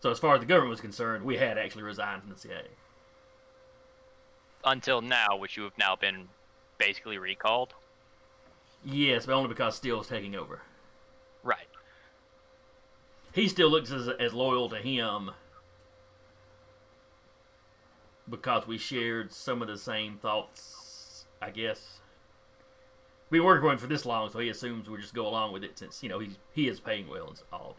So 0.00 0.10
as 0.10 0.18
far 0.18 0.34
as 0.34 0.40
the 0.40 0.46
government 0.46 0.70
was 0.70 0.80
concerned, 0.80 1.24
we 1.24 1.36
had 1.36 1.58
actually 1.58 1.82
resigned 1.82 2.22
from 2.22 2.30
the 2.30 2.38
CIA. 2.38 2.68
Until 4.64 5.00
now, 5.00 5.36
which 5.36 5.56
you 5.56 5.64
have 5.64 5.76
now 5.78 5.96
been 5.96 6.28
basically 6.78 7.18
recalled. 7.18 7.74
Yes, 8.88 9.26
but 9.26 9.34
only 9.34 9.48
because 9.48 9.74
Steele's 9.74 10.06
taking 10.06 10.36
over. 10.36 10.60
Right. 11.42 11.66
He 13.32 13.48
still 13.48 13.68
looks 13.68 13.90
as, 13.90 14.06
as 14.08 14.32
loyal 14.32 14.68
to 14.68 14.76
him 14.76 15.32
because 18.30 18.68
we 18.68 18.78
shared 18.78 19.32
some 19.32 19.60
of 19.60 19.66
the 19.66 19.76
same 19.76 20.18
thoughts, 20.18 21.26
I 21.42 21.50
guess. 21.50 21.98
Working 23.28 23.60
for 23.60 23.72
him 23.72 23.78
for 23.78 23.88
this 23.88 24.06
long, 24.06 24.30
so 24.30 24.38
he 24.38 24.48
assumes 24.48 24.88
we 24.88 25.00
just 25.00 25.14
go 25.14 25.26
along 25.26 25.52
with 25.52 25.64
it 25.64 25.76
since, 25.76 26.04
you 26.04 26.08
know, 26.08 26.20
he's, 26.20 26.38
he 26.52 26.68
is 26.68 26.78
paying 26.78 27.08
well 27.08 27.26
and 27.26 27.42
all. 27.52 27.76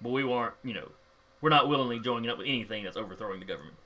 But 0.00 0.10
we 0.10 0.24
weren't, 0.24 0.54
you 0.64 0.72
know, 0.72 0.90
we're 1.42 1.50
not 1.50 1.68
willingly 1.68 2.00
joining 2.00 2.30
up 2.30 2.38
with 2.38 2.46
anything 2.46 2.82
that's 2.82 2.96
overthrowing 2.96 3.40
the 3.40 3.46
government. 3.46 3.76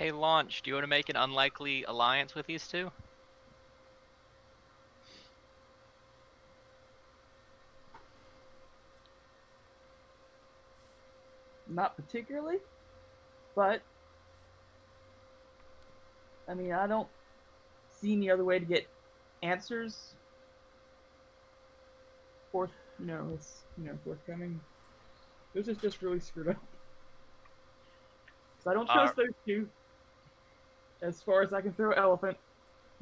Hey, 0.00 0.12
Launch, 0.12 0.62
do 0.62 0.70
you 0.70 0.76
want 0.76 0.84
to 0.84 0.88
make 0.88 1.10
an 1.10 1.16
unlikely 1.16 1.84
alliance 1.84 2.34
with 2.34 2.46
these 2.46 2.66
two? 2.66 2.90
Not 11.68 11.96
particularly, 11.96 12.56
but 13.54 13.82
I 16.48 16.54
mean, 16.54 16.72
I 16.72 16.86
don't 16.86 17.08
see 18.00 18.14
any 18.14 18.30
other 18.30 18.42
way 18.42 18.58
to 18.58 18.64
get 18.64 18.88
answers 19.42 20.14
forth, 22.50 22.70
you 22.98 23.04
know, 23.04 23.32
it's 23.34 23.64
you 23.76 23.84
know 23.84 23.98
forthcoming. 24.02 24.58
This 25.52 25.68
is 25.68 25.76
just 25.76 26.00
really 26.00 26.20
screwed 26.20 26.48
up. 26.48 26.56
'Cause 26.56 28.66
I 28.66 28.72
don't 28.72 28.88
uh, 28.88 28.94
trust 28.94 29.16
those 29.16 29.28
two. 29.46 29.68
As 31.02 31.22
far 31.22 31.42
as 31.42 31.52
I 31.52 31.60
can 31.60 31.72
throw 31.72 31.92
elephant. 31.92 32.36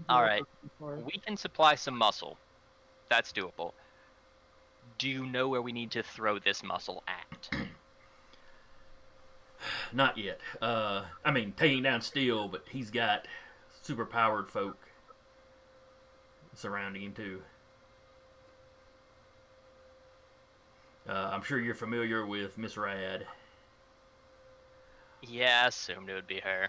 All 0.09 0.23
right. 0.23 0.43
As 0.65 0.71
far 0.79 0.97
as- 0.97 1.05
We 1.05 1.13
can 1.13 1.37
supply 1.37 1.75
some 1.75 1.97
muscle. 1.97 2.39
That's 3.09 3.33
doable. 3.33 3.73
Do 4.99 5.09
you 5.09 5.27
know 5.27 5.49
where 5.49 5.63
we 5.63 5.73
need 5.73 5.91
to 5.93 6.03
throw 6.03 6.39
this 6.39 6.63
muscle 6.63 7.03
at? 7.09 7.51
Not 9.93 10.17
yet. 10.19 10.41
Uh, 10.63 11.05
I 11.25 11.31
mean, 11.31 11.53
taking 11.57 11.83
down 11.83 12.01
Steele, 12.01 12.49
but 12.49 12.65
he's 12.71 12.91
got 12.91 13.27
super 13.83 14.05
powered 14.05 14.49
folk 14.49 14.77
surrounding 16.55 17.03
him 17.03 17.13
too. 17.15 17.43
Uh, 21.09 21.31
I'm 21.33 21.43
sure 21.43 21.59
you're 21.59 21.75
familiar 21.75 22.27
with 22.27 22.59
Miss 22.59 22.77
Rad. 22.77 23.27
Yeah, 25.23 25.63
I 25.65 25.69
assumed 25.69 26.11
it 26.11 26.15
would 26.15 26.27
be 26.27 26.41
her. 26.41 26.69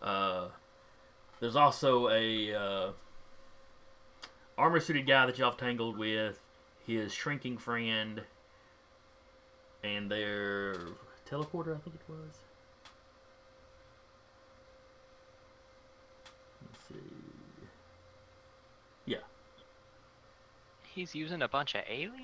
Uh, 0.00 0.48
there's 1.42 1.56
also 1.56 2.08
a 2.08 2.54
uh, 2.54 2.92
armor 4.56 4.78
suited 4.78 5.08
guy 5.08 5.26
that 5.26 5.38
y'all 5.38 5.52
tangled 5.52 5.98
with, 5.98 6.38
his 6.86 7.12
shrinking 7.12 7.58
friend, 7.58 8.22
and 9.82 10.08
their 10.08 10.76
teleporter. 11.28 11.74
I 11.74 11.80
think 11.80 11.96
it 11.96 12.02
was. 12.08 12.38
Let's 16.64 16.86
see. 16.88 16.94
Yeah. 19.04 19.16
He's 20.94 21.12
using 21.12 21.42
a 21.42 21.48
bunch 21.48 21.74
of 21.74 21.82
aliens? 21.88 22.20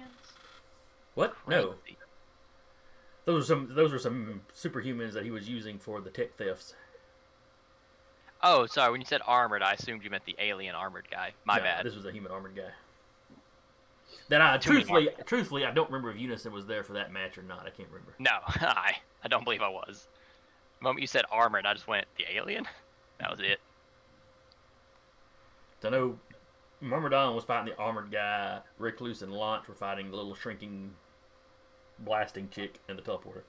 What? 1.17 1.35
No. 1.49 1.75
Those 3.25 3.43
are 3.43 3.47
some. 3.47 3.75
Those 3.75 3.93
are 3.93 3.99
some 3.99 4.43
superhumans 4.57 5.13
that 5.15 5.25
he 5.25 5.33
was 5.33 5.49
using 5.49 5.81
for 5.81 6.01
the 6.01 6.11
tech 6.11 6.37
thefts. 6.37 6.75
Oh, 8.43 8.67
sorry. 8.67 8.93
When 8.93 9.01
you 9.01 9.07
said 9.07 9.21
armored, 9.27 9.63
I 9.63 9.73
assumed 9.73 10.05
you 10.05 10.11
meant 10.11 10.25
the 10.25 10.37
alien 10.39 10.75
armored 10.75 11.09
guy. 11.11 11.33
My 11.45 11.57
No, 11.57 11.63
bad. 11.63 11.87
This 11.87 11.95
was 11.95 12.07
a 12.07 12.13
human 12.13 12.31
armored 12.31 12.55
guy. 12.55 12.71
That 14.29 14.41
I 14.41 14.59
Too 14.59 14.73
truthfully, 14.73 15.09
truthfully, 15.25 15.65
I 15.65 15.71
don't 15.71 15.89
remember 15.91 16.11
if 16.11 16.19
Unison 16.19 16.53
was 16.53 16.67
there 16.67 16.83
for 16.83 16.93
that 16.95 17.13
match 17.13 17.39
or 17.39 17.43
not. 17.43 17.67
I 17.67 17.71
can't 17.71 17.89
remember. 17.89 18.15
No, 18.19 18.31
I 18.47 18.97
I 19.25 19.29
don't 19.29 19.45
believe 19.45 19.63
I 19.63 19.69
was. 19.69 20.09
The 20.79 20.85
moment 20.85 21.01
you 21.01 21.07
said 21.07 21.25
armored, 21.31 21.67
I 21.67 21.75
just 21.75 21.89
went 21.89 22.07
the 22.17 22.25
alien. 22.35 22.67
That 23.21 23.31
was 23.31 23.41
it. 23.41 23.61
I 25.85 25.91
know 25.91 26.19
Myrmidon 26.81 27.35
was 27.35 27.45
fighting 27.45 27.75
the 27.75 27.81
armored 27.81 28.11
guy. 28.11 28.61
Recluse 28.79 29.23
and 29.23 29.33
Launch 29.33 29.69
were 29.69 29.75
fighting 29.75 30.11
the 30.11 30.17
little 30.17 30.35
shrinking, 30.35 30.93
blasting 32.01 32.49
chick 32.51 32.81
and 32.89 32.99
the 32.99 33.03
teleporter. 33.03 33.43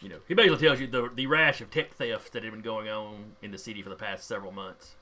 You 0.00 0.10
know, 0.10 0.18
he 0.28 0.34
basically 0.34 0.66
tells 0.66 0.80
you 0.80 0.86
the 0.86 1.10
the 1.14 1.26
rash 1.26 1.60
of 1.60 1.70
tech 1.70 1.94
thefts 1.94 2.30
that 2.30 2.42
had 2.42 2.52
been 2.52 2.60
going 2.60 2.88
on 2.88 3.36
in 3.40 3.50
the 3.50 3.58
city 3.58 3.82
for 3.82 3.88
the 3.88 3.96
past 3.96 4.28
several 4.28 4.52
months. 4.52 4.96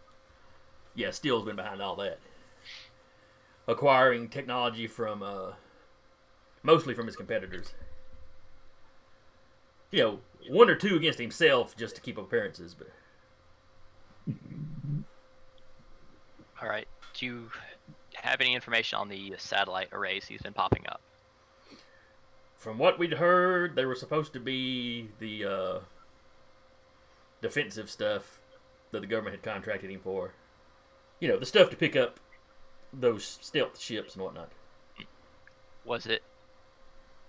Yeah, 0.94 1.10
Steele's 1.10 1.44
been 1.44 1.56
behind 1.56 1.82
all 1.82 1.96
that. 1.96 2.20
Acquiring 3.66 4.28
technology 4.28 4.86
from, 4.86 5.22
uh, 5.22 5.52
mostly 6.62 6.94
from 6.94 7.06
his 7.06 7.16
competitors. 7.16 7.74
You 9.90 10.02
know, 10.02 10.18
one 10.48 10.70
or 10.70 10.76
two 10.76 10.94
against 10.96 11.18
himself 11.18 11.76
just 11.76 11.96
to 11.96 12.00
keep 12.00 12.16
appearances, 12.16 12.74
but 12.74 12.88
All 16.62 16.68
right. 16.68 16.88
Do 17.14 17.26
you 17.26 17.50
have 18.14 18.40
any 18.40 18.54
information 18.54 18.98
on 18.98 19.08
the 19.08 19.34
satellite 19.38 19.88
arrays 19.92 20.24
he's 20.24 20.42
been 20.42 20.52
popping 20.52 20.84
up? 20.88 21.00
From 22.64 22.78
what 22.78 22.98
we'd 22.98 23.12
heard, 23.12 23.76
they 23.76 23.84
were 23.84 23.94
supposed 23.94 24.32
to 24.32 24.40
be 24.40 25.10
the 25.18 25.44
uh, 25.44 25.78
defensive 27.42 27.90
stuff 27.90 28.40
that 28.90 29.00
the 29.00 29.06
government 29.06 29.36
had 29.36 29.42
contracted 29.42 29.90
him 29.90 30.00
for. 30.00 30.32
You 31.20 31.28
know, 31.28 31.38
the 31.38 31.44
stuff 31.44 31.68
to 31.68 31.76
pick 31.76 31.94
up 31.94 32.20
those 32.90 33.22
stealth 33.42 33.78
ships 33.78 34.14
and 34.14 34.24
whatnot. 34.24 34.48
Was 35.84 36.06
it? 36.06 36.22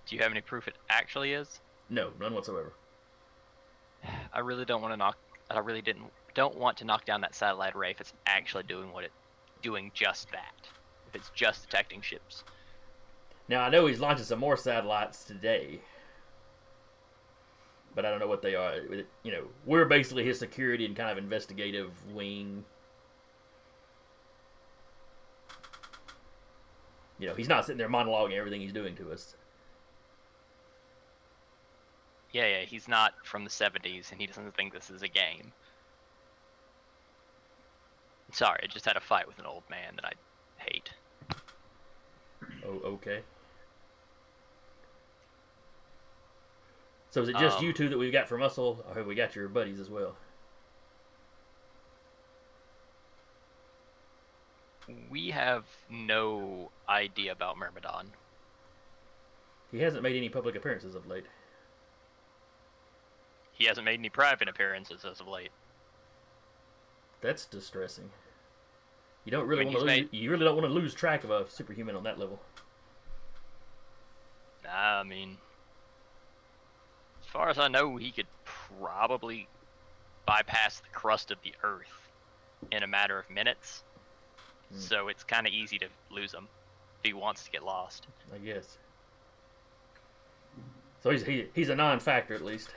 Do 0.06 0.16
you 0.16 0.22
have 0.22 0.30
any 0.30 0.40
proof 0.40 0.68
it 0.68 0.76
actually 0.88 1.34
is? 1.34 1.60
No, 1.90 2.12
none 2.18 2.32
whatsoever. 2.32 2.72
I 4.32 4.38
really 4.38 4.64
don't 4.64 4.80
want 4.80 4.94
to 4.94 4.96
knock. 4.96 5.18
I 5.50 5.58
really 5.58 5.82
didn't. 5.82 6.06
Don't 6.32 6.56
want 6.56 6.78
to 6.78 6.86
knock 6.86 7.04
down 7.04 7.20
that 7.20 7.34
satellite 7.34 7.76
array 7.76 7.90
if 7.90 8.00
it's 8.00 8.14
actually 8.24 8.62
doing 8.62 8.90
what 8.90 9.04
it, 9.04 9.12
doing 9.60 9.90
just 9.92 10.32
that. 10.32 10.66
If 11.08 11.14
it's 11.14 11.30
just 11.34 11.68
detecting 11.68 12.00
ships. 12.00 12.42
Now 13.48 13.62
I 13.62 13.68
know 13.68 13.86
he's 13.86 14.00
launching 14.00 14.24
some 14.24 14.40
more 14.40 14.56
satellites 14.56 15.24
today, 15.24 15.80
but 17.94 18.04
I 18.04 18.10
don't 18.10 18.18
know 18.18 18.26
what 18.26 18.42
they 18.42 18.54
are. 18.54 18.76
You 19.22 19.32
know, 19.32 19.44
we're 19.64 19.84
basically 19.84 20.24
his 20.24 20.38
security 20.38 20.84
and 20.84 20.96
kind 20.96 21.10
of 21.10 21.18
investigative 21.18 21.90
wing. 22.12 22.64
You 27.18 27.28
know, 27.28 27.34
he's 27.34 27.48
not 27.48 27.64
sitting 27.64 27.78
there 27.78 27.88
monologuing 27.88 28.36
everything 28.36 28.60
he's 28.60 28.72
doing 28.72 28.94
to 28.96 29.12
us. 29.12 29.36
Yeah, 32.32 32.46
yeah. 32.46 32.64
He's 32.66 32.88
not 32.88 33.14
from 33.24 33.44
the 33.44 33.50
'70s, 33.50 34.10
and 34.10 34.20
he 34.20 34.26
doesn't 34.26 34.54
think 34.54 34.74
this 34.74 34.90
is 34.90 35.02
a 35.02 35.08
game. 35.08 35.52
Sorry, 38.32 38.60
I 38.62 38.66
just 38.66 38.84
had 38.84 38.96
a 38.96 39.00
fight 39.00 39.26
with 39.26 39.38
an 39.38 39.46
old 39.46 39.62
man 39.70 39.94
that 39.94 40.04
I 40.04 40.12
hate. 40.62 40.90
Oh, 42.66 42.80
okay. 42.84 43.20
So 47.16 47.22
is 47.22 47.30
it 47.30 47.36
just 47.38 47.60
Um, 47.60 47.64
you 47.64 47.72
two 47.72 47.88
that 47.88 47.96
we've 47.96 48.12
got 48.12 48.28
for 48.28 48.36
muscle, 48.36 48.84
or 48.86 48.94
have 48.96 49.06
we 49.06 49.14
got 49.14 49.34
your 49.34 49.48
buddies 49.48 49.80
as 49.80 49.88
well? 49.88 50.16
We 55.08 55.30
have 55.30 55.64
no 55.88 56.72
idea 56.86 57.32
about 57.32 57.56
Myrmidon. 57.56 58.12
He 59.72 59.78
hasn't 59.78 60.02
made 60.02 60.14
any 60.14 60.28
public 60.28 60.56
appearances 60.56 60.94
of 60.94 61.06
late. 61.06 61.24
He 63.50 63.64
hasn't 63.64 63.86
made 63.86 63.98
any 63.98 64.10
private 64.10 64.46
appearances 64.46 65.06
as 65.06 65.18
of 65.18 65.26
late. 65.26 65.52
That's 67.22 67.46
distressing. 67.46 68.10
You 69.24 69.32
don't 69.32 69.46
really 69.46 69.64
When 69.64 69.72
want 69.72 69.88
to 69.88 69.94
lose. 70.02 70.08
You 70.12 70.30
really 70.30 70.44
don't 70.44 70.54
want 70.54 70.68
to 70.68 70.74
lose 70.74 70.92
track 70.92 71.24
of 71.24 71.30
a 71.30 71.48
superhuman 71.48 71.96
on 71.96 72.02
that 72.02 72.18
level. 72.18 72.42
Nah, 74.62 75.00
I 75.00 75.02
mean, 75.02 75.38
far 77.36 77.50
as 77.50 77.58
I 77.58 77.68
know, 77.68 77.96
he 77.96 78.10
could 78.10 78.26
probably 78.44 79.46
bypass 80.24 80.80
the 80.80 80.88
crust 80.92 81.30
of 81.30 81.38
the 81.44 81.52
Earth 81.62 82.10
in 82.72 82.82
a 82.82 82.86
matter 82.86 83.18
of 83.18 83.28
minutes. 83.28 83.84
Hmm. 84.72 84.78
So 84.78 85.08
it's 85.08 85.22
kind 85.22 85.46
of 85.46 85.52
easy 85.52 85.78
to 85.78 85.88
lose 86.10 86.32
him 86.32 86.48
if 86.98 87.04
he 87.06 87.12
wants 87.12 87.44
to 87.44 87.50
get 87.50 87.62
lost. 87.62 88.06
I 88.34 88.38
guess. 88.38 88.78
So 91.02 91.10
he's 91.10 91.24
he, 91.24 91.46
he's 91.54 91.68
a 91.68 91.74
non-factor 91.76 92.34
at 92.34 92.42
least. 92.44 92.70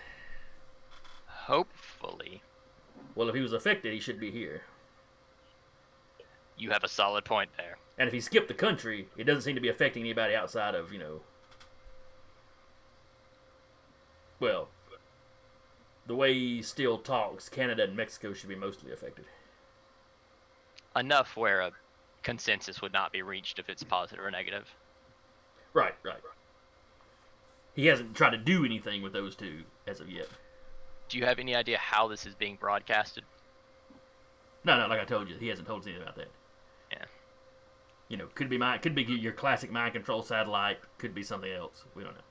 Hopefully, 1.26 2.42
Well, 3.16 3.28
if 3.30 3.34
he 3.36 3.42
was 3.42 3.54
affected, 3.54 3.92
he 3.94 4.00
should 4.00 4.20
be 4.20 4.30
here. 4.30 4.62
you 6.58 6.70
have 6.72 6.84
a 6.84 6.90
solid 6.90 7.24
point 7.26 7.50
there. 7.58 7.78
And 7.98 8.08
if 8.08 8.14
he 8.14 8.20
skipped 8.20 8.50
the 8.50 8.54
country, 8.54 9.08
it 9.18 9.24
doesn't 9.24 9.42
seem 9.44 9.56
to 9.56 9.62
be 9.62 9.70
affecting 9.70 10.04
anybody 10.04 10.36
outside 10.36 10.76
of 10.76 10.92
you 10.92 11.00
know. 11.00 11.22
Well, 14.40 14.70
the 16.08 16.16
way 16.16 16.34
he 16.34 16.62
still 16.62 16.98
talks, 16.98 17.50
Canada 17.50 17.84
and 17.84 17.96
Mexico 17.96 18.34
should 18.34 18.50
be 18.50 18.56
mostly 18.56 18.92
affected. 18.92 19.26
Enough 20.96 21.38
where 21.38 21.62
a 21.62 21.72
consensus 22.24 22.82
would 22.82 22.94
not 22.94 23.12
be 23.12 23.22
reached 23.22 23.60
if 23.60 23.70
it's 23.70 23.84
positive 23.84 24.24
or 24.24 24.32
negative. 24.32 24.68
Right, 25.74 25.94
right. 26.04 26.20
He 27.76 27.86
hasn't 27.86 28.16
tried 28.16 28.32
to 28.32 28.38
do 28.38 28.66
anything 28.66 29.02
with 29.02 29.14
those 29.14 29.36
two 29.36 29.64
as 29.88 30.00
of 30.00 30.10
yet. 30.10 30.28
Do 31.08 31.18
you 31.18 31.26
have 31.26 31.40
any 31.40 31.56
idea 31.56 31.78
how 31.78 32.08
this 32.08 32.26
is 32.26 32.36
being 32.36 32.58
broadcasted? 32.60 33.24
No, 34.64 34.78
no, 34.78 34.88
like 34.88 35.00
I 35.00 35.06
told 35.06 35.30
you, 35.30 35.36
he 35.40 35.48
hasn't 35.48 35.68
told 35.68 35.82
us 35.82 35.88
anything 35.88 36.04
about 36.04 36.16
that. 36.18 36.28
Yeah. 36.92 37.06
You 38.10 38.18
know, 38.18 38.28
could 38.36 38.50
be 38.50 38.58
my, 38.58 38.78
could 38.78 38.96
be 38.96 39.04
your 39.04 39.34
classic 39.34 39.72
mind 39.72 39.94
control 39.94 40.24
satellite, 40.24 40.80
could 40.98 41.14
be 41.14 41.24
something 41.24 41.52
else. 41.52 41.86
We 41.96 42.04
don't 42.04 42.16
know. 42.16 42.22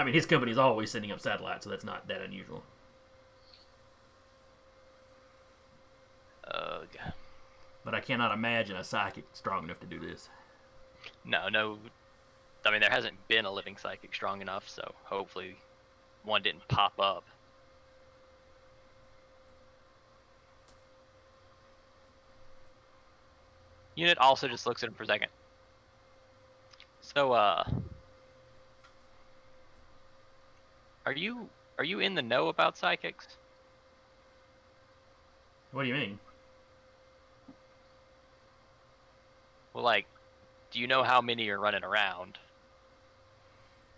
I 0.00 0.04
mean, 0.04 0.14
his 0.14 0.24
company's 0.24 0.56
always 0.56 0.90
sending 0.90 1.12
up 1.12 1.20
satellites, 1.20 1.64
so 1.64 1.70
that's 1.70 1.84
not 1.84 2.08
that 2.08 2.22
unusual. 2.22 2.62
Ugh. 6.50 6.86
But 7.84 7.94
I 7.94 8.00
cannot 8.00 8.32
imagine 8.32 8.76
a 8.76 8.82
psychic 8.82 9.24
strong 9.34 9.64
enough 9.64 9.78
to 9.80 9.86
do 9.86 10.00
this. 10.00 10.30
No, 11.22 11.50
no. 11.50 11.78
I 12.64 12.70
mean, 12.70 12.80
there 12.80 12.88
hasn't 12.88 13.14
been 13.28 13.44
a 13.44 13.52
living 13.52 13.76
psychic 13.76 14.14
strong 14.14 14.40
enough, 14.40 14.66
so 14.70 14.90
hopefully 15.04 15.56
one 16.24 16.40
didn't 16.40 16.66
pop 16.68 16.94
up. 16.98 17.24
Unit 23.96 24.16
also 24.16 24.48
just 24.48 24.66
looks 24.66 24.82
at 24.82 24.88
him 24.88 24.94
for 24.94 25.02
a 25.02 25.06
second. 25.06 25.28
So, 27.02 27.32
uh, 27.32 27.64
are 31.10 31.16
you 31.16 31.48
are 31.76 31.82
you 31.82 31.98
in 31.98 32.14
the 32.14 32.22
know 32.22 32.48
about 32.48 32.78
psychics? 32.78 33.26
What 35.72 35.82
do 35.82 35.88
you 35.88 35.94
mean? 35.94 36.20
Well, 39.74 39.82
like, 39.82 40.06
do 40.70 40.78
you 40.78 40.86
know 40.86 41.02
how 41.02 41.20
many 41.20 41.48
are 41.48 41.58
running 41.58 41.82
around? 41.82 42.38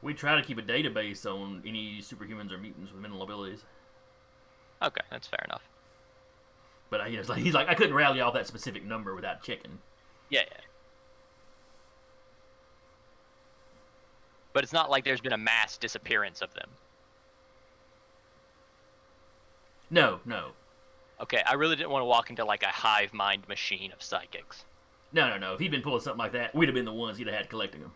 We 0.00 0.14
try 0.14 0.36
to 0.36 0.42
keep 0.42 0.56
a 0.56 0.62
database 0.62 1.26
on 1.26 1.62
any 1.66 1.98
superhumans 2.00 2.50
or 2.50 2.56
mutants 2.56 2.92
with 2.92 3.02
mental 3.02 3.22
abilities. 3.22 3.60
Okay, 4.82 5.02
that's 5.10 5.28
fair 5.28 5.44
enough. 5.44 5.62
But 6.88 7.02
uh, 7.02 7.04
you 7.04 7.18
know, 7.18 7.24
like, 7.28 7.42
he's 7.42 7.52
like, 7.52 7.68
I 7.68 7.74
couldn't 7.74 7.94
rally 7.94 8.22
off 8.22 8.32
that 8.32 8.46
specific 8.46 8.86
number 8.86 9.14
without 9.14 9.42
checking. 9.42 9.80
Yeah, 10.30 10.44
yeah. 10.50 10.60
But 14.54 14.64
it's 14.64 14.72
not 14.72 14.88
like 14.90 15.04
there's 15.04 15.20
been 15.20 15.34
a 15.34 15.38
mass 15.38 15.76
disappearance 15.76 16.40
of 16.40 16.54
them. 16.54 16.70
No, 19.92 20.20
no, 20.24 20.52
Okay, 21.20 21.42
I 21.46 21.52
really 21.52 21.76
didn't 21.76 21.90
want 21.90 22.00
to 22.00 22.06
walk 22.06 22.30
into 22.30 22.44
like 22.44 22.62
a 22.64 22.68
hive 22.68 23.12
mind 23.12 23.46
machine 23.46 23.92
of 23.92 24.02
psychics. 24.02 24.64
no, 25.12 25.28
no, 25.28 25.36
no. 25.36 25.52
If 25.54 25.60
he'd 25.60 25.70
been 25.70 25.82
pulling 25.82 26.00
something 26.00 26.18
like 26.18 26.32
that, 26.32 26.52
we'd 26.54 26.66
have 26.66 26.74
been 26.74 26.86
the 26.86 26.92
ones 26.92 27.18
he'd 27.18 27.26
have 27.28 27.36
had 27.36 27.48
collecting 27.50 27.82
them. 27.82 27.92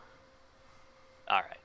All 1.28 1.40
right. 1.40 1.56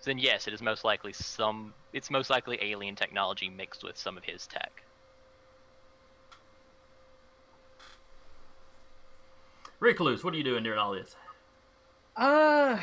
So 0.00 0.10
then, 0.10 0.18
yes, 0.18 0.46
it 0.48 0.52
is 0.52 0.60
most 0.60 0.84
likely 0.84 1.12
some. 1.12 1.72
It's 1.92 2.10
most 2.10 2.28
likely 2.28 2.58
alien 2.60 2.94
technology 2.96 3.48
mixed 3.48 3.82
with 3.84 3.96
some 3.96 4.18
of 4.18 4.24
his 4.24 4.46
tech. 4.46 4.82
Recluse, 9.80 10.24
what 10.24 10.34
are 10.34 10.36
you 10.36 10.44
doing 10.44 10.64
during 10.64 10.78
all 10.78 10.92
this? 10.92 11.14
Uh, 12.16 12.78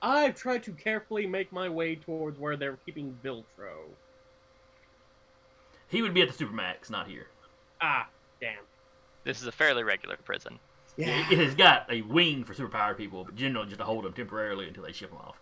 I've 0.00 0.34
tried 0.34 0.62
to 0.64 0.72
carefully 0.72 1.26
make 1.26 1.52
my 1.52 1.68
way 1.68 1.94
towards 1.94 2.38
where 2.38 2.56
they're 2.56 2.78
keeping 2.86 3.16
Viltro. 3.22 3.90
He 5.88 6.02
would 6.02 6.14
be 6.14 6.22
at 6.22 6.28
the 6.28 6.44
Supermax, 6.44 6.90
not 6.90 7.06
here. 7.06 7.28
Ah, 7.80 8.08
damn. 8.40 8.58
This 9.24 9.40
is 9.40 9.46
a 9.46 9.52
fairly 9.52 9.82
regular 9.82 10.16
prison. 10.16 10.58
It, 10.98 11.08
it 11.08 11.38
has 11.38 11.54
got 11.54 11.92
a 11.92 12.02
wing 12.02 12.44
for 12.44 12.54
superpowered 12.54 12.96
people, 12.96 13.24
but 13.24 13.36
generally 13.36 13.66
just 13.66 13.78
to 13.78 13.84
hold 13.84 14.04
them 14.04 14.12
temporarily 14.12 14.66
until 14.66 14.82
they 14.84 14.92
ship 14.92 15.10
them 15.10 15.18
off. 15.18 15.36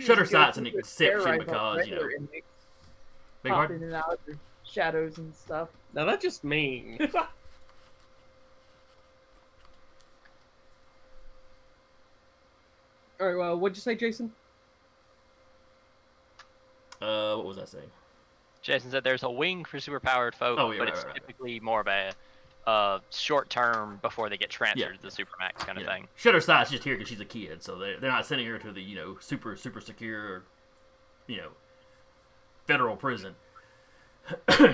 Shutter 0.00 0.22
just 0.22 0.32
Sight's 0.32 0.58
an 0.58 0.66
exception 0.66 1.38
because, 1.38 1.86
you 1.86 1.94
know, 1.94 2.08
inmates 2.16 2.46
Big 3.42 3.52
pop 3.52 3.70
in 3.70 3.82
and 3.82 3.94
out 3.94 4.18
of 4.28 4.36
shadows 4.64 5.18
and 5.18 5.34
stuff. 5.34 5.68
Now 5.94 6.04
that's 6.04 6.22
just 6.22 6.42
mean. 6.42 6.98
All 13.20 13.26
right. 13.26 13.36
Well, 13.36 13.58
what'd 13.58 13.76
you 13.76 13.82
say, 13.82 13.94
Jason? 13.94 14.32
Uh, 17.00 17.36
what 17.36 17.46
was 17.46 17.58
I 17.58 17.64
saying? 17.64 17.90
Jason 18.66 18.90
said 18.90 19.04
there's 19.04 19.22
a 19.22 19.30
wing 19.30 19.64
for 19.64 19.78
superpowered 19.78 20.34
folk, 20.34 20.58
Oh, 20.58 20.72
yeah, 20.72 20.78
but 20.78 20.84
right, 20.86 20.88
it's 20.92 21.04
right, 21.04 21.12
right. 21.12 21.14
typically 21.14 21.60
more 21.60 21.80
of 21.82 21.86
a 21.86 22.10
uh, 22.68 22.98
short 23.10 23.48
term 23.48 24.00
before 24.02 24.28
they 24.28 24.36
get 24.36 24.50
transferred 24.50 24.90
Yeah. 24.90 24.96
to 24.96 25.02
the 25.02 25.08
supermax 25.24 25.58
kind 25.64 25.78
of 25.78 25.84
Yeah. 25.84 25.94
thing. 25.94 26.08
Shutter 26.16 26.40
Sight's 26.40 26.70
just 26.72 26.82
here 26.82 26.96
because 26.96 27.08
she's 27.08 27.20
a 27.20 27.24
kid, 27.24 27.62
so 27.62 27.78
they're, 27.78 28.00
they're 28.00 28.10
not 28.10 28.26
sending 28.26 28.44
her 28.48 28.58
to 28.58 28.72
the, 28.72 28.82
you 28.82 28.96
know, 28.96 29.18
super, 29.20 29.54
super 29.54 29.80
secure, 29.80 30.42
you 31.28 31.36
know, 31.36 31.50
federal 32.66 32.96
prison. 32.96 33.36
and 34.48 34.72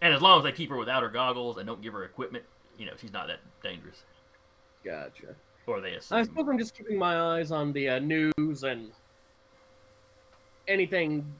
as 0.00 0.22
long 0.22 0.38
as 0.38 0.44
they 0.44 0.52
keep 0.52 0.70
her 0.70 0.76
without 0.78 1.02
her 1.02 1.10
goggles 1.10 1.58
and 1.58 1.66
don't 1.66 1.82
give 1.82 1.92
her 1.92 2.04
equipment, 2.04 2.44
you 2.78 2.86
know, 2.86 2.92
she's 2.98 3.12
not 3.12 3.26
that 3.26 3.40
dangerous. 3.62 4.04
Gotcha. 4.82 5.34
Or 5.66 5.82
they 5.82 5.90
I 5.90 5.96
assume. 5.96 6.24
suppose 6.24 6.48
I'm 6.48 6.58
just 6.58 6.74
keeping 6.74 6.96
my 6.98 7.20
eyes 7.20 7.52
on 7.52 7.74
the 7.74 7.90
uh, 7.90 7.98
news 7.98 8.62
and 8.62 8.90
anything. 10.66 11.30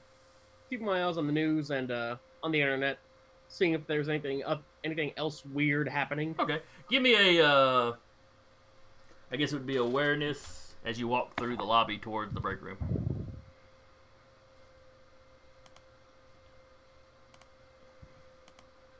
Keeping 0.70 0.86
my 0.86 1.04
eyes 1.04 1.16
on 1.16 1.26
the 1.26 1.32
news 1.32 1.70
and 1.70 1.90
uh, 1.90 2.16
on 2.42 2.52
the 2.52 2.60
internet, 2.60 2.98
seeing 3.48 3.72
if 3.72 3.86
there's 3.86 4.08
anything 4.08 4.44
up, 4.44 4.62
anything 4.84 5.12
else 5.16 5.44
weird 5.46 5.88
happening. 5.88 6.34
Okay. 6.38 6.60
Give 6.90 7.02
me 7.02 7.38
a, 7.38 7.46
uh, 7.46 7.94
I 9.32 9.36
guess 9.36 9.52
it 9.52 9.56
would 9.56 9.66
be 9.66 9.76
awareness 9.76 10.74
as 10.84 10.98
you 10.98 11.08
walk 11.08 11.36
through 11.36 11.56
the 11.56 11.64
lobby 11.64 11.98
towards 11.98 12.34
the 12.34 12.40
break 12.40 12.60
room. 12.60 12.76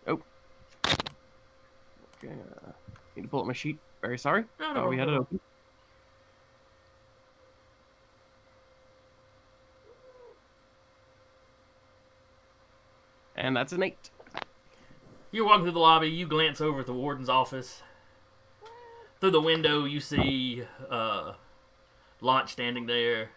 Oh. 0.06 0.20
Okay, 0.86 2.32
uh, 2.32 2.72
need 3.14 3.22
to 3.22 3.28
pull 3.28 3.40
up 3.40 3.46
my 3.46 3.52
sheet. 3.52 3.78
Very 4.00 4.18
sorry. 4.18 4.44
No, 4.58 4.72
no 4.72 4.84
Oh, 4.84 4.88
we 4.88 4.96
had 4.96 5.08
it 5.08 5.14
open. 5.14 5.40
And 13.38 13.56
that's 13.56 13.72
an 13.72 13.84
eight. 13.84 14.10
You're 15.30 15.46
walking 15.46 15.62
through 15.62 15.72
the 15.72 15.78
lobby. 15.78 16.08
You 16.08 16.26
glance 16.26 16.60
over 16.60 16.80
at 16.80 16.86
the 16.86 16.92
warden's 16.92 17.28
office. 17.28 17.82
Through 19.20 19.30
the 19.30 19.40
window, 19.40 19.84
you 19.84 20.00
see 20.00 20.64
uh, 20.90 21.34
Launch 22.20 22.50
standing 22.50 22.86
there 22.86 23.30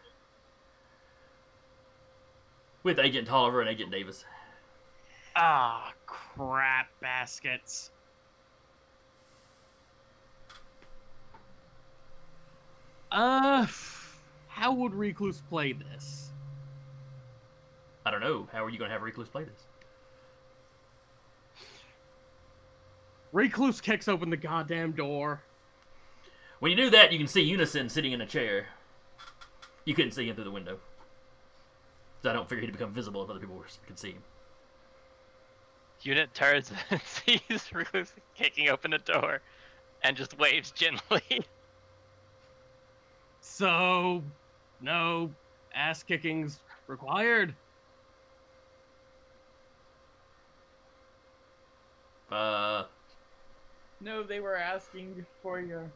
with 2.82 2.98
Agent 2.98 3.28
Tolliver 3.28 3.62
and 3.62 3.70
Agent 3.70 3.92
Davis. 3.92 4.26
Ah, 5.36 5.94
crap 6.08 6.88
baskets. 7.00 7.92
Uh, 13.12 13.68
how 14.48 14.74
would 14.74 14.96
Recluse 14.96 15.44
play 15.48 15.74
this? 15.74 16.32
I 18.04 18.10
don't 18.10 18.22
know. 18.22 18.48
How 18.52 18.66
are 18.66 18.70
you 18.70 18.80
going 18.80 18.90
to 18.90 18.94
have 18.94 19.04
Recluse 19.04 19.30
play 19.30 19.44
this? 19.44 19.68
Recluse 23.32 23.82
kicks 23.82 24.08
open 24.08 24.30
the 24.30 24.38
goddamn 24.38 24.92
door. 24.92 25.42
When 26.60 26.72
you 26.72 26.78
do 26.78 26.90
that, 26.90 27.12
you 27.12 27.18
can 27.18 27.28
see 27.28 27.42
Unison 27.42 27.90
sitting 27.90 28.12
in 28.12 28.22
a 28.22 28.26
chair. 28.26 28.68
You 29.86 29.96
couldn't 29.96 30.12
see 30.12 30.28
him 30.28 30.36
through 30.36 30.44
the 30.44 30.52
window. 30.52 30.80
So 32.22 32.30
I 32.30 32.34
don't 32.34 32.48
figure 32.48 32.66
he'd 32.66 32.72
become 32.72 32.94
visible 32.94 33.24
if 33.24 33.30
other 33.30 33.40
people 33.40 33.56
were, 33.56 33.66
could 33.88 33.98
see 33.98 34.12
him. 34.12 34.24
Unit 36.04 36.34
turns 36.34 36.72
and 36.90 37.02
sees 37.02 37.74
Recluse 37.74 38.14
kicking 38.36 38.70
open 38.70 38.94
a 38.94 39.00
door 39.00 39.42
and 40.04 40.16
just 40.16 40.38
waves 40.38 40.72
gently. 40.72 41.22
So, 43.44 44.22
no 44.82 45.32
ass 45.74 46.04
kickings 46.04 46.60
required. 46.88 47.56
Uh, 52.32 52.84
No, 54.04 54.24
they 54.24 54.40
were 54.40 54.58
asking 54.58 55.26
for 55.44 55.60
your 55.60 55.92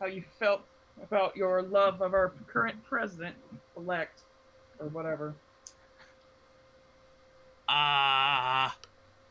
how 0.00 0.06
you 0.06 0.24
felt 0.38 0.62
about 1.02 1.36
your 1.36 1.62
love 1.62 2.02
of 2.02 2.14
our 2.14 2.32
current 2.48 2.82
president 2.84 3.36
elect 3.76 4.22
or 4.80 4.88
whatever. 4.88 5.34
Ah, 7.68 8.76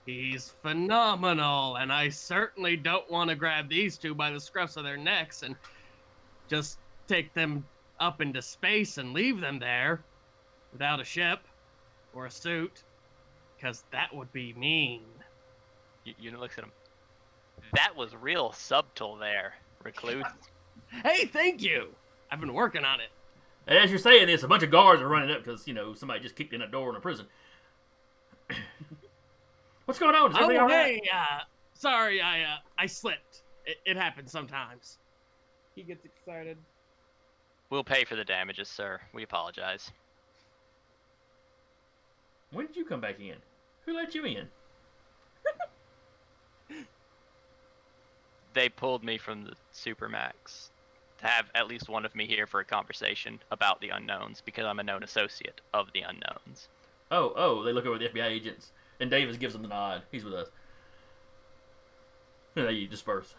he's 0.05 0.53
phenomenal, 0.61 1.75
and 1.75 1.91
I 1.91 2.09
certainly 2.09 2.77
don't 2.77 3.09
want 3.11 3.29
to 3.29 3.35
grab 3.35 3.69
these 3.69 3.97
two 3.97 4.15
by 4.15 4.31
the 4.31 4.37
scruffs 4.37 4.77
of 4.77 4.83
their 4.83 4.97
necks 4.97 5.43
and 5.43 5.55
just 6.47 6.79
take 7.07 7.33
them 7.33 7.65
up 7.99 8.21
into 8.21 8.41
space 8.41 8.97
and 8.97 9.13
leave 9.13 9.39
them 9.39 9.59
there 9.59 10.01
without 10.71 10.99
a 10.99 11.05
ship 11.05 11.39
or 12.13 12.25
a 12.25 12.31
suit, 12.31 12.83
because 13.55 13.83
that 13.91 14.13
would 14.15 14.31
be 14.33 14.53
mean. 14.53 15.03
Y- 16.05 16.15
Unit 16.19 16.39
looks 16.39 16.57
at 16.57 16.63
him. 16.63 16.71
That 17.73 17.95
was 17.95 18.15
real 18.15 18.51
subtle 18.51 19.15
there, 19.17 19.53
Recluse. 19.83 20.25
Hey, 21.03 21.25
thank 21.25 21.63
you. 21.63 21.87
I've 22.29 22.39
been 22.39 22.53
working 22.53 22.85
on 22.85 22.99
it. 22.99 23.09
and 23.65 23.79
as 23.79 23.89
you're 23.89 23.97
saying 23.97 24.27
this, 24.27 24.43
a 24.43 24.47
bunch 24.47 24.61
of 24.61 24.69
guards 24.69 25.01
are 25.01 25.07
running 25.07 25.31
up 25.31 25.43
because, 25.43 25.67
you 25.67 25.73
know, 25.73 25.95
somebody 25.95 26.19
just 26.19 26.35
kicked 26.35 26.53
in 26.53 26.61
a 26.61 26.67
door 26.67 26.89
in 26.91 26.95
a 26.95 26.99
prison. 26.99 27.25
What's 29.85 29.99
going 29.99 30.13
on? 30.13 30.29
Is 30.31 30.37
Oh, 30.37 30.43
everything 30.43 30.61
all 30.61 30.67
right? 30.67 31.01
hey, 31.03 31.09
uh, 31.11 31.39
sorry, 31.73 32.21
I 32.21 32.43
uh, 32.43 32.57
I 32.77 32.85
slipped. 32.85 33.41
It, 33.65 33.77
it 33.85 33.97
happens 33.97 34.31
sometimes. 34.31 34.99
He 35.75 35.81
gets 35.81 36.05
excited. 36.05 36.57
We'll 37.71 37.83
pay 37.83 38.03
for 38.03 38.15
the 38.15 38.23
damages, 38.25 38.67
sir. 38.69 39.01
We 39.13 39.23
apologize. 39.23 39.89
When 42.51 42.67
did 42.67 42.75
you 42.75 42.85
come 42.85 43.01
back 43.01 43.19
in? 43.19 43.37
Who 43.87 43.95
let 43.95 44.13
you 44.13 44.25
in? 44.25 44.47
They 48.53 48.69
pulled 48.69 49.03
me 49.03 49.17
from 49.17 49.45
the 49.45 49.53
Supermax 49.73 50.69
to 51.19 51.27
have 51.27 51.49
at 51.55 51.67
least 51.67 51.89
one 51.89 52.05
of 52.05 52.15
me 52.15 52.27
here 52.27 52.45
for 52.45 52.59
a 52.59 52.65
conversation 52.65 53.39
about 53.51 53.81
the 53.81 53.89
unknowns 53.89 54.41
because 54.41 54.65
I'm 54.65 54.79
a 54.79 54.83
known 54.83 55.03
associate 55.03 55.61
of 55.73 55.87
the 55.93 56.01
unknowns. 56.01 56.67
Oh, 57.11 57.33
oh, 57.35 57.63
they 57.63 57.73
look 57.73 57.85
over 57.85 57.97
the 57.97 58.09
FBI 58.09 58.25
agents, 58.25 58.71
and 58.99 59.09
Davis 59.09 59.37
gives 59.37 59.53
them 59.53 59.61
the 59.61 59.67
nod. 59.67 60.03
He's 60.11 60.23
with 60.23 60.33
us. 60.33 60.47
And 62.55 62.67
then 62.67 62.75
you 62.75 62.87
disperse. 62.87 63.33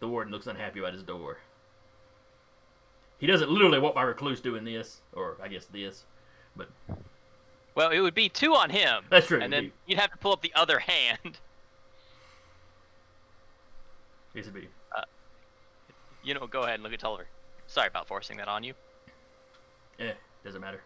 The 0.00 0.08
warden 0.08 0.30
looks 0.30 0.46
unhappy 0.46 0.80
about 0.80 0.92
his 0.92 1.02
door. 1.02 1.38
He 3.18 3.26
doesn't 3.26 3.50
literally 3.50 3.78
walk 3.78 3.94
by 3.94 4.02
recluse 4.02 4.42
doing 4.42 4.64
this, 4.64 5.00
or 5.14 5.38
I 5.42 5.48
guess 5.48 5.64
this, 5.64 6.04
but 6.54 6.68
Well, 7.74 7.88
it 7.90 8.00
would 8.00 8.14
be 8.14 8.28
two 8.28 8.54
on 8.54 8.68
him. 8.68 9.04
That's 9.08 9.26
true, 9.28 9.40
And 9.40 9.50
then 9.50 9.72
you'd 9.86 9.98
have 9.98 10.10
to 10.12 10.18
pull 10.18 10.32
up 10.32 10.42
the 10.42 10.52
other 10.54 10.78
hand. 10.80 11.38
Yes, 14.36 14.44
it'd 14.44 14.54
be. 14.54 14.68
You 16.22 16.34
know, 16.34 16.46
go 16.46 16.62
ahead 16.62 16.74
and 16.74 16.82
look 16.82 16.92
at 16.92 17.00
Tolliver. 17.00 17.26
Sorry 17.66 17.88
about 17.88 18.06
forcing 18.06 18.36
that 18.36 18.48
on 18.48 18.62
you. 18.62 18.74
Eh, 19.98 20.12
doesn't 20.44 20.60
matter. 20.60 20.82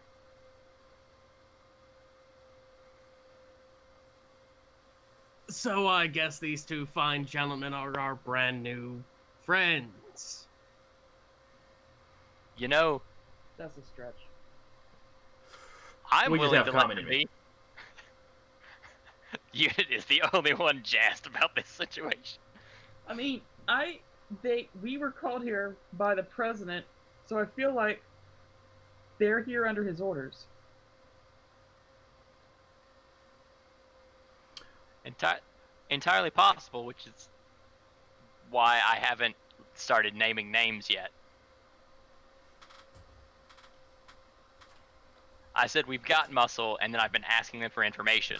So 5.49 5.85
I 5.85 6.07
guess 6.07 6.39
these 6.39 6.63
two 6.63 6.85
fine 6.85 7.25
gentlemen 7.25 7.73
are 7.73 7.99
our 7.99 8.15
brand 8.15 8.63
new 8.63 9.03
friends. 9.43 10.47
You 12.55 12.69
know, 12.69 13.01
That's 13.57 13.77
a 13.77 13.81
stretch. 13.81 14.15
I'm 16.09 16.31
We 16.31 16.39
willing 16.39 16.63
to 16.63 16.71
let 16.71 16.97
it 16.97 17.09
be. 17.09 17.27
Unit 19.51 19.87
is 19.91 20.05
the 20.05 20.21
only 20.33 20.53
one 20.53 20.81
jazzed 20.83 21.27
about 21.27 21.55
this 21.55 21.67
situation. 21.67 22.40
I 23.11 23.13
mean, 23.13 23.41
I 23.67 23.99
they 24.41 24.69
we 24.81 24.97
were 24.97 25.11
called 25.11 25.43
here 25.43 25.75
by 25.97 26.15
the 26.15 26.23
president, 26.23 26.85
so 27.25 27.37
I 27.37 27.45
feel 27.45 27.75
like 27.75 28.01
they're 29.19 29.43
here 29.43 29.67
under 29.67 29.83
his 29.83 29.99
orders. 29.99 30.45
Enti- 35.05 35.39
entirely 35.89 36.29
possible, 36.29 36.85
which 36.85 37.05
is 37.05 37.27
why 38.49 38.75
I 38.75 38.95
haven't 38.95 39.35
started 39.73 40.15
naming 40.15 40.49
names 40.49 40.89
yet. 40.89 41.11
I 45.53 45.67
said 45.67 45.85
we've 45.85 46.05
got 46.05 46.31
muscle, 46.31 46.79
and 46.81 46.93
then 46.93 47.01
I've 47.01 47.11
been 47.11 47.25
asking 47.25 47.59
them 47.59 47.71
for 47.71 47.83
information. 47.83 48.37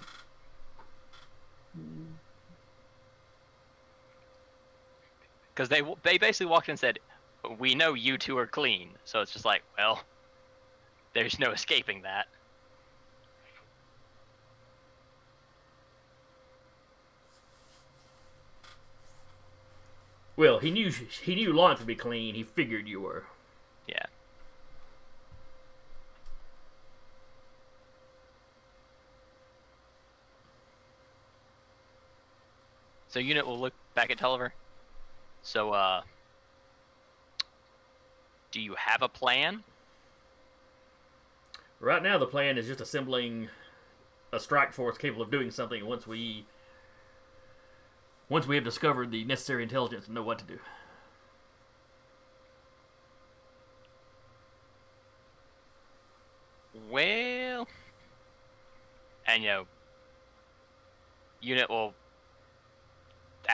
Because 5.54 5.70
they 5.70 5.82
they 6.04 6.18
basically 6.18 6.48
walked 6.48 6.70
in 6.70 6.74
and 6.74 6.80
said, 6.80 7.00
"We 7.60 7.76
know 7.76 7.94
you 7.94 8.18
two 8.18 8.38
are 8.38 8.48
clean," 8.48 8.92
so 9.04 9.22
it's 9.22 9.34
just 9.34 9.46
like, 9.46 9.64
well, 9.78 10.02
there's 11.14 11.40
no 11.40 11.52
escaping 11.52 12.02
that. 12.04 12.28
Well, 20.38 20.60
he 20.60 20.72
knew 20.72 20.90
he 20.90 21.36
knew 21.36 21.54
Lawrence 21.54 21.80
would 21.80 21.88
be 21.88 21.96
clean. 21.96 22.34
He 22.34 22.44
figured 22.44 22.88
you 22.88 23.02
were. 23.02 23.26
Yeah. 23.88 24.06
So 33.10 33.20
unit 33.20 33.46
will 33.46 33.60
look 33.60 33.74
back 33.94 34.10
at 34.10 34.18
Tolliver. 34.18 34.54
So 35.42 35.72
uh 35.72 36.02
do 38.52 38.60
you 38.62 38.76
have 38.76 39.02
a 39.02 39.08
plan? 39.08 39.64
Right 41.80 42.04
now, 42.04 42.18
the 42.18 42.28
plan 42.28 42.58
is 42.58 42.68
just 42.68 42.82
assembling 42.82 43.50
a 44.32 44.40
strike 44.40 44.72
force 44.74 44.98
capable 44.98 45.24
of 45.24 45.32
doing 45.32 45.52
something 45.52 45.86
once 45.86 46.06
we 46.06 46.46
once 48.30 48.48
we 48.48 48.56
have 48.56 48.64
discovered 48.64 49.12
the 49.12 49.26
necessary 49.26 49.64
intelligence 49.64 50.06
and 50.06 50.16
know 50.16 50.24
what 50.24 50.40
to 50.40 50.46
do. 50.46 50.60
Well, 56.90 57.68
and 59.26 59.44
you 59.44 59.50
know, 59.50 59.66
unit 61.42 61.70
will 61.70 61.94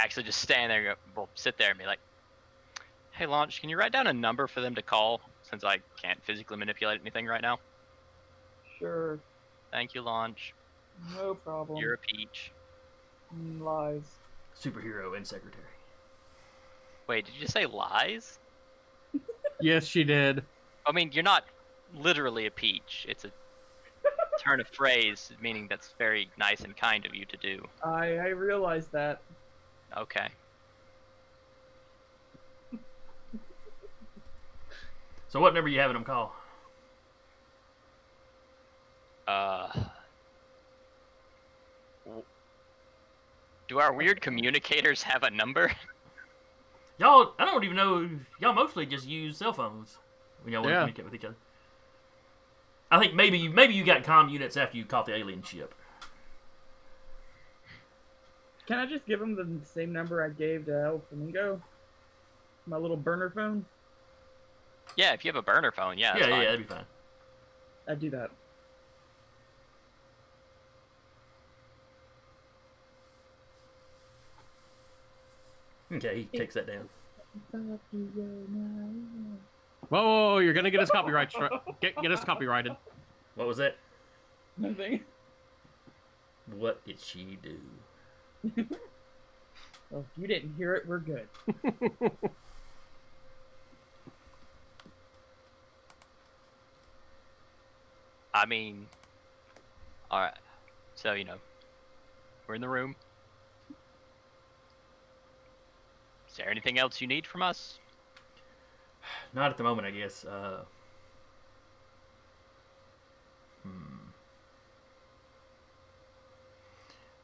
actually 0.03 0.23
just 0.23 0.41
stand 0.41 0.71
there, 0.71 0.89
and 0.89 0.97
go, 1.15 1.21
will 1.21 1.29
sit 1.35 1.57
there 1.57 1.69
and 1.69 1.79
be 1.79 1.85
like, 1.85 1.99
"Hey, 3.11 3.25
launch, 3.25 3.61
can 3.61 3.69
you 3.69 3.77
write 3.77 3.91
down 3.91 4.07
a 4.07 4.13
number 4.13 4.47
for 4.47 4.61
them 4.61 4.75
to 4.75 4.81
call? 4.81 5.21
Since 5.43 5.63
I 5.63 5.77
can't 6.01 6.21
physically 6.25 6.57
manipulate 6.57 6.99
anything 7.01 7.25
right 7.25 7.41
now. 7.41 7.59
Sure, 8.79 9.17
Thank 9.71 9.95
you, 9.95 10.01
launch. 10.01 10.53
no 11.15 11.35
problem. 11.35 11.77
You're 11.79 11.93
a 11.93 11.97
peach. 11.97 12.51
Mm, 13.35 13.61
Lies. 13.61 14.03
Superhero 14.59 15.15
and 15.15 15.25
secretary. 15.25 15.63
Wait, 17.07 17.25
did 17.25 17.33
you 17.35 17.41
just 17.41 17.53
say 17.53 17.65
lies? 17.65 18.39
Yes, 19.59 19.85
she 19.87 20.03
did. 20.03 20.43
I 20.85 20.91
mean, 20.91 21.09
you're 21.11 21.23
not 21.23 21.43
literally 21.95 22.45
a 22.45 22.51
peach. 22.51 23.07
It's 23.09 23.25
a 23.25 23.31
turn 24.39 24.59
of 24.61 24.67
phrase 24.67 25.31
meaning 25.41 25.65
that's 25.67 25.95
very 25.97 26.29
nice 26.37 26.61
and 26.61 26.77
kind 26.77 27.07
of 27.07 27.15
you 27.15 27.25
to 27.25 27.37
do. 27.37 27.67
I 27.83 28.17
I 28.17 28.27
realize 28.27 28.87
that. 28.89 29.21
Okay. 29.95 30.29
So, 35.29 35.39
what 35.39 35.53
number 35.53 35.69
you 35.69 35.79
having 35.79 35.93
them 35.93 36.03
call? 36.03 36.33
Uh. 39.27 39.67
Do 43.67 43.79
our 43.79 43.91
weird 43.91 44.21
communicators 44.21 45.03
have 45.03 45.23
a 45.23 45.29
number? 45.29 45.71
Y'all, 46.97 47.33
I 47.37 47.45
don't 47.45 47.63
even 47.63 47.75
know. 47.75 48.09
Y'all 48.39 48.53
mostly 48.53 48.85
just 48.85 49.05
use 49.05 49.37
cell 49.37 49.53
phones 49.53 49.97
when 50.43 50.53
y'all 50.53 50.63
want 50.63 50.73
to 50.73 50.77
communicate 50.79 51.05
with 51.05 51.13
each 51.13 51.25
other. 51.25 51.35
I 52.89 52.99
think 52.99 53.13
maybe 53.13 53.37
you 53.37 53.49
maybe 53.49 53.73
you 53.73 53.83
got 53.83 54.03
comm 54.03 54.31
units 54.31 54.55
after 54.55 54.77
you 54.77 54.85
caught 54.85 55.05
the 55.05 55.13
alien 55.13 55.43
ship. 55.43 55.75
Can 58.67 58.79
I 58.79 58.85
just 58.85 59.05
give 59.05 59.21
him 59.21 59.35
the 59.35 59.65
same 59.65 59.93
number 59.93 60.21
I 60.23 60.29
gave 60.29 60.65
to 60.65 60.73
El 60.77 61.01
Flamingo? 61.09 61.61
My 62.65 62.75
little 62.77 62.97
burner 62.97 63.29
phone. 63.29 63.65
Yeah, 64.97 65.13
if 65.13 65.23
you 65.23 65.29
have 65.29 65.37
a 65.37 65.41
burner 65.41 65.71
phone, 65.71 65.97
yeah. 65.97 66.17
Yeah, 66.17 66.27
yeah, 66.27 66.39
that'd 66.45 66.59
be 66.67 66.73
fine. 66.73 66.85
I'd 67.87 67.99
do 67.99 68.09
that. 68.09 68.29
Okay, 75.93 76.27
he 76.31 76.37
takes 76.37 76.53
that 76.55 76.67
down. 76.67 76.89
Whoa, 77.51 77.79
whoa, 79.89 80.03
whoa, 80.33 80.37
you're 80.39 80.53
gonna 80.53 80.71
get 80.71 80.81
us 80.81 80.91
copyright 80.91 81.31
stri- 81.31 81.61
get 81.79 81.95
get 82.01 82.11
us 82.11 82.23
copyrighted. 82.23 82.75
What 83.35 83.47
was 83.47 83.57
that? 83.57 83.77
Nothing. 84.57 85.01
What 86.55 86.83
did 86.85 86.99
she 86.99 87.37
do? 87.41 87.57
Well, 89.89 90.03
if 90.11 90.21
you 90.21 90.27
didn't 90.27 90.53
hear 90.57 90.75
it, 90.75 90.85
we're 90.85 90.99
good. 90.99 91.27
I 98.33 98.45
mean, 98.45 98.85
all 100.11 100.19
right. 100.19 100.37
So 100.95 101.13
you 101.13 101.23
know, 101.23 101.37
we're 102.47 102.55
in 102.55 102.61
the 102.61 102.67
room. 102.67 102.97
Is 106.29 106.35
there 106.35 106.49
anything 106.49 106.77
else 106.77 106.99
you 106.99 107.07
need 107.07 107.25
from 107.25 107.41
us? 107.41 107.79
Not 109.33 109.51
at 109.51 109.57
the 109.57 109.63
moment, 109.63 109.87
I 109.87 109.91
guess. 109.91 110.25
Uh, 110.25 110.65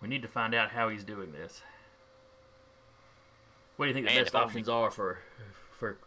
We 0.03 0.09
need 0.09 0.21
to 0.23 0.27
find 0.27 0.53
out 0.53 0.71
how 0.71 0.89
he's 0.89 1.05
doing 1.05 1.31
this. 1.31 1.61
What 3.77 3.85
do 3.85 3.88
you 3.88 3.93
think 3.93 4.05
the 4.05 4.13
Man, 4.13 4.23
best 4.25 4.35
options 4.35 4.67
are 4.67 4.91
for 4.91 5.19
for 5.71 5.97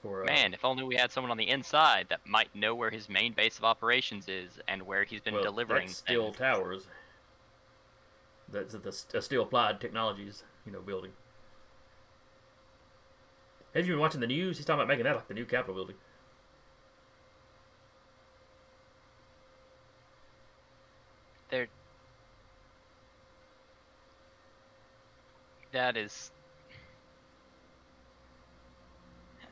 for 0.00 0.22
uh, 0.22 0.24
Man, 0.24 0.54
if 0.54 0.64
only 0.64 0.82
we 0.82 0.96
had 0.96 1.12
someone 1.12 1.30
on 1.30 1.36
the 1.36 1.50
inside 1.50 2.06
that 2.08 2.20
might 2.26 2.54
know 2.54 2.74
where 2.74 2.88
his 2.88 3.10
main 3.10 3.34
base 3.34 3.58
of 3.58 3.64
operations 3.64 4.26
is 4.26 4.58
and 4.66 4.84
where 4.84 5.04
he's 5.04 5.20
been 5.20 5.34
well, 5.34 5.42
delivering. 5.42 5.88
that's 5.88 5.98
Steele. 5.98 6.32
Towers. 6.32 6.86
That's 8.50 8.72
the 8.72 9.18
a 9.18 9.20
Steele 9.20 9.42
Applied 9.42 9.78
Technologies, 9.78 10.42
you 10.64 10.72
know, 10.72 10.80
building. 10.80 11.12
Have 13.74 13.86
you 13.86 13.92
been 13.92 14.00
watching 14.00 14.20
the 14.22 14.26
news? 14.26 14.56
He's 14.56 14.64
talking 14.64 14.80
about 14.80 14.88
making 14.88 15.04
that 15.04 15.16
like 15.16 15.28
the 15.28 15.34
new 15.34 15.44
Capitol 15.44 15.74
building. 15.74 15.96
They're. 21.54 21.68
That 25.70 25.96
is. 25.96 26.32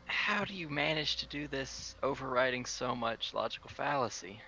How 0.07 0.45
do 0.45 0.53
you 0.53 0.69
manage 0.69 1.19
to 1.19 1.27
do 1.27 1.47
this 1.47 1.95
overriding 2.03 2.65
so 2.65 2.97
much 2.97 3.33
logical 3.35 3.71
fallacy? 3.71 4.41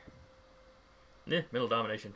Yeah, 1.28 1.42
middle 1.52 1.68
domination. 1.68 2.14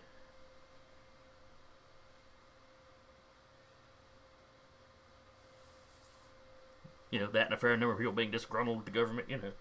You 7.12 7.20
know, 7.20 7.30
that 7.30 7.46
and 7.46 7.54
a 7.54 7.56
fair 7.56 7.76
number 7.76 7.92
of 7.92 7.98
people 7.98 8.12
being 8.12 8.32
disgruntled 8.32 8.78
with 8.78 8.86
the 8.86 8.92
government, 8.92 9.30
you 9.30 9.36
know. 9.36 9.52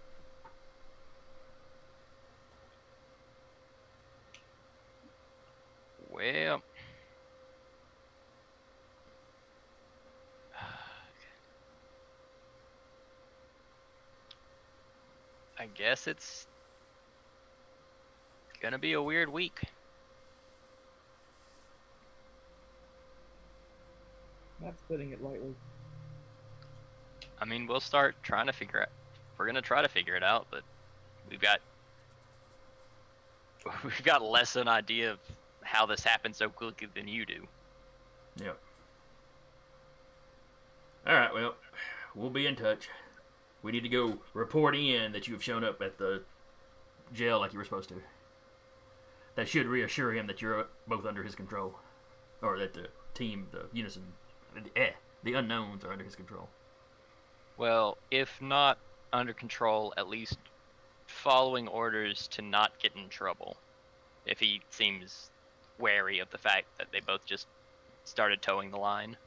Well. 6.17 6.61
I 15.59 15.67
guess 15.75 16.07
it's 16.07 16.47
gonna 18.59 18.79
be 18.79 18.93
a 18.93 19.01
weird 19.01 19.29
week. 19.29 19.61
That's 24.59 24.81
putting 24.87 25.11
it 25.11 25.21
lightly. 25.23 25.53
I 27.39 27.45
mean, 27.45 27.67
we'll 27.67 27.79
start 27.79 28.15
trying 28.23 28.47
to 28.47 28.53
figure 28.53 28.81
out. 28.81 28.89
We're 29.37 29.45
gonna 29.45 29.61
try 29.61 29.83
to 29.83 29.87
figure 29.87 30.15
it 30.15 30.23
out, 30.23 30.47
but 30.49 30.63
we've 31.29 31.39
got 31.39 31.59
we've 33.83 34.03
got 34.03 34.23
less 34.23 34.55
an 34.55 34.67
idea 34.67 35.11
of 35.11 35.19
how 35.67 35.85
this 35.85 36.03
happened 36.03 36.35
so 36.35 36.49
quickly 36.49 36.87
than 36.95 37.07
you 37.07 37.25
do. 37.25 37.47
Yeah. 38.41 38.53
All 41.05 41.13
right, 41.13 41.33
well, 41.33 41.55
we'll 42.15 42.29
be 42.29 42.47
in 42.47 42.55
touch. 42.55 42.89
We 43.61 43.71
need 43.71 43.83
to 43.83 43.89
go 43.89 44.17
report 44.33 44.75
in 44.75 45.11
that 45.11 45.27
you 45.27 45.33
have 45.33 45.43
shown 45.43 45.63
up 45.63 45.81
at 45.81 45.97
the 45.97 46.23
jail 47.13 47.39
like 47.39 47.53
you 47.53 47.59
were 47.59 47.65
supposed 47.65 47.89
to. 47.89 48.01
That 49.35 49.47
should 49.47 49.67
reassure 49.67 50.13
him 50.13 50.27
that 50.27 50.41
you're 50.41 50.67
both 50.87 51.05
under 51.05 51.23
his 51.23 51.35
control, 51.35 51.75
or 52.41 52.57
that 52.59 52.73
the 52.73 52.87
team, 53.13 53.47
the 53.51 53.65
unison, 53.71 54.03
eh, 54.75 54.91
the 55.23 55.33
unknowns 55.33 55.83
are 55.83 55.91
under 55.91 56.03
his 56.03 56.15
control. 56.15 56.49
Well, 57.57 57.97
if 58.11 58.41
not 58.41 58.77
under 59.13 59.33
control, 59.33 59.93
at 59.97 60.07
least 60.07 60.37
following 61.07 61.67
orders 61.67 62.27
to 62.29 62.41
not 62.41 62.77
get 62.79 62.95
in 62.95 63.09
trouble. 63.09 63.57
If 64.25 64.39
he 64.39 64.61
seems 64.69 65.29
wary 65.79 66.19
of 66.19 66.29
the 66.31 66.37
fact 66.37 66.65
that 66.77 66.91
they 66.91 66.99
both 66.99 67.25
just 67.25 67.47
started 68.03 68.41
toeing 68.41 68.71
the 68.71 68.77
line. 68.77 69.17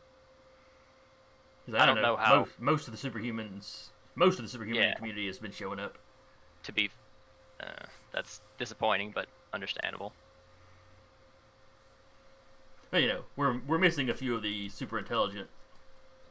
'Cause 1.67 1.75
I 1.75 1.87
don't 1.87 2.01
know 2.03 2.17
how- 2.17 2.41
Most, 2.41 2.59
most 2.61 2.89
of 2.89 3.01
the 3.01 3.11
superhumans, 3.11 3.89
most 4.15 4.39
of 4.39 4.45
the 4.45 4.51
superhuman 4.51 4.83
Yeah. 4.83 4.95
community 4.95 5.27
has 5.27 5.39
been 5.39 5.53
showing 5.53 5.79
up. 5.79 5.99
To 6.65 6.73
be, 6.73 6.91
uh, 7.61 7.87
that's 8.13 8.41
disappointing, 8.59 9.13
but 9.13 9.29
understandable. 9.53 10.13
But, 12.91 13.03
you 13.03 13.09
know, 13.09 13.25
we're 13.37 13.59
we're 13.61 13.79
missing 13.79 14.11
a 14.11 14.15
few 14.15 14.35
of 14.35 14.43
the 14.43 14.69
super 14.69 14.99
intelligent 14.99 15.49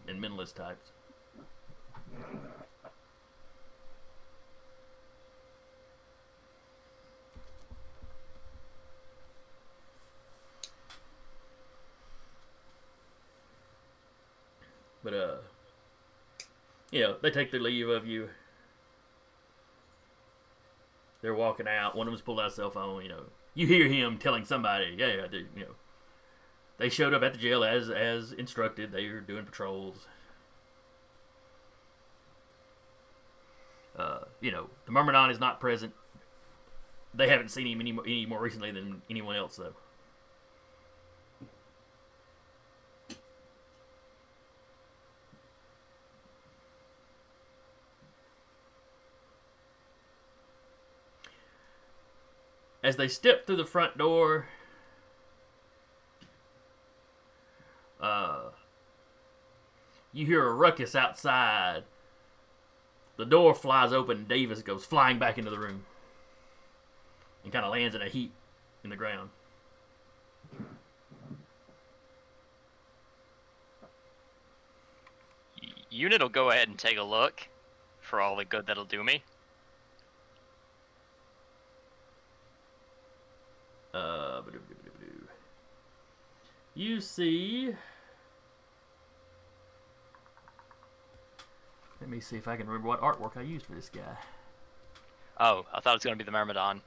and 0.08 0.22
mentalist 0.22 0.56
types. 0.56 0.92
But 15.04 15.14
uh, 15.14 15.36
you 16.92 17.02
know, 17.02 17.16
they 17.22 17.32
take 17.32 17.52
their 17.52 17.60
leave 17.60 17.88
of 17.88 18.06
you. 18.06 18.30
They're 21.22 21.36
walking 21.36 21.68
out. 21.68 21.96
One 21.96 22.08
of 22.08 22.12
them's 22.12 22.22
pulled 22.22 22.40
out 22.40 22.48
a 22.48 22.52
cell 22.52 22.72
phone. 22.72 23.04
You 23.04 23.10
know, 23.10 23.24
you 23.54 23.68
hear 23.68 23.88
him 23.88 24.18
telling 24.18 24.46
somebody, 24.46 24.96
"Yeah, 24.98 25.08
yeah, 25.08 25.26
you 25.32 25.64
know." 25.64 25.76
They 26.78 26.88
showed 26.88 27.14
up 27.14 27.24
at 27.24 27.34
the 27.34 27.40
jail 27.40 27.64
as 27.64 27.90
as 27.90 28.32
instructed. 28.32 28.92
They 28.92 29.10
were 29.10 29.20
doing 29.20 29.46
patrols. 29.46 30.08
Uh, 33.98 34.20
you 34.40 34.50
know, 34.50 34.70
the 34.86 34.94
Myrmidon 34.94 35.30
is 35.30 35.42
not 35.42 35.60
present. 35.60 35.94
They 37.14 37.28
haven't 37.28 37.50
seen 37.50 37.68
him 37.68 37.82
any, 37.82 37.92
any 37.92 38.26
more 38.26 38.42
recently 38.42 38.72
than 38.72 39.02
anyone 39.10 39.36
else, 39.36 39.58
though. 39.58 39.74
As 52.90 52.96
they 52.96 53.08
step 53.08 53.46
through 53.46 53.58
the 53.58 53.66
front 53.66 54.00
door, 54.00 54.48
uh, 58.02 58.46
you 60.12 60.26
hear 60.26 60.44
a 60.44 60.52
ruckus 60.56 60.96
outside. 60.96 61.84
The 63.18 63.28
door 63.28 63.54
flies 63.54 63.94
open. 63.94 64.18
and 64.18 64.28
Davis 64.28 64.64
goes 64.64 64.86
flying 64.86 65.20
back 65.20 65.38
into 65.38 65.52
the 65.52 65.60
room 65.60 65.86
and 67.44 67.54
kind 67.54 67.64
of 67.64 67.72
lands 67.72 67.94
in 67.94 68.02
a 68.02 68.10
heap 68.10 68.34
in 68.84 68.90
the 68.90 68.96
ground. 68.96 69.30
Unit 75.92 76.24
will 76.24 76.30
go 76.30 76.50
ahead 76.50 76.70
and 76.70 76.80
take 76.80 76.98
a 76.98 77.04
look 77.04 77.50
for 78.02 78.20
all 78.20 78.36
the 78.36 78.46
good 78.46 78.66
that'll 78.66 78.84
do 78.84 79.04
me. 79.04 79.22
Uh, 83.94 84.42
you 86.76 87.02
see. 87.02 87.74
Let 92.00 92.10
me 92.10 92.20
see 92.22 92.38
if 92.38 92.48
I 92.48 92.56
can 92.56 92.68
remember 92.68 92.88
what 92.88 93.02
artwork 93.02 93.36
I 93.36 93.42
used 93.42 93.66
for 93.66 93.74
this 93.74 93.90
guy. 93.90 94.18
Oh, 95.40 95.66
I 95.74 95.80
thought 95.80 95.92
it 95.92 95.96
was 95.96 96.04
gonna 96.04 96.16
be 96.16 96.24
the 96.24 96.32
Myrmidon. 96.32 96.82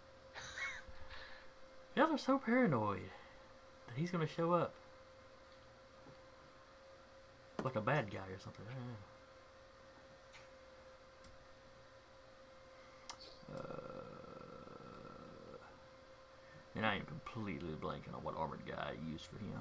Y'all 1.96 2.12
are 2.12 2.18
so 2.18 2.38
paranoid 2.38 3.10
that 3.88 3.96
he's 3.96 4.10
gonna 4.10 4.26
show 4.26 4.52
up 4.52 4.72
like 7.62 7.76
a 7.76 7.80
bad 7.80 8.10
guy 8.10 8.18
or 8.18 8.38
something. 8.38 8.64
I 8.68 8.74
don't 8.74 8.86
know. 13.58 13.58
Uh, 13.58 13.81
and 16.74 16.86
I 16.86 16.96
am 16.96 17.04
completely 17.04 17.74
blanking 17.80 18.14
on 18.14 18.22
what 18.22 18.36
armored 18.36 18.66
guy 18.66 18.92
I 18.92 19.10
used 19.10 19.26
for 19.26 19.38
him. 19.38 19.60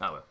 Oh 0.00 0.12
well. 0.12 0.24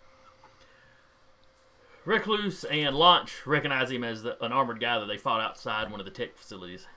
Recluse 2.05 2.63
and 2.63 2.95
Launch 2.95 3.45
recognize 3.45 3.91
him 3.91 4.03
as 4.03 4.23
the, 4.23 4.41
an 4.43 4.53
armored 4.53 4.79
guy 4.79 4.97
that 4.97 5.07
they 5.07 5.17
fought 5.17 5.41
outside 5.41 5.91
one 5.91 5.99
of 5.99 6.05
the 6.05 6.11
tech 6.11 6.37
facilities. 6.37 6.87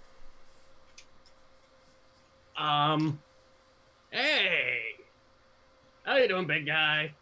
Um. 2.57 3.20
Hey. 4.10 4.80
How 6.02 6.16
you 6.16 6.28
doing, 6.28 6.46
big 6.46 6.66
guy? 6.66 7.14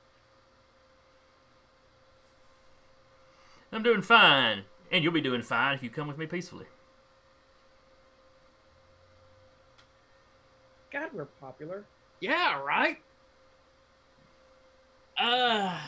I'm 3.70 3.82
doing 3.82 4.00
fine, 4.00 4.62
and 4.90 5.04
you'll 5.04 5.12
be 5.12 5.20
doing 5.20 5.42
fine 5.42 5.74
if 5.74 5.82
you 5.82 5.90
come 5.90 6.08
with 6.08 6.16
me 6.16 6.26
peacefully. 6.26 6.64
God, 10.90 11.10
we're 11.12 11.26
popular. 11.26 11.84
Yeah, 12.20 12.58
right. 12.62 12.96
Uh. 15.18 15.78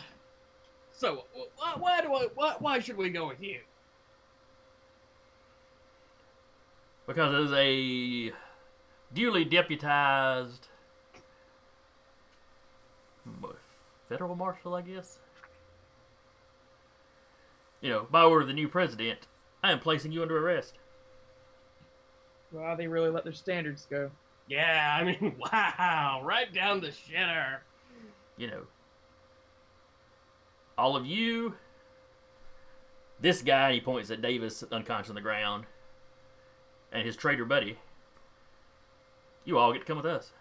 So, 0.92 1.24
wh- 1.34 1.80
why 1.80 2.02
do 2.02 2.12
I? 2.12 2.26
Why, 2.34 2.56
why 2.58 2.80
should 2.80 2.98
we 2.98 3.08
go 3.08 3.26
with 3.28 3.40
you? 3.40 3.60
Because 7.06 7.46
as 7.46 7.52
a 7.56 8.32
duly 9.14 9.44
deputized 9.46 10.68
what, 10.68 10.79
federal 14.08 14.34
marshal, 14.34 14.74
I 14.74 14.82
guess. 14.82 15.18
You 17.80 17.90
know, 17.90 18.06
by 18.10 18.22
order 18.24 18.42
of 18.42 18.48
the 18.48 18.52
new 18.54 18.68
president, 18.68 19.20
I 19.62 19.72
am 19.72 19.78
placing 19.78 20.12
you 20.12 20.22
under 20.22 20.38
arrest. 20.38 20.74
Wow, 22.52 22.74
they 22.74 22.86
really 22.86 23.10
let 23.10 23.24
their 23.24 23.32
standards 23.32 23.86
go. 23.88 24.10
Yeah, 24.48 24.98
I 25.00 25.04
mean, 25.04 25.36
wow, 25.52 26.20
right 26.24 26.52
down 26.52 26.80
the 26.80 26.88
shitter. 26.88 27.58
you 28.36 28.48
know, 28.48 28.62
all 30.76 30.96
of 30.96 31.06
you, 31.06 31.54
this 33.20 33.42
guy, 33.42 33.74
he 33.74 33.80
points 33.80 34.10
at 34.10 34.20
Davis 34.20 34.64
unconscious 34.72 35.10
on 35.10 35.14
the 35.14 35.20
ground, 35.20 35.64
and 36.90 37.06
his 37.06 37.16
traitor 37.16 37.44
buddy, 37.44 37.78
you 39.44 39.56
all 39.56 39.72
get 39.72 39.80
to 39.80 39.84
come 39.84 39.98
with 39.98 40.06
us 40.06 40.32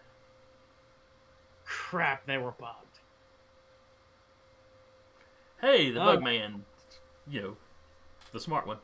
crap, 1.69 2.25
they 2.25 2.37
were 2.37 2.51
bugged. 2.51 2.99
Hey, 5.61 5.91
the 5.91 5.99
bug 5.99 6.19
oh. 6.21 6.25
Bugman, 6.25 6.61
you 7.29 7.41
know, 7.41 7.57
the 8.33 8.39
smart 8.39 8.65
one. 8.65 8.77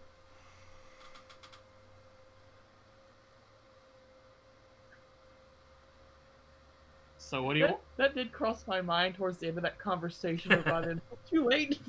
So 7.18 7.42
what 7.42 7.54
do 7.54 7.60
you? 7.60 7.68
That, 7.68 7.82
that 7.98 8.16
did 8.16 8.32
cross 8.32 8.66
my 8.68 8.82
mind 8.82 9.16
towards 9.16 9.40
the 9.40 9.48
end 9.48 9.58
of 9.58 9.64
that 9.64 9.80
conversation 9.80 10.52
about 10.52 10.86
it. 10.88 11.00
Too 11.30 11.46
late. 11.46 11.80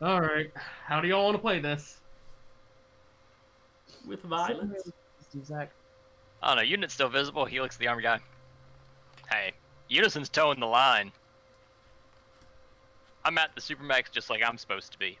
All 0.00 0.20
right, 0.20 0.50
how 0.84 1.00
do 1.00 1.08
y'all 1.08 1.24
want 1.24 1.36
to 1.36 1.40
play 1.40 1.58
this? 1.58 2.00
With 4.06 4.22
violence. 4.22 4.90
Zach. 5.44 5.70
Oh 6.42 6.54
no, 6.54 6.62
Unit's 6.62 6.94
still 6.94 7.08
visible. 7.08 7.44
He 7.44 7.60
looks 7.60 7.76
the 7.76 7.88
army 7.88 8.02
guy. 8.02 8.20
Hey, 9.30 9.52
Unison's 9.88 10.28
toeing 10.28 10.60
the 10.60 10.66
line. 10.66 11.12
I'm 13.24 13.36
at 13.38 13.54
the 13.54 13.60
Supermax 13.60 14.12
just 14.12 14.30
like 14.30 14.40
I'm 14.44 14.56
supposed 14.56 14.92
to 14.92 14.98
be. 14.98 15.18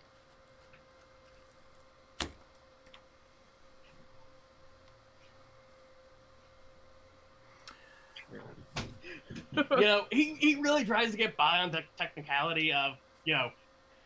you 9.70 9.80
know, 9.80 10.04
he, 10.12 10.34
he 10.38 10.54
really 10.56 10.84
tries 10.84 11.10
to 11.10 11.16
get 11.16 11.36
by 11.36 11.58
on 11.58 11.70
the 11.70 11.82
technicality 11.96 12.72
of, 12.72 12.92
you 13.24 13.34
know, 13.34 13.50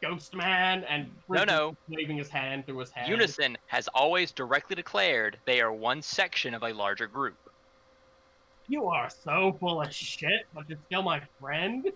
Ghost 0.02 0.34
Man 0.34 0.84
and 0.84 1.10
No, 1.28 1.44
no. 1.44 1.76
waving 1.88 2.16
his 2.16 2.28
hand 2.28 2.66
through 2.66 2.78
his 2.78 2.90
head. 2.90 3.08
Unison 3.08 3.56
has 3.66 3.88
always 3.88 4.32
directly 4.32 4.74
declared 4.76 5.38
they 5.46 5.60
are 5.60 5.72
one 5.72 6.00
section 6.00 6.54
of 6.54 6.62
a 6.62 6.72
larger 6.72 7.06
group. 7.06 7.36
You 8.68 8.86
are 8.86 9.10
so 9.10 9.56
full 9.60 9.82
of 9.82 9.92
shit, 9.92 10.46
but 10.54 10.68
you're 10.68 10.78
still 10.86 11.02
my 11.02 11.20
friend, 11.40 11.90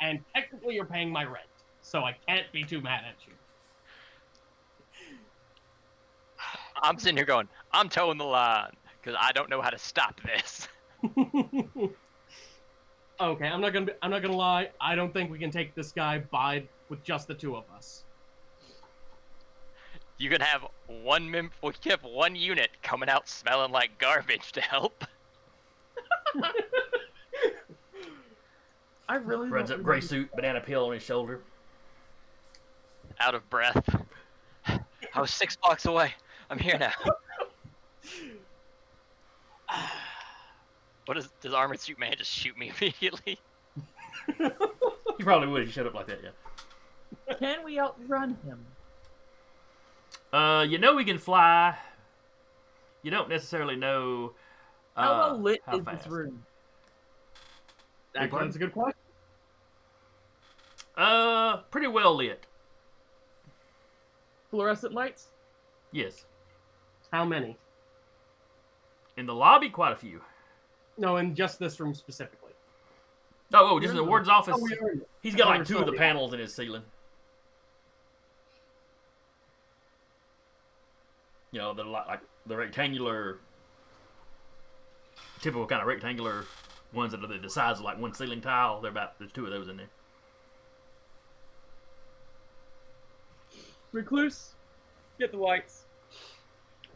and 0.00 0.20
technically 0.34 0.74
you're 0.74 0.84
paying 0.84 1.10
my 1.10 1.24
rent, 1.24 1.46
so 1.82 2.00
I 2.00 2.16
can't 2.26 2.50
be 2.52 2.64
too 2.64 2.80
mad 2.80 3.04
at 3.08 3.14
you. 3.26 3.32
I'm 6.82 6.98
sitting 6.98 7.16
here 7.16 7.24
going, 7.24 7.48
I'm 7.72 7.88
toeing 7.88 8.18
the 8.18 8.24
line 8.24 8.72
because 9.00 9.16
I 9.20 9.32
don't 9.32 9.48
know 9.48 9.62
how 9.62 9.70
to 9.70 9.78
stop 9.78 10.20
this. 10.22 10.68
okay, 13.20 13.46
I'm 13.46 13.60
not 13.60 13.72
gonna 13.72 13.86
be, 13.86 13.92
I'm 14.02 14.10
not 14.10 14.22
gonna 14.22 14.36
lie. 14.36 14.70
I 14.80 14.94
don't 14.94 15.12
think 15.12 15.30
we 15.30 15.38
can 15.38 15.50
take 15.50 15.74
this 15.74 15.92
guy 15.92 16.18
by 16.30 16.64
with 16.88 17.02
just 17.02 17.28
the 17.28 17.34
two 17.34 17.56
of 17.56 17.64
us. 17.74 18.04
You 20.18 20.30
can 20.30 20.40
have 20.40 20.66
one 20.86 21.30
mem- 21.30 21.50
we 21.62 21.72
can 21.72 21.90
have 21.90 22.02
one 22.02 22.34
unit 22.36 22.70
coming 22.82 23.08
out 23.08 23.28
smelling 23.28 23.70
like 23.70 23.98
garbage 23.98 24.52
to 24.52 24.60
help. 24.60 25.04
I 29.08 29.16
really 29.16 29.48
Runs 29.48 29.70
up 29.70 29.82
gray 29.82 30.00
suit, 30.00 30.30
banana 30.34 30.60
peel 30.60 30.86
on 30.86 30.92
his 30.94 31.02
shoulder. 31.02 31.40
Out 33.20 33.34
of 33.34 33.48
breath. 33.50 33.88
I 34.66 35.20
was 35.20 35.30
six 35.30 35.56
blocks 35.56 35.84
away. 35.86 36.12
I'm 36.50 36.58
here 36.58 36.78
now. 36.78 36.92
What 41.06 41.14
does 41.14 41.28
does 41.40 41.54
armored 41.54 41.80
suit 41.80 41.98
man 41.98 42.14
just 42.18 42.32
shoot 42.32 42.58
me 42.58 42.72
immediately? 42.80 43.38
He 44.26 45.22
probably 45.22 45.48
would 45.48 45.62
if 45.62 45.68
he 45.68 45.72
showed 45.72 45.86
up 45.86 45.94
like 45.94 46.06
that, 46.08 46.20
yeah. 46.22 46.30
Can 47.38 47.64
we 47.64 47.78
outrun 47.78 48.36
him? 48.44 48.64
Uh, 50.32 50.64
you 50.68 50.78
know 50.78 50.94
we 50.94 51.04
can 51.04 51.18
fly. 51.18 51.76
You 53.02 53.10
don't 53.10 53.28
necessarily 53.28 53.76
know. 53.76 54.32
Uh, 54.96 55.02
How 55.02 55.18
well 55.18 55.40
lit 55.40 55.60
how 55.66 55.78
is 55.78 55.84
fast. 55.84 56.04
this 56.04 56.12
room? 56.12 56.44
Actually, 58.14 58.28
pardon? 58.30 58.48
that's 58.48 58.56
a 58.56 58.58
good 58.58 58.72
question. 58.72 58.98
Uh, 60.96 61.58
pretty 61.70 61.86
well 61.88 62.16
lit. 62.16 62.46
Fluorescent 64.50 64.94
lights? 64.94 65.28
Yes. 65.92 66.24
How 67.12 67.24
many? 67.24 67.58
In 69.16 69.26
the 69.26 69.34
lobby, 69.34 69.68
quite 69.68 69.92
a 69.92 69.96
few. 69.96 70.20
No, 70.98 71.16
in 71.18 71.34
just 71.34 71.58
this 71.58 71.78
room 71.78 71.94
specifically. 71.94 72.52
Oh, 73.52 73.74
oh, 73.76 73.80
just 73.80 73.90
in 73.90 73.96
the 73.96 74.04
ward's 74.04 74.28
office. 74.28 74.56
Oh. 74.58 75.00
He's 75.22 75.34
got 75.34 75.48
like 75.48 75.66
two 75.66 75.78
of 75.78 75.86
the 75.86 75.92
panels 75.92 76.32
in 76.32 76.40
his 76.40 76.54
ceiling. 76.54 76.82
You 81.52 81.60
know, 81.60 81.74
the 81.74 81.84
like 81.84 82.20
the 82.46 82.56
rectangular, 82.56 83.38
typical 85.40 85.66
kind 85.66 85.80
of 85.80 85.88
rectangular 85.88 86.44
ones 86.92 87.12
that 87.12 87.22
are 87.22 87.38
the 87.38 87.50
size 87.50 87.78
of 87.78 87.84
like 87.84 87.98
one 87.98 88.12
ceiling 88.14 88.40
tile. 88.40 88.80
They're 88.80 88.90
about 88.90 89.18
there's 89.18 89.32
two 89.32 89.44
of 89.44 89.52
those 89.52 89.68
in 89.68 89.76
there. 89.76 89.88
Recluse, 93.92 94.54
get 95.18 95.30
the 95.30 95.38
lights. 95.38 95.84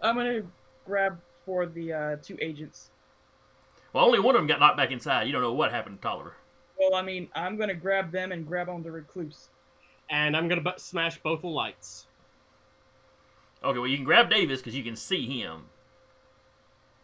I'm 0.03 0.17
gonna 0.17 0.43
grab 0.85 1.19
for 1.47 1.67
the 1.67 1.93
uh, 1.93 2.17
two 2.23 2.37
agents. 2.41 2.91
Well, 3.93 4.05
only 4.05 4.21
one 4.21 4.35
of 4.35 4.41
them 4.41 4.47
got 4.47 4.61
knocked 4.61 4.77
back 4.77 4.91
inside. 4.91 5.27
You 5.27 5.33
don't 5.33 5.43
know 5.43 5.53
what 5.53 5.73
happened 5.73 6.01
to 6.01 6.03
Tolliver. 6.03 6.35
Well, 6.79 6.95
I 6.95 7.03
mean, 7.03 7.29
I'm 7.35 7.57
gonna 7.57 7.75
grab 7.75 8.13
them 8.13 8.33
and 8.33 8.47
grab 8.47 8.69
on 8.69 8.83
the 8.83 8.91
recluse. 8.91 9.49
And 10.11 10.37
I'm 10.37 10.49
gonna 10.49 10.61
bu- 10.61 10.79
smash 10.79 11.19
both 11.23 11.43
the 11.43 11.49
lights. 11.49 12.07
Okay, 13.63 13.79
well 13.79 13.87
you 13.89 13.97
can 13.97 14.05
grab 14.05 14.31
Davis 14.31 14.61
because 14.61 14.75
you 14.75 14.83
can 14.83 14.97
see 14.97 15.27
him. 15.27 15.67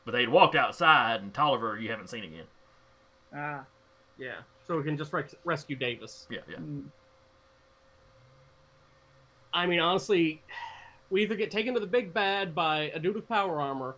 But 0.04 0.12
they'd 0.12 0.28
walked 0.28 0.54
outside, 0.54 1.20
and 1.20 1.34
Tolliver 1.34 1.78
you 1.78 1.90
haven't 1.90 2.08
seen 2.08 2.24
again. 2.24 2.44
Ah, 3.34 3.64
Yeah. 4.18 4.36
So 4.66 4.76
we 4.76 4.84
can 4.84 4.96
just 4.96 5.12
rec- 5.12 5.34
rescue 5.44 5.76
Davis. 5.76 6.26
Yeah, 6.30 6.40
yeah. 6.48 6.56
mm, 6.56 6.84
I 9.52 9.66
mean, 9.66 9.80
honestly, 9.80 10.42
we 11.10 11.22
either 11.22 11.34
get 11.36 11.50
taken 11.50 11.74
to 11.74 11.80
the 11.80 11.86
big 11.86 12.12
bad 12.12 12.54
by 12.54 12.90
a 12.94 12.98
dude 12.98 13.14
with 13.14 13.28
power 13.28 13.60
armor 13.60 13.96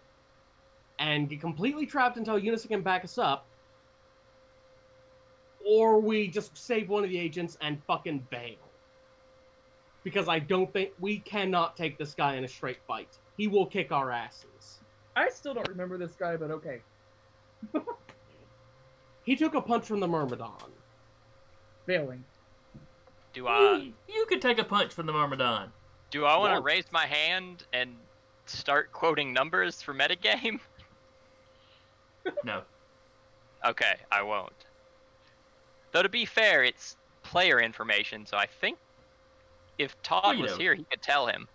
and 0.99 1.29
get 1.29 1.41
completely 1.41 1.87
trapped 1.87 2.17
until 2.17 2.39
Unison 2.39 2.69
can 2.69 2.83
back 2.83 3.05
us 3.05 3.19
up, 3.19 3.47
or 5.65 6.01
we 6.01 6.29
just 6.29 6.57
save 6.57 6.89
one 6.89 7.05
of 7.05 7.11
the 7.11 7.19
agents 7.19 7.57
and 7.61 7.83
fucking 7.85 8.27
bail. 8.31 8.57
Because 10.09 10.27
I 10.27 10.39
don't 10.39 10.73
think 10.73 10.93
we 10.99 11.19
cannot 11.19 11.77
take 11.77 11.99
this 11.99 12.15
guy 12.15 12.37
in 12.37 12.45
a 12.45 12.49
straight 12.49 12.79
fight. 12.89 13.19
He 13.37 13.47
will 13.47 13.67
kick 13.67 13.93
our 13.93 14.11
asses. 14.11 14.81
I 15.15 15.29
still 15.29 15.53
don't 15.53 15.69
remember 15.69 15.99
this 15.99 16.13
guy, 16.13 16.35
but 16.35 16.51
okay. 16.51 16.81
He 19.25 19.37
took 19.37 19.55
a 19.55 19.61
punch 19.61 19.85
from 19.85 20.01
the 20.01 20.09
Myrmidon. 20.09 20.73
Failing. 21.85 22.25
Do 23.35 23.47
I 23.47 23.77
you, 23.77 23.93
you 24.09 24.25
could 24.27 24.41
take 24.41 24.59
a 24.59 24.65
punch 24.65 24.95
from 24.95 25.05
the 25.05 25.13
Myrmidon. 25.13 25.69
do 26.11 26.25
I 26.25 26.39
want 26.39 26.55
to 26.55 26.63
raise 26.63 26.91
my 26.91 27.05
hand 27.05 27.67
and 27.75 27.95
start 28.47 28.91
quoting 28.91 29.35
numbers 29.35 29.83
for 29.83 29.93
metagame? 29.93 30.61
No. 32.45 32.63
Okay, 33.67 33.97
I 34.11 34.23
won't. 34.23 34.65
Though 35.93 36.03
to 36.03 36.09
be 36.09 36.25
fair, 36.25 36.65
it's 36.65 36.97
player 37.23 37.61
information, 37.61 38.25
so 38.25 38.39
I 38.39 38.47
think 38.47 38.79
if 39.79 40.01
Todd 40.03 40.25
Well, 40.25 40.43
was 40.43 40.53
know. 40.53 40.59
here, 40.59 40.75
he 40.75 40.85
could 40.85 41.03
tell 41.03 41.27
him. 41.27 41.49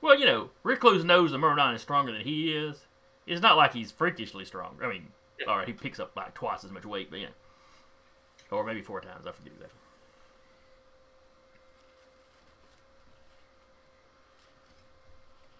Well, 0.00 0.18
you 0.18 0.26
know, 0.26 0.50
Recluse 0.62 1.04
knows 1.04 1.32
the 1.32 1.38
Myrmidon 1.38 1.74
is 1.74 1.82
stronger 1.82 2.12
than 2.12 2.22
he 2.22 2.52
is. 2.52 2.86
It's 3.26 3.42
not 3.42 3.56
like 3.56 3.74
he's 3.74 3.90
freakishly 3.90 4.44
strong. 4.44 4.78
I 4.82 4.88
mean, 4.88 5.08
or 5.46 5.64
he 5.64 5.72
picks 5.72 6.00
up 6.00 6.12
like 6.16 6.34
twice 6.34 6.64
as 6.64 6.70
much 6.70 6.84
weight, 6.84 7.10
but 7.10 7.20
yeah. 7.20 7.28
Or 8.50 8.64
maybe 8.64 8.80
four 8.80 9.00
times, 9.00 9.26
I 9.26 9.32
forget 9.32 9.52
exactly. 9.52 9.78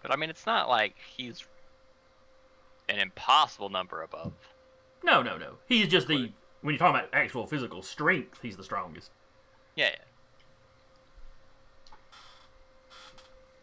But 0.01 0.11
I 0.11 0.15
mean, 0.15 0.29
it's 0.29 0.45
not 0.45 0.69
like 0.69 0.95
he's 1.15 1.43
an 2.87 2.99
impossible 2.99 3.69
number 3.69 4.01
above. 4.01 4.33
No, 5.03 5.21
no, 5.21 5.37
no. 5.37 5.53
He's 5.67 5.87
just 5.87 6.07
the 6.07 6.31
when 6.61 6.73
you're 6.73 6.79
talking 6.79 6.99
about 6.99 7.09
actual 7.13 7.45
physical 7.45 7.81
strength, 7.81 8.39
he's 8.41 8.57
the 8.57 8.63
strongest. 8.63 9.11
Yeah. 9.75 9.95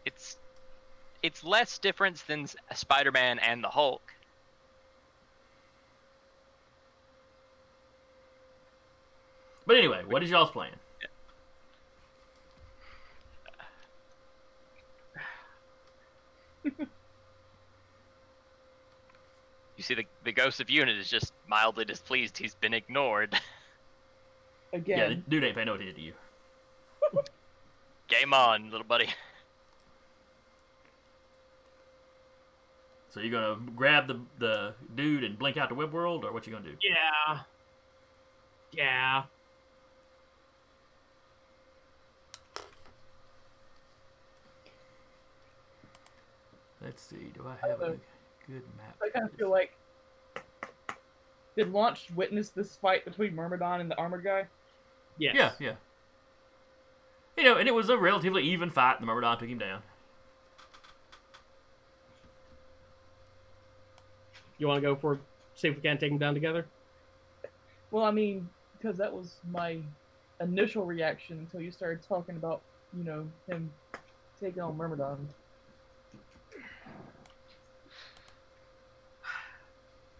It's 0.05 0.37
it's 1.27 1.43
less 1.43 1.77
difference 1.77 2.21
than 2.21 2.47
Spider-Man 2.73 3.37
and 3.39 3.61
the 3.61 3.67
Hulk. 3.67 4.01
But 9.65 9.75
anyway, 9.75 10.03
what 10.07 10.23
is 10.23 10.29
y'all's 10.29 10.51
plan? 10.51 10.71
You 19.75 19.83
see, 19.83 19.93
the 19.93 20.05
the 20.23 20.31
ghost 20.31 20.59
of 20.59 20.71
Unit 20.71 20.97
is 20.97 21.07
just 21.07 21.33
mildly 21.47 21.85
displeased 21.85 22.35
he's 22.35 22.55
been 22.55 22.73
ignored. 22.73 23.35
Yeah, 24.73 24.79
Again. 24.79 25.09
the 25.09 25.15
dude 25.29 25.43
ain't 25.45 25.55
paying 25.55 25.67
no 25.67 25.75
attention 25.75 25.95
to 25.95 26.01
you. 26.01 26.13
Game 28.09 28.33
on, 28.33 28.69
little 28.69 28.85
buddy. 28.85 29.07
So 33.09 33.19
you're 33.21 33.31
gonna 33.31 33.59
grab 33.75 34.07
the 34.07 34.19
the 34.37 34.73
dude 34.95 35.23
and 35.23 35.37
blink 35.39 35.57
out 35.57 35.69
the 35.69 35.75
web 35.75 35.93
world, 35.93 36.25
or 36.25 36.31
what 36.33 36.45
you 36.45 36.53
gonna 36.53 36.65
do? 36.65 36.75
Yeah. 36.81 37.39
Yeah. 38.71 39.23
Let's 46.81 47.01
see. 47.01 47.31
Do 47.33 47.45
I 47.47 47.67
have 47.67 47.81
a 47.81 47.97
good 48.47 48.63
map. 48.77 48.95
I 49.03 49.09
kind 49.09 49.25
of 49.29 49.35
feel 49.35 49.49
like 49.49 49.75
did 51.55 51.71
Launch 51.71 52.07
witness 52.15 52.49
this 52.49 52.75
fight 52.75 53.03
between 53.03 53.35
Myrmidon 53.35 53.81
and 53.81 53.89
the 53.89 53.97
armored 53.97 54.23
guy? 54.23 54.45
Yes. 55.17 55.35
Yeah, 55.35 55.51
yeah. 55.59 55.73
You 57.35 57.43
know, 57.43 57.57
and 57.57 57.67
it 57.67 57.73
was 57.73 57.89
a 57.89 57.97
relatively 57.97 58.43
even 58.43 58.69
fight. 58.69 58.99
The 58.99 59.05
Myrmidon 59.05 59.39
took 59.39 59.49
him 59.49 59.57
down. 59.57 59.81
You 64.57 64.67
want 64.67 64.81
to 64.81 64.87
go 64.87 64.95
for 64.95 65.19
see 65.55 65.67
if 65.67 65.75
we 65.75 65.81
can 65.81 65.97
take 65.97 66.11
them 66.11 66.19
down 66.19 66.33
together? 66.33 66.65
Well, 67.91 68.03
I 68.03 68.11
mean, 68.11 68.47
because 68.77 68.97
that 68.97 69.11
was 69.11 69.37
my 69.51 69.79
initial 70.41 70.85
reaction 70.85 71.39
until 71.39 71.61
you 71.61 71.71
started 71.71 72.01
talking 72.07 72.35
about, 72.35 72.61
you 72.95 73.03
know, 73.03 73.27
him 73.49 73.71
taking 74.39 74.61
on 74.61 74.77
Myrmidon. 74.77 75.27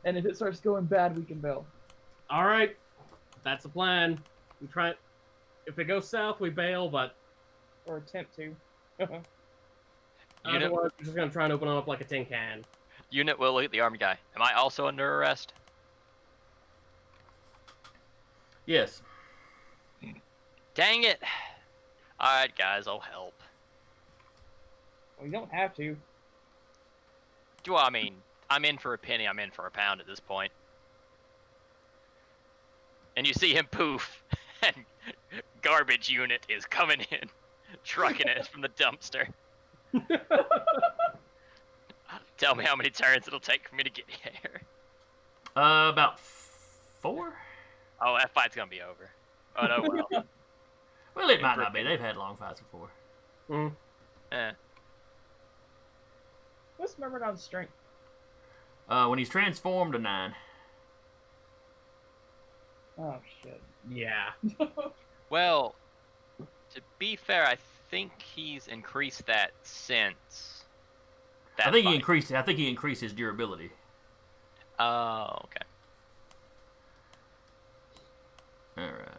And 0.05 0.17
if 0.17 0.25
it 0.25 0.35
starts 0.35 0.59
going 0.59 0.85
bad, 0.85 1.17
we 1.17 1.23
can 1.23 1.39
bail. 1.39 1.65
All 2.29 2.45
right, 2.45 2.75
that's 3.43 3.63
the 3.63 3.69
plan. 3.69 4.17
We 4.61 4.67
try. 4.67 4.93
If 5.65 5.79
it 5.79 5.85
goes 5.85 6.07
south, 6.07 6.39
we 6.39 6.49
bail, 6.49 6.89
but 6.89 7.15
Or 7.85 7.97
attempt 7.97 8.35
to. 8.37 8.55
Unit, 8.99 10.63
otherwise, 10.63 10.91
we're 10.97 11.05
just 11.05 11.15
gonna 11.15 11.29
try 11.29 11.43
and 11.43 11.53
open 11.53 11.67
it 11.67 11.75
up 11.75 11.87
like 11.87 11.99
a 11.99 12.05
tin 12.05 12.25
can. 12.25 12.63
Unit 13.09 13.39
will 13.39 13.53
look 13.53 13.65
at 13.65 13.71
the 13.71 13.79
army 13.79 13.97
guy. 13.97 14.17
Am 14.35 14.41
I 14.41 14.53
also 14.53 14.87
under 14.87 15.17
arrest? 15.17 15.53
Yes. 18.65 19.01
Dang 20.75 21.03
it! 21.03 21.19
Alright, 22.21 22.55
guys, 22.57 22.87
I'll 22.87 22.99
help. 22.99 23.33
You 25.23 25.31
don't 25.31 25.51
have 25.51 25.73
to. 25.75 25.95
Do 27.63 27.75
I 27.75 27.89
mean, 27.89 28.15
I'm 28.49 28.65
in 28.65 28.77
for 28.77 28.93
a 28.93 28.97
penny, 28.97 29.27
I'm 29.27 29.39
in 29.39 29.51
for 29.51 29.65
a 29.65 29.71
pound 29.71 29.99
at 30.01 30.07
this 30.07 30.19
point. 30.19 30.51
And 33.15 33.25
you 33.25 33.33
see 33.33 33.53
him 33.53 33.65
poof, 33.71 34.23
and 34.61 34.75
garbage 35.61 36.09
unit 36.09 36.45
is 36.49 36.65
coming 36.65 37.01
in, 37.11 37.29
trucking 37.83 38.27
it 38.27 38.47
from 38.47 38.61
the 38.61 38.69
dumpster. 38.69 39.27
Tell 42.37 42.55
me 42.55 42.63
how 42.63 42.75
many 42.75 42.89
turns 42.89 43.27
it'll 43.27 43.39
take 43.39 43.67
for 43.67 43.75
me 43.75 43.83
to 43.83 43.89
get 43.89 44.05
here. 44.09 44.61
Uh, 45.55 45.89
about 45.91 46.13
f- 46.13 46.77
four. 46.99 47.33
Oh, 48.01 48.15
that 48.17 48.31
fight's 48.33 48.55
gonna 48.55 48.69
be 48.69 48.81
over. 48.81 49.09
Oh 49.55 49.65
no, 49.67 50.05
well. 50.11 50.23
Well, 51.15 51.31
it 51.31 51.41
might 51.41 51.57
not 51.57 51.73
be. 51.73 51.81
They've 51.81 51.99
had 51.99 52.15
long 52.15 52.37
fights 52.37 52.61
before. 52.61 52.89
Mm. 53.49 53.71
eh. 54.31 54.51
What's 56.77 56.95
Myrmidon's 56.99 57.41
strength? 57.41 57.71
Uh, 58.87 59.07
when 59.07 59.17
he's 59.17 59.27
transformed 59.27 59.93
to 59.93 59.99
nine. 59.99 60.35
Oh, 62.99 63.15
shit. 63.41 63.59
Yeah. 63.89 64.29
Well, 65.31 65.73
to 66.39 66.81
be 66.99 67.15
fair, 67.17 67.45
I 67.45 67.57
think 67.89 68.11
he's 68.21 68.67
increased 68.67 69.25
that 69.25 69.51
since. 69.63 70.56
That 71.57 71.67
I 71.67 71.71
think 71.71 71.85
he 71.85 71.91
fight. 71.91 71.95
increased. 71.95 72.31
I 72.31 72.41
think 72.41 72.59
he 72.59 72.69
increased 72.69 73.01
his 73.01 73.13
durability. 73.13 73.71
Oh, 74.79 75.39
okay. 75.45 75.65
All 78.77 78.83
right. 78.85 79.17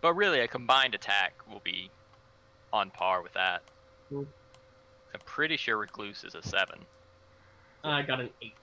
But 0.00 0.14
really, 0.14 0.40
a 0.40 0.48
combined 0.48 0.94
attack 0.94 1.34
will 1.50 1.60
be 1.62 1.90
on 2.72 2.90
par 2.90 3.22
with 3.22 3.32
that. 3.34 3.62
Mm. 4.12 4.26
I'm 5.14 5.20
pretty 5.24 5.56
sure 5.56 5.76
Recluse 5.76 6.24
is 6.24 6.34
a 6.34 6.42
7. 6.42 6.78
I 7.84 8.02
got 8.02 8.20
an 8.20 8.30
eight. 8.42 8.54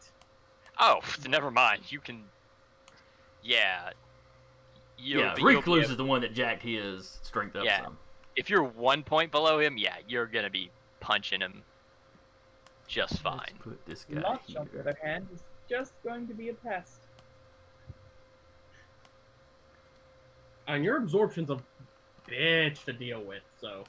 Oh, 0.80 0.99
never 1.28 1.52
mind. 1.52 1.82
You 1.91 1.99
can. 1.99 2.24
Yeah. 3.44 3.90
You'll 4.98 5.22
yeah, 5.22 5.34
be- 5.36 5.41
you'll 5.41 5.49
be 5.52 5.56
Recluse 5.57 5.90
is 5.90 5.98
the 5.98 6.06
one 6.06 6.22
that 6.22 6.34
jacked 6.34 6.64
his 6.64 7.20
strength 7.24 7.56
up 7.56 7.65
Yeah. 7.65 7.84
some. 7.84 7.98
If 8.36 8.49
you're 8.49 8.64
one 8.64 9.03
point 9.03 9.32
below 9.32 9.60
him, 9.60 9.78
yeah, 9.78 9.95
you're 10.07 10.26
gonna 10.26 10.49
be 10.49 10.72
punching 10.99 11.40
him 11.41 11.61
just 12.88 13.22
fine. 13.22 13.39
Let's 13.39 13.53
put 13.60 13.85
this 13.85 14.05
guy 14.11 14.22
Launch, 14.22 14.41
here. 14.47 14.60
on 14.60 14.69
the 14.73 14.80
other 14.80 14.97
hand, 15.03 15.27
is 15.34 15.43
just 15.69 15.93
going 16.03 16.27
to 16.27 16.34
be 16.34 16.49
a 16.49 16.53
pest. 16.53 17.01
And 20.68 20.84
your 20.84 20.97
absorption's 20.97 21.49
a 21.49 21.57
bitch 22.30 22.84
to 22.85 22.93
deal 22.93 23.22
with, 23.22 23.43
so. 23.60 23.84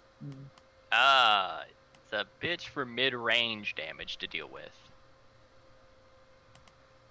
Ah, 0.92 1.64
it's 2.02 2.12
a 2.12 2.24
bitch 2.44 2.68
for 2.68 2.84
mid-range 2.84 3.74
damage 3.74 4.16
to 4.18 4.26
deal 4.26 4.48
with. 4.48 4.70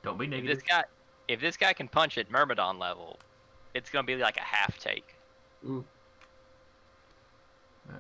Don't 0.04 0.18
be 0.18 0.26
If 0.26 0.32
negative. 0.32 0.58
this 0.58 0.64
guy, 0.64 0.84
if 1.30 1.40
this 1.40 1.56
guy 1.56 1.72
can 1.72 1.88
punch 1.88 2.18
at 2.18 2.30
Myrmidon 2.30 2.78
level, 2.78 3.18
it's 3.74 3.90
gonna 3.90 4.04
be 4.06 4.18
like 4.18 4.36
a 4.36 4.42
half 4.42 4.78
take. 4.78 5.16
All 5.66 5.76
right. 7.88 7.98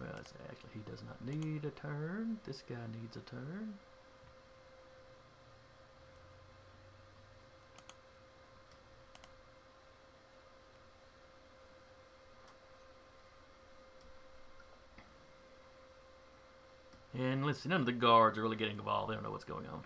Well, 0.00 0.10
it's 0.20 0.32
actually 0.50 0.70
he 0.74 0.80
does 0.90 1.02
not 1.02 1.17
need 1.34 1.64
a 1.64 1.70
turn. 1.70 2.38
This 2.46 2.62
guy 2.68 2.76
needs 3.00 3.16
a 3.16 3.20
turn. 3.20 3.74
And 17.18 17.56
see, 17.56 17.68
none 17.68 17.80
of 17.80 17.86
the 17.86 17.92
guards 17.92 18.38
are 18.38 18.42
really 18.42 18.56
getting 18.56 18.78
involved. 18.78 19.10
They 19.10 19.14
don't 19.14 19.24
know 19.24 19.32
what's 19.32 19.44
going 19.44 19.66
on. 19.66 19.82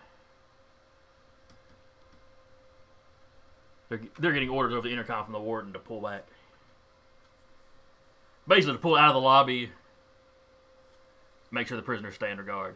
They're, 3.89 4.01
they're 4.19 4.33
getting 4.33 4.49
orders 4.49 4.73
over 4.73 4.87
the 4.87 4.93
intercom 4.93 5.25
from 5.25 5.33
the 5.33 5.39
warden 5.39 5.73
to 5.73 5.79
pull 5.79 5.99
back. 5.99 6.27
Basically, 8.47 8.73
to 8.73 8.79
pull 8.79 8.95
out 8.95 9.09
of 9.09 9.15
the 9.15 9.21
lobby, 9.21 9.71
make 11.53 11.67
sure 11.67 11.77
the 11.77 11.83
prisoners 11.83 12.15
stay 12.15 12.31
under 12.31 12.43
guard. 12.43 12.75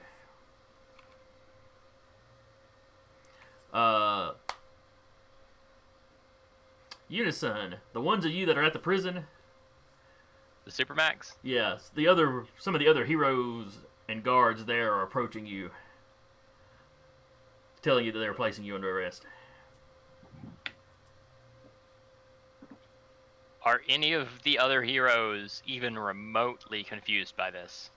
Uh, 3.73 4.33
Unison, 7.09 7.75
the 7.93 8.01
ones 8.01 8.23
of 8.23 8.31
you 8.31 8.45
that 8.45 8.57
are 8.57 8.63
at 8.63 8.73
the 8.73 8.79
prison, 8.79 9.25
The 10.65 10.71
Supermax. 10.71 11.33
yes, 11.43 11.91
the 11.93 12.07
other, 12.07 12.45
some 12.57 12.75
of 12.75 12.79
the 12.79 12.87
other 12.87 13.05
heroes 13.05 13.79
and 14.07 14.23
guards 14.23 14.65
there 14.65 14.93
are 14.93 15.03
approaching 15.03 15.45
you, 15.45 15.71
telling 17.81 18.05
you 18.05 18.11
that 18.11 18.19
they're 18.19 18.33
placing 18.33 18.63
you 18.63 18.75
under 18.75 18.97
arrest. 18.99 19.25
Are 23.63 23.81
any 23.89 24.13
of 24.13 24.43
the 24.43 24.59
other 24.59 24.81
heroes 24.81 25.61
even 25.65 25.99
remotely 25.99 26.83
confused 26.83 27.35
by 27.35 27.51
this? 27.51 27.89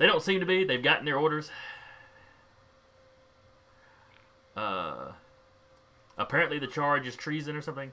They 0.00 0.06
don't 0.06 0.22
seem 0.22 0.40
to 0.40 0.46
be. 0.46 0.64
They've 0.64 0.82
gotten 0.82 1.04
their 1.04 1.18
orders. 1.18 1.50
Uh, 4.56 5.12
apparently 6.18 6.58
the 6.58 6.66
charge 6.66 7.06
is 7.06 7.14
treason 7.14 7.56
or 7.56 7.62
something. 7.62 7.92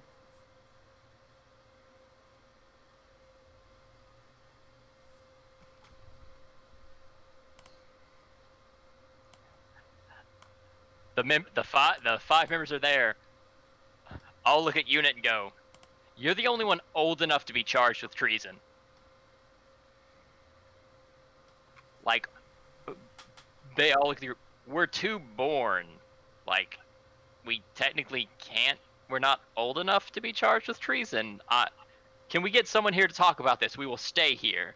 The 11.16 11.24
mem- 11.24 11.46
the 11.54 11.64
five 11.64 12.04
the 12.04 12.18
five 12.20 12.50
members 12.50 12.72
are 12.74 12.80
there. 12.80 13.16
I'll 14.44 14.64
look 14.64 14.76
at 14.76 14.90
unit 14.90 15.14
and 15.16 15.24
go, 15.24 15.54
"You're 16.18 16.34
the 16.34 16.48
only 16.48 16.66
one 16.66 16.82
old 16.96 17.22
enough 17.22 17.46
to 17.46 17.54
be 17.54 17.64
charged 17.64 18.02
with 18.02 18.16
treason." 18.16 18.58
Like, 22.08 22.30
they 23.76 23.92
all 23.92 24.08
look 24.08 24.18
at 24.18 24.24
you. 24.24 24.36
We're 24.66 24.88
too 24.88 25.20
born. 25.36 25.86
Like, 26.48 26.80
we 27.46 27.62
technically 27.76 28.30
can't. 28.40 28.80
We're 29.10 29.20
not 29.20 29.42
old 29.58 29.78
enough 29.78 30.12
to 30.14 30.22
be 30.22 30.32
charged 30.32 30.70
with 30.70 30.80
treason. 30.80 31.42
Uh, 31.50 31.66
can 32.30 32.42
we 32.42 32.50
get 32.50 32.68
someone 32.68 32.94
here 32.94 33.08
to 33.08 33.14
talk 33.14 33.42
about 33.42 33.60
this? 33.60 33.78
We 33.78 33.86
will 33.86 33.98
stay 33.98 34.36
here. 34.36 34.74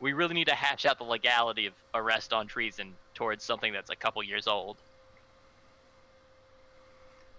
We 0.00 0.12
really 0.12 0.34
need 0.34 0.46
to 0.46 0.54
hatch 0.54 0.86
out 0.86 0.98
the 0.98 1.04
legality 1.04 1.66
of 1.66 1.74
arrest 1.94 2.32
on 2.32 2.46
treason 2.46 2.94
towards 3.14 3.42
something 3.42 3.72
that's 3.72 3.90
a 3.90 3.96
couple 3.96 4.22
years 4.22 4.46
old. 4.46 4.76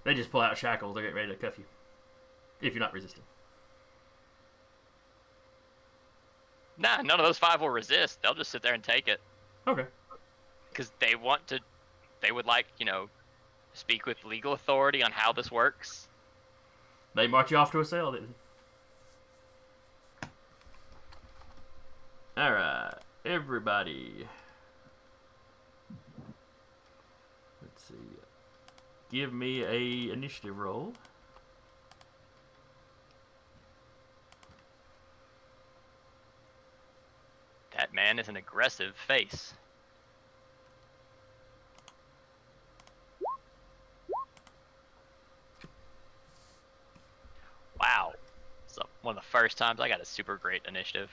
They 0.04 0.14
just 0.14 0.32
pull 0.32 0.42
out 0.42 0.58
shackles. 0.58 0.96
They're 0.96 1.04
getting 1.04 1.16
ready 1.16 1.30
to 1.30 1.38
cuff 1.38 1.58
you. 1.58 1.66
If 2.62 2.74
you're 2.74 2.82
not 2.82 2.94
resisting. 2.94 3.24
Nah, 6.78 7.02
none 7.02 7.20
of 7.20 7.26
those 7.26 7.38
five 7.38 7.62
will 7.62 7.70
resist. 7.70 8.22
They'll 8.22 8.34
just 8.34 8.52
sit 8.52 8.62
there 8.62 8.74
and 8.74 8.84
take 8.84 9.08
it 9.08 9.22
Okay. 9.70 9.86
because 10.72 10.92
they 11.00 11.14
want 11.14 11.46
to. 11.48 11.60
They 12.22 12.32
would 12.32 12.48
like, 12.48 12.66
you 12.80 12.86
know, 12.88 13.08
speak 13.74 14.08
with 14.08 14.26
legal 14.26 14.54
authority 14.54 15.04
on 15.04 15.12
how 15.12 15.32
this 15.32 15.52
works. 15.52 16.08
They 17.14 17.28
march 17.28 17.52
you 17.52 17.58
off 17.58 17.72
to 17.74 17.80
a 17.80 17.86
cell. 17.86 18.12
Then. 18.12 18.34
All 22.36 22.52
right, 22.52 22.94
everybody. 23.24 24.28
Let's 27.62 27.84
see. 27.84 27.94
Give 29.12 29.32
me 29.32 29.64
a 29.64 30.12
initiative 30.12 30.58
roll. 30.58 30.94
That 37.80 37.94
man 37.94 38.20
is 38.20 38.28
an 38.28 38.36
aggressive 38.36 38.94
face. 39.08 39.54
Wow. 47.80 48.16
So 48.68 48.82
one 49.02 49.16
of 49.16 49.24
the 49.24 49.30
first 49.30 49.58
times 49.58 49.80
I 49.80 49.88
got 49.88 50.02
a 50.02 50.06
super 50.06 50.36
great 50.36 50.62
initiative. 50.68 51.10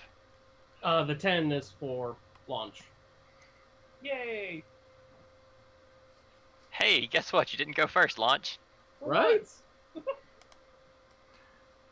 Uh, 0.82 1.04
the 1.04 1.14
10 1.14 1.52
is 1.52 1.72
for 1.78 2.16
launch. 2.48 2.82
Yay! 4.02 4.64
Hey, 6.70 7.06
guess 7.06 7.32
what? 7.32 7.52
You 7.52 7.58
didn't 7.58 7.76
go 7.76 7.86
first, 7.86 8.18
launch. 8.18 8.58
Right? 9.00 9.46
All 9.94 10.02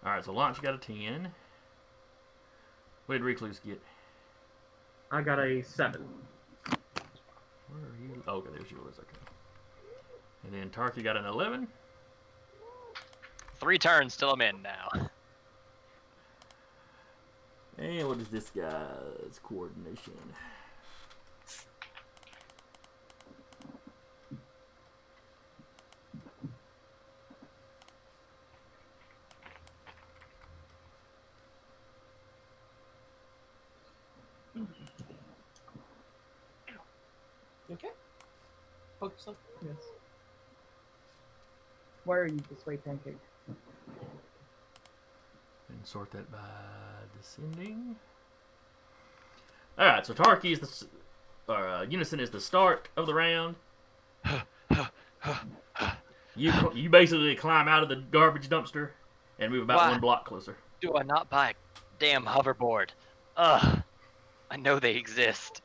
right, 0.04 0.24
so 0.24 0.32
launch 0.32 0.60
got 0.60 0.74
a 0.74 0.78
ten. 0.78 1.28
What 3.06 3.14
did 3.14 3.22
Recluse 3.22 3.60
get? 3.60 3.80
I 5.14 5.22
got 5.22 5.38
a 5.38 5.62
seven. 5.62 6.08
Where 6.66 6.78
are 7.82 7.96
you? 8.02 8.20
Oh, 8.26 8.38
okay, 8.38 8.50
there's 8.50 8.68
yours. 8.68 8.96
Okay. 8.98 9.08
And 10.42 10.52
then 10.52 10.70
Tarky 10.70 11.04
got 11.04 11.16
an 11.16 11.24
eleven. 11.24 11.68
Three 13.60 13.78
turns 13.78 14.16
till 14.16 14.32
I'm 14.32 14.40
in 14.40 14.60
now. 14.60 14.88
And 17.78 18.08
what 18.08 18.18
is 18.18 18.26
this 18.26 18.50
guy's 18.50 19.38
coordination? 19.40 20.14
Okay. 37.72 37.88
Focus 39.00 39.26
on. 39.26 39.34
Yes. 39.64 39.74
Why 42.04 42.16
are 42.18 42.26
you 42.26 42.40
this 42.50 42.66
way, 42.66 42.76
pancake? 42.76 43.18
And 45.68 45.84
sort 45.84 46.10
that 46.12 46.30
by 46.30 46.38
descending. 47.16 47.96
All 49.78 49.86
right, 49.86 50.06
so 50.06 50.12
Tarky 50.14 50.52
is 50.52 50.60
the, 50.60 50.86
or 51.52 51.66
uh, 51.68 51.82
Unison 51.84 52.20
is 52.20 52.30
the 52.30 52.40
start 52.40 52.88
of 52.96 53.06
the 53.06 53.14
round. 53.14 53.56
you 56.36 56.52
cl- 56.52 56.76
you 56.76 56.88
basically 56.88 57.34
climb 57.34 57.68
out 57.68 57.82
of 57.82 57.88
the 57.88 57.96
garbage 57.96 58.48
dumpster 58.48 58.90
and 59.38 59.50
move 59.52 59.62
about 59.64 59.78
Why? 59.78 59.90
one 59.90 60.00
block 60.00 60.26
closer. 60.26 60.56
Do 60.80 60.96
I 60.96 61.02
not 61.02 61.28
buy 61.30 61.50
a 61.50 61.54
damn 61.98 62.24
hoverboard? 62.24 62.90
Ugh. 63.36 63.82
I 64.50 64.56
know 64.56 64.78
they 64.78 64.94
exist. 64.94 65.62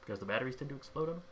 Because 0.00 0.20
the 0.20 0.26
batteries 0.26 0.56
tend 0.56 0.68
to 0.70 0.76
explode 0.76 1.08
on 1.08 1.14
them. 1.16 1.22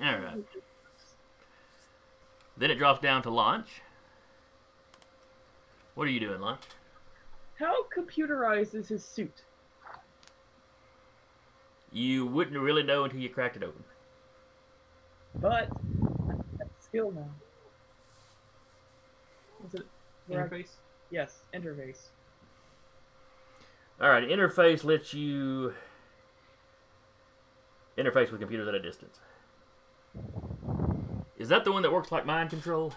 Alright. 0.00 0.44
Then 2.56 2.70
it 2.70 2.78
drops 2.78 3.00
down 3.00 3.22
to 3.22 3.30
launch. 3.30 3.68
What 5.94 6.06
are 6.08 6.10
you 6.10 6.20
doing, 6.20 6.40
launch? 6.40 6.62
How 7.58 7.84
computerized 7.96 8.74
is 8.74 8.88
his 8.88 9.04
suit? 9.04 9.42
You 11.92 12.26
wouldn't 12.26 12.58
really 12.58 12.82
know 12.82 13.04
until 13.04 13.20
you 13.20 13.28
cracked 13.28 13.56
it 13.56 13.62
open. 13.62 13.84
But 15.34 15.68
I 16.60 16.64
skill 16.80 17.12
now. 17.12 17.28
Is 19.66 19.74
it 19.74 19.86
Interface. 20.30 20.76
Yes, 21.10 21.40
interface. 21.54 22.08
Alright, 24.00 24.28
interface 24.28 24.82
lets 24.84 25.12
you 25.12 25.74
interface 27.98 28.30
with 28.30 28.40
computers 28.40 28.66
at 28.68 28.74
a 28.74 28.80
distance. 28.80 29.20
Is 31.38 31.48
that 31.48 31.64
the 31.64 31.72
one 31.72 31.82
that 31.82 31.92
works 31.92 32.12
like 32.12 32.24
mind 32.24 32.50
control? 32.50 32.92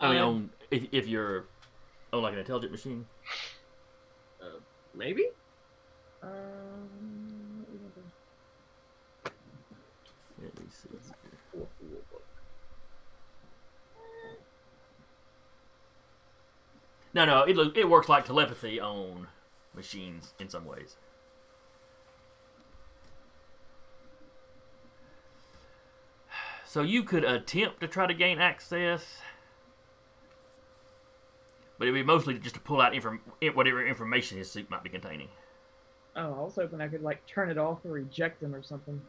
I 0.00 0.08
mean, 0.12 0.18
Uh, 0.18 0.26
on 0.26 0.50
if, 0.70 0.86
if 0.92 1.06
you're 1.06 1.44
on 2.12 2.22
like 2.22 2.32
an 2.32 2.38
intelligent 2.40 2.72
machine. 2.72 3.06
Maybe? 4.94 5.28
Um, 6.22 7.64
Let 10.42 10.58
me 10.58 10.66
see. 10.70 10.88
No, 17.12 17.24
no, 17.24 17.42
it 17.42 17.56
it 17.76 17.88
works 17.88 18.08
like 18.08 18.24
telepathy 18.24 18.80
on 18.80 19.28
machines 19.74 20.32
in 20.38 20.48
some 20.48 20.64
ways. 20.64 20.96
So 26.70 26.82
you 26.82 27.02
could 27.02 27.24
attempt 27.24 27.80
to 27.80 27.88
try 27.88 28.06
to 28.06 28.14
gain 28.14 28.38
access, 28.38 29.18
but 31.76 31.88
it'd 31.88 31.96
be 31.96 32.04
mostly 32.04 32.38
just 32.38 32.54
to 32.54 32.60
pull 32.60 32.80
out 32.80 32.94
inform- 32.94 33.22
whatever 33.54 33.84
information 33.84 34.38
his 34.38 34.52
suit 34.52 34.70
might 34.70 34.84
be 34.84 34.88
containing. 34.88 35.30
oh, 36.14 36.32
I 36.32 36.40
was 36.42 36.54
hoping 36.54 36.80
I 36.80 36.86
could 36.86 37.02
like 37.02 37.26
turn 37.26 37.50
it 37.50 37.58
off 37.58 37.84
or 37.84 37.90
reject 37.90 38.40
him 38.40 38.54
or 38.54 38.62
something. 38.62 39.02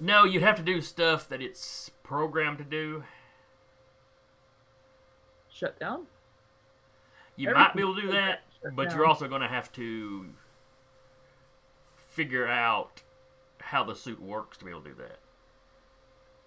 No, 0.00 0.24
you'd 0.24 0.42
have 0.42 0.56
to 0.56 0.62
do 0.62 0.80
stuff 0.80 1.28
that 1.28 1.42
it's 1.42 1.90
programmed 2.02 2.56
to 2.56 2.64
do. 2.64 3.04
Shut 5.52 5.78
down. 5.78 6.06
You 7.36 7.50
Every 7.50 7.60
might 7.60 7.76
be 7.76 7.82
able 7.82 7.96
to 7.96 8.00
do 8.00 8.12
that, 8.12 8.44
but 8.74 8.88
down. 8.88 8.96
you're 8.96 9.06
also 9.06 9.28
going 9.28 9.42
to 9.42 9.48
have 9.48 9.70
to 9.72 10.30
figure 11.98 12.48
out 12.48 13.02
how 13.66 13.82
the 13.82 13.96
suit 13.96 14.22
works 14.22 14.56
to 14.56 14.64
be 14.64 14.70
able 14.70 14.80
to 14.80 14.90
do 14.90 14.94
that. 14.94 15.18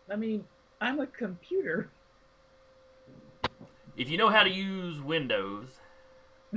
I 0.09 0.15
mean, 0.15 0.45
I'm 0.79 1.01
a 1.01 1.07
computer. 1.07 1.89
If 3.97 4.09
you 4.09 4.17
know 4.17 4.29
how 4.29 4.43
to 4.43 4.49
use 4.49 5.01
Windows, 5.01 5.67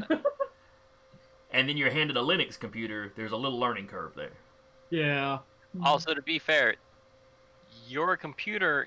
and 1.53 1.69
then 1.69 1.77
you're 1.77 1.91
handed 1.91 2.17
a 2.17 2.21
Linux 2.21 2.59
computer, 2.59 3.13
there's 3.17 3.33
a 3.33 3.37
little 3.37 3.59
learning 3.59 3.89
curve 3.89 4.13
there. 4.15 4.31
Yeah. 4.91 5.39
Also, 5.85 6.15
to 6.15 6.23
be 6.23 6.39
fair, 6.39 6.77
you're 7.89 8.13
a 8.13 8.17
computer 8.17 8.87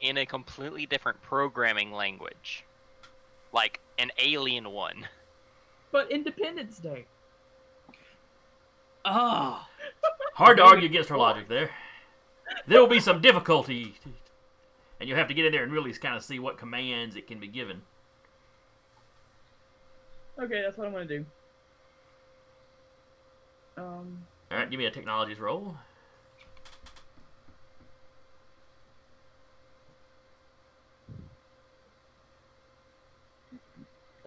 in 0.00 0.16
a 0.16 0.24
completely 0.24 0.86
different 0.86 1.20
programming 1.20 1.92
language. 1.92 2.64
Like 3.52 3.80
an 3.98 4.10
alien 4.18 4.70
one. 4.70 5.06
But 5.92 6.10
Independence 6.10 6.78
Day. 6.78 7.04
Ah. 9.04 9.68
Hard 10.34 10.56
to 10.56 10.62
argue 10.62 10.86
against 10.86 11.08
her 11.10 11.18
logic 11.18 11.48
there. 11.48 11.70
There 12.66 12.80
will 12.80 12.88
be 12.88 13.00
some 13.00 13.20
difficulty, 13.20 13.94
and 14.98 15.08
you'll 15.08 15.18
have 15.18 15.28
to 15.28 15.34
get 15.34 15.44
in 15.44 15.52
there 15.52 15.62
and 15.62 15.72
really 15.72 15.92
kind 15.92 16.16
of 16.16 16.24
see 16.24 16.38
what 16.38 16.58
commands 16.58 17.16
it 17.16 17.26
can 17.26 17.38
be 17.38 17.46
given. 17.46 17.82
Okay, 20.38 20.62
that's 20.62 20.78
what 20.78 20.86
I'm 20.86 20.92
gonna 20.92 21.04
do. 21.04 21.26
Um, 23.76 24.26
All 24.50 24.58
right, 24.58 24.70
give 24.70 24.78
me 24.78 24.86
a 24.86 24.90
technologies 24.90 25.38
roll. 25.38 25.76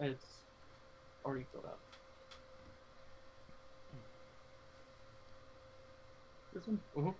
It's 0.00 0.24
already 1.24 1.46
filled 1.52 1.66
out. 1.66 1.73
This 6.54 6.66
one. 6.66 6.80
Mhm. 6.96 7.14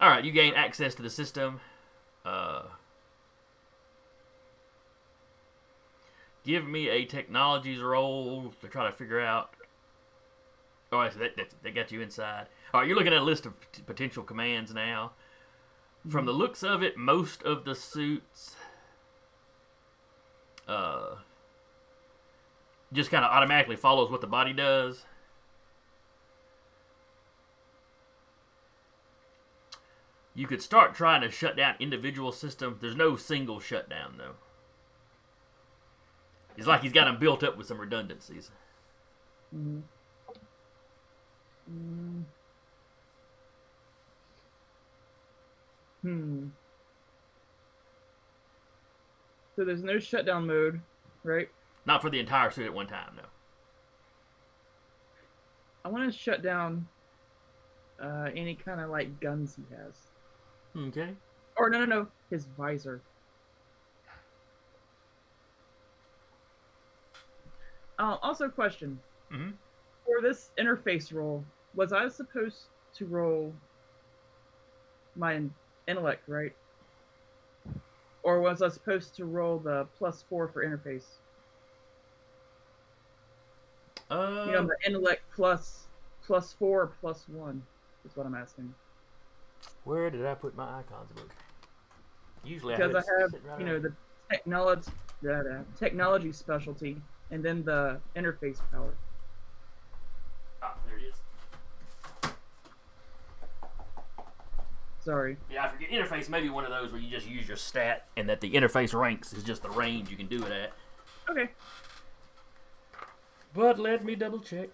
All 0.00 0.10
right, 0.10 0.24
you 0.24 0.32
gain 0.32 0.54
access 0.54 0.94
to 0.96 1.02
the 1.02 1.10
system. 1.10 1.60
Uh, 2.24 2.64
give 6.44 6.66
me 6.66 6.88
a 6.88 7.04
technologies 7.04 7.80
roll 7.80 8.52
to 8.60 8.68
try 8.68 8.86
to 8.86 8.92
figure 8.92 9.20
out. 9.20 9.50
All 10.92 11.00
right, 11.00 11.10
I 11.10 11.14
see, 11.14 11.18
that, 11.20 11.36
that, 11.36 11.54
that 11.62 11.74
got 11.74 11.90
you 11.92 12.00
inside. 12.00 12.46
All 12.74 12.80
right, 12.80 12.86
you're 12.88 12.96
looking 12.96 13.12
at 13.12 13.20
a 13.20 13.24
list 13.24 13.46
of 13.46 13.58
p- 13.72 13.82
potential 13.82 14.22
commands 14.22 14.72
now. 14.74 15.12
From 16.08 16.26
the 16.26 16.32
looks 16.32 16.62
of 16.62 16.82
it, 16.82 16.96
most 16.96 17.42
of 17.42 17.64
the 17.64 17.74
suits 17.74 18.54
uh, 20.68 21.16
just 22.92 23.10
kind 23.10 23.24
of 23.24 23.30
automatically 23.30 23.76
follows 23.76 24.10
what 24.10 24.20
the 24.20 24.26
body 24.26 24.52
does. 24.52 25.04
You 30.34 30.46
could 30.46 30.60
start 30.60 30.94
trying 30.94 31.22
to 31.22 31.30
shut 31.30 31.56
down 31.56 31.76
individual 31.80 32.30
systems. 32.30 32.80
There's 32.80 32.94
no 32.94 33.16
single 33.16 33.58
shutdown, 33.58 34.16
though. 34.18 34.34
It's 36.58 36.66
like 36.66 36.82
he's 36.82 36.92
got 36.92 37.06
them 37.06 37.18
built 37.18 37.42
up 37.42 37.56
with 37.56 37.66
some 37.66 37.78
redundancies. 37.78 38.50
Hmm. 39.50 39.80
So 49.56 49.64
there's 49.64 49.82
no 49.82 49.98
shutdown 49.98 50.46
mode, 50.46 50.80
right? 51.24 51.48
Not 51.86 52.02
for 52.02 52.10
the 52.10 52.18
entire 52.18 52.50
suit 52.50 52.66
at 52.66 52.74
one 52.74 52.88
time, 52.88 53.12
no. 53.16 53.22
I 55.84 55.88
want 55.88 56.12
to 56.12 56.18
shut 56.18 56.42
down 56.42 56.88
uh, 58.02 58.28
any 58.34 58.56
kind 58.56 58.80
of 58.80 58.90
like 58.90 59.20
guns 59.20 59.56
he 59.56 59.62
has. 59.74 59.94
Okay. 60.88 61.14
Or 61.56 61.70
no, 61.70 61.78
no, 61.78 61.84
no, 61.84 62.08
his 62.28 62.46
visor. 62.58 63.00
Uh, 67.98 68.16
also, 68.20 68.48
question. 68.48 69.00
Mhm. 69.32 69.54
For 70.04 70.20
this 70.20 70.50
interface 70.58 71.14
roll, 71.14 71.44
was 71.74 71.92
I 71.92 72.08
supposed 72.08 72.66
to 72.94 73.06
roll 73.06 73.54
my 75.14 75.40
intellect, 75.86 76.28
right? 76.28 76.54
Or 78.22 78.40
was 78.40 78.60
I 78.60 78.68
supposed 78.68 79.14
to 79.16 79.24
roll 79.24 79.58
the 79.58 79.86
plus 79.96 80.22
four 80.28 80.48
for 80.48 80.64
interface? 80.64 81.18
Uh, 84.10 84.44
You 84.46 84.52
know, 84.52 84.66
the 84.66 84.76
intellect 84.86 85.22
plus 85.34 85.86
plus 86.26 86.52
four 86.52 86.92
plus 87.00 87.24
one 87.28 87.62
is 88.04 88.16
what 88.16 88.26
I'm 88.26 88.34
asking. 88.34 88.74
where 89.84 90.10
did 90.10 90.24
I 90.26 90.34
put 90.34 90.56
my 90.56 90.78
icons 90.80 91.10
book? 91.12 91.30
Usually 92.44 92.74
because 92.76 92.94
I 92.94 92.98
I 92.98 93.20
have, 93.20 93.34
it 93.34 93.42
have, 93.42 93.50
right 93.50 93.60
you 93.60 93.66
know, 93.66 93.78
the 93.80 93.92
technology, 94.30 94.90
the 95.22 95.64
technology 95.76 96.32
specialty, 96.32 97.00
and 97.30 97.44
then 97.44 97.64
the 97.64 98.00
interface 98.14 98.60
power. 98.70 98.94
Ah, 100.62 100.74
there 100.86 100.98
it 100.98 101.04
is. 101.04 102.30
Sorry. 105.00 105.36
Yeah, 105.50 105.64
I 105.64 105.68
forget. 105.68 105.90
Interface 105.90 106.28
may 106.28 106.40
be 106.40 106.48
one 106.50 106.64
of 106.64 106.70
those 106.70 106.90
where 106.90 107.00
you 107.00 107.08
just 107.10 107.28
use 107.28 107.46
your 107.46 107.56
stat, 107.56 108.06
and 108.16 108.28
that 108.28 108.40
the 108.40 108.52
interface 108.52 108.92
ranks 108.98 109.32
is 109.32 109.44
just 109.44 109.62
the 109.62 109.70
range 109.70 110.10
you 110.10 110.16
can 110.16 110.26
do 110.26 110.44
it 110.44 110.52
at. 110.52 110.72
Okay. 111.30 111.50
But 113.56 113.78
let 113.78 114.04
me 114.04 114.14
double 114.14 114.40
check. 114.40 114.68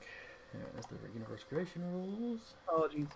Yeah, 0.52 0.60
that's 0.74 0.88
the 0.88 0.96
universe 1.14 1.44
creation 1.48 1.82
rules. 1.92 2.40
Apologies. 2.66 3.06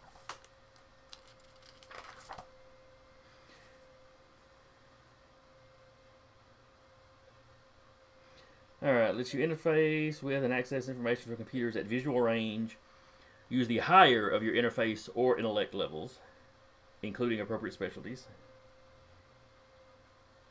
Alright, 8.81 9.17
lets 9.17 9.35
you 9.35 9.45
interface 9.45 10.23
with 10.23 10.45
and 10.45 10.55
access 10.55 10.89
information 10.89 11.25
from 11.25 11.37
computers 11.37 11.75
at 11.75 11.87
visual 11.87 12.21
range. 12.21 12.77
Use 13.49 13.67
the 13.67 13.79
higher 13.79 14.29
of 14.29 14.45
your 14.45 14.55
interface 14.55 15.09
or 15.17 15.37
intellect 15.37 15.75
levels, 15.75 16.21
including 17.03 17.41
appropriate 17.41 17.73
specialties. 17.73 18.29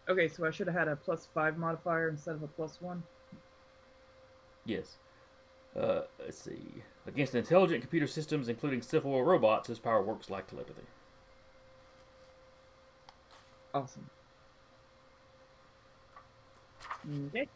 Okay, 0.10 0.28
so 0.28 0.46
I 0.46 0.52
should 0.52 0.68
have 0.68 0.76
had 0.76 0.88
a 0.90 0.98
plus 0.98 1.30
five 1.34 1.58
modifier 1.58 2.10
instead 2.10 2.36
of 2.36 2.44
a 2.44 2.48
plus 2.48 2.82
one. 2.82 3.02
Yes. 4.66 4.98
Uh, 5.80 6.02
let's 6.19 6.41
see. 6.41 6.84
Against 7.07 7.35
intelligent 7.35 7.81
computer 7.81 8.07
systems, 8.07 8.49
including 8.49 8.81
civil 8.81 9.11
or 9.14 9.26
robots, 9.26 9.68
his 9.68 9.80
power 9.80 10.02
works 10.02 10.30
like 10.30 10.47
telepathy. 10.47 10.84
Awesome. 13.73 14.10
Okay. 17.27 17.47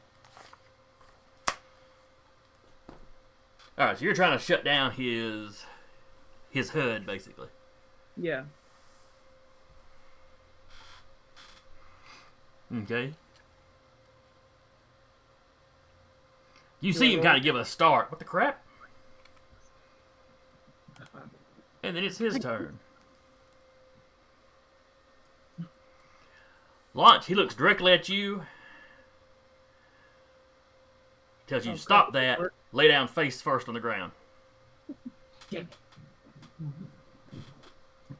Alright, 3.80 3.98
so 3.98 4.06
you're 4.06 4.14
trying 4.14 4.38
to 4.38 4.44
shut 4.44 4.66
down 4.66 4.92
his 4.92 5.66
his 6.50 6.72
hood, 6.72 7.06
basically. 7.06 7.48
Yeah. 8.18 8.44
Okay. 12.76 13.14
You 16.82 16.94
see 16.94 17.14
him 17.14 17.22
kind 17.22 17.38
of 17.38 17.44
give 17.44 17.56
a 17.56 17.66
start. 17.66 18.10
What 18.10 18.20
the 18.20 18.26
crap? 18.26 18.64
And 21.84 21.96
then 21.96 22.04
it's 22.04 22.18
his 22.18 22.40
turn. 22.40 22.80
Launch. 26.94 27.26
He 27.26 27.36
looks 27.36 27.56
directly 27.56 27.94
at 27.94 28.10
you. 28.10 28.44
Tells 31.48 31.66
you, 31.66 31.76
stop 31.78 32.14
that. 32.14 32.40
Lay 32.72 32.88
down 32.88 33.08
face 33.08 33.42
first 33.42 33.68
on 33.68 33.74
the 33.74 33.80
ground. 33.80 34.12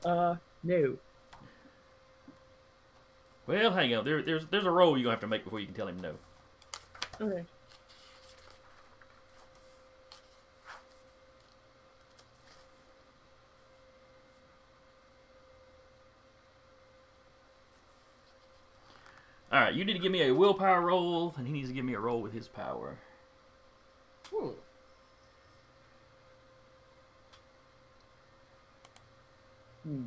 Uh, 0.04 0.36
no. 0.64 0.98
Well, 3.46 3.72
hang 3.72 3.94
on. 3.96 4.06
There, 4.06 4.22
there's, 4.22 4.46
there's 4.48 4.66
a 4.66 4.72
roll 4.72 4.98
you're 4.98 5.04
going 5.04 5.06
to 5.06 5.12
have 5.12 5.20
to 5.22 5.28
make 5.28 5.44
before 5.44 5.60
you 5.60 5.66
can 5.66 5.76
tell 5.76 5.88
him 5.88 6.00
no. 6.00 6.14
Okay. 7.22 7.44
All 19.52 19.60
right, 19.60 19.74
you 19.74 19.84
need 19.84 19.94
to 19.94 20.00
give 20.00 20.12
me 20.12 20.24
a 20.24 20.34
willpower 20.34 20.82
roll, 20.82 21.34
and 21.38 21.48
he 21.48 21.54
needs 21.54 21.70
to 21.70 21.74
give 21.74 21.84
me 21.84 21.96
a 21.96 22.00
roll 22.00 22.22
with 22.22 22.34
his 22.34 22.48
power. 22.48 22.98
Ooh. 24.32 24.54
Hmm. 29.84 30.04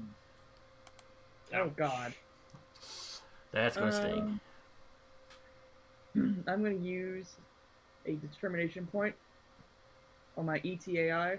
Oh 1.55 1.70
God. 1.77 2.14
That's 3.51 3.77
going 3.77 3.90
to 3.90 3.97
sting. 3.97 4.40
Um, 6.16 6.44
I'm 6.47 6.62
going 6.62 6.81
to 6.81 6.89
use 6.89 7.35
a 8.06 8.12
determination 8.12 8.86
point 8.86 9.14
on 10.36 10.47
my 10.47 10.60
ETAI. 10.60 11.39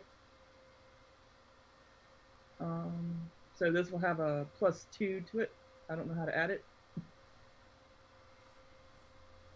Um, 2.59 3.15
so 3.55 3.71
this 3.71 3.91
will 3.91 3.99
have 3.99 4.19
a 4.19 4.45
plus 4.59 4.87
two 4.91 5.23
to 5.31 5.39
it. 5.39 5.51
I 5.89 5.95
don't 5.95 6.07
know 6.07 6.15
how 6.15 6.25
to 6.25 6.35
add 6.35 6.49
it. 6.49 6.63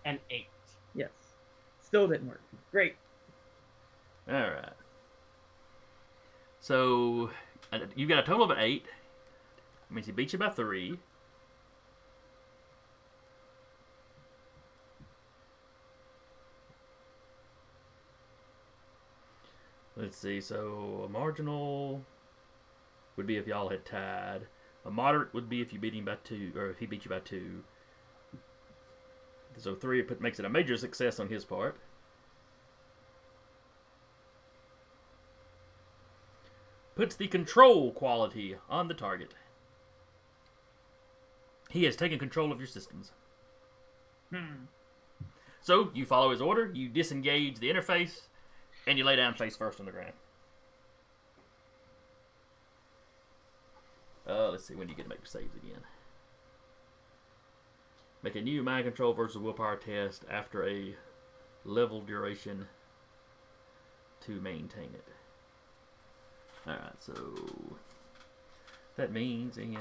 An 0.07 0.19
eight. 0.31 0.47
Yes. 0.95 1.09
Still 1.81 2.07
didn't 2.07 2.29
work. 2.29 2.41
Great. 2.71 2.95
All 4.29 4.35
right. 4.35 4.71
So 6.61 7.29
uh, 7.73 7.79
you 7.93 8.07
got 8.07 8.19
a 8.19 8.23
total 8.23 8.45
of 8.45 8.51
an 8.51 8.57
eight. 8.59 8.85
That 8.85 9.93
means 9.93 10.05
he 10.05 10.13
beat 10.13 10.31
you 10.31 10.39
by 10.39 10.49
three. 10.49 10.97
Let's 19.97 20.17
see. 20.17 20.39
So 20.39 21.03
a 21.05 21.09
marginal 21.09 22.05
would 23.17 23.27
be 23.27 23.35
if 23.35 23.45
y'all 23.45 23.67
had 23.67 23.83
tied. 23.83 24.47
A 24.85 24.89
moderate 24.89 25.33
would 25.33 25.49
be 25.49 25.61
if 25.61 25.73
you 25.73 25.79
beat 25.79 25.93
him 25.93 26.05
by 26.05 26.15
two, 26.23 26.53
or 26.55 26.69
if 26.69 26.77
he 26.77 26.85
beat 26.85 27.03
you 27.03 27.09
by 27.09 27.19
two. 27.19 27.65
So 29.57 29.75
three 29.75 30.01
put, 30.03 30.21
makes 30.21 30.39
it 30.39 30.45
a 30.45 30.49
major 30.49 30.77
success 30.77 31.19
on 31.19 31.29
his 31.29 31.43
part. 31.43 31.77
puts 36.97 37.15
the 37.15 37.27
control 37.27 37.91
quality 37.91 38.55
on 38.69 38.87
the 38.87 38.93
target. 38.93 39.35
He 41.69 41.83
has 41.83 41.95
taken 41.95 42.17
control 42.17 42.51
of 42.51 42.57
your 42.57 42.67
systems. 42.67 43.11
Hmm. 44.31 44.65
So 45.61 45.91
you 45.93 46.05
follow 46.05 46.31
his 46.31 46.41
order, 46.41 46.71
you 46.73 46.89
disengage 46.89 47.59
the 47.59 47.69
interface, 47.69 48.21
and 48.87 48.97
you 48.97 49.03
lay 49.03 49.15
down 49.15 49.35
face 49.35 49.55
first 49.55 49.79
on 49.79 49.85
the 49.85 49.91
ground. 49.91 50.13
Uh, 54.27 54.49
let's 54.49 54.65
see, 54.65 54.73
when 54.73 54.87
do 54.87 54.91
you 54.91 54.97
get 54.97 55.03
to 55.03 55.09
make 55.09 55.19
your 55.19 55.27
saves 55.27 55.55
again? 55.55 55.81
Make 58.23 58.35
a 58.35 58.41
new 58.41 58.63
mind 58.63 58.85
control 58.85 59.13
versus 59.13 59.37
willpower 59.37 59.77
test 59.77 60.25
after 60.29 60.67
a 60.67 60.95
level 61.63 62.01
duration 62.01 62.67
to 64.21 64.41
maintain 64.41 64.89
it. 64.93 65.05
Alright, 66.67 67.01
so 67.01 67.13
that 68.97 69.13
means 69.13 69.57
in 69.57 69.77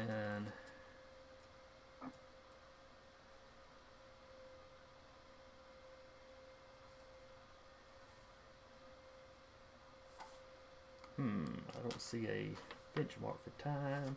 Hmm, 11.17 11.45
I 11.71 11.81
don't 11.81 12.01
see 12.01 12.27
a 12.27 12.51
benchmark 12.95 13.37
for 13.43 13.63
time. 13.63 14.17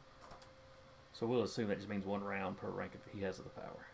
So 1.14 1.26
we'll 1.26 1.44
assume 1.44 1.70
that 1.70 1.78
just 1.78 1.90
means 1.90 2.06
one 2.06 2.24
round 2.24 2.58
per 2.58 2.70
rank 2.70 2.92
if 2.94 3.14
he 3.14 3.24
has 3.24 3.38
the 3.38 3.44
power. 3.44 3.89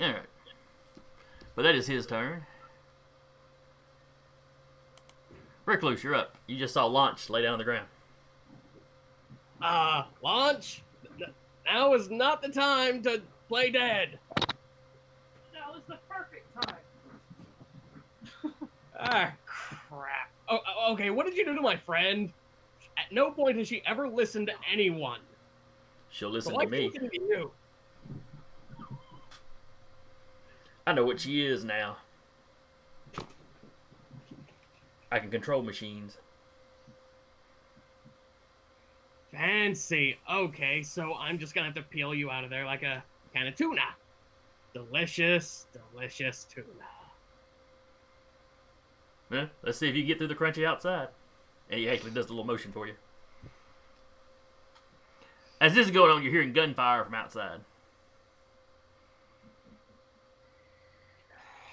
Alright. 0.00 0.22
But 1.54 1.62
that 1.62 1.74
is 1.74 1.86
his 1.86 2.06
turn. 2.06 2.44
Recluse, 5.66 6.02
you're 6.04 6.14
up. 6.14 6.36
You 6.46 6.58
just 6.58 6.74
saw 6.74 6.84
Launch 6.86 7.30
lay 7.30 7.42
down 7.42 7.52
on 7.54 7.58
the 7.58 7.64
ground. 7.64 7.86
Uh, 9.62 10.04
launch. 10.22 10.82
Now 11.64 11.94
is 11.94 12.10
not 12.10 12.42
the 12.42 12.48
time 12.48 13.02
to 13.02 13.22
play 13.48 13.70
dead. 13.70 14.18
Now 15.54 15.74
is 15.76 15.82
the 15.88 15.98
perfect 16.08 16.46
time. 16.62 16.76
Ah, 19.06 19.32
crap. 19.44 20.30
Oh, 20.48 20.58
oh, 20.66 20.92
okay. 20.92 21.10
What 21.10 21.26
did 21.26 21.36
you 21.36 21.44
do 21.44 21.54
to 21.54 21.60
my 21.60 21.76
friend? 21.76 22.32
At 22.96 23.12
no 23.12 23.30
point 23.32 23.58
has 23.58 23.66
she 23.68 23.82
ever 23.86 24.08
listened 24.08 24.46
to 24.46 24.52
anyone. 24.70 25.18
She'll 26.10 26.28
So 26.30 26.34
listen 26.34 26.54
why 26.54 26.64
to 26.64 26.70
me. 26.70 26.86
listen 26.86 27.10
to 27.10 27.20
you? 27.20 27.50
I 30.83 30.83
know 30.94 31.04
what 31.04 31.20
she 31.20 31.44
is 31.44 31.64
now. 31.64 31.96
I 35.10 35.18
can 35.18 35.30
control 35.30 35.62
machines. 35.62 36.18
Fancy. 39.32 40.16
Okay, 40.30 40.82
so 40.82 41.14
I'm 41.14 41.38
just 41.38 41.54
gonna 41.54 41.66
have 41.66 41.74
to 41.76 41.82
peel 41.82 42.14
you 42.14 42.30
out 42.30 42.44
of 42.44 42.50
there 42.50 42.64
like 42.64 42.82
a 42.82 43.02
can 43.34 43.46
of 43.46 43.56
tuna. 43.56 43.82
Delicious, 44.72 45.66
delicious 45.92 46.44
tuna. 46.44 46.66
Yeah, 49.30 49.46
let's 49.62 49.78
see 49.78 49.88
if 49.88 49.94
you 49.94 50.04
get 50.04 50.18
through 50.18 50.28
the 50.28 50.34
crunchy 50.34 50.66
outside. 50.66 51.08
And 51.70 51.80
he 51.80 51.88
actually 51.88 52.10
does 52.10 52.26
a 52.26 52.28
little 52.30 52.44
motion 52.44 52.72
for 52.72 52.86
you. 52.86 52.94
As 55.60 55.74
this 55.74 55.86
is 55.86 55.92
going 55.92 56.10
on, 56.10 56.22
you're 56.22 56.32
hearing 56.32 56.52
gunfire 56.52 57.04
from 57.04 57.14
outside. 57.14 57.60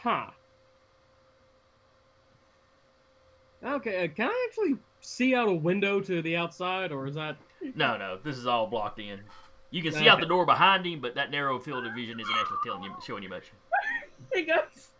Huh. 0.02 0.28
Okay, 3.64 4.06
uh, 4.06 4.07
can 4.07 4.28
I 4.30 4.48
actually 4.49 4.80
see 5.02 5.36
out 5.36 5.48
a 5.48 5.53
window 5.53 5.99
to 6.02 6.22
the 6.23 6.36
outside, 6.36 6.91
or 6.91 7.06
is 7.06 7.14
that? 7.15 7.38
No, 7.76 7.95
no, 7.98 8.18
this 8.23 8.38
is 8.38 8.48
all 8.48 8.65
blocked 8.68 8.99
in. 8.99 9.19
You 9.69 9.84
can 9.84 9.94
see 9.94 10.10
out 10.10 10.19
the 10.19 10.26
door 10.26 10.45
behind 10.45 10.86
him, 10.86 10.99
but 10.99 11.15
that 11.15 11.32
narrow 11.32 11.57
field 11.60 11.86
of 11.86 11.94
vision 11.94 12.19
isn't 12.19 12.36
actually 12.36 12.57
telling 12.64 12.84
you, 12.84 12.91
showing 13.06 13.23
you 13.23 13.30
much. 13.30 13.52
Hey 14.34 14.45
guys. 14.45 14.91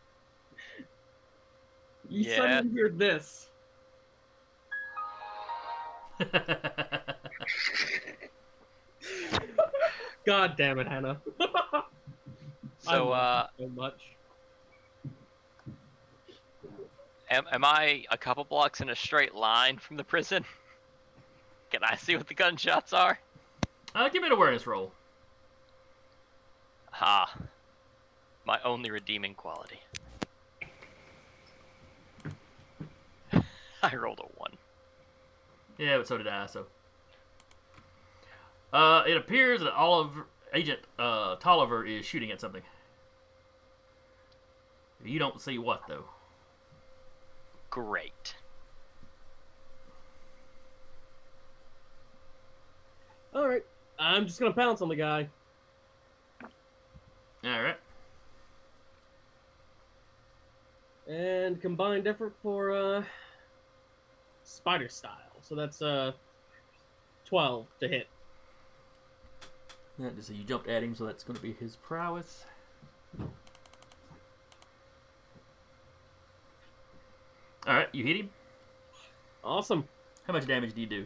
You 2.10 2.23
Yeah. 2.23 2.36
suddenly 2.36 2.73
hear 2.73 2.90
this. 2.90 3.48
God 10.26 10.56
damn 10.57 10.80
it, 10.80 10.88
Hannah. 10.88 11.22
So, 12.84 13.11
uh, 13.11 13.45
so 13.60 13.69
much. 13.69 14.02
Am, 17.32 17.45
am 17.52 17.66
I 17.66 18.06
a 18.12 18.18
couple 18.18 18.44
blocks 18.44 18.82
in 18.82 18.90
a 18.90 18.95
straight 18.95 19.34
line 19.34 19.78
from 19.78 19.98
the 19.98 20.03
prison? 20.03 20.45
Can 21.72 21.84
I 21.84 21.95
see 21.95 22.16
what 22.16 22.28
the 22.28 22.34
gunshots 22.36 22.94
are? 22.94 23.20
uh, 23.95 24.10
give 24.10 24.22
me 24.22 24.28
an 24.28 24.34
awareness 24.34 24.68
roll. 24.68 24.91
Ha. 26.91 27.34
My 28.45 28.60
only 28.64 28.91
redeeming 28.91 29.34
quality. 29.34 29.80
I 33.84 33.95
rolled 33.95 34.20
a 34.20 34.24
one. 34.40 34.52
Yeah, 35.78 35.98
but 35.98 36.08
so 36.08 36.18
did 36.18 36.28
I. 36.28 36.45
So, 36.48 36.66
uh, 38.74 39.03
it 39.08 39.16
appears 39.16 39.62
that 39.62 39.74
Oliver, 39.74 40.28
Agent 40.53 40.80
uh, 40.99 41.38
Tolliver 41.38 41.86
is 41.86 42.06
shooting 42.06 42.32
at 42.32 42.41
something. 42.41 42.62
You 45.03 45.18
don't 45.20 45.40
see 45.41 45.58
what 45.58 45.84
though. 45.88 46.06
Great. 47.72 48.35
All 53.34 53.48
right, 53.48 53.65
I'm 53.98 54.27
just 54.27 54.39
gonna 54.39 54.53
pounce 54.53 54.81
on 54.81 54.89
the 54.89 54.95
guy. 54.95 55.27
All 57.43 57.64
right. 57.64 57.77
And 61.07 61.60
combined 61.60 62.07
effort 62.07 62.35
for 62.43 62.72
uh 62.72 63.03
spider 64.43 64.89
style. 64.89 65.15
So 65.41 65.56
that's 65.56 65.81
uh 65.81 66.11
12 67.26 67.65
to 67.80 67.88
hit. 67.88 68.07
That 69.98 70.18
is, 70.18 70.30
you 70.30 70.43
jumped 70.43 70.68
at 70.68 70.84
him, 70.84 70.93
so 70.95 71.06
that's 71.06 71.23
going 71.23 71.35
to 71.35 71.41
be 71.41 71.53
his 71.53 71.76
prowess. 71.77 72.45
All 77.68 77.76
right, 77.76 77.88
you 77.92 78.04
hit 78.04 78.18
him. 78.18 78.30
Awesome. 79.44 79.88
How 80.26 80.34
much 80.34 80.48
damage 80.48 80.74
do 80.74 80.82
you 80.82 80.88
do? 80.88 81.06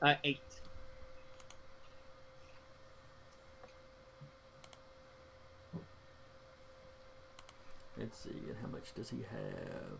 Uh 0.00 0.14
8. 0.24 0.40
Let's 7.98 8.18
see, 8.18 8.30
and 8.30 8.56
how 8.60 8.68
much 8.68 8.94
does 8.94 9.10
he 9.10 9.18
have? 9.18 9.98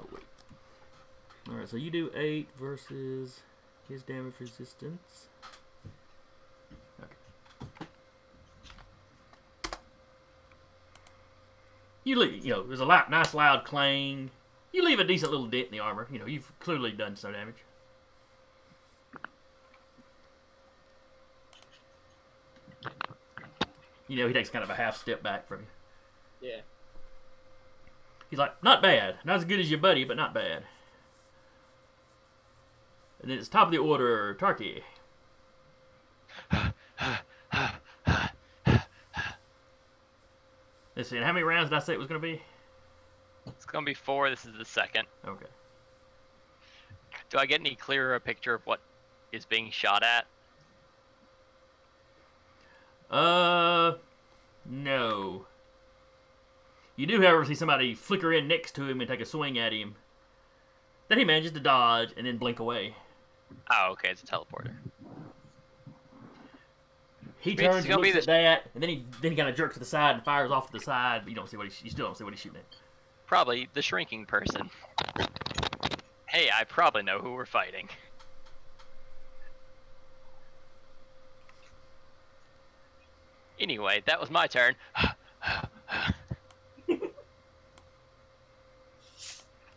Oh 0.00 0.06
wait. 0.12 0.24
All 1.48 1.54
right, 1.54 1.68
so 1.68 1.76
you 1.76 1.90
do 1.90 2.10
eight 2.16 2.48
versus 2.58 3.40
his 3.88 4.02
damage 4.02 4.34
resistance. 4.38 5.28
Okay. 7.02 7.86
You 12.04 12.18
leave, 12.18 12.44
you 12.44 12.52
know, 12.52 12.62
there's 12.66 12.80
a 12.80 12.84
loud, 12.84 13.10
nice 13.10 13.34
loud 13.34 13.64
clang. 13.64 14.30
You 14.72 14.84
leave 14.84 15.00
a 15.00 15.04
decent 15.04 15.30
little 15.30 15.46
dent 15.46 15.66
in 15.66 15.72
the 15.72 15.80
armor. 15.80 16.06
You 16.10 16.18
know, 16.18 16.26
you've 16.26 16.52
clearly 16.60 16.92
done 16.92 17.16
some 17.16 17.32
damage. 17.32 17.56
You 24.08 24.16
know, 24.16 24.28
he 24.28 24.34
takes 24.34 24.50
kind 24.50 24.62
of 24.62 24.70
a 24.70 24.74
half 24.74 24.96
step 24.96 25.22
back 25.22 25.48
from 25.48 25.60
you. 25.60 26.48
Yeah. 26.48 26.60
He's 28.30 28.38
like, 28.38 28.62
not 28.62 28.82
bad. 28.82 29.16
Not 29.24 29.36
as 29.36 29.44
good 29.44 29.60
as 29.60 29.70
your 29.70 29.80
buddy, 29.80 30.04
but 30.04 30.16
not 30.16 30.34
bad. 30.34 30.64
And 33.26 33.32
then 33.32 33.40
it's 33.40 33.48
top 33.48 33.66
of 33.66 33.72
the 33.72 33.78
order, 33.78 34.36
Tarky. 34.38 34.82
Let's 40.94 41.08
see, 41.08 41.16
and 41.16 41.26
how 41.26 41.32
many 41.32 41.42
rounds 41.42 41.70
did 41.70 41.76
I 41.76 41.80
say 41.80 41.92
it 41.92 41.98
was 41.98 42.06
going 42.06 42.20
to 42.20 42.24
be? 42.24 42.40
It's 43.48 43.64
gonna 43.64 43.84
be 43.84 43.94
four. 43.94 44.30
This 44.30 44.44
is 44.44 44.56
the 44.56 44.64
second. 44.64 45.08
Okay. 45.26 45.46
Do 47.28 47.38
I 47.38 47.46
get 47.46 47.58
any 47.58 47.74
clearer 47.74 48.14
a 48.14 48.20
picture 48.20 48.54
of 48.54 48.64
what 48.64 48.78
is 49.32 49.44
being 49.44 49.72
shot 49.72 50.04
at? 50.04 50.26
Uh, 53.10 53.94
no. 54.64 55.46
You 56.94 57.08
do, 57.08 57.20
however, 57.20 57.44
see 57.44 57.56
somebody 57.56 57.92
flicker 57.96 58.32
in 58.32 58.46
next 58.46 58.76
to 58.76 58.88
him 58.88 59.00
and 59.00 59.10
take 59.10 59.20
a 59.20 59.26
swing 59.26 59.58
at 59.58 59.72
him. 59.72 59.96
Then 61.08 61.18
he 61.18 61.24
manages 61.24 61.50
to 61.52 61.60
dodge 61.60 62.10
and 62.16 62.24
then 62.24 62.38
blink 62.38 62.60
away. 62.60 62.94
Oh, 63.70 63.92
okay, 63.92 64.10
it's 64.10 64.22
a 64.22 64.26
teleporter. 64.26 64.74
He 67.40 67.52
It's 67.52 67.60
turns 67.62 67.86
gonna 67.86 68.02
be 68.02 68.12
looks 68.12 68.26
at 68.26 68.32
the- 68.32 68.42
that, 68.42 68.70
and 68.74 68.82
then 68.82 68.90
he 68.90 69.04
then 69.20 69.30
he 69.32 69.36
kind 69.36 69.48
of 69.48 69.54
jerks 69.56 69.74
to 69.74 69.78
the 69.80 69.84
side 69.86 70.14
and 70.16 70.24
fires 70.24 70.50
off 70.50 70.66
to 70.68 70.72
the 70.72 70.80
side. 70.80 71.22
But 71.22 71.30
you 71.30 71.36
don't 71.36 71.48
see 71.48 71.56
what 71.56 71.68
he, 71.68 71.84
you 71.84 71.90
still 71.90 72.06
don't 72.06 72.16
see 72.16 72.24
what 72.24 72.32
he's 72.32 72.40
shooting 72.40 72.58
at. 72.58 72.64
Probably 73.26 73.68
the 73.72 73.82
shrinking 73.82 74.26
person. 74.26 74.70
Hey, 76.26 76.50
I 76.52 76.64
probably 76.64 77.02
know 77.02 77.18
who 77.20 77.32
we're 77.32 77.46
fighting. 77.46 77.88
Anyway, 83.58 84.02
that 84.06 84.20
was 84.20 84.30
my 84.30 84.46
turn. 84.46 84.74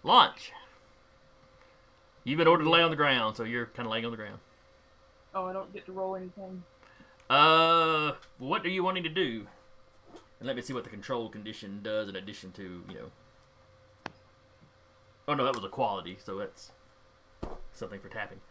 Launch. 0.04 0.52
You've 2.30 2.38
been 2.38 2.47
ordered 2.47 2.65
to 2.65 2.69
lay 2.69 2.84
on 2.84 2.91
the 2.91 2.95
ground, 2.95 3.35
so 3.35 3.43
you're 3.43 3.65
kind 3.65 3.88
of 3.88 3.91
laying 3.91 4.06
on 4.06 4.11
the 4.11 4.18
ground. 4.18 4.38
Oh, 5.34 5.45
I 5.45 5.53
don't 5.53 5.73
get 5.73 5.88
to 5.88 5.91
roll 5.91 6.15
anything. 6.15 6.64
Uh, 7.27 8.11
what 8.38 8.64
are 8.64 8.69
you 8.69 8.84
wanting 8.84 9.01
to 9.01 9.10
do? 9.10 9.47
And 10.39 10.45
let 10.45 10.56
me 10.56 10.61
see 10.61 10.73
what 10.73 10.84
the 10.84 10.91
control 10.91 11.27
condition 11.30 11.80
does 11.81 12.07
in 12.07 12.15
addition 12.15 12.51
to, 12.51 12.84
you 12.88 12.93
know. 12.93 13.11
Oh 15.27 15.34
no, 15.34 15.43
that 15.43 15.56
was 15.56 15.64
a 15.64 15.69
quality, 15.69 16.19
so 16.23 16.38
that's 16.38 16.72
something 17.73 17.99
for 17.99 18.10
tapping. 18.10 18.41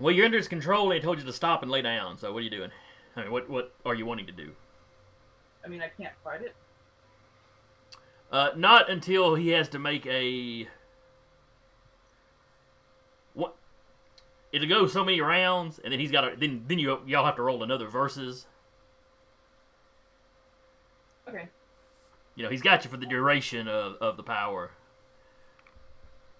Well, 0.00 0.12
you're 0.12 0.24
under 0.24 0.38
his 0.38 0.48
control, 0.48 0.90
and 0.90 0.94
he 0.94 1.00
told 1.00 1.20
you 1.20 1.24
to 1.24 1.32
stop 1.32 1.62
and 1.62 1.70
lay 1.70 1.82
down. 1.82 2.18
So 2.18 2.32
what 2.32 2.40
are 2.40 2.42
you 2.42 2.50
doing? 2.50 2.70
I 3.14 3.22
mean, 3.22 3.30
what 3.30 3.48
what 3.48 3.72
are 3.86 3.94
you 3.94 4.06
wanting 4.06 4.26
to 4.26 4.32
do? 4.32 4.50
I 5.64 5.68
mean, 5.68 5.82
I 5.82 5.88
can't 5.88 6.14
fight 6.24 6.42
it. 6.42 6.56
Uh, 8.32 8.50
not 8.56 8.90
until 8.90 9.36
he 9.36 9.50
has 9.50 9.68
to 9.68 9.78
make 9.78 10.04
a. 10.06 10.66
It'll 14.52 14.68
go 14.68 14.86
so 14.86 15.04
many 15.04 15.20
rounds, 15.20 15.78
and 15.78 15.92
then 15.92 15.98
he's 15.98 16.10
got 16.10 16.22
to. 16.22 16.36
Then 16.36 16.64
then 16.68 16.78
you 16.78 17.00
y'all 17.06 17.24
have 17.24 17.36
to 17.36 17.42
roll 17.42 17.62
another 17.62 17.88
versus. 17.88 18.46
Okay. 21.26 21.48
You 22.34 22.44
know, 22.44 22.50
he's 22.50 22.62
got 22.62 22.84
you 22.84 22.90
for 22.90 22.96
the 22.96 23.06
duration 23.06 23.68
of, 23.68 23.96
of 24.00 24.16
the 24.16 24.22
power. 24.22 24.70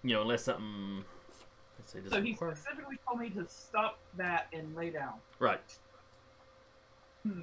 You 0.03 0.13
know, 0.13 0.21
unless 0.21 0.43
something. 0.43 1.03
Let's 1.79 1.93
see. 1.93 1.99
So 2.09 2.21
he 2.21 2.31
require- 2.31 2.55
specifically 2.55 2.99
told 3.07 3.19
me 3.19 3.29
to 3.31 3.47
stop 3.47 3.97
that 4.17 4.47
and 4.53 4.75
lay 4.75 4.91
down. 4.91 5.13
Right. 5.39 5.77
Hmm. 7.23 7.41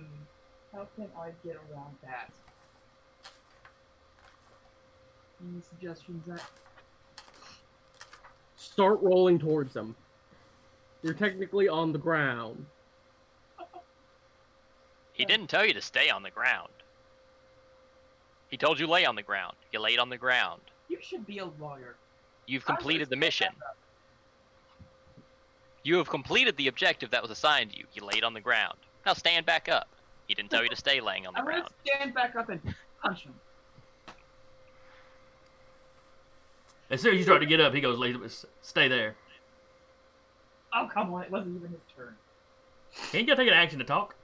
How 0.72 0.86
can 0.94 1.09
I 1.18 1.30
get 1.44 1.56
around 1.56 1.97
that? 2.02 2.30
Any 5.42 5.62
suggestions, 5.62 6.26
Zach? 6.26 6.51
Start 8.56 9.01
rolling 9.02 9.38
towards 9.38 9.72
them. 9.72 9.97
You're 11.02 11.14
technically 11.14 11.68
on 11.68 11.93
the 11.93 11.98
ground. 11.98 12.66
He 15.12 15.24
didn't 15.24 15.48
tell 15.48 15.64
you 15.64 15.74
to 15.74 15.82
stay 15.82 16.10
on 16.10 16.22
the 16.22 16.31
ground. 16.31 16.70
He 18.48 18.56
told 18.56 18.78
you 18.81 18.86
lay 18.86 19.05
on 19.05 19.14
the 19.16 19.22
ground. 19.22 19.55
You 19.72 19.81
laid 19.81 19.98
on 19.98 20.09
the 20.09 20.16
ground. 20.18 20.60
You 20.89 20.98
should 21.01 21.27
be 21.27 21.39
a 21.39 21.44
lawyer. 21.47 21.97
You've 22.47 22.64
completed 22.64 23.09
the 23.10 23.16
mission. 23.16 23.48
You 25.82 25.97
have 25.98 26.09
completed 26.09 26.56
the 26.56 26.68
objective 26.68 27.10
that 27.10 27.22
was 27.22 27.31
assigned 27.31 27.72
to 27.72 27.78
you. 27.78 27.85
You 27.94 28.05
laid 28.05 28.24
on 28.24 28.35
the 28.35 28.40
ground. 28.40 28.77
Now 29.06 29.14
stand 29.14 29.47
back 29.47 29.68
up. 29.68 29.89
He 30.27 30.35
didn't 30.35 30.51
tell 30.51 30.62
you 30.62 30.68
to 30.68 30.77
stay 30.77 31.01
laying 31.01 31.27
on 31.27 31.35
the 31.35 31.40
ground. 31.43 31.64
I'm 31.86 31.98
gonna 31.98 32.12
ground. 32.12 32.14
stand 32.14 32.14
back 32.14 32.36
up 32.36 32.48
and 32.48 32.60
punch 33.02 33.22
him. 33.24 33.35
As 36.90 37.01
soon 37.01 37.12
as 37.14 37.18
you 37.18 37.24
start 37.24 37.40
to 37.40 37.47
get 37.47 37.60
up, 37.60 37.72
he 37.72 37.81
goes, 37.81 37.98
"Lay- 37.98 38.16
"Stay 38.62 38.89
there." 38.89 39.14
Oh 40.72 40.88
come 40.92 41.12
on! 41.12 41.22
It 41.24 41.30
wasn't 41.30 41.56
even 41.56 41.70
his 41.70 41.80
turn. 41.97 42.14
Ain't 43.14 43.22
you 43.22 43.26
gotta 43.26 43.42
take 43.42 43.48
an 43.48 43.55
action 43.55 43.78
to 43.78 43.84
talk? 43.84 44.14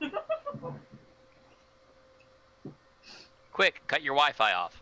Quick, 3.52 3.82
cut 3.88 4.02
your 4.02 4.14
Wi-Fi 4.14 4.52
off. 4.52 4.80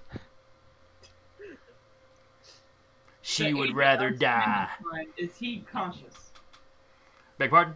She 3.23 3.45
The 3.45 3.55
would 3.55 3.75
rather 3.75 4.11
die. 4.11 4.69
Is 5.17 5.37
he 5.37 5.65
conscious? 5.73 6.31
Beg 7.39 7.51
pardon? 7.51 7.75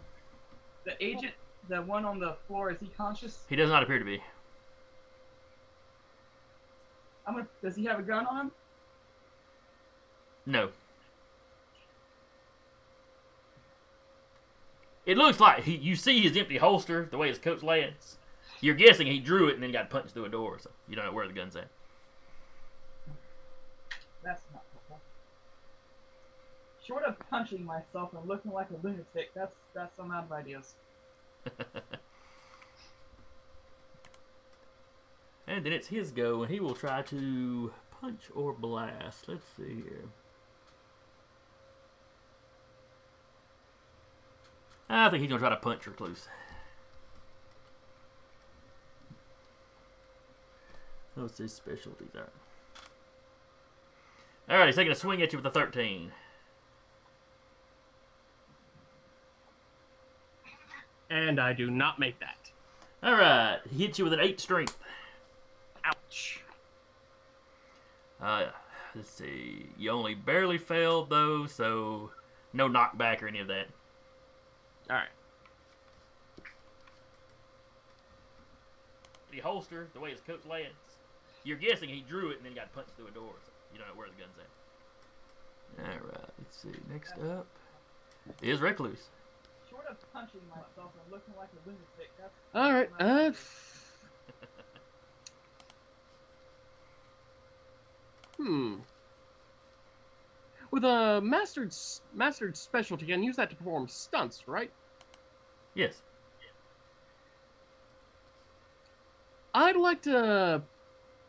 The 0.84 0.92
agent, 1.05 1.32
the 1.68 1.82
one 1.82 2.05
on 2.05 2.18
the 2.18 2.36
floor, 2.47 2.70
is 2.70 2.80
he 2.80 2.86
conscious? 2.97 3.44
He 3.48 3.56
does 3.56 3.68
not 3.68 3.82
appear 3.82 3.98
to 3.98 4.05
be. 4.05 4.22
I'm 7.26 7.34
gonna. 7.34 7.48
Does 7.62 7.76
he 7.76 7.84
have 7.84 7.98
a 7.98 8.02
gun 8.02 8.26
on 8.26 8.36
him? 8.36 8.51
No. 10.47 10.68
It 15.11 15.19
looks 15.19 15.41
like 15.41 15.65
he, 15.65 15.74
you 15.74 15.97
see 15.97 16.20
his 16.20 16.37
empty 16.37 16.57
holster, 16.59 17.09
the 17.11 17.19
way 17.19 17.27
his 17.27 17.39
coat's 17.39 17.65
laying. 17.65 17.95
You're 18.61 18.77
guessing 18.77 19.09
he 19.09 19.19
drew 19.19 19.49
it 19.49 19.55
and 19.55 19.62
then 19.65 19.73
got 19.73 19.91
punched 19.91 20.15
through 20.15 20.27
a 20.27 20.28
door, 20.28 20.61
so 20.61 20.70
you 20.89 20.95
don't 20.95 21.05
know 21.05 21.11
where 21.11 21.27
the 21.27 21.32
gun's 21.32 21.57
at. 21.57 21.66
That's 24.23 24.45
not 24.53 24.62
helpful. 24.73 25.01
Short 26.87 27.03
of 27.03 27.16
punching 27.28 27.65
myself 27.65 28.11
and 28.12 28.28
looking 28.28 28.53
like 28.53 28.69
a 28.70 28.77
lunatic, 28.87 29.35
that's 29.35 29.57
that's 29.74 29.97
some 29.97 30.12
out 30.12 30.27
of 30.27 30.32
ideas. 30.32 30.77
and 35.49 35.66
then 35.66 35.73
it's 35.73 35.89
his 35.89 36.12
go, 36.12 36.45
and 36.45 36.53
he 36.53 36.61
will 36.61 36.77
try 36.77 37.03
to 37.03 37.73
punch 38.01 38.31
or 38.32 38.53
blast. 38.53 39.27
Let's 39.27 39.43
see 39.57 39.82
here. 39.82 40.05
I 44.92 45.08
think 45.08 45.20
he's 45.20 45.28
gonna 45.28 45.38
try 45.38 45.50
to 45.50 45.56
punch 45.56 45.86
recluse. 45.86 46.26
What's 51.14 51.38
his 51.38 51.52
specialties 51.52 52.10
are? 52.16 52.30
Alright, 54.50 54.66
he's 54.66 54.76
taking 54.76 54.90
a 54.90 54.96
swing 54.96 55.22
at 55.22 55.32
you 55.32 55.38
with 55.38 55.46
a 55.46 55.50
13. 55.50 56.10
And 61.08 61.38
I 61.38 61.52
do 61.52 61.70
not 61.70 62.00
make 62.00 62.18
that. 62.18 62.50
Alright, 63.04 63.60
he 63.70 63.84
hits 63.86 63.98
you 63.98 64.04
with 64.04 64.12
an 64.12 64.20
8 64.20 64.40
strength. 64.40 64.76
Ouch. 65.84 66.42
Uh, 68.20 68.46
let's 68.96 69.10
see. 69.10 69.66
You 69.78 69.90
only 69.90 70.14
barely 70.14 70.58
failed, 70.58 71.10
though, 71.10 71.46
so 71.46 72.10
no 72.52 72.68
knockback 72.68 73.22
or 73.22 73.28
any 73.28 73.38
of 73.38 73.46
that. 73.48 73.68
Alright. 74.90 75.08
The 79.30 79.38
holster, 79.38 79.86
the 79.94 80.00
way 80.00 80.10
his 80.10 80.20
coat's 80.20 80.44
laying, 80.44 80.72
you're 81.44 81.56
guessing 81.56 81.88
he 81.88 82.00
drew 82.00 82.30
it 82.30 82.38
and 82.38 82.46
then 82.46 82.54
got 82.54 82.74
punched 82.74 82.90
through 82.96 83.06
a 83.06 83.12
door, 83.12 83.34
so 83.44 83.52
you 83.72 83.78
don't 83.78 83.86
know 83.86 83.94
where 83.94 84.08
the 84.08 84.14
gun's 84.20 84.34
at. 84.38 84.50
Alright, 85.84 86.30
let's 86.38 86.56
see. 86.60 86.72
Next 86.90 87.12
up 87.30 87.46
is 88.42 88.60
Recluse. 88.60 89.10
Short 89.70 89.86
of 89.88 89.96
punching 90.12 90.40
myself 90.50 90.90
and 91.00 91.12
looking 91.12 91.34
like 91.38 91.48
a 91.54 91.68
lunatic, 91.68 92.10
that's. 92.18 92.34
Alright, 92.54 92.90
some 92.98 93.06
out 93.06 93.26
of 93.26 93.34
uh. 93.34 93.36
Hmm. 98.42 98.76
With 100.70 100.84
a 100.84 101.20
mastered 101.20 101.74
mastered 102.14 102.56
specialty, 102.56 103.04
you 103.04 103.14
can 103.14 103.22
use 103.22 103.36
that 103.36 103.50
to 103.50 103.56
perform 103.56 103.86
stunts, 103.88 104.48
right? 104.48 104.70
Yes. 105.74 106.02
I'd 109.55 109.76
like 109.76 110.02
to 110.02 110.62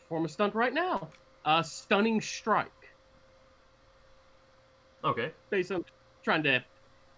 perform 0.01 0.25
a 0.25 0.29
stunt 0.29 0.55
right 0.55 0.73
now. 0.73 1.09
A 1.45 1.63
stunning 1.63 2.21
strike, 2.21 2.71
Okay. 5.03 5.31
based 5.49 5.71
on 5.71 5.83
trying 6.23 6.43
to 6.43 6.63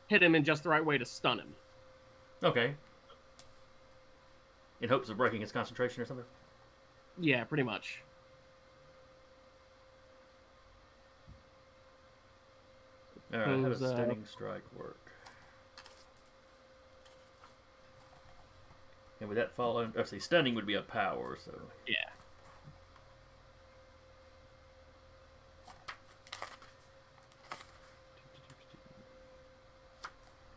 hit 0.08 0.24
him 0.24 0.34
in 0.36 0.46
just 0.46 0.64
the 0.64 0.70
right 0.70 0.84
way 0.84 0.98
to 0.98 1.06
stun 1.06 1.40
him. 1.40 1.54
Okay. 2.42 2.74
In 4.82 4.88
hopes 4.88 5.10
of 5.10 5.18
breaking 5.18 5.42
his 5.42 5.52
concentration 5.52 6.02
or 6.02 6.06
something? 6.06 6.26
Yeah, 7.20 7.44
pretty 7.44 7.64
much. 7.64 8.00
Alright, 13.34 13.62
how 13.62 13.70
does 13.70 13.82
uh, 13.82 13.90
stunning 13.90 14.26
strike 14.26 14.64
work? 14.78 15.03
And 19.24 19.30
would 19.30 19.38
that 19.38 19.56
fall 19.56 19.78
under. 19.78 19.98
Oh, 19.98 20.00
Let's 20.02 20.10
stunning 20.26 20.54
would 20.54 20.66
be 20.66 20.74
a 20.74 20.82
power, 20.82 21.38
so. 21.42 21.54
Yeah. 21.88 21.96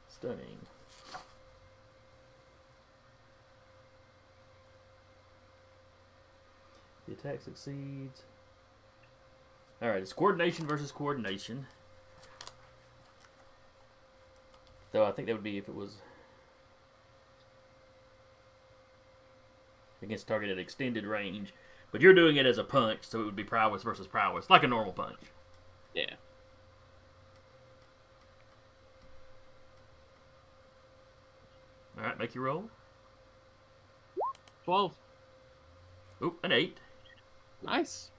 Stunning. 0.08 0.58
The 7.06 7.12
attack 7.12 7.42
succeeds. 7.42 8.24
Alright, 9.80 10.02
it's 10.02 10.12
coordination 10.12 10.66
versus 10.66 10.90
coordination. 10.90 11.68
Though 14.90 15.04
I 15.04 15.12
think 15.12 15.28
that 15.28 15.34
would 15.34 15.44
be 15.44 15.56
if 15.56 15.68
it 15.68 15.74
was 15.76 15.98
against 20.02 20.26
target 20.26 20.50
at 20.50 20.58
extended 20.58 21.04
range. 21.04 21.54
But 21.92 22.00
you're 22.00 22.14
doing 22.14 22.36
it 22.36 22.46
as 22.46 22.58
a 22.58 22.64
punch, 22.64 23.00
so 23.02 23.20
it 23.20 23.24
would 23.24 23.36
be 23.36 23.44
prowess 23.44 23.82
versus 23.82 24.06
prowess, 24.06 24.50
like 24.50 24.64
a 24.64 24.68
normal 24.68 24.92
punch. 24.92 25.20
Yeah. 25.94 26.14
Alright, 31.96 32.18
make 32.18 32.34
your 32.34 32.44
roll. 32.44 32.68
12. 34.64 34.94
Oop, 36.22 36.38
an 36.44 36.52
8. 36.52 36.78
Nice. 37.62 38.10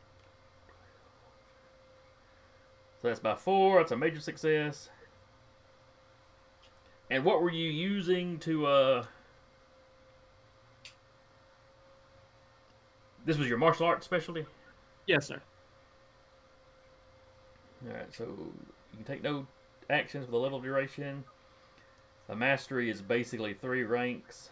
So 3.01 3.09
that's 3.09 3.19
by 3.19 3.35
4. 3.35 3.79
That's 3.79 3.91
a 3.91 3.97
major 3.97 4.19
success. 4.19 4.89
And 7.09 7.23
what 7.23 7.41
were 7.41 7.51
you 7.51 7.69
using 7.69 8.39
to, 8.39 8.65
uh. 8.65 9.05
This 13.27 13.37
was 13.37 13.49
your 13.49 13.57
martial 13.57 13.85
arts 13.85 14.05
specialty? 14.05 14.45
Yes, 15.05 15.27
sir. 15.27 15.41
Alright, 17.85 18.15
so 18.15 18.23
you 18.23 18.95
can 18.95 19.03
take 19.03 19.21
no 19.21 19.45
actions 19.89 20.23
for 20.23 20.31
the 20.31 20.37
level 20.37 20.61
duration. 20.61 21.25
A 22.29 22.35
mastery 22.37 22.89
is 22.89 23.01
basically 23.01 23.53
three 23.53 23.83
ranks. 23.83 24.51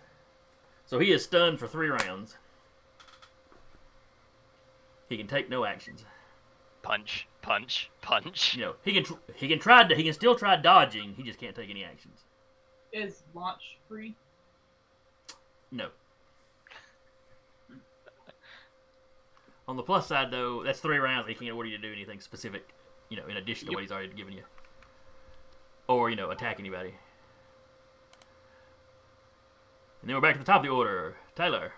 So 0.85 0.99
he 0.99 1.13
is 1.13 1.23
stunned 1.23 1.57
for 1.57 1.67
three 1.67 1.87
rounds. 1.87 2.35
He 5.07 5.15
can 5.15 5.27
take 5.27 5.49
no 5.49 5.63
actions. 5.63 6.03
Punch, 6.81 7.29
punch, 7.41 7.89
punch. 8.01 8.55
You 8.55 8.61
know, 8.61 8.75
he 8.83 8.91
can 8.91 9.05
tr- 9.05 9.13
he 9.35 9.47
can 9.47 9.59
try 9.59 9.85
he 9.87 10.03
can 10.03 10.13
still 10.13 10.35
try 10.35 10.57
dodging. 10.57 11.13
He 11.15 11.23
just 11.23 11.39
can't 11.39 11.55
take 11.55 11.69
any 11.69 11.85
actions. 11.85 12.25
Is 12.91 13.23
launch 13.33 13.77
free? 13.87 14.15
No. 15.71 15.87
On 19.67 19.75
the 19.75 19.83
plus 19.83 20.07
side, 20.07 20.31
though, 20.31 20.63
that's 20.63 20.79
three 20.79 20.97
rounds. 20.97 21.27
He 21.27 21.33
can't 21.33 21.55
order 21.55 21.69
you 21.69 21.77
to 21.77 21.81
do 21.81 21.91
anything 21.91 22.19
specific, 22.19 22.69
you 23.09 23.17
know, 23.17 23.25
in 23.27 23.37
addition 23.37 23.67
to 23.67 23.73
what 23.73 23.81
he's 23.81 23.91
already 23.91 24.13
given 24.13 24.33
you, 24.33 24.43
or 25.87 26.09
you 26.09 26.15
know, 26.15 26.29
attack 26.29 26.59
anybody. 26.59 26.93
And 30.01 30.09
then 30.09 30.15
we're 30.15 30.21
back 30.21 30.33
to 30.33 30.39
the 30.39 30.45
top 30.45 30.57
of 30.57 30.63
the 30.63 30.69
order. 30.69 31.15
Tyler. 31.35 31.73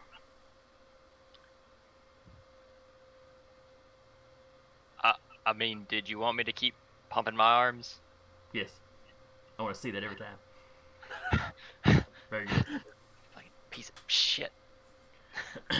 I 5.47 5.53
mean, 5.53 5.85
did 5.88 6.09
you 6.09 6.19
want 6.19 6.35
me 6.35 6.43
to 6.43 6.51
keep 6.51 6.73
pumping 7.09 7.34
my 7.34 7.45
arms? 7.45 8.01
Yes. 8.51 8.69
I 9.57 9.64
want 9.64 9.76
to 9.76 9.80
see 9.80 9.91
that 9.91 10.03
every 10.03 10.18
time. 10.18 10.35
Very 12.30 12.45
good. 12.47 12.65
Fucking 13.34 13.49
piece 13.69 13.88
of 13.88 13.95
shit. 14.07 14.51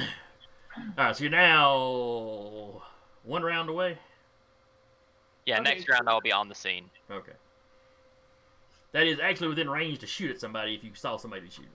All 0.96 1.06
right, 1.06 1.16
so 1.16 1.24
you're 1.24 1.32
now 1.32 2.82
one 3.24 3.44
round 3.44 3.70
away. 3.70 3.98
Yeah, 5.46 5.56
Okay. 5.60 5.64
next 5.76 5.90
round 5.90 6.08
I'll 6.10 6.22
be 6.22 6.32
on 6.32 6.50
the 6.50 6.56
scene. 6.56 6.90
Okay. 7.10 7.34
That 8.94 9.06
is 9.06 9.20
actually 9.20 9.50
within 9.50 9.70
range 9.70 10.00
to 10.00 10.08
shoot 10.08 10.32
at 10.32 10.40
somebody 10.40 10.76
if 10.76 10.84
you 10.84 10.92
saw 10.94 11.18
somebody 11.18 11.50
shooting. 11.50 11.70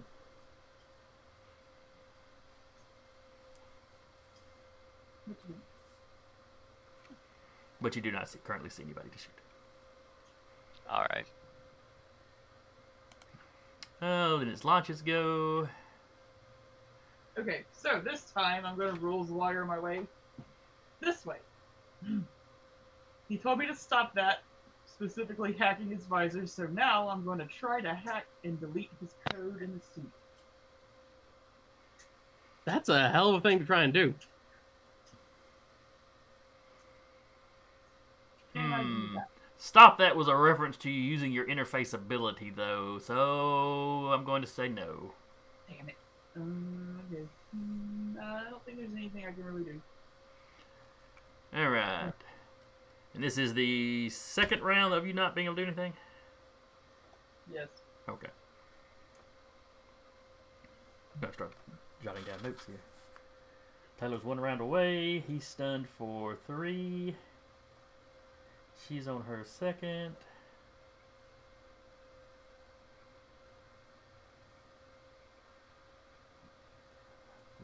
But 7.80 7.96
you 7.96 8.02
do 8.02 8.10
not 8.10 8.28
see, 8.28 8.38
currently 8.44 8.70
see 8.70 8.82
anybody 8.84 9.08
to 9.10 9.18
shoot. 9.18 9.30
All 10.88 11.06
right. 11.10 11.26
Oh, 14.00 14.38
then 14.38 14.48
its 14.48 14.64
launches 14.64 15.02
go. 15.02 15.68
Okay, 17.38 17.64
so 17.72 18.00
this 18.04 18.30
time 18.30 18.66
I'm 18.66 18.76
going 18.76 18.94
to 18.94 19.00
rules 19.00 19.30
wire 19.30 19.64
my 19.64 19.78
way 19.78 20.02
this 21.00 21.24
way. 21.24 21.38
He 23.28 23.38
told 23.38 23.58
me 23.58 23.66
to 23.66 23.74
stop 23.74 24.14
that, 24.14 24.42
specifically 24.84 25.52
hacking 25.52 25.88
his 25.88 26.04
visor, 26.04 26.46
so 26.46 26.64
now 26.66 27.08
I'm 27.08 27.24
going 27.24 27.38
to 27.38 27.46
try 27.46 27.80
to 27.80 27.94
hack 27.94 28.26
and 28.44 28.60
delete 28.60 28.90
his 29.00 29.14
code 29.32 29.62
in 29.62 29.72
the 29.72 29.80
suit. 29.94 30.10
That's 32.66 32.88
a 32.88 33.08
hell 33.08 33.30
of 33.30 33.36
a 33.36 33.40
thing 33.40 33.58
to 33.58 33.64
try 33.64 33.82
and 33.82 33.92
do. 33.92 34.14
Can 38.54 38.72
I 38.72 38.82
do 38.82 38.88
Hmm. 38.88 39.14
that? 39.14 39.28
Stop 39.56 39.98
that 39.98 40.16
was 40.16 40.28
a 40.28 40.36
reference 40.36 40.76
to 40.78 40.90
you 40.90 41.00
using 41.00 41.32
your 41.32 41.46
interface 41.46 41.94
ability, 41.94 42.50
though, 42.50 42.98
so 42.98 44.10
I'm 44.12 44.24
going 44.24 44.42
to 44.42 44.48
say 44.48 44.68
no. 44.68 45.14
Damn 45.68 45.88
it. 45.88 45.96
Um, 46.36 47.00
okay. 47.12 47.22
Hmm, 47.54 48.16
I 48.20 48.50
don't 48.50 48.64
think 48.64 48.78
there's 48.78 48.90
anything 48.96 49.26
I 49.26 49.32
can 49.32 49.44
really 49.44 49.64
do. 49.64 49.80
Alright. 51.54 52.14
And 53.14 53.22
this 53.22 53.36
is 53.36 53.52
the 53.54 54.08
second 54.08 54.62
round 54.62 54.94
of 54.94 55.06
you 55.06 55.12
not 55.12 55.34
being 55.34 55.46
able 55.46 55.56
to 55.56 55.62
do 55.62 55.66
anything? 55.66 55.92
Yes. 57.52 57.68
Okay. 58.08 58.28
I'm 61.14 61.20
gonna 61.20 61.32
start 61.34 61.52
jotting 62.02 62.24
down 62.24 62.42
notes 62.42 62.64
here. 62.66 62.80
Taylor's 64.00 64.24
one 64.24 64.40
round 64.40 64.60
away. 64.60 65.20
He's 65.20 65.46
stunned 65.46 65.88
for 65.88 66.34
three. 66.34 67.16
She's 68.88 69.06
on 69.06 69.22
her 69.22 69.44
second. 69.44 70.16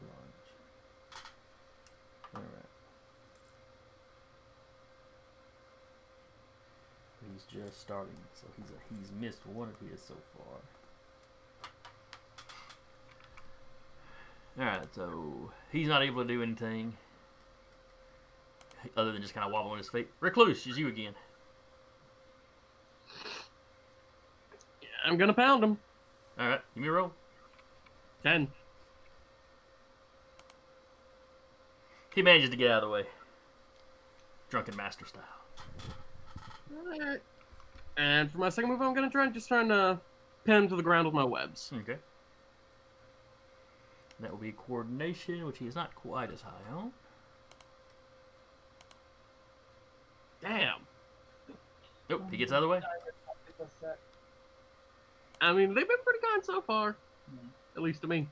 Launch. 0.01 0.47
Alright. 2.35 2.49
He's 7.33 7.38
just 7.51 7.81
starting, 7.81 8.13
so 8.33 8.47
he's 8.57 8.69
a, 8.69 8.79
he's 8.93 9.11
missed 9.19 9.45
one 9.47 9.69
of 9.69 9.89
his 9.89 10.01
so 10.01 10.13
far. 10.37 10.59
Alright, 14.59 14.93
so 14.93 15.51
he's 15.71 15.87
not 15.87 16.03
able 16.03 16.21
to 16.21 16.27
do 16.27 16.43
anything 16.43 16.97
other 18.95 19.11
than 19.11 19.21
just 19.21 19.33
kind 19.33 19.45
of 19.45 19.51
wobble 19.51 19.71
on 19.71 19.77
his 19.77 19.89
feet. 19.89 20.09
Recluse, 20.19 20.67
is 20.67 20.77
you 20.77 20.87
again. 20.87 21.13
I'm 25.05 25.17
gonna 25.17 25.33
pound 25.33 25.63
him. 25.63 25.77
Alright, 26.39 26.61
give 26.75 26.83
me 26.83 26.89
a 26.89 26.91
roll. 26.91 27.13
Ten. 28.21 28.49
He 32.13 32.21
manages 32.21 32.49
to 32.49 32.57
get 32.57 32.69
out 32.69 32.83
of 32.83 32.89
the 32.89 32.93
way. 32.93 33.03
Drunken 34.49 34.75
master 34.75 35.05
style. 35.05 35.23
Alright. 36.75 37.21
And 37.99 38.31
for 38.31 38.37
my 38.37 38.47
second 38.47 38.69
move, 38.69 38.81
I'm 38.81 38.93
gonna 38.93 39.09
try 39.09 39.25
and 39.25 39.33
just 39.33 39.49
trying 39.49 39.67
to 39.67 39.99
pin 40.45 40.55
him 40.55 40.69
to 40.69 40.77
the 40.77 40.83
ground 40.83 41.05
with 41.05 41.13
my 41.13 41.23
webs. 41.25 41.69
Okay. 41.81 41.97
That 44.21 44.31
will 44.31 44.37
be 44.37 44.53
coordination, 44.53 45.45
which 45.45 45.57
he 45.57 45.67
is 45.67 45.75
not 45.75 45.93
quite 45.95 46.31
as 46.31 46.41
high 46.41 46.73
on. 46.73 46.93
Damn. 50.41 50.79
Nope, 52.09 52.23
he 52.31 52.37
gets 52.37 52.53
out 52.53 52.63
of 52.63 52.63
the 52.63 52.69
way. 52.69 52.81
I 55.41 55.51
mean, 55.51 55.73
they've 55.73 55.87
been 55.87 55.97
pretty 56.03 56.19
kind 56.25 56.43
so 56.43 56.61
far. 56.61 56.95
Hmm. 57.29 57.47
At 57.75 57.83
least 57.83 58.01
to 58.01 58.07
me. 58.07 58.29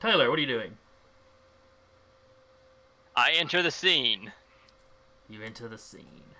Taylor, 0.00 0.30
what 0.30 0.38
are 0.38 0.42
you 0.42 0.46
doing? 0.46 0.76
I 3.16 3.32
enter 3.32 3.60
the 3.60 3.72
scene. 3.72 4.32
You 5.28 5.42
enter 5.42 5.68
the 5.68 5.78
scene. 5.78 6.34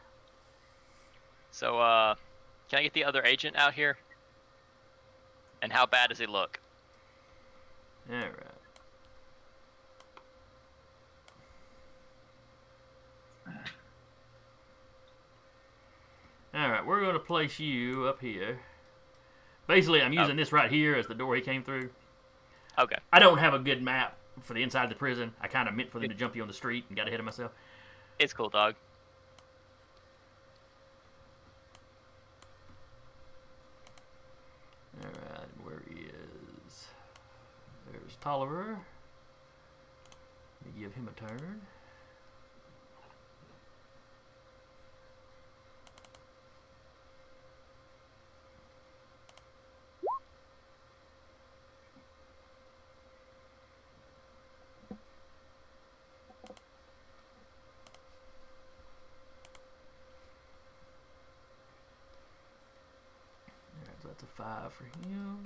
So, 1.50 1.78
uh, 1.78 2.14
can 2.68 2.78
I 2.78 2.82
get 2.82 2.94
the 2.94 3.04
other 3.04 3.22
agent 3.24 3.56
out 3.56 3.74
here? 3.74 3.98
And 5.60 5.72
how 5.72 5.86
bad 5.86 6.08
does 6.08 6.18
he 6.18 6.26
look? 6.26 6.60
Alright. 8.10 8.32
Alright, 16.54 16.86
we're 16.86 17.00
going 17.00 17.12
to 17.12 17.20
place 17.20 17.58
you 17.60 18.06
up 18.06 18.20
here. 18.20 18.60
Basically, 19.66 20.00
I'm 20.00 20.14
using 20.14 20.36
this 20.36 20.50
right 20.50 20.70
here 20.70 20.94
as 20.94 21.06
the 21.06 21.14
door 21.14 21.36
he 21.36 21.42
came 21.42 21.62
through. 21.62 21.90
Okay. 22.78 22.96
I 23.12 23.18
don't 23.18 23.38
have 23.38 23.52
a 23.52 23.58
good 23.58 23.82
map 23.82 24.16
for 24.40 24.54
the 24.54 24.62
inside 24.62 24.84
of 24.84 24.88
the 24.88 24.96
prison. 24.96 25.34
I 25.40 25.48
kind 25.48 25.68
of 25.68 25.74
meant 25.74 25.90
for 25.90 25.98
them 25.98 26.08
to 26.08 26.14
jump 26.14 26.34
you 26.34 26.42
on 26.42 26.48
the 26.48 26.54
street 26.54 26.84
and 26.88 26.96
got 26.96 27.06
ahead 27.06 27.20
of 27.20 27.26
myself. 27.26 27.52
It's 28.20 28.32
cool, 28.32 28.48
dog. 28.48 28.74
Alright, 35.00 35.48
where 35.62 35.82
is. 36.04 36.88
There's 37.92 38.16
Tolliver. 38.20 38.80
Give 40.76 40.92
him 40.92 41.08
a 41.08 41.18
turn. 41.18 41.60
Alright, 63.80 64.37
five 64.48 64.72
for 64.72 64.84
him. 64.84 65.44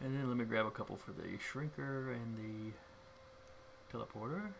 And 0.00 0.14
then 0.14 0.28
let 0.28 0.36
me 0.36 0.44
grab 0.44 0.66
a 0.66 0.70
couple 0.70 0.96
for 0.96 1.12
the 1.12 1.22
shrinker 1.38 2.14
and 2.14 2.36
the 2.36 3.96
teleporter. 3.96 4.52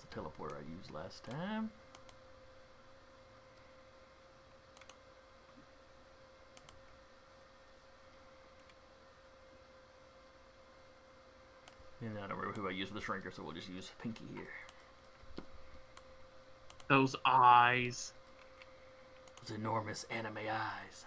the 0.00 0.20
teleporter 0.20 0.56
I 0.56 0.76
used 0.76 0.92
last 1.10 1.24
time. 1.24 1.70
And 12.00 12.16
I 12.16 12.28
don't 12.28 12.38
remember 12.38 12.58
who 12.58 12.68
I 12.68 12.70
used 12.70 12.92
for 12.92 12.94
the 12.94 13.04
shrinker, 13.04 13.34
so 13.34 13.42
we'll 13.42 13.52
just 13.52 13.68
use 13.68 13.90
Pinky 14.00 14.24
here. 14.34 14.44
Those 16.88 17.16
eyes. 17.26 18.12
Those 19.42 19.56
enormous 19.56 20.06
anime 20.10 20.38
eyes. 20.38 21.04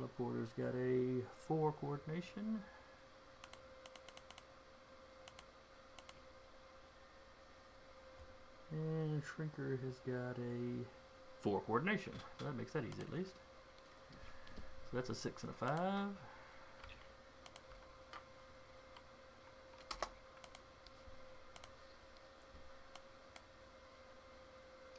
Teleporter's 0.00 0.52
got 0.56 0.74
a 0.74 1.22
four 1.36 1.72
coordination. 1.72 2.60
And 8.72 9.22
Shrinker 9.22 9.78
has 9.84 9.98
got 10.06 10.38
a 10.38 10.84
four 11.40 11.60
coordination. 11.62 12.12
So 12.38 12.46
that 12.46 12.56
makes 12.56 12.72
that 12.72 12.84
easy 12.84 13.02
at 13.02 13.12
least. 13.12 13.34
So 14.90 14.96
that's 14.96 15.10
a 15.10 15.14
six 15.14 15.42
and 15.42 15.50
a 15.50 15.66
five. 15.66 16.08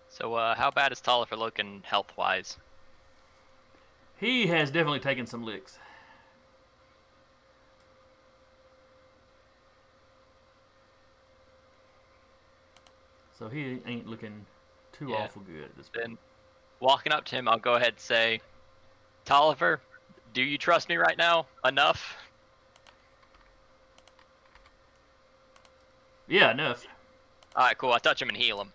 So, 0.10 0.36
uh, 0.36 0.56
how 0.56 0.70
bad 0.70 0.92
is 0.92 1.02
Tolliver 1.02 1.36
looking 1.36 1.82
health 1.84 2.12
wise? 2.16 2.58
He 4.22 4.46
has 4.46 4.70
definitely 4.70 5.00
taken 5.00 5.26
some 5.26 5.44
licks. 5.44 5.80
So 13.38 13.50
he 13.50 13.82
ain't 13.88 14.06
looking 14.06 14.46
too 14.92 15.10
Yeah. 15.10 15.24
awful 15.24 15.42
good 15.42 15.64
at 15.64 15.76
this 15.76 15.90
point. 15.90 16.06
Then, 16.06 16.18
walking 16.80 17.12
up 17.12 17.26
to 17.26 17.36
him, 17.36 17.48
I'll 17.48 17.58
go 17.58 17.74
ahead 17.74 17.94
and 17.94 18.00
say, 18.00 18.42
Tolliver, 19.26 19.82
do 20.34 20.44
you 20.44 20.60
trust 20.60 20.88
me 20.88 20.98
right 20.98 21.18
now? 21.18 21.48
Enough? 21.66 22.16
Yeah, 26.28 26.52
enough. 26.52 26.86
Alright, 27.56 27.80
cool. 27.80 27.92
I 27.92 27.98
touch 27.98 28.22
him 28.22 28.30
and 28.30 28.38
heal 28.38 28.62
him. 28.62 28.72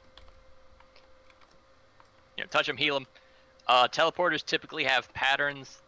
You 2.37 2.43
know, 2.43 2.49
touch 2.49 2.69
him, 2.69 2.77
heal 2.77 2.97
him. 2.97 3.07
Uh, 3.67 3.89
teleporters 3.89 4.45
typically 4.45 4.85
have 4.85 5.13
patterns. 5.13 5.79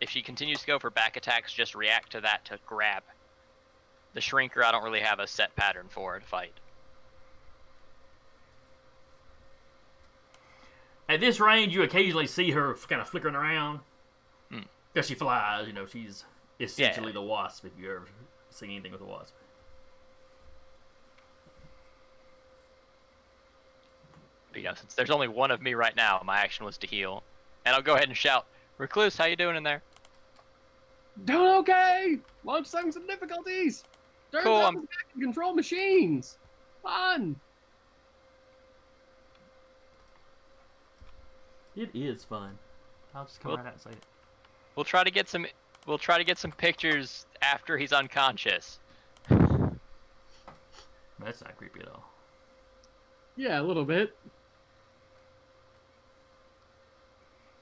If 0.00 0.08
she 0.08 0.22
continues 0.22 0.60
to 0.60 0.66
go 0.66 0.78
for 0.78 0.90
back 0.90 1.16
attacks, 1.16 1.52
just 1.52 1.74
react 1.74 2.12
to 2.12 2.20
that 2.22 2.44
to 2.46 2.58
grab. 2.66 3.02
The 4.14 4.20
shrinker, 4.20 4.64
I 4.64 4.72
don't 4.72 4.82
really 4.82 5.00
have 5.00 5.18
a 5.18 5.26
set 5.26 5.54
pattern 5.54 5.86
for 5.90 6.18
to 6.18 6.24
fight. 6.24 6.54
At 11.08 11.20
this 11.20 11.40
range, 11.40 11.74
you 11.74 11.82
occasionally 11.82 12.26
see 12.26 12.52
her 12.52 12.74
kind 12.88 13.02
of 13.02 13.08
flickering 13.08 13.34
around. 13.34 13.80
Hmm. 14.50 14.60
Because 14.92 15.08
she 15.08 15.14
flies, 15.14 15.66
you 15.66 15.72
know, 15.72 15.86
she's 15.86 16.24
essentially 16.58 17.12
the 17.12 17.22
wasp 17.22 17.64
if 17.64 17.72
you 17.78 17.90
ever 17.90 18.08
see 18.50 18.66
anything 18.66 18.92
with 18.92 19.00
a 19.00 19.04
wasp. 19.04 19.34
You 24.54 24.62
know, 24.64 24.74
since 24.74 24.94
there's 24.94 25.10
only 25.10 25.28
one 25.28 25.50
of 25.50 25.62
me 25.62 25.74
right 25.74 25.94
now, 25.94 26.20
my 26.24 26.38
action 26.38 26.64
was 26.64 26.76
to 26.78 26.86
heal. 26.86 27.22
And 27.64 27.74
I'll 27.74 27.82
go 27.82 27.94
ahead 27.94 28.08
and 28.08 28.16
shout, 28.16 28.46
Recluse, 28.78 29.16
how 29.16 29.26
you 29.26 29.36
doing 29.36 29.56
in 29.56 29.62
there? 29.62 29.82
Doing 31.24 31.54
okay. 31.58 32.18
Launch 32.44 32.72
having 32.72 32.92
some 32.92 33.06
difficulties. 33.06 33.84
Turns 34.32 34.44
Cool, 34.44 34.56
out 34.56 34.74
I'm- 34.74 34.88
can 35.12 35.20
control 35.20 35.54
machines. 35.54 36.38
Fun. 36.82 37.38
It 41.76 41.90
is 41.94 42.24
fun. 42.24 42.58
I'll 43.14 43.24
just 43.24 43.40
come 43.40 43.50
Well- 43.50 43.58
right 43.58 43.66
out 43.66 43.72
and 43.74 43.82
say 43.82 43.90
it. 43.90 44.04
We'll 44.76 44.84
try 44.84 45.04
to 45.04 45.10
get 45.10 45.28
some. 45.28 45.46
We'll 45.86 45.98
try 45.98 46.16
to 46.18 46.24
get 46.24 46.38
some 46.38 46.52
pictures 46.52 47.26
after 47.42 47.76
he's 47.76 47.92
unconscious. 47.92 48.78
That's 49.28 49.40
not 51.42 51.56
creepy 51.58 51.80
at 51.80 51.88
all. 51.88 52.04
Yeah, 53.36 53.60
a 53.60 53.62
little 53.62 53.84
bit. 53.84 54.16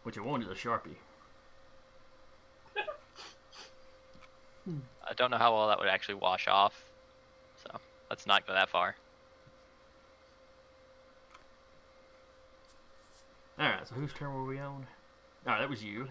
What 0.08 0.16
you 0.16 0.24
want 0.24 0.42
is 0.42 0.48
a 0.48 0.54
sharpie. 0.54 0.96
Hmm. 4.64 4.78
I 5.06 5.12
don't 5.12 5.30
know 5.30 5.36
how 5.36 5.54
well 5.54 5.68
that 5.68 5.78
would 5.78 5.88
actually 5.88 6.14
wash 6.14 6.48
off, 6.48 6.82
so 7.62 7.78
let's 8.08 8.26
not 8.26 8.46
go 8.46 8.54
that 8.54 8.70
far. 8.70 8.96
Alright, 13.60 13.86
so 13.86 13.96
whose 13.96 14.14
turn 14.14 14.32
were 14.32 14.46
we 14.46 14.58
on? 14.58 14.86
Alright, 15.46 15.60
that 15.60 15.68
was 15.68 15.84
you. 15.84 16.08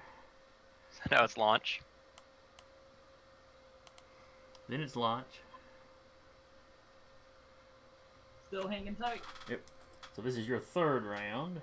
So 0.91 1.02
now 1.10 1.24
it's 1.24 1.36
launch. 1.36 1.82
Then 4.69 4.82
it's 4.82 4.95
launch. 4.95 5.41
Still 8.49 8.68
hanging 8.68 8.94
tight. 8.94 9.24
Yep. 9.49 9.61
So 10.15 10.22
this 10.22 10.38
is 10.38 10.48
your 10.48 10.60
third 10.60 11.03
round. 11.03 11.61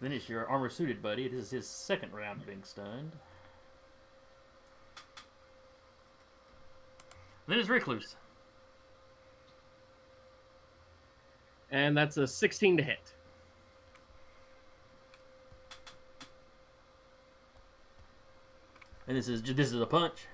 Then 0.00 0.12
it's 0.12 0.28
your 0.28 0.46
armor 0.46 0.70
suited 0.70 1.02
buddy. 1.02 1.28
This 1.28 1.40
is 1.44 1.50
his 1.50 1.66
second 1.66 2.12
round 2.12 2.46
being 2.46 2.62
stunned. 2.62 3.12
Then 7.46 7.58
it's 7.58 7.68
recluse. 7.68 8.16
And 11.70 11.96
that's 11.96 12.16
a 12.16 12.26
16 12.26 12.78
to 12.78 12.82
hit. 12.82 13.14
And 19.06 19.16
this 19.16 19.28
is 19.28 19.42
this 19.42 19.72
is 19.72 19.80
a 19.80 19.86
punch. 19.86 20.26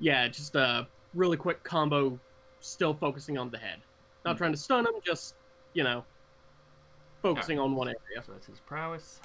Yeah, 0.00 0.26
just 0.26 0.56
a 0.56 0.88
really 1.14 1.36
quick 1.36 1.62
combo, 1.62 2.18
still 2.60 2.94
focusing 2.94 3.38
on 3.38 3.50
the 3.50 3.58
head. 3.58 3.78
Not 4.24 4.32
hmm. 4.32 4.38
trying 4.38 4.52
to 4.52 4.58
stun 4.58 4.84
him, 4.84 4.94
just, 5.04 5.36
you 5.72 5.84
know, 5.84 6.04
focusing 7.24 7.58
on 7.58 7.74
one 7.74 7.88
area. 7.88 8.22
So 8.24 8.32
that's 8.32 8.46
his 8.46 8.60
prowess. 8.60 9.18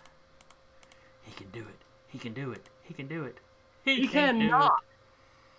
He 1.23 1.33
can 1.33 1.49
do 1.51 1.59
it. 1.59 1.83
He 2.07 2.17
can 2.17 2.33
do 2.33 2.53
it. 2.53 2.69
He 2.81 2.93
can 2.93 3.07
do 3.07 3.25
it. 3.25 3.37
He 3.83 4.07
can 4.07 4.39
do 4.39 4.45
it. 4.45 4.49
cannot, 4.49 4.83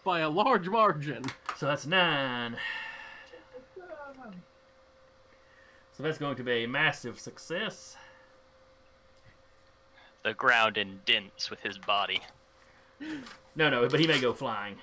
by 0.04 0.20
a 0.20 0.30
large 0.30 0.66
margin. 0.68 1.22
So 1.58 1.66
that's 1.66 1.86
nine. 1.86 2.56
So 5.92 6.02
that's 6.02 6.16
going 6.16 6.36
to 6.36 6.42
be 6.42 6.64
a 6.64 6.66
massive 6.66 7.20
success. 7.20 7.98
The 10.22 10.32
ground 10.32 10.78
indents 10.78 11.50
with 11.50 11.60
his 11.60 11.76
body. 11.76 12.22
No, 13.54 13.68
no, 13.68 13.86
but 13.86 14.00
he 14.00 14.06
may 14.06 14.18
go 14.18 14.32
flying. 14.32 14.76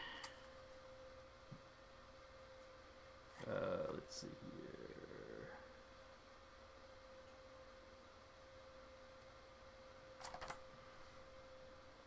Uh, 3.47 3.93
let's 3.93 4.21
see 4.21 4.27
here. 4.27 4.37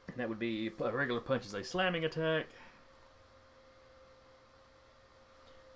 And 0.09 0.10
that 0.21 0.29
would 0.29 0.39
be 0.39 0.71
a 0.81 0.93
regular 0.93 1.21
punch 1.21 1.47
is 1.47 1.55
a 1.55 1.65
slamming 1.65 2.05
attack. 2.05 2.47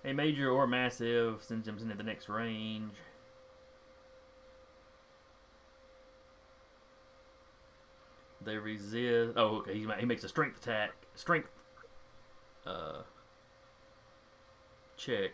A 0.05 0.13
major 0.13 0.51
or 0.51 0.67
massive 0.67 1.43
sends 1.43 1.67
him 1.67 1.79
into 1.79 1.95
the 1.95 2.03
next 2.03 2.29
range. 2.29 2.93
They 8.45 8.59
resist. 8.59 9.33
Oh, 9.37 9.57
okay. 9.57 9.73
He, 9.73 9.87
he 9.99 10.05
makes 10.05 10.23
a 10.25 10.29
strength 10.29 10.59
attack. 10.59 10.93
Strength. 11.15 11.49
Uh. 12.67 13.01
Check. 14.99 15.31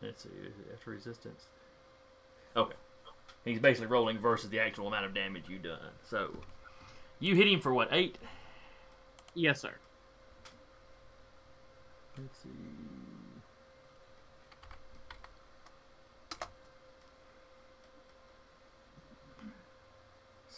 Let's 0.00 0.22
see. 0.22 0.28
After 0.72 0.92
resistance. 0.92 1.46
Okay. 2.56 2.76
He's 3.44 3.60
basically 3.60 3.86
rolling 3.86 4.18
versus 4.18 4.50
the 4.50 4.60
actual 4.60 4.88
amount 4.88 5.06
of 5.06 5.14
damage 5.14 5.44
you've 5.48 5.62
done. 5.62 5.78
So, 6.02 6.36
you 7.20 7.34
hit 7.34 7.48
him 7.48 7.60
for 7.60 7.72
what? 7.72 7.88
Eight. 7.92 8.18
Yes, 9.34 9.60
sir. 9.60 9.74
Let's 12.18 12.38
see. 12.42 12.48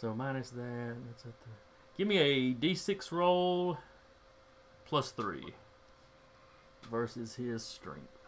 So 0.01 0.15
minus 0.15 0.49
that, 0.49 0.95
that's 1.05 1.25
at 1.25 1.39
the. 1.41 1.49
Give 1.95 2.07
me 2.07 2.17
a 2.17 2.55
d6 2.55 3.11
roll 3.11 3.77
plus 4.85 5.11
three 5.11 5.53
versus 6.89 7.35
his 7.35 7.63
strength. 7.63 8.20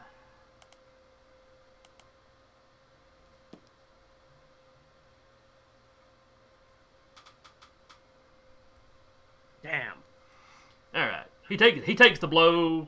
He 11.53 11.57
takes 11.57 11.85
he 11.85 11.93
takes 11.93 12.17
the 12.17 12.27
blow. 12.27 12.87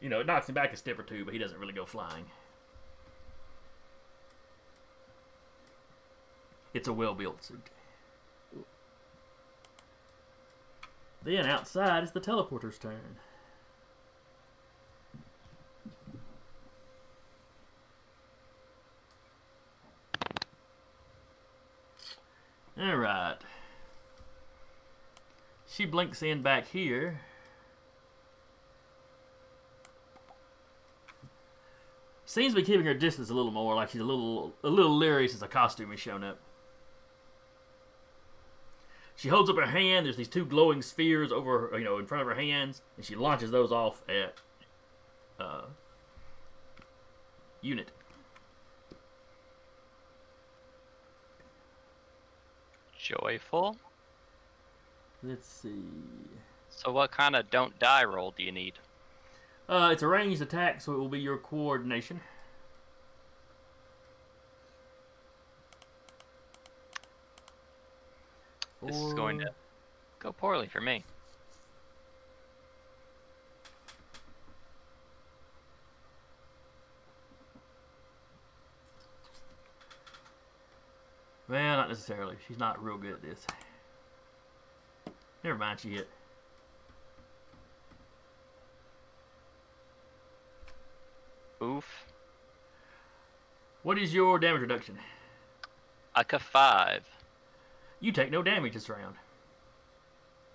You 0.00 0.08
know, 0.08 0.20
it 0.20 0.26
knocks 0.26 0.48
him 0.48 0.54
back 0.54 0.72
a 0.72 0.78
step 0.78 0.98
or 0.98 1.02
two, 1.02 1.26
but 1.26 1.34
he 1.34 1.38
doesn't 1.38 1.58
really 1.58 1.74
go 1.74 1.84
flying. 1.84 2.24
It's 6.72 6.88
a 6.88 6.94
well 6.94 7.14
built 7.14 7.44
suit. 7.44 7.68
Then 11.22 11.44
outside 11.44 12.02
is 12.02 12.12
the 12.12 12.20
teleporter's 12.20 12.78
turn. 12.78 13.18
Alright. 22.80 23.42
She 25.66 25.84
blinks 25.84 26.22
in 26.22 26.40
back 26.40 26.68
here. 26.68 27.20
Seems 32.28 32.52
to 32.52 32.60
be 32.60 32.62
keeping 32.62 32.84
her 32.84 32.92
distance 32.92 33.30
a 33.30 33.34
little 33.34 33.50
more, 33.50 33.74
like 33.74 33.88
she's 33.88 34.02
a 34.02 34.04
little 34.04 34.52
a 34.62 34.68
little 34.68 34.94
leery 34.94 35.28
since 35.28 35.40
the 35.40 35.48
costume 35.48 35.90
has 35.92 35.98
shown 35.98 36.22
up. 36.22 36.38
She 39.16 39.28
holds 39.28 39.48
up 39.48 39.56
her 39.56 39.64
hand. 39.64 40.04
There's 40.04 40.18
these 40.18 40.28
two 40.28 40.44
glowing 40.44 40.82
spheres 40.82 41.32
over, 41.32 41.70
you 41.72 41.84
know, 41.84 41.96
in 41.96 42.04
front 42.04 42.20
of 42.20 42.28
her 42.28 42.34
hands, 42.34 42.82
and 42.98 43.06
she 43.06 43.14
launches 43.14 43.50
those 43.50 43.72
off 43.72 44.02
at 44.10 44.34
uh, 45.40 45.62
unit. 47.62 47.90
Joyful. 52.98 53.78
Let's 55.22 55.48
see. 55.48 55.82
So 56.68 56.92
what 56.92 57.10
kind 57.10 57.34
of 57.34 57.48
don't 57.50 57.78
die 57.78 58.04
roll 58.04 58.34
do 58.36 58.42
you 58.42 58.52
need? 58.52 58.74
Uh, 59.68 59.90
it's 59.92 60.02
a 60.02 60.06
ranged 60.06 60.40
attack, 60.40 60.80
so 60.80 60.94
it 60.94 60.98
will 60.98 61.08
be 61.08 61.20
your 61.20 61.36
coordination. 61.36 62.20
This 68.82 68.96
is 68.96 69.12
going 69.12 69.40
to 69.40 69.50
go 70.20 70.32
poorly 70.32 70.68
for 70.68 70.80
me. 70.80 71.04
Well, 81.48 81.76
not 81.76 81.88
necessarily. 81.88 82.36
She's 82.46 82.58
not 82.58 82.82
real 82.82 82.96
good 82.96 83.12
at 83.12 83.22
this. 83.22 83.46
Never 85.42 85.58
mind, 85.58 85.80
she 85.80 85.90
hit. 85.90 86.08
Oof. 91.62 92.04
What 93.82 93.98
is 93.98 94.14
your 94.14 94.38
damage 94.38 94.62
reduction? 94.62 94.98
Aka 96.16 96.38
five. 96.38 97.04
You 98.00 98.12
take 98.12 98.30
no 98.30 98.42
damage 98.42 98.74
this 98.74 98.88
round. 98.88 99.16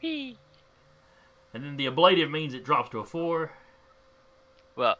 Whee. 0.02 0.38
And 1.54 1.64
then 1.64 1.78
the 1.78 1.88
ablative 1.88 2.32
means 2.32 2.54
it 2.54 2.64
drops 2.64 2.90
to 2.92 3.00
a 3.00 3.06
four. 3.06 3.52
Well, 4.76 4.98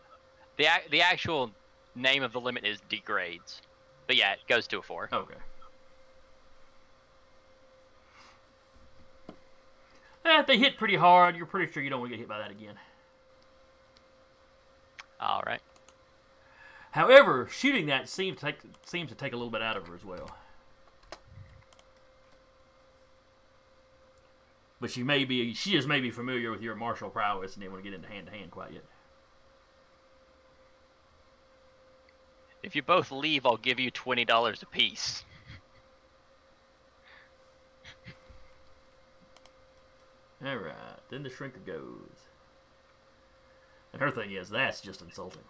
the 0.58 0.68
the 0.92 1.02
actual 1.02 1.52
name 1.96 2.24
of 2.24 2.32
the 2.32 2.40
limit 2.40 2.66
is 2.66 2.80
degrades, 2.90 3.62
but 4.08 4.16
yeah, 4.16 4.34
it 4.34 4.40
goes 4.48 4.68
to 4.68 4.80
a 4.80 4.82
four. 4.82 5.10
Okay. 5.12 5.36
Eh, 10.26 10.42
they 10.44 10.58
hit 10.58 10.78
pretty 10.78 10.96
hard, 10.96 11.36
you're 11.36 11.46
pretty 11.46 11.72
sure 11.72 11.84
you 11.84 11.90
don't 11.90 12.00
want 12.00 12.12
to 12.12 12.18
get 12.18 12.22
hit 12.22 12.30
by 12.30 12.38
that 12.38 12.52
again. 12.52 12.76
All 15.20 15.44
right. 15.46 15.62
However, 16.94 17.48
shooting 17.52 17.88
that 17.88 18.08
seems 18.08 18.40
to 18.40 18.46
take 18.46 18.60
seems 18.86 19.10
to 19.10 19.16
take 19.16 19.34
a 19.34 19.36
little 19.36 19.50
bit 19.50 19.64
out 19.64 19.76
of 19.76 19.88
her 19.88 19.96
as 19.96 20.06
well. 20.06 20.30
But 24.80 24.92
she 24.92 25.02
may 25.02 25.26
be 25.26 25.56
she 25.56 25.72
just 25.72 25.88
may 25.88 26.00
be 26.00 26.12
familiar 26.12 26.52
with 26.52 26.62
your 26.62 26.76
martial 26.76 27.10
prowess 27.10 27.56
and 27.56 27.62
didn't 27.62 27.74
want 27.74 27.84
to 27.84 27.90
get 27.90 27.96
into 27.96 28.10
hand 28.10 28.28
to 28.28 28.32
hand 28.32 28.52
quite 28.52 28.74
yet. 28.74 28.84
If 32.62 32.76
you 32.76 32.84
both 32.84 33.12
leave, 33.12 33.44
I'll 33.44 33.58
give 33.58 33.80
you 33.80 33.90
twenty 33.90 34.24
dollars 34.24 34.62
apiece. 34.62 35.24
All 40.46 40.58
right, 40.58 41.00
then 41.10 41.24
the 41.24 41.30
shrinker 41.30 41.66
goes, 41.66 42.28
and 43.94 44.00
her 44.00 44.12
thing 44.12 44.32
is 44.32 44.52
that's 44.52 44.80
just 44.80 45.02
insulting. 45.02 45.42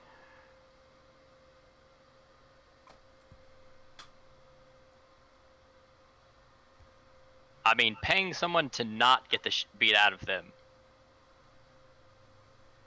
I 7.65 7.75
mean, 7.75 7.97
paying 8.01 8.33
someone 8.33 8.69
to 8.71 8.83
not 8.83 9.29
get 9.29 9.43
the 9.43 9.51
sh- 9.51 9.65
beat 9.79 9.95
out 9.95 10.13
of 10.13 10.25
them 10.25 10.45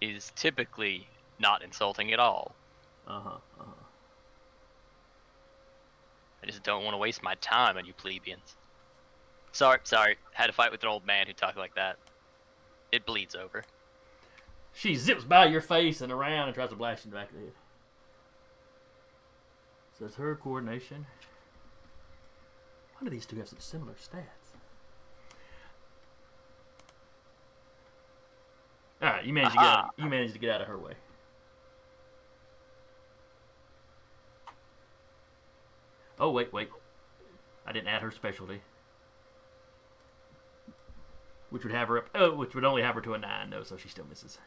is 0.01 0.33
typically 0.37 1.09
not 1.39 1.63
insulting 1.63 2.13
at 2.13 2.19
all. 2.19 2.55
Uh 3.07 3.21
huh. 3.21 3.31
Uh 3.61 3.65
huh. 3.65 3.85
I 6.43 6.47
just 6.47 6.63
don't 6.63 6.85
want 6.85 6.95
to 6.95 6.99
waste 6.99 7.23
my 7.23 7.35
time 7.37 7.77
on 7.77 7.87
you 7.87 7.95
plebeians. 7.95 8.57
Sorry, 9.53 9.79
sorry. 9.85 10.17
Had 10.33 10.51
a 10.51 10.53
fight 10.53 10.71
with 10.71 10.83
an 10.83 10.89
old 10.91 11.07
man 11.07 11.27
who 11.27 11.33
talked 11.33 11.57
like 11.57 11.75
that. 11.77 11.97
It 12.93 13.07
bleeds 13.07 13.35
over. 13.35 13.65
She 14.75 14.95
zips 14.95 15.25
by 15.25 15.47
your 15.47 15.63
face 15.63 16.03
and 16.03 16.13
around 16.13 16.49
and 16.49 16.55
tries 16.55 16.69
to 16.69 16.77
blast 16.77 17.05
you 17.05 17.09
in 17.09 17.15
the 17.15 17.21
back 17.21 17.31
of 17.31 17.37
the 17.37 17.41
head. 17.41 17.53
So 19.99 20.05
it's 20.05 20.17
her 20.17 20.37
coordination. 20.37 21.07
Why 22.99 23.05
do 23.05 23.11
these 23.11 23.25
two 23.25 23.37
have 23.37 23.49
such 23.49 23.61
similar 23.61 23.95
stats? 23.95 24.36
All 29.07 29.13
right, 29.13 29.25
you 29.25 29.33
managed 29.33 29.53
to 29.53 29.59
get 29.59 29.67
out, 29.67 29.95
you 29.97 30.07
managed 30.07 30.33
to 30.33 30.41
get 30.41 30.51
out 30.51 30.63
of 30.63 30.67
her 30.67 30.77
way. 30.77 30.95
Oh 36.19 36.33
wait, 36.33 36.53
wait. 36.53 36.71
I 37.65 37.71
didn't 37.71 37.87
add 37.87 38.03
her 38.03 38.11
specialty, 38.11 38.63
which 41.51 41.63
would 41.63 41.73
have 41.73 41.87
her 41.87 41.99
up. 41.99 42.11
Oh, 42.17 42.35
which 42.35 42.57
would 42.57 42.65
only 42.65 42.83
have 42.83 42.97
her 42.97 43.01
to 43.03 43.15
a 43.15 43.19
nine 43.19 43.51
though, 43.51 43.63
so 43.63 43.77
she 43.77 43.89
still 43.89 44.07
misses. 44.09 44.39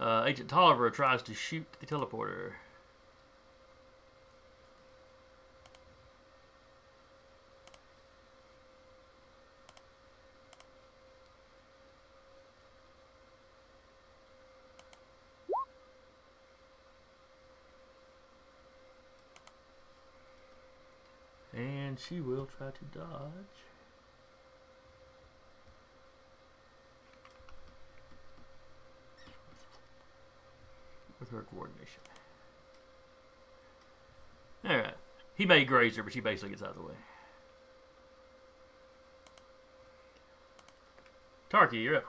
Uh, 0.00 0.24
Agent 0.26 0.48
Tolliver 0.48 0.88
tries 0.88 1.20
to 1.24 1.34
shoot 1.34 1.66
the 1.80 1.86
teleporter. 1.86 2.52
And 21.58 21.97
she 22.08 22.20
will 22.20 22.48
try 22.56 22.70
to 22.70 22.98
dodge. 22.98 23.32
with 31.20 31.30
her 31.30 31.42
coordination. 31.50 32.00
Alright. 34.64 34.94
He 35.34 35.46
may 35.46 35.64
graze 35.64 35.96
her, 35.96 36.04
but 36.04 36.12
she 36.12 36.20
basically 36.20 36.50
gets 36.50 36.62
out 36.62 36.70
of 36.70 36.76
the 36.76 36.82
way. 36.82 36.94
Tarky, 41.50 41.82
you're 41.82 41.96
up. 41.96 42.04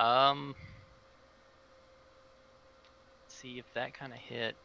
Um. 0.00 0.54
See 3.28 3.58
if 3.58 3.66
that 3.74 3.92
kind 3.92 4.12
of 4.12 4.18
hit. 4.18 4.56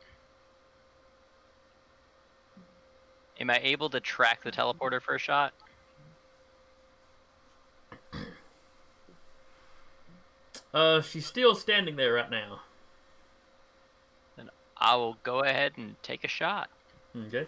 Am 3.40 3.50
I 3.50 3.60
able 3.62 3.90
to 3.90 4.00
track 4.00 4.44
the 4.44 4.52
teleporter 4.52 5.02
for 5.02 5.16
a 5.16 5.20
shot? 5.20 5.54
Uh, 10.74 11.02
she's 11.02 11.26
still 11.26 11.54
standing 11.54 11.98
there 11.98 12.14
right 12.14 12.30
now. 12.30 12.62
Then 14.38 14.50
I 14.78 14.96
will 14.96 15.18
go 15.24 15.40
ahead 15.40 15.74
and 15.78 15.96
take 16.02 16.24
a 16.24 16.30
shot. 16.30 16.70
Okay. 17.28 17.48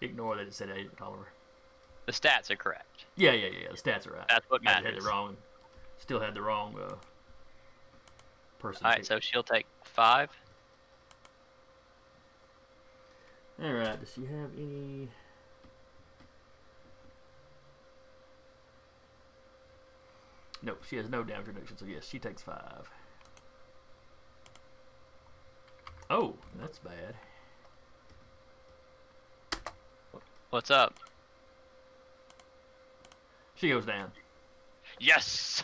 Ignore 0.00 0.36
that 0.36 0.46
it 0.46 0.54
said 0.54 0.70
Agent 0.70 0.96
Tolliver. 0.96 1.28
The 2.06 2.12
stats 2.12 2.50
are 2.50 2.56
correct. 2.56 3.04
Yeah, 3.16 3.32
yeah, 3.32 3.48
yeah. 3.48 3.68
The 3.70 3.76
stats 3.76 4.06
are 4.06 4.12
right. 4.12 4.28
That's 4.28 4.48
what 4.48 4.66
I 4.66 4.80
had 4.80 4.96
the 4.96 5.02
wrong. 5.02 5.36
Still 5.98 6.20
had 6.20 6.34
the 6.34 6.42
wrong 6.42 6.74
uh, 6.80 6.94
person. 8.58 8.86
All 8.86 8.92
right, 8.92 9.04
so 9.04 9.18
she'll 9.20 9.42
take 9.42 9.66
five. 9.84 10.30
All 13.62 13.72
right. 13.72 13.98
Does 13.98 14.12
she 14.14 14.22
have 14.22 14.50
any? 14.56 15.08
Nope, 20.62 20.82
she 20.88 20.96
has 20.96 21.08
no 21.08 21.22
damage 21.24 21.48
reduction. 21.48 21.76
So 21.76 21.86
yes, 21.86 22.06
she 22.06 22.18
takes 22.18 22.42
five. 22.42 22.88
Oh, 26.10 26.36
that's 26.58 26.78
bad. 26.78 27.14
What's 30.50 30.70
up? 30.70 30.94
She 33.54 33.68
goes 33.68 33.84
down. 33.84 34.12
Yes. 34.98 35.62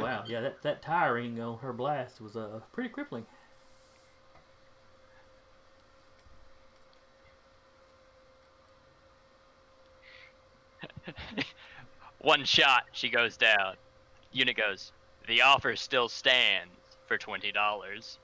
Wow, 0.00 0.22
yeah, 0.28 0.40
that, 0.40 0.62
that 0.62 0.80
tiring 0.80 1.40
on 1.40 1.58
her 1.58 1.72
blast 1.72 2.20
was 2.20 2.36
uh, 2.36 2.60
pretty 2.72 2.88
crippling. 2.88 3.26
One 12.20 12.44
shot, 12.44 12.84
she 12.92 13.08
goes 13.08 13.36
down. 13.36 13.74
Unit 14.32 14.56
goes, 14.56 14.92
the 15.26 15.42
offer 15.42 15.74
still 15.74 16.08
stands 16.08 16.72
for 17.06 17.18
$20. 17.18 18.18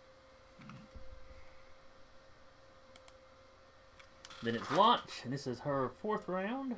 Then 4.44 4.56
it's 4.56 4.70
launch, 4.72 5.22
and 5.24 5.32
this 5.32 5.46
is 5.46 5.60
her 5.60 5.90
fourth 6.02 6.28
round. 6.28 6.74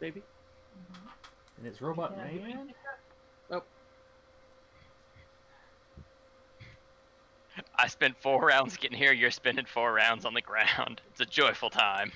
Baby. 0.00 0.22
Mm-hmm. 0.22 1.08
And 1.58 1.66
it's 1.66 1.82
Robot 1.82 2.14
Yeah, 2.16 2.30
you 2.30 2.40
oh. 2.40 2.42
Man. 2.46 2.74
I 7.74 7.86
spent 7.86 8.16
four 8.18 8.46
rounds 8.46 8.78
getting 8.78 8.96
here. 8.96 9.12
You're 9.12 9.30
spending 9.30 9.66
four 9.66 9.92
rounds 9.92 10.24
on 10.24 10.32
the 10.32 10.40
ground. 10.40 11.02
It's 11.10 11.20
a 11.20 11.26
joyful 11.26 11.68
time. 11.68 12.12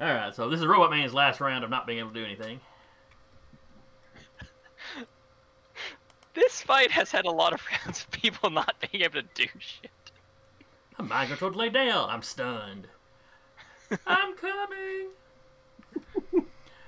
Alright, 0.00 0.34
so 0.34 0.48
this 0.48 0.58
is 0.58 0.66
Robot 0.66 0.90
Man's 0.90 1.14
last 1.14 1.40
round 1.40 1.62
of 1.62 1.70
not 1.70 1.86
being 1.86 2.00
able 2.00 2.10
to 2.10 2.14
do 2.14 2.24
anything. 2.24 2.58
This 6.34 6.60
fight 6.62 6.90
has 6.92 7.10
had 7.10 7.24
a 7.24 7.30
lot 7.30 7.52
of 7.52 7.60
rounds 7.84 8.02
of 8.04 8.10
people 8.10 8.50
not 8.50 8.74
being 8.90 9.02
able 9.04 9.14
to 9.22 9.28
do 9.34 9.46
shit. 9.58 9.90
I'm 10.98 11.08
mind 11.08 11.28
controlled 11.28 11.54
to 11.54 11.58
lay 11.58 11.68
down. 11.68 12.10
I'm 12.10 12.22
stunned. 12.22 12.88
I'm 14.06 14.34
coming. 14.36 15.08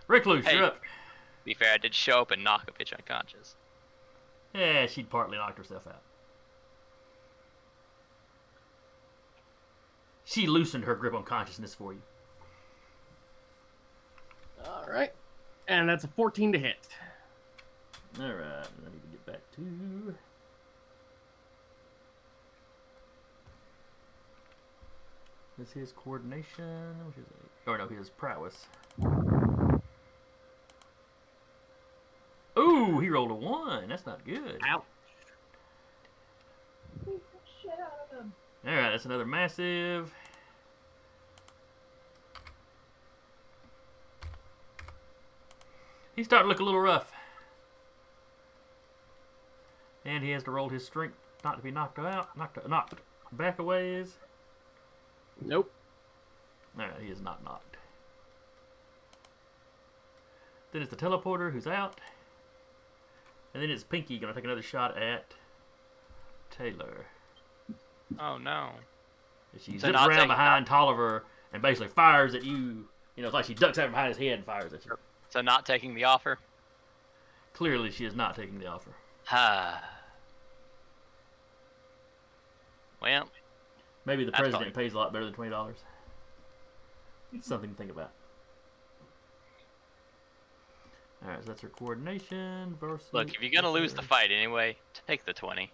Recluse, 0.07 0.45
Hey. 0.45 0.57
you're 0.57 0.65
up. 0.65 0.81
Be 1.45 1.55
fair, 1.55 1.73
I 1.75 1.79
did 1.79 1.95
show 1.95 2.21
up 2.21 2.31
and 2.31 2.45
knock 2.45 2.69
a 2.69 2.73
bitch 2.73 2.93
unconscious. 2.93 3.57
Yeah, 4.55 4.87
she'd 4.87 5.09
partly 5.09 5.39
knocked 5.39 5.59
herself 5.59 5.87
out. 5.87 6.03
She 10.25 10.47
loosened 10.47 10.85
her 10.85 10.95
grip 10.95 11.15
on 11.15 11.25
consciousness 11.25 11.75
for 11.75 11.93
you. 11.93 12.03
All 14.65 14.87
right. 14.89 15.13
And 15.67 15.89
that's 15.89 16.05
a 16.05 16.09
14 16.09 16.53
to 16.53 16.59
hit. 16.59 16.77
Alright, 18.19 18.43
I 18.43 18.91
need 18.93 19.03
to 19.03 19.09
get 19.09 19.10
back 19.31 19.41
to. 19.57 20.15
Is 25.63 25.73
his 25.73 25.93
coordination? 25.93 26.95
Which 27.07 27.19
is 27.19 27.27
a, 27.67 27.71
or 27.71 27.79
no, 27.79 27.87
his 27.87 28.09
prowess. 28.11 28.67
Ooh, 32.59 32.99
he 32.99 33.11
rolled 33.11 33.31
a 33.31 33.35
one. 33.35 33.89
That's 33.89 34.07
not 34.07 34.25
good. 34.25 34.59
Ouch. 34.67 34.85
Alright, 38.67 38.93
that's 38.93 39.05
another 39.05 39.25
massive. 39.27 40.13
He's 46.15 46.27
starting 46.27 46.45
to 46.45 46.49
look 46.49 46.61
a 46.61 46.65
little 46.65 46.81
rough. 46.81 47.13
And 50.11 50.25
he 50.25 50.31
has 50.33 50.43
to 50.43 50.51
roll 50.51 50.69
his 50.69 50.85
strength 50.85 51.17
not 51.45 51.57
to 51.57 51.63
be 51.63 51.71
knocked 51.71 52.01
out. 52.01 52.37
Knocked 52.37 52.69
knocked 52.69 52.95
back 53.31 53.61
a 53.61 53.63
ways. 53.63 54.19
Nope. 55.41 55.71
Alright, 56.77 57.01
he 57.01 57.13
is 57.13 57.21
not 57.21 57.45
knocked. 57.45 57.77
Then 60.73 60.83
it's 60.83 60.91
the 60.91 60.97
teleporter 60.97 61.53
who's 61.53 61.69
out. 61.69 62.01
And 63.55 63.63
then 63.63 63.71
it's 63.71 63.85
Pinky 63.85 64.19
gonna 64.19 64.35
take 64.35 64.43
another 64.43 64.63
shot 64.63 65.01
at 65.01 65.35
Taylor. 66.51 67.07
Oh 68.19 68.37
no. 68.37 68.71
She 69.61 69.79
So 69.79 69.87
zips 69.87 69.93
not 69.93 70.09
around 70.09 70.27
behind 70.27 70.67
Tolliver 70.67 71.25
and 71.53 71.63
basically 71.63 71.89
fires 71.89 72.35
at 72.35 72.43
you. 72.43 72.89
You 73.15 73.23
know, 73.23 73.27
it's 73.27 73.35
like 73.35 73.45
she 73.45 73.55
ducks 73.55 73.79
out 73.79 73.91
behind 73.91 74.09
his 74.09 74.19
head 74.19 74.39
and 74.39 74.45
fires 74.45 74.73
at 74.73 74.85
you. 74.85 74.99
So 75.29 75.41
not 75.41 75.65
taking 75.65 75.95
the 75.95 76.03
offer? 76.03 76.41
Clearly, 77.53 77.93
she 77.93 78.05
is 78.05 78.17
not 78.17 78.35
taking 78.35 78.59
the 78.59 78.67
offer. 78.67 78.91
Ah. 79.33 80.00
Well, 83.01 83.29
Maybe 84.07 84.25
the 84.25 84.33
president 84.33 84.75
pays 84.75 84.95
a 84.95 84.97
lot 84.99 85.13
better 85.13 85.25
than 85.27 85.35
twenty 85.35 85.51
dollars. 85.51 85.77
Something 87.43 87.71
to 87.71 87.77
think 87.77 87.91
about. 87.91 88.11
All 91.23 91.31
right, 91.31 91.39
so 91.43 91.49
that's 91.49 91.61
her 91.61 91.69
coordination 91.69 92.77
versus. 92.81 93.09
look, 93.13 93.29
if 93.35 93.41
you're 93.43 93.51
gonna 93.51 93.71
lose 93.71 93.93
the 93.93 94.03
fight 94.03 94.31
anyway, 94.33 94.77
take 95.07 95.25
the 95.27 95.35
20. 95.35 95.71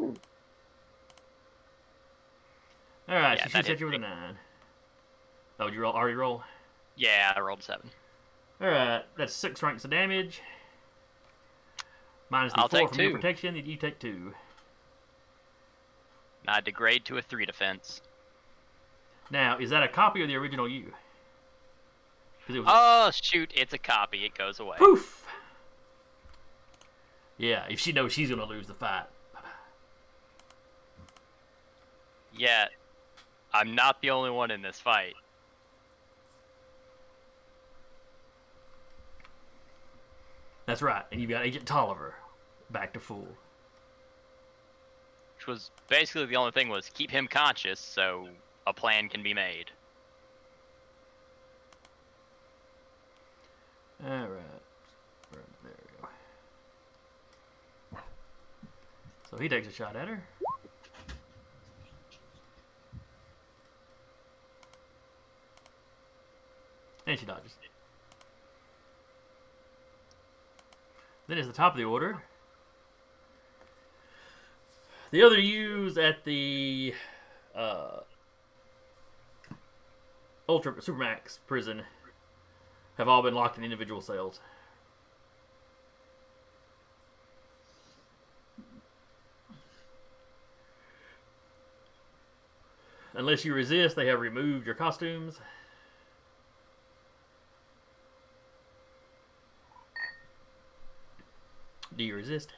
All 0.00 0.14
right, 3.08 3.38
Yeah, 3.38 3.46
so 3.48 3.60
she 3.60 3.68
hit 3.68 3.80
you 3.80 3.86
with 3.86 3.96
a 3.96 3.98
nine. 3.98 4.38
Oh, 5.60 5.66
did 5.66 5.74
you 5.74 5.80
roll, 5.82 5.92
already 5.92 6.14
roll? 6.14 6.42
Yeah, 6.96 7.32
I 7.36 7.40
rolled 7.40 7.62
7. 7.62 7.90
All 8.62 8.68
right, 8.68 9.02
that's 9.18 9.34
six 9.34 9.62
ranks 9.62 9.84
of 9.84 9.90
damage. 9.90 10.40
Minus 12.30 12.54
the 12.54 12.60
I'll 12.60 12.68
four 12.68 12.88
from 12.88 12.98
your 12.98 13.10
two. 13.10 13.16
protection, 13.16 13.54
you 13.54 13.76
take 13.76 13.98
two. 13.98 14.32
Now 16.46 16.54
I 16.54 16.60
degrade 16.60 17.04
to 17.06 17.16
a 17.16 17.22
3 17.22 17.46
defense. 17.46 18.00
Now, 19.30 19.58
is 19.58 19.70
that 19.70 19.82
a 19.82 19.88
copy 19.88 20.22
of 20.22 20.28
the 20.28 20.36
original 20.36 20.68
you? 20.68 20.92
was 22.48 22.58
Oh, 22.66 23.10
shoot, 23.10 23.52
it's 23.56 23.72
a 23.72 23.78
copy. 23.78 24.24
It 24.24 24.36
goes 24.36 24.60
away. 24.60 24.76
poof. 24.78 25.26
Yeah, 27.38 27.64
if 27.68 27.80
she 27.80 27.92
knows 27.92 28.12
she's 28.12 28.30
gonna 28.30 28.44
lose 28.44 28.66
the 28.66 28.74
fight. 28.74 29.06
Yet, 32.36 32.70
I'm 33.52 33.74
not 33.74 34.00
the 34.02 34.10
only 34.10 34.30
one 34.30 34.50
in 34.50 34.60
this 34.60 34.80
fight. 34.80 35.14
That's 40.66 40.82
right, 40.82 41.04
and 41.12 41.20
you've 41.20 41.30
got 41.30 41.44
Agent 41.44 41.66
Tolliver 41.66 42.16
back 42.70 42.92
to 42.94 43.00
full. 43.00 43.28
Which 45.44 45.56
was 45.56 45.70
basically 45.88 46.24
the 46.24 46.36
only 46.36 46.52
thing 46.52 46.70
was 46.70 46.88
keep 46.94 47.10
him 47.10 47.28
conscious 47.28 47.78
so 47.78 48.28
a 48.66 48.72
plan 48.72 49.10
can 49.10 49.22
be 49.22 49.34
made. 49.34 49.70
All 54.02 54.10
right, 54.10 54.62
there 55.30 55.42
we 55.62 56.00
go. 56.00 57.98
So 59.30 59.36
he 59.36 59.50
takes 59.50 59.68
a 59.68 59.72
shot 59.72 59.96
at 59.96 60.08
her. 60.08 60.22
And 67.06 67.20
she 67.20 67.26
dodges. 67.26 67.52
Then 71.26 71.36
is 71.36 71.46
the 71.46 71.52
top 71.52 71.74
of 71.74 71.76
the 71.76 71.84
order. 71.84 72.22
The 75.14 75.22
other 75.22 75.38
U's 75.38 75.96
at 75.96 76.24
the 76.24 76.92
uh, 77.54 78.00
Ultra 80.48 80.72
Supermax 80.72 81.38
prison 81.46 81.84
have 82.98 83.06
all 83.06 83.22
been 83.22 83.32
locked 83.32 83.56
in 83.56 83.62
individual 83.62 84.00
cells. 84.00 84.40
Unless 93.12 93.44
you 93.44 93.54
resist, 93.54 93.94
they 93.94 94.08
have 94.08 94.18
removed 94.18 94.66
your 94.66 94.74
costumes. 94.74 95.38
Do 101.96 102.02
you 102.02 102.16
resist? 102.16 102.54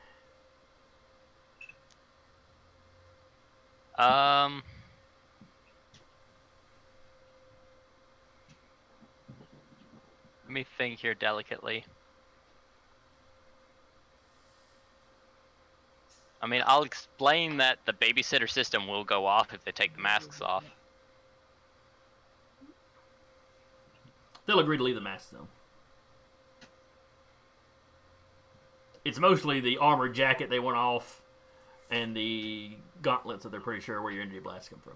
Um. 3.98 4.62
Let 10.44 10.52
me 10.52 10.66
think 10.78 11.00
here 11.00 11.14
delicately. 11.14 11.84
I 16.40 16.46
mean, 16.46 16.62
I'll 16.66 16.84
explain 16.84 17.56
that 17.56 17.78
the 17.86 17.92
babysitter 17.92 18.48
system 18.48 18.86
will 18.86 19.02
go 19.02 19.26
off 19.26 19.52
if 19.52 19.64
they 19.64 19.72
take 19.72 19.96
the 19.96 20.02
masks 20.02 20.40
off. 20.40 20.64
They'll 24.46 24.60
agree 24.60 24.76
to 24.76 24.82
leave 24.82 24.94
the 24.94 25.00
masks 25.00 25.30
though. 25.32 25.48
It's 29.04 29.18
mostly 29.18 29.60
the 29.60 29.78
armored 29.78 30.14
jacket 30.14 30.50
they 30.50 30.60
want 30.60 30.76
off, 30.76 31.20
and 31.90 32.16
the 32.16 32.72
gauntlets 33.02 33.42
that 33.42 33.50
they're 33.50 33.60
pretty 33.60 33.80
sure 33.80 34.02
where 34.02 34.12
your 34.12 34.22
energy 34.22 34.40
blasts 34.40 34.68
come 34.68 34.80
from. 34.80 34.94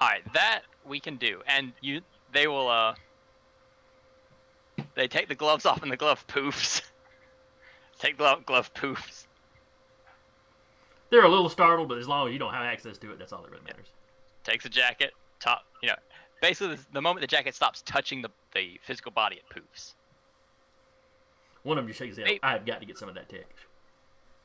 All 0.00 0.08
right, 0.08 0.32
that 0.32 0.62
we 0.84 1.00
can 1.00 1.16
do, 1.16 1.42
and 1.46 1.72
you 1.80 2.02
they 2.32 2.46
will 2.46 2.68
uh 2.68 2.94
they 4.94 5.08
take 5.08 5.28
the 5.28 5.34
gloves 5.34 5.66
off 5.66 5.82
and 5.82 5.90
the 5.90 5.96
glove 5.96 6.24
poofs. 6.26 6.82
take 7.98 8.16
glove, 8.16 8.46
glove 8.46 8.72
poofs. 8.74 9.26
They're 11.10 11.24
a 11.24 11.28
little 11.28 11.48
startled, 11.48 11.88
but 11.88 11.98
as 11.98 12.06
long 12.06 12.28
as 12.28 12.32
you 12.32 12.38
don't 12.38 12.52
have 12.52 12.64
access 12.64 12.98
to 12.98 13.12
it, 13.12 13.18
that's 13.18 13.32
all 13.32 13.42
that 13.42 13.50
really 13.50 13.64
matters. 13.64 13.88
Takes 14.44 14.64
the 14.64 14.70
jacket, 14.70 15.12
top, 15.40 15.64
you 15.82 15.88
know, 15.88 15.96
basically 16.40 16.76
the, 16.76 16.86
the 16.92 17.02
moment 17.02 17.22
the 17.22 17.26
jacket 17.26 17.54
stops 17.54 17.82
touching 17.82 18.22
the 18.22 18.30
the 18.54 18.78
physical 18.84 19.10
body, 19.10 19.36
it 19.36 19.44
poofs. 19.54 19.94
One 21.68 21.76
of 21.76 21.84
them 21.84 21.88
just 21.88 21.98
shakes 21.98 22.16
his 22.16 22.26
head. 22.26 22.38
I've 22.42 22.64
got 22.64 22.80
to 22.80 22.86
get 22.86 22.96
some 22.96 23.10
of 23.10 23.14
that 23.16 23.28
tech. 23.28 23.44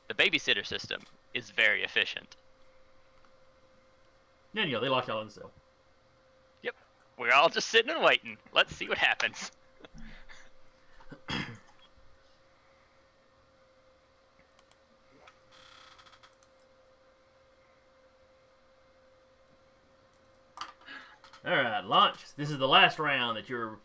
The 0.08 0.14
babysitter 0.14 0.66
system 0.66 1.00
is 1.32 1.48
very 1.48 1.82
efficient. 1.82 2.36
Yeah, 4.52 4.64
you 4.64 4.72
know 4.72 4.80
they 4.82 4.90
lock 4.90 5.06
y'all 5.06 5.22
in 5.22 5.28
the 5.28 5.32
cell. 5.32 5.50
Yep. 6.62 6.74
We're 7.18 7.32
all 7.32 7.48
just 7.48 7.68
sitting 7.68 7.90
and 7.90 8.04
waiting. 8.04 8.36
Let's 8.52 8.76
see 8.76 8.90
what 8.90 8.98
happens. 8.98 9.52
All 21.46 21.54
right, 21.56 21.82
launch. 21.86 22.18
This 22.36 22.50
is 22.50 22.58
the 22.58 22.68
last 22.68 22.98
round 22.98 23.38
that 23.38 23.48
you're. 23.48 23.78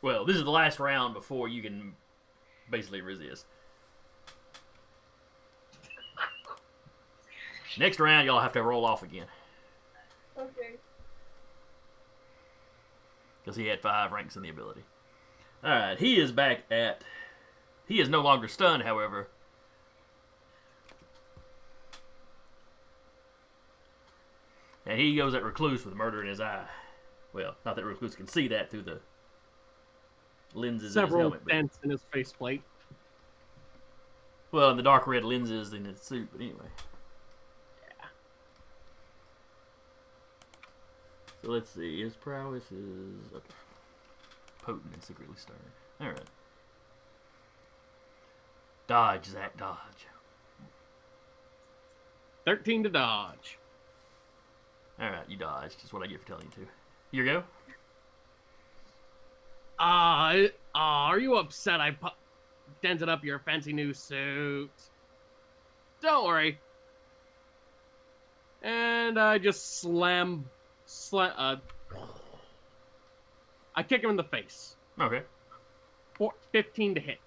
Well, 0.00 0.24
this 0.24 0.36
is 0.36 0.44
the 0.44 0.50
last 0.50 0.80
round 0.80 1.12
before 1.12 1.48
you 1.48 1.60
can 1.60 1.96
basically 2.72 3.02
resist. 3.02 3.46
Next 7.78 8.00
round, 8.00 8.26
y'all 8.26 8.40
have 8.40 8.52
to 8.54 8.62
roll 8.62 8.84
off 8.84 9.02
again 9.02 9.26
Okay. 10.36 10.74
because 13.42 13.56
he 13.56 13.66
had 13.66 13.80
five 13.80 14.10
ranks 14.12 14.34
in 14.36 14.42
the 14.42 14.48
ability. 14.48 14.82
All 15.62 15.70
right, 15.70 15.98
he 15.98 16.20
is 16.20 16.32
back 16.32 16.64
at. 16.70 17.04
He 17.86 18.00
is 18.00 18.08
no 18.08 18.20
longer 18.20 18.48
stunned, 18.48 18.82
however. 18.82 19.28
And 24.84 24.98
he 24.98 25.14
goes 25.16 25.34
at 25.34 25.44
Recluse 25.44 25.84
with 25.84 25.94
murder 25.94 26.20
in 26.20 26.28
his 26.28 26.40
eye. 26.40 26.66
Well, 27.32 27.54
not 27.64 27.76
that 27.76 27.84
Recluse 27.84 28.16
can 28.16 28.26
see 28.26 28.48
that 28.48 28.70
through 28.70 28.82
the 28.82 29.00
lenses 30.54 30.82
his 30.84 30.94
Several 30.94 31.22
helmet. 31.22 31.46
dents 31.46 31.78
in 31.82 31.90
his 31.90 32.00
faceplate. 32.12 32.62
Well, 34.50 34.70
and 34.70 34.78
the 34.78 34.82
dark 34.82 35.06
red 35.06 35.24
lenses 35.24 35.72
in 35.72 35.84
his 35.84 36.00
suit, 36.00 36.28
but 36.32 36.40
anyway. 36.40 36.66
So 41.42 41.50
let's 41.50 41.70
see. 41.70 42.02
His 42.02 42.14
prowess 42.14 42.64
is 42.70 43.32
okay. 43.34 43.54
Potent 44.62 44.94
and 44.94 45.02
secretly 45.02 45.34
stern. 45.36 45.56
Alright. 46.00 46.20
Dodge, 48.86 49.26
Zach, 49.26 49.56
dodge. 49.56 50.06
13 52.44 52.84
to 52.84 52.88
dodge. 52.88 53.58
Alright, 55.00 55.28
you 55.28 55.36
dodged. 55.36 55.78
That's 55.80 55.92
what 55.92 56.02
I 56.02 56.06
get 56.06 56.20
for 56.20 56.28
telling 56.28 56.44
you 56.44 56.64
to. 56.64 56.70
Here 57.10 57.24
you 57.24 57.32
go. 57.32 57.44
Ah, 59.84 60.32
uh, 60.32 60.48
are 60.76 61.18
you 61.18 61.34
upset 61.34 61.80
I 61.80 61.90
pu- 61.90 62.16
dented 62.82 63.08
up 63.08 63.24
your 63.24 63.40
fancy 63.40 63.72
new 63.72 63.92
suit? 63.92 64.70
Don't 66.00 66.24
worry. 66.24 66.60
And 68.62 69.18
I 69.18 69.38
just 69.38 69.80
slam, 69.80 70.48
slam, 70.86 71.32
uh, 71.36 71.56
I 73.74 73.82
kick 73.82 74.04
him 74.04 74.10
in 74.10 74.16
the 74.16 74.22
face. 74.22 74.76
Okay. 75.00 75.22
Four, 76.14 76.34
15 76.52 76.94
to 76.94 77.00
hit. 77.00 77.18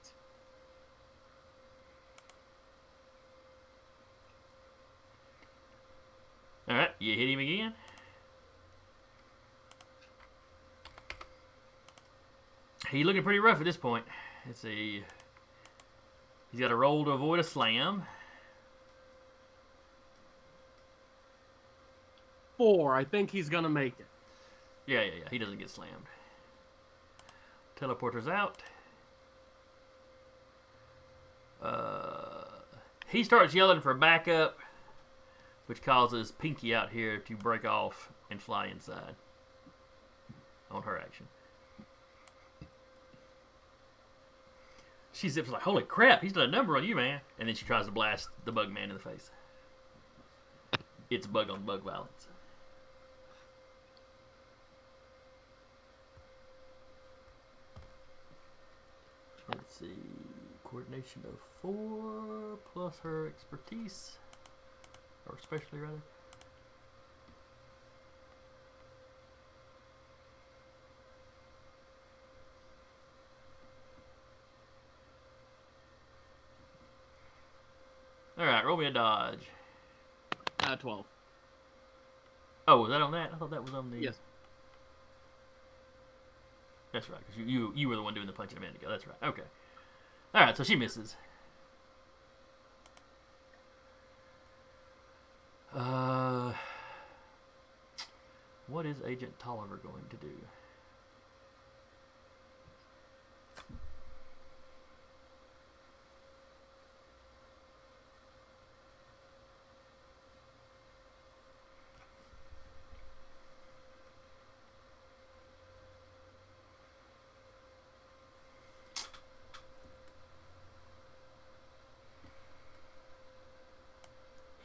Alright, 6.69 6.91
you 6.99 7.15
hit 7.15 7.29
him 7.29 7.39
again. 7.39 7.73
He 12.91 13.03
looking 13.03 13.23
pretty 13.23 13.39
rough 13.39 13.59
at 13.59 13.65
this 13.65 13.77
point. 13.77 14.05
Let's 14.45 14.59
see. 14.59 15.03
He's 16.51 16.59
got 16.59 16.71
a 16.71 16.75
roll 16.75 17.03
to 17.05 17.11
avoid 17.11 17.39
a 17.39 17.43
slam. 17.43 18.03
Four. 22.57 22.95
I 22.95 23.03
think 23.03 23.31
he's 23.31 23.49
gonna 23.49 23.69
make 23.69 23.99
it. 23.99 24.05
Yeah, 24.85 25.01
yeah, 25.01 25.11
yeah. 25.19 25.29
He 25.31 25.37
doesn't 25.37 25.57
get 25.57 25.69
slammed. 25.69 26.05
Teleporter's 27.79 28.27
out. 28.27 28.63
Uh, 31.61 32.43
he 33.07 33.23
starts 33.23 33.53
yelling 33.53 33.81
for 33.81 33.93
backup, 33.93 34.59
which 35.65 35.81
causes 35.81 36.31
Pinky 36.31 36.73
out 36.75 36.91
here 36.91 37.17
to 37.17 37.35
break 37.35 37.65
off 37.65 38.11
and 38.29 38.41
fly 38.41 38.67
inside 38.67 39.15
on 40.69 40.83
her 40.83 40.97
action. 40.97 41.27
She 45.25 45.29
zips 45.29 45.49
like, 45.49 45.63
"Holy 45.63 45.81
crap! 45.81 46.21
He's 46.21 46.33
done 46.33 46.43
a 46.43 46.51
number 46.51 46.77
on 46.77 46.83
you, 46.83 46.95
man!" 46.95 47.19
And 47.39 47.49
then 47.49 47.55
she 47.55 47.65
tries 47.65 47.87
to 47.87 47.91
blast 47.91 48.29
the 48.45 48.51
bug 48.51 48.71
man 48.71 48.91
in 48.91 48.93
the 48.93 48.99
face. 48.99 49.31
It's 51.09 51.25
bug 51.25 51.49
on 51.49 51.63
bug 51.63 51.81
violence. 51.81 52.27
Let's 59.49 59.75
see. 59.75 59.97
Coordination 60.63 61.23
of 61.27 61.39
four 61.59 62.59
plus 62.71 62.99
her 62.99 63.25
expertise. 63.25 64.19
Or 65.27 65.37
especially 65.39 65.79
rather. 65.79 66.03
Alright, 78.37 78.65
roll 78.65 78.77
me 78.77 78.85
a 78.85 78.91
dodge. 78.91 79.47
Uh, 80.59 80.75
12. 80.75 81.05
Oh, 82.67 82.81
was 82.81 82.89
that 82.89 83.01
on 83.01 83.11
that? 83.11 83.31
I 83.33 83.37
thought 83.37 83.51
that 83.51 83.63
was 83.63 83.73
on 83.73 83.91
the. 83.91 83.99
Yes. 83.99 84.15
That's 86.91 87.09
right, 87.09 87.19
because 87.19 87.37
you, 87.37 87.45
you 87.45 87.73
you 87.75 87.89
were 87.89 87.95
the 87.95 88.01
one 88.01 88.13
doing 88.13 88.25
the 88.25 88.33
punching 88.33 88.57
a 88.57 88.61
minute 88.61 88.77
ago. 88.77 88.89
That's 88.89 89.05
right. 89.05 89.17
Okay. 89.21 89.43
All 90.33 90.41
right, 90.41 90.55
so 90.55 90.63
she 90.63 90.75
misses. 90.75 91.15
Uh, 95.73 96.53
what 98.67 98.85
is 98.85 98.97
Agent 99.05 99.37
Tolliver 99.39 99.77
going 99.77 100.05
to 100.09 100.15
do? 100.15 100.31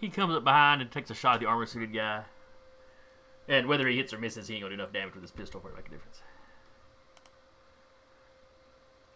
He 0.00 0.08
comes 0.08 0.34
up 0.34 0.44
behind 0.44 0.80
and 0.80 0.90
takes 0.90 1.10
a 1.10 1.14
shot 1.14 1.34
at 1.34 1.40
the 1.40 1.46
armor 1.46 1.66
suited 1.66 1.92
guy. 1.92 2.24
And 3.46 3.66
whether 3.66 3.86
he 3.86 3.96
hits 3.96 4.12
or 4.12 4.18
misses, 4.18 4.48
he 4.48 4.54
ain't 4.54 4.62
gonna 4.62 4.76
do 4.76 4.80
enough 4.82 4.92
damage 4.92 5.14
with 5.14 5.22
his 5.22 5.30
pistol 5.30 5.60
for 5.60 5.68
it 5.68 5.72
to 5.72 5.76
make 5.76 5.86
a 5.88 5.90
difference. 5.90 6.22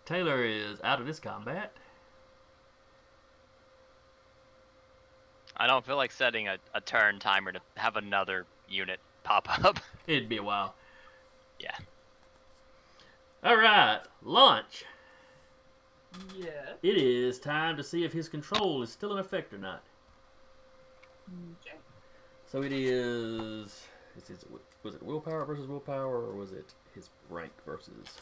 Taylor 0.04 0.44
is 0.44 0.80
out 0.82 1.00
of 1.00 1.06
this 1.06 1.18
combat. 1.18 1.72
I 5.56 5.66
don't 5.66 5.86
feel 5.86 5.96
like 5.96 6.12
setting 6.12 6.48
a, 6.48 6.58
a 6.74 6.80
turn 6.80 7.18
timer 7.18 7.52
to 7.52 7.60
have 7.76 7.96
another 7.96 8.44
unit 8.68 9.00
pop 9.22 9.48
up. 9.64 9.80
It'd 10.06 10.28
be 10.28 10.36
a 10.36 10.42
while. 10.42 10.74
Yeah. 11.58 11.76
All 13.42 13.56
right, 13.56 14.00
launch. 14.22 14.84
Yeah. 16.36 16.72
It 16.82 16.96
is 16.96 17.38
time 17.38 17.76
to 17.76 17.84
see 17.84 18.04
if 18.04 18.12
his 18.12 18.28
control 18.28 18.82
is 18.82 18.90
still 18.90 19.12
in 19.12 19.18
effect 19.18 19.54
or 19.54 19.58
not. 19.58 19.82
Okay. 21.28 21.76
So 22.46 22.62
it 22.62 22.72
is. 22.72 23.86
Is 24.16 24.30
it 24.30 24.44
was 24.82 24.94
it 24.94 25.02
willpower 25.02 25.44
versus 25.44 25.66
willpower, 25.66 26.16
or 26.16 26.34
was 26.34 26.52
it 26.52 26.74
his 26.94 27.10
rank 27.28 27.52
versus? 27.66 28.20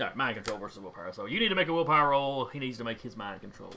All 0.00 0.08
right, 0.08 0.16
mind 0.16 0.34
control 0.34 0.58
versus 0.58 0.80
willpower. 0.80 1.12
So 1.12 1.26
you 1.26 1.38
need 1.38 1.48
to 1.48 1.54
make 1.54 1.68
a 1.68 1.72
willpower 1.72 2.10
roll. 2.10 2.46
He 2.46 2.58
needs 2.58 2.76
to 2.78 2.84
make 2.84 3.00
his 3.00 3.16
mind 3.16 3.40
control, 3.40 3.72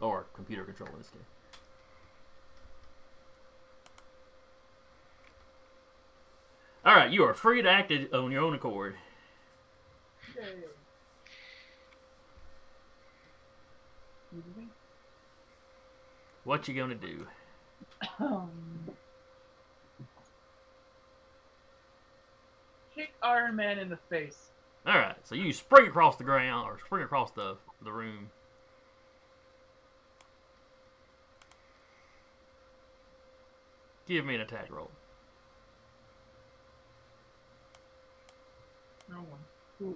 or 0.00 0.26
computer 0.34 0.64
control 0.64 0.88
in 0.90 0.98
this 0.98 1.10
case. 1.10 1.20
All 6.84 6.94
right, 6.94 7.10
you 7.10 7.24
are 7.24 7.34
free 7.34 7.62
to 7.62 7.70
act 7.70 7.92
on 8.12 8.32
your 8.32 8.42
own 8.42 8.54
accord. 8.54 8.96
Yay. 10.36 10.64
What 16.44 16.68
you 16.68 16.74
gonna 16.74 16.94
do? 16.94 17.26
Um, 18.20 18.50
kick 22.94 23.12
Iron 23.22 23.56
Man 23.56 23.78
in 23.78 23.88
the 23.88 23.98
face. 24.10 24.50
All 24.86 24.94
right, 24.94 25.16
so 25.24 25.34
you 25.34 25.52
spring 25.52 25.86
across 25.86 26.16
the 26.16 26.24
ground 26.24 26.68
or 26.68 26.78
spring 26.78 27.02
across 27.02 27.30
the 27.30 27.56
the 27.82 27.92
room. 27.92 28.30
Give 34.06 34.26
me 34.26 34.34
an 34.34 34.42
attack 34.42 34.70
roll. 34.70 34.90
No 39.08 39.16
one. 39.16 39.94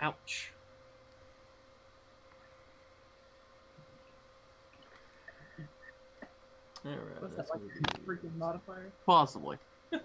Ouch. 0.00 0.52
All 6.84 6.92
right, 6.92 7.20
What's 7.22 7.36
that's 7.36 7.50
that 7.50 7.60
like? 7.60 7.68
gonna 7.84 8.04
be- 8.06 8.28
Freaking 8.28 8.36
modifier. 8.36 8.92
Possibly. 9.04 9.58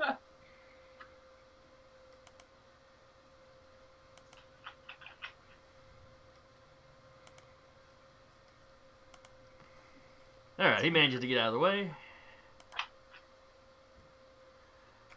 All 10.59 10.67
right, 10.67 10.83
he 10.83 10.89
manages 10.89 11.21
to 11.21 11.27
get 11.27 11.37
out 11.37 11.47
of 11.47 11.53
the 11.53 11.59
way. 11.59 11.91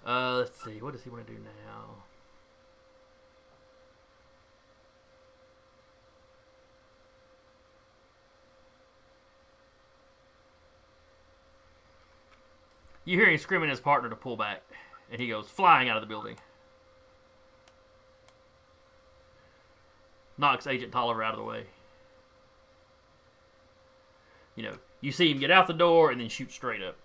Uh, 0.07 0.37
let's 0.39 0.63
see. 0.65 0.81
What 0.81 0.93
does 0.93 1.03
he 1.03 1.11
want 1.11 1.27
to 1.27 1.33
do 1.33 1.39
now? 1.39 1.95
You 13.05 13.19
hear 13.19 13.29
him 13.29 13.39
screaming 13.39 13.69
his 13.69 13.81
partner 13.81 14.09
to 14.09 14.17
pull 14.17 14.37
back, 14.37 14.63
and 15.11 15.21
he 15.21 15.29
goes 15.29 15.49
flying 15.49 15.89
out 15.89 15.97
of 15.97 16.03
the 16.03 16.07
building. 16.07 16.37
Knocks 20.39 20.67
Agent 20.67 20.93
Tolliver 20.93 21.23
out 21.23 21.35
of 21.35 21.39
the 21.39 21.45
way. 21.45 21.67
You 24.57 24.65
know, 24.65 24.75
you 25.01 25.13
see 25.13 25.31
him 25.31 25.39
get 25.39 25.51
out 25.51 25.67
the 25.67 25.75
door 25.75 26.11
and 26.11 26.21
then 26.21 26.29
shoot 26.29 26.51
straight 26.51 26.83
up. 26.83 26.97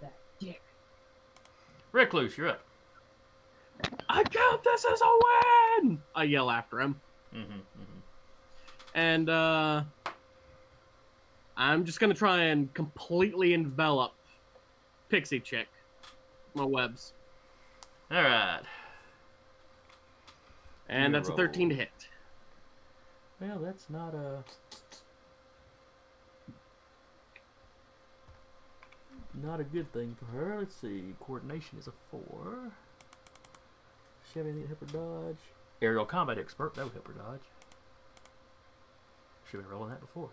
That 0.00 0.12
dick. 0.38 0.62
Recluse, 1.92 2.36
you're 2.36 2.48
up. 2.48 2.60
I 4.08 4.22
count 4.24 4.62
this 4.62 4.84
as 4.84 5.00
a 5.00 5.18
win! 5.82 6.02
I 6.14 6.24
yell 6.24 6.50
after 6.50 6.80
him. 6.80 7.00
Mm-hmm, 7.34 7.52
mm-hmm. 7.52 8.00
And 8.94 9.30
uh 9.30 9.82
I'm 11.56 11.84
just 11.84 11.98
gonna 11.98 12.14
try 12.14 12.44
and 12.44 12.72
completely 12.74 13.54
envelop 13.54 14.12
Pixie 15.10 15.40
Chick. 15.40 15.68
My 16.54 16.64
webs. 16.64 17.12
All 18.10 18.22
right. 18.22 18.62
And 20.88 21.14
that's 21.14 21.28
a 21.28 21.36
13 21.36 21.68
to 21.68 21.74
hit. 21.74 21.90
Well, 23.40 23.58
that's 23.58 23.88
not 23.90 24.14
a. 24.14 24.44
Not 29.42 29.60
a 29.60 29.64
good 29.64 29.92
thing 29.92 30.16
for 30.18 30.26
her. 30.36 30.58
Let's 30.58 30.74
see. 30.74 31.14
Coordination 31.20 31.78
is 31.78 31.86
a 31.86 31.92
four. 32.10 32.72
She 34.32 34.38
have 34.38 34.46
anything 34.46 34.62
to 34.62 34.68
help 34.68 34.80
her 34.80 35.26
dodge? 35.26 35.38
Aerial 35.80 36.04
combat 36.04 36.38
expert. 36.38 36.74
That 36.74 36.84
would 36.84 36.92
help 36.92 37.06
her 37.06 37.14
dodge. 37.14 37.40
Should 39.48 39.58
have 39.58 39.68
been 39.68 39.72
rolling 39.72 39.90
that 39.90 40.00
before. 40.00 40.30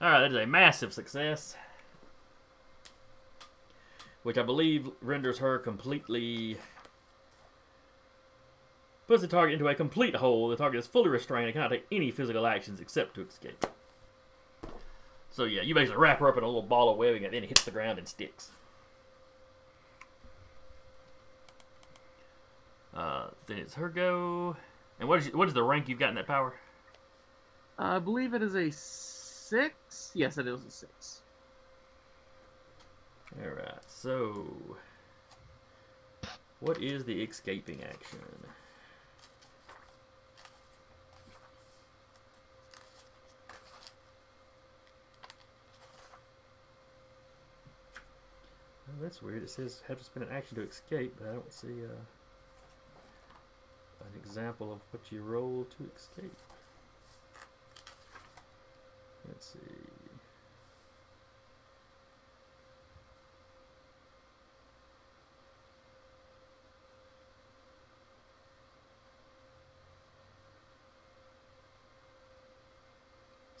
All 0.00 0.10
right, 0.10 0.20
that 0.20 0.30
is 0.30 0.36
a 0.36 0.46
massive 0.46 0.92
success, 0.92 1.56
which 4.28 4.36
I 4.36 4.42
believe 4.42 4.90
renders 5.00 5.38
her 5.38 5.58
completely 5.58 6.58
puts 9.06 9.22
the 9.22 9.26
target 9.26 9.54
into 9.54 9.68
a 9.68 9.74
complete 9.74 10.14
hold. 10.16 10.52
The 10.52 10.56
target 10.56 10.80
is 10.80 10.86
fully 10.86 11.08
restrained 11.08 11.46
and 11.46 11.54
cannot 11.54 11.70
take 11.70 11.86
any 11.90 12.10
physical 12.10 12.46
actions 12.46 12.78
except 12.78 13.14
to 13.14 13.22
escape. 13.22 13.64
So 15.30 15.44
yeah, 15.44 15.62
you 15.62 15.74
basically 15.74 15.96
wrap 15.96 16.18
her 16.18 16.28
up 16.28 16.36
in 16.36 16.42
a 16.42 16.46
little 16.46 16.60
ball 16.60 16.90
of 16.90 16.98
webbing 16.98 17.24
and 17.24 17.32
then 17.32 17.42
it 17.42 17.48
hits 17.48 17.64
the 17.64 17.70
ground 17.70 17.98
and 17.98 18.06
sticks. 18.06 18.50
Uh, 22.92 23.28
then 23.46 23.56
it's 23.56 23.72
her 23.76 23.88
go. 23.88 24.58
And 25.00 25.08
what 25.08 25.20
is 25.20 25.32
what 25.32 25.48
is 25.48 25.54
the 25.54 25.62
rank 25.62 25.88
you've 25.88 26.00
got 26.00 26.10
in 26.10 26.16
that 26.16 26.26
power? 26.26 26.52
I 27.78 27.98
believe 27.98 28.34
it 28.34 28.42
is 28.42 28.54
a 28.54 28.70
six. 28.70 30.10
Yes, 30.12 30.36
it 30.36 30.46
is 30.46 30.66
a 30.66 30.70
six. 30.70 31.22
All 33.36 33.50
right. 33.50 33.78
So, 33.86 34.46
what 36.60 36.82
is 36.82 37.04
the 37.04 37.22
escaping 37.22 37.82
action? 37.84 38.18
Well, 48.86 48.96
that's 49.02 49.22
weird. 49.22 49.42
It 49.42 49.50
says 49.50 49.82
have 49.86 49.98
to 49.98 50.04
spend 50.04 50.26
an 50.26 50.32
action 50.32 50.56
to 50.56 50.62
escape, 50.62 51.14
but 51.18 51.28
I 51.28 51.32
don't 51.32 51.52
see 51.52 51.84
uh, 51.84 52.00
an 54.00 54.20
example 54.24 54.72
of 54.72 54.80
what 54.90 55.12
you 55.12 55.22
roll 55.22 55.66
to 55.76 55.90
escape. 55.94 56.36
Let's 59.28 59.46
see. 59.52 59.88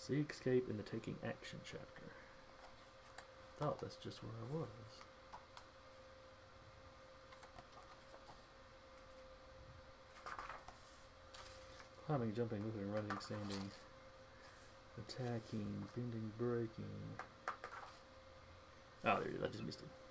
See 0.08 0.24
escape 0.30 0.70
in 0.70 0.78
the 0.78 0.82
taking 0.84 1.16
action 1.22 1.58
chapter. 1.64 2.06
Thought 3.58 3.78
that's 3.78 3.96
just 3.96 4.22
where 4.22 4.32
I 4.32 4.56
was. 4.56 4.68
Climbing, 12.06 12.34
jumping, 12.34 12.62
moving, 12.62 12.90
running, 12.90 13.18
standing, 13.20 13.70
attacking, 14.96 15.66
bending, 15.94 16.32
breaking. 16.38 16.68
Oh, 19.04 19.16
there 19.16 19.28
it 19.28 19.34
is. 19.34 19.42
I 19.42 19.48
just 19.48 19.64
missed 19.64 19.80
it. 19.80 20.07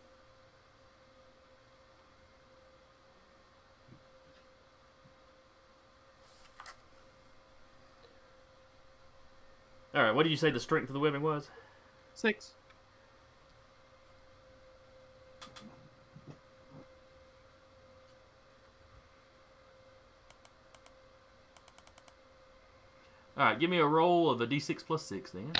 All 9.97 10.03
right. 10.03 10.13
What 10.13 10.23
did 10.23 10.29
you 10.29 10.37
say 10.37 10.51
the 10.51 10.59
strength 10.59 10.89
of 10.89 10.93
the 10.93 10.99
webbing 10.99 11.23
was? 11.23 11.49
Six. 12.13 12.51
All 23.35 23.45
right, 23.45 23.59
give 23.59 23.71
me 23.71 23.79
a 23.79 23.85
roll 23.85 24.29
of 24.29 24.39
a 24.39 24.45
d6 24.45 24.85
plus 24.85 25.01
six 25.01 25.31
then. 25.31 25.51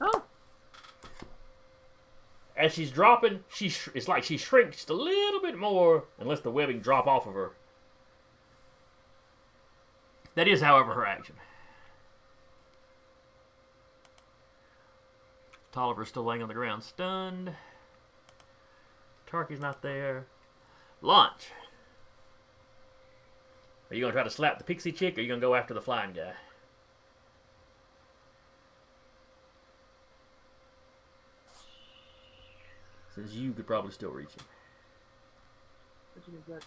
Oh, 0.00 0.22
As 2.72 2.76
she's 2.76 2.90
dropping, 2.90 3.44
she 3.50 3.68
sh- 3.68 3.90
it's 3.92 4.08
like 4.08 4.24
she 4.24 4.38
shrinks 4.38 4.76
just 4.76 4.88
a 4.88 4.94
little 4.94 5.42
bit 5.42 5.58
more 5.58 6.04
and 6.18 6.26
lets 6.26 6.40
the 6.40 6.50
webbing 6.50 6.80
drop 6.80 7.06
off 7.06 7.26
of 7.26 7.34
her. 7.34 7.52
That 10.36 10.48
is, 10.48 10.62
however, 10.62 10.94
her 10.94 11.06
action. 11.06 11.34
Tolliver's 15.70 16.08
still 16.08 16.24
laying 16.24 16.40
on 16.40 16.48
the 16.48 16.54
ground, 16.54 16.82
stunned. 16.82 17.52
Tarky's 19.26 19.60
not 19.60 19.82
there. 19.82 20.24
Launch. 21.02 21.48
Are 23.90 23.94
you 23.94 24.00
gonna 24.00 24.14
try 24.14 24.22
to 24.22 24.30
slap 24.30 24.56
the 24.56 24.64
pixie 24.64 24.92
chick, 24.92 25.18
or 25.18 25.20
are 25.20 25.22
you 25.22 25.28
gonna 25.28 25.42
go 25.42 25.54
after 25.54 25.74
the 25.74 25.82
flying 25.82 26.14
guy? 26.14 26.32
Since 33.14 33.32
you 33.32 33.52
could 33.52 33.66
probably 33.66 33.90
still 33.92 34.10
reach 34.10 34.30
him. 34.30 34.44
what? 36.46 36.64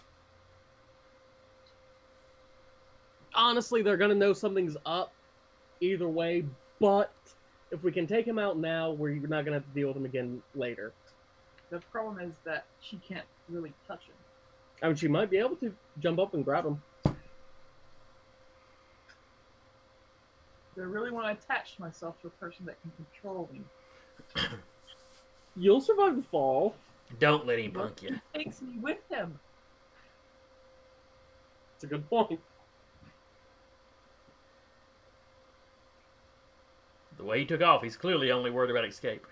Honestly, 3.34 3.82
they're 3.82 3.96
gonna 3.96 4.14
know 4.14 4.32
something's 4.32 4.76
up 4.86 5.12
either 5.80 6.08
way, 6.08 6.44
but 6.80 7.12
if 7.70 7.82
we 7.82 7.90
can 7.90 8.06
take 8.06 8.26
him 8.26 8.38
out 8.38 8.58
now, 8.58 8.92
we're 8.92 9.14
not 9.14 9.44
gonna 9.44 9.56
have 9.56 9.66
to 9.66 9.74
deal 9.74 9.88
with 9.88 9.96
him 9.96 10.04
again 10.04 10.42
later. 10.54 10.92
the 11.70 11.80
problem 11.80 12.20
is 12.20 12.36
that 12.44 12.66
she 12.80 12.96
can't 12.98 13.26
really 13.48 13.72
touch 13.88 14.04
him. 14.04 14.14
I 14.82 14.86
mean, 14.86 14.96
she 14.96 15.08
might 15.08 15.30
be 15.30 15.38
able 15.38 15.56
to 15.56 15.74
jump 15.98 16.20
up 16.20 16.34
and 16.34 16.44
grab 16.44 16.64
him. 16.64 16.80
Do 20.76 20.82
I 20.82 20.84
really 20.84 21.10
want 21.10 21.26
to 21.26 21.44
attach 21.44 21.78
myself 21.78 22.20
to 22.20 22.26
a 22.28 22.30
person 22.30 22.66
that 22.66 22.76
can 22.82 22.92
control 22.92 23.48
me? 23.52 23.62
You'll 25.56 25.80
survive 25.80 26.16
the 26.16 26.22
fall. 26.22 26.74
Don't 27.18 27.46
let 27.46 27.58
him 27.58 27.72
punk 27.72 28.02
you. 28.02 28.20
He 28.34 28.44
takes 28.44 28.60
me 28.60 28.78
with 28.78 28.98
him. 29.10 29.38
It's 31.74 31.84
a 31.84 31.86
good 31.86 32.08
point. 32.08 32.40
The 37.16 37.24
way 37.24 37.40
he 37.40 37.46
took 37.46 37.62
off, 37.62 37.82
he's 37.82 37.96
clearly 37.96 38.30
only 38.30 38.50
worried 38.50 38.70
about 38.70 38.84
escape. 38.84 39.26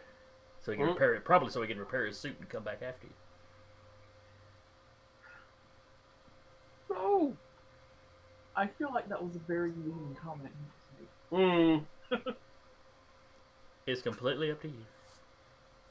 So 0.62 0.72
he 0.72 0.78
can 0.78 0.86
Mhm. 0.86 0.92
repair 0.94 1.14
it, 1.14 1.24
probably 1.24 1.50
so 1.50 1.60
he 1.60 1.68
can 1.68 1.78
repair 1.78 2.06
his 2.06 2.18
suit 2.18 2.38
and 2.38 2.48
come 2.48 2.62
back 2.62 2.80
after 2.80 3.06
you. 3.06 3.12
No. 6.88 7.36
I 8.56 8.66
feel 8.68 8.90
like 8.94 9.08
that 9.08 9.22
was 9.22 9.36
a 9.36 9.40
very 9.40 9.72
mean 9.72 10.14
comment. 10.14 10.54
he 10.54 10.64
just 10.70 11.30
made. 11.30 11.86
Hmm. 12.26 12.32
It's 13.86 14.00
completely 14.00 14.50
up 14.50 14.62
to 14.62 14.68
you. 14.68 14.86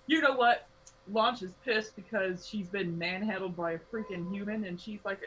You 0.07 0.21
know 0.21 0.33
what? 0.33 0.67
Launch 1.11 1.41
is 1.41 1.51
pissed 1.65 1.95
because 1.95 2.47
she's 2.47 2.67
been 2.67 2.97
manhandled 2.97 3.55
by 3.55 3.73
a 3.73 3.79
freaking 3.91 4.31
human, 4.31 4.65
and 4.65 4.79
she's 4.79 4.99
like 5.03 5.19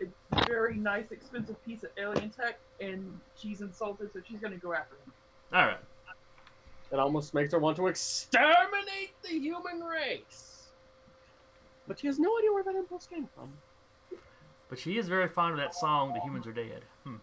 a, 0.00 0.04
a 0.04 0.46
very 0.46 0.76
nice, 0.76 1.10
expensive 1.10 1.62
piece 1.64 1.82
of 1.82 1.90
alien 1.98 2.30
tech, 2.30 2.58
and 2.80 3.18
she's 3.36 3.60
insulted, 3.60 4.12
so 4.12 4.20
she's 4.26 4.38
gonna 4.38 4.56
go 4.56 4.72
after 4.72 4.94
him. 4.94 5.12
All 5.52 5.66
right. 5.66 5.78
It 6.92 6.98
almost 6.98 7.34
makes 7.34 7.52
her 7.52 7.58
want 7.58 7.76
to 7.78 7.88
exterminate 7.88 9.14
the 9.22 9.38
human 9.38 9.80
race. 9.80 10.68
But 11.88 11.98
she 11.98 12.06
has 12.06 12.18
no 12.18 12.38
idea 12.38 12.52
where 12.52 12.62
that 12.62 12.74
impulse 12.76 13.06
came 13.06 13.28
from. 13.34 13.52
But 14.68 14.78
she 14.78 14.98
is 14.98 15.08
very 15.08 15.28
fond 15.28 15.52
of 15.52 15.58
that 15.58 15.74
song, 15.74 16.14
The 16.14 16.20
Humans 16.20 16.46
Are 16.46 16.52
Dead. 16.52 16.82
Hmm. 17.04 17.16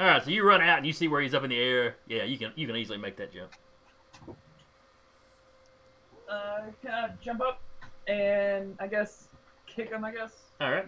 All 0.00 0.06
right, 0.06 0.24
so 0.24 0.30
you 0.30 0.48
run 0.48 0.62
out 0.62 0.78
and 0.78 0.86
you 0.86 0.94
see 0.94 1.08
where 1.08 1.20
he's 1.20 1.34
up 1.34 1.44
in 1.44 1.50
the 1.50 1.58
air. 1.58 1.96
Yeah, 2.08 2.24
you 2.24 2.38
can 2.38 2.52
you 2.56 2.66
can 2.66 2.74
easily 2.74 2.96
make 2.96 3.18
that 3.18 3.34
jump. 3.34 3.52
Uh, 6.26 6.60
can 6.80 6.90
I 6.90 7.10
jump 7.22 7.42
up 7.42 7.60
and 8.06 8.74
I 8.80 8.86
guess 8.86 9.28
kick 9.66 9.90
him? 9.90 10.02
I 10.02 10.12
guess. 10.12 10.32
All 10.58 10.70
right. 10.70 10.86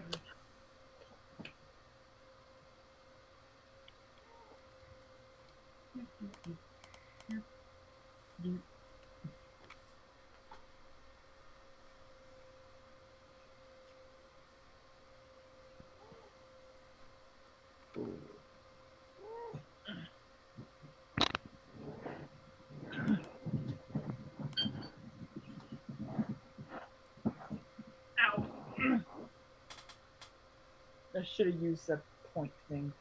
I 31.15 31.23
should 31.23 31.47
have 31.47 31.61
used 31.61 31.87
that 31.87 32.01
point 32.33 32.51
thing. 32.69 32.91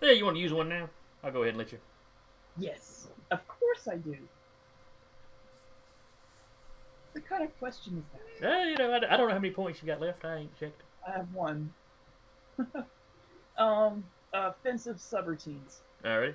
Yeah, 0.00 0.12
you 0.12 0.24
want 0.24 0.36
to 0.36 0.42
use 0.42 0.52
one 0.52 0.68
now? 0.68 0.88
I'll 1.22 1.32
go 1.32 1.42
ahead 1.42 1.50
and 1.50 1.58
let 1.58 1.72
you. 1.72 1.78
Yes, 2.58 3.08
of 3.30 3.46
course 3.48 3.88
I 3.90 3.96
do. 3.96 4.16
What 7.12 7.26
kind 7.28 7.44
of 7.44 7.58
question 7.58 7.98
is 8.04 8.40
that? 8.40 8.48
Uh, 8.48 8.64
you 8.64 8.76
know, 8.76 8.92
I, 8.92 8.96
I 8.96 9.16
don't 9.16 9.28
know 9.28 9.34
how 9.34 9.40
many 9.40 9.52
points 9.52 9.80
you 9.82 9.86
got 9.86 10.00
left. 10.00 10.24
I 10.24 10.36
ain't 10.36 10.60
checked. 10.60 10.82
I 11.06 11.12
have 11.12 11.32
one. 11.32 11.72
um, 13.58 14.04
offensive 14.32 14.96
subroutines. 14.96 15.80
All 16.04 16.20
right. 16.20 16.34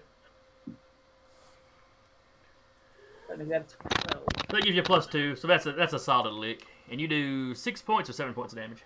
I 3.32 3.38
think 3.38 3.50
that's 3.50 3.74
twelve. 3.74 4.25
That 4.50 4.64
gives 4.64 4.75
you 4.75 4.82
a 4.82 4.85
plus 4.85 5.08
two, 5.08 5.35
so 5.35 5.48
that's 5.48 5.66
a 5.66 5.72
that's 5.72 5.93
a 5.93 6.00
solid 6.00 6.33
lick. 6.33 6.66
And 6.89 6.99
you 6.99 7.07
do 7.07 7.53
six 7.53 7.81
points 7.81 8.09
or 8.09 8.13
seven 8.13 8.33
points 8.33 8.53
of 8.53 8.59
damage. 8.59 8.83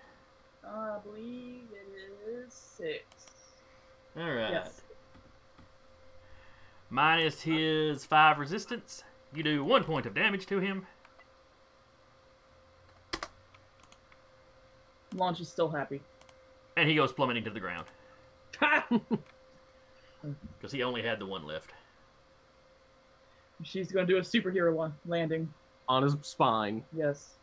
I 0.64 0.98
believe 1.03 1.64
it 1.72 2.30
is 2.30 2.53
six. 2.53 3.03
All 4.17 4.32
right. 4.32 4.51
Yes. 4.51 4.82
Minus 6.90 7.41
his 7.41 8.06
five 8.06 8.38
resistance, 8.40 9.03
you 9.33 9.43
do 9.43 9.64
one 9.64 9.83
point 9.83 10.06
of 10.06 10.14
damage 10.14 10.45
to 10.48 10.59
him. 10.59 10.85
Launch 15.14 15.40
is 15.40 15.49
still 15.49 15.69
happy. 15.69 16.01
And 16.77 16.88
he 16.90 16.95
goes 16.95 17.14
plummeting 17.14 17.43
to 17.45 17.49
the 17.49 17.59
ground 17.59 17.85
because 20.57 20.72
he 20.72 20.83
only 20.83 21.01
had 21.01 21.19
the 21.19 21.25
one 21.25 21.45
left. 21.45 21.72
She's 23.64 23.91
gonna 23.91 24.06
do 24.06 24.17
a 24.17 24.22
superhero 24.22 24.74
one 24.74 24.93
landing. 25.06 25.53
On 25.88 26.03
his 26.03 26.15
spine. 26.22 26.83
Yes. 26.95 27.35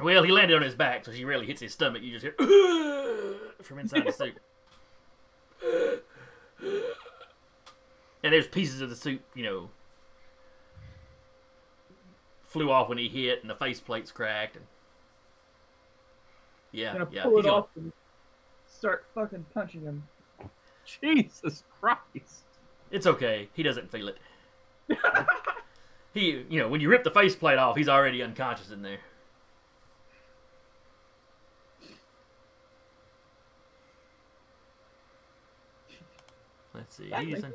Well, 0.00 0.22
he 0.22 0.30
landed 0.30 0.56
on 0.56 0.62
his 0.62 0.74
back, 0.74 1.04
so 1.04 1.12
she 1.12 1.24
rarely 1.24 1.46
hits 1.46 1.60
his 1.60 1.72
stomach. 1.72 2.02
You 2.02 2.18
just 2.18 2.22
hear 2.24 2.32
from 3.62 3.78
inside 3.78 4.06
the 4.06 4.12
suit. 4.12 4.36
And 8.22 8.32
there's 8.32 8.46
pieces 8.46 8.80
of 8.80 8.90
the 8.90 8.96
suit, 8.96 9.22
you 9.34 9.44
know, 9.44 9.70
flew 12.42 12.70
off 12.70 12.88
when 12.88 12.98
he 12.98 13.08
hit, 13.08 13.40
and 13.42 13.48
the 13.50 13.54
faceplate's 13.54 14.10
cracked. 14.10 14.56
And 14.56 14.64
yeah, 16.72 16.92
gonna 16.92 17.08
yeah, 17.10 17.22
pull 17.22 17.38
it 17.38 17.42
gonna- 17.42 17.54
off 17.54 17.68
and 17.76 17.92
start 18.66 19.06
fucking 19.14 19.46
punching 19.54 19.82
him. 19.82 20.02
Jesus 21.00 21.64
Christ. 21.80 22.44
It's 22.90 23.06
okay. 23.06 23.48
He 23.54 23.62
doesn't 23.62 23.90
feel 23.90 24.08
it. 24.08 24.18
he, 26.14 26.44
you 26.48 26.60
know, 26.60 26.68
when 26.68 26.80
you 26.80 26.88
rip 26.88 27.04
the 27.04 27.10
faceplate 27.10 27.58
off, 27.58 27.76
he's 27.76 27.88
already 27.88 28.22
unconscious 28.22 28.70
in 28.70 28.82
there. 28.82 28.98
See. 36.96 37.10
That's 37.10 37.24
He's 37.24 37.44
in- 37.44 37.52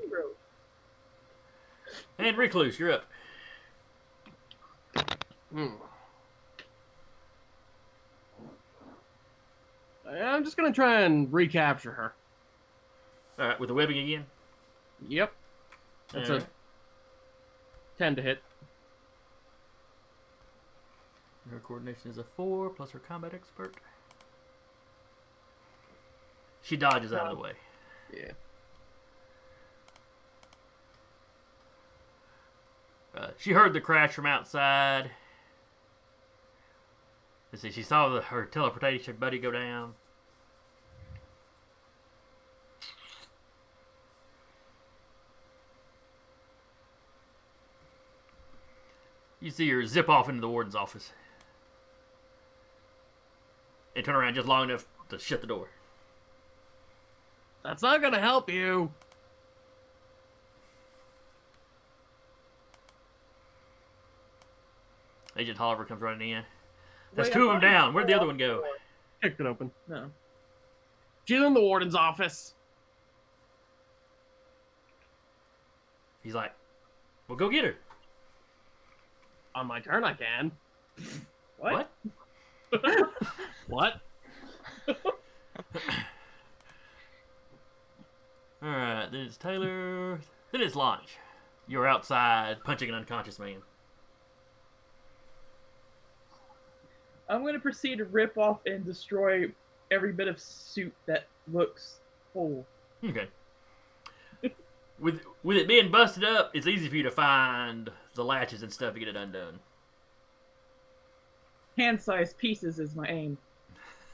And 2.18 2.38
Recluse, 2.38 2.80
you're 2.80 2.92
up. 2.94 3.06
Hmm. 5.54 5.68
I'm 10.10 10.44
just 10.44 10.58
gonna 10.58 10.74
try 10.74 11.02
and 11.02 11.32
recapture 11.32 11.92
her. 11.92 12.14
All 13.40 13.48
right, 13.48 13.60
with 13.60 13.70
the 13.70 13.74
webbing 13.74 13.98
again. 13.98 14.26
Yep. 15.08 15.34
That's 16.14 16.30
All 16.30 16.36
a 16.38 16.48
10 17.98 18.16
to 18.18 18.22
hit. 18.22 18.44
Her 21.50 21.60
coordination 21.60 22.12
is 22.12 22.18
a 22.18 22.24
four 22.24 22.70
plus 22.70 22.92
her 22.92 23.00
combat 23.00 23.34
expert. 23.34 23.76
She 26.62 26.78
dodges 26.78 27.12
out 27.14 27.28
of 27.28 27.38
the 27.38 27.44
way. 27.44 27.54
Yeah. 28.14 28.32
Uh, 33.16 33.28
she 33.38 33.52
heard 33.52 33.74
the 33.74 33.82
crash 33.82 34.14
from 34.14 34.26
outside. 34.26 35.12
Let's 37.52 37.62
see, 37.62 37.72
she 37.72 37.84
saw 37.84 38.10
the, 38.10 38.22
her 38.22 38.46
teleportation 38.46 39.18
buddy 39.18 39.38
go 39.38 39.52
down. 39.52 39.96
You 49.42 49.50
see 49.50 49.70
her 49.72 49.84
zip 49.86 50.08
off 50.08 50.30
into 50.30 50.40
the 50.40 50.48
warden's 50.48 50.76
office. 50.76 51.12
And 53.96 54.06
turn 54.06 54.16
around 54.16 54.36
just 54.36 54.48
long 54.48 54.70
enough 54.70 54.86
to 55.10 55.20
shut 55.20 55.42
the 55.42 55.48
door. 55.48 55.70
That's 57.64 57.82
not 57.82 58.02
gonna 58.02 58.22
help 58.22 58.50
you. 58.50 58.92
Agent 65.38 65.58
Tolliver 65.58 65.86
comes 65.86 66.02
running 66.02 66.30
in. 66.30 66.44
That's 67.16 67.30
Wait, 67.30 67.34
two 67.34 67.50
I 67.50 67.56
of 67.56 67.62
them 67.62 67.72
down. 67.72 67.94
Where'd 67.94 68.08
the 68.08 68.14
other 68.14 68.28
one 68.28 68.38
go? 68.38 68.58
door. 68.58 68.66
Kicked 69.22 69.40
it 69.40 69.46
open. 69.46 69.72
No. 69.88 70.10
She's 71.26 71.42
in 71.42 71.54
the 71.54 71.62
warden's 71.62 71.96
office. 71.96 72.54
He's 76.24 76.34
like, 76.36 76.54
well, 77.28 77.38
go 77.38 77.50
get 77.50 77.66
her. 77.66 77.76
On 79.56 79.68
my 79.68 79.80
turn, 79.80 80.04
I 80.04 80.14
can. 80.14 80.52
What? 81.58 81.90
What? 83.68 84.02
All 88.64 88.70
right, 88.70 89.08
then 89.12 89.22
it's 89.22 89.38
Taylor. 89.38 90.20
Then 90.52 90.62
it's 90.62 90.76
Launch. 90.76 91.18
You're 91.68 91.88
outside 91.88 92.64
punching 92.64 92.90
an 92.90 92.96
unconscious 92.96 93.40
man. 93.40 93.62
I'm 97.32 97.42
going 97.44 97.54
to 97.54 97.60
proceed 97.60 98.00
to 98.00 98.06
rip 98.06 98.38
off 98.38 98.60
and 98.66 98.84
destroy 98.84 99.46
every 99.90 100.12
bit 100.12 100.28
of 100.28 100.38
suit 100.38 100.94
that 101.06 101.28
looks 101.52 102.02
whole. 102.34 102.68
Okay. 103.04 103.30
with 105.00 105.22
with 105.42 105.56
it 105.56 105.68
being 105.68 105.90
busted 105.90 106.26
up, 106.26 106.52
it's 106.54 106.68
easy 106.68 106.90
for 106.90 106.98
you 106.98 107.04
to 107.04 107.12
find 107.12 107.90
the 108.16 108.26
latches 108.26 108.62
and 108.64 108.74
stuff 108.74 108.94
to 108.96 109.00
get 109.00 109.08
it 109.08 109.16
undone. 109.16 109.60
Hand-sized 111.78 112.38
pieces 112.38 112.80
is 112.80 112.96
my 112.96 113.08
aim. 113.08 113.38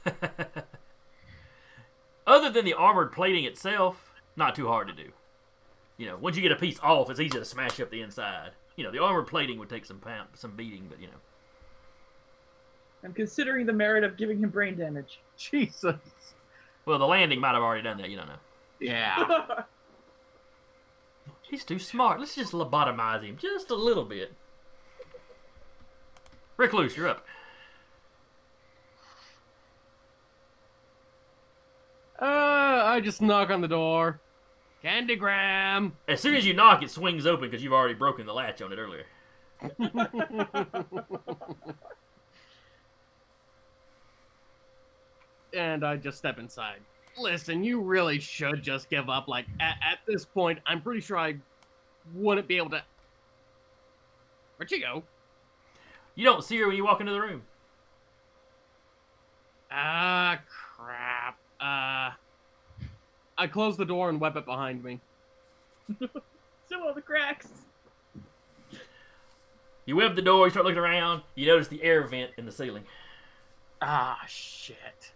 Other 2.28 2.52
than 2.52 2.66
the 2.66 2.76
armored 2.76 3.12
plating 3.12 3.46
itself, 3.46 4.14
not 4.36 4.54
too 4.54 4.68
hard 4.68 4.88
to 4.90 4.94
do. 4.94 5.10
You 5.98 6.06
know, 6.06 6.18
once 6.18 6.36
you 6.36 6.44
get 6.44 6.52
a 6.52 6.56
piece 6.56 6.80
off, 6.84 7.10
it's 7.10 7.20
easy 7.20 7.40
to 7.40 7.46
smash 7.46 7.80
up 7.80 7.90
the 7.90 8.02
inside. 8.02 8.52
You 8.76 8.84
know, 8.84 8.92
the 8.92 9.02
armored 9.02 9.26
plating 9.26 9.58
would 9.58 9.70
take 9.70 9.86
some 9.86 9.98
pound, 9.98 10.30
some 10.36 10.52
beating, 10.56 10.86
but 10.88 11.02
you 11.02 11.08
know. 11.08 11.18
I'm 13.08 13.14
considering 13.14 13.66
the 13.66 13.72
merit 13.72 14.04
of 14.04 14.18
giving 14.18 14.40
him 14.40 14.50
brain 14.50 14.78
damage. 14.78 15.22
Jesus. 15.38 15.96
Well, 16.86 17.00
the 17.00 17.08
landing 17.08 17.40
might 17.40 17.54
have 17.54 17.64
already 17.64 17.84
done 17.84 17.98
that. 18.00 18.10
You 18.10 18.18
don't 18.18 18.28
know. 18.28 18.34
Yeah. 18.82 19.64
He's 21.42 21.64
too 21.64 21.80
smart. 21.80 22.20
Let's 22.20 22.36
just 22.36 22.52
lobotomize 22.52 23.24
him 23.24 23.38
just 23.38 23.70
a 23.70 23.76
little 23.76 24.04
bit. 24.04 24.34
Recluse, 26.58 26.98
you're 26.98 27.08
up. 27.08 27.26
Uh, 32.22 32.26
I 32.26 33.00
just 33.02 33.22
knock 33.22 33.52
on 33.52 33.62
the 33.62 33.70
door. 33.70 34.20
Candygram. 34.84 35.94
As 36.10 36.20
soon 36.20 36.36
as 36.36 36.46
you 36.46 36.54
knock, 36.54 36.84
it 36.84 36.92
swings 36.92 37.26
open 37.26 37.50
because 37.50 37.64
you've 37.64 37.72
already 37.72 37.94
broken 37.94 38.26
the 38.26 38.34
latch 38.34 38.62
on 38.62 38.74
it 38.74 38.78
earlier. 38.78 39.06
and 45.54 45.86
I 45.86 45.98
just 45.98 46.18
step 46.18 46.40
inside. 46.40 46.78
Listen, 47.18 47.64
you 47.64 47.82
really 47.82 48.20
should 48.20 48.62
just 48.62 48.90
give 48.90 49.10
up. 49.10 49.28
Like 49.28 49.46
at, 49.60 49.78
at 49.84 50.00
this 50.08 50.26
point, 50.26 50.60
I'm 50.66 50.82
pretty 50.82 51.02
sure 51.02 51.18
I 51.18 51.36
wouldn't 52.14 52.48
be 52.48 52.58
able 52.58 52.70
to. 52.72 52.84
Where'd 54.58 54.70
she 54.70 54.80
go? 54.80 55.04
You 56.16 56.26
don't 56.26 56.44
see 56.44 56.58
her 56.58 56.68
when 56.68 56.76
you 56.76 56.84
walk 56.84 57.00
into 57.00 57.12
the 57.12 57.22
room. 57.22 57.44
Ah, 59.72 60.40
crap. 60.50 61.38
Uh, 61.60 62.12
I 63.38 63.48
close 63.48 63.78
the 63.78 63.86
door 63.86 64.10
and 64.10 64.20
web 64.20 64.36
it 64.36 64.46
behind 64.46 64.84
me. 64.84 65.00
Some 66.00 66.84
of 66.84 66.96
the 66.96 67.02
cracks. 67.02 67.48
You 69.86 69.96
web 69.96 70.16
the 70.16 70.22
door, 70.22 70.46
you 70.46 70.52
start 70.52 70.66
looking 70.66 70.80
around, 70.80 71.22
you 71.36 71.46
notice 71.46 71.70
the 71.70 71.82
air 71.82 72.06
vent 72.06 72.32
in 72.38 72.46
the 72.46 72.52
ceiling. 72.52 72.84
Ah, 73.82 74.20
shit. 74.28 75.14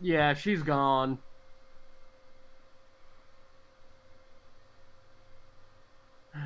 Yeah, 0.00 0.34
she's 0.34 0.62
gone. 0.62 1.18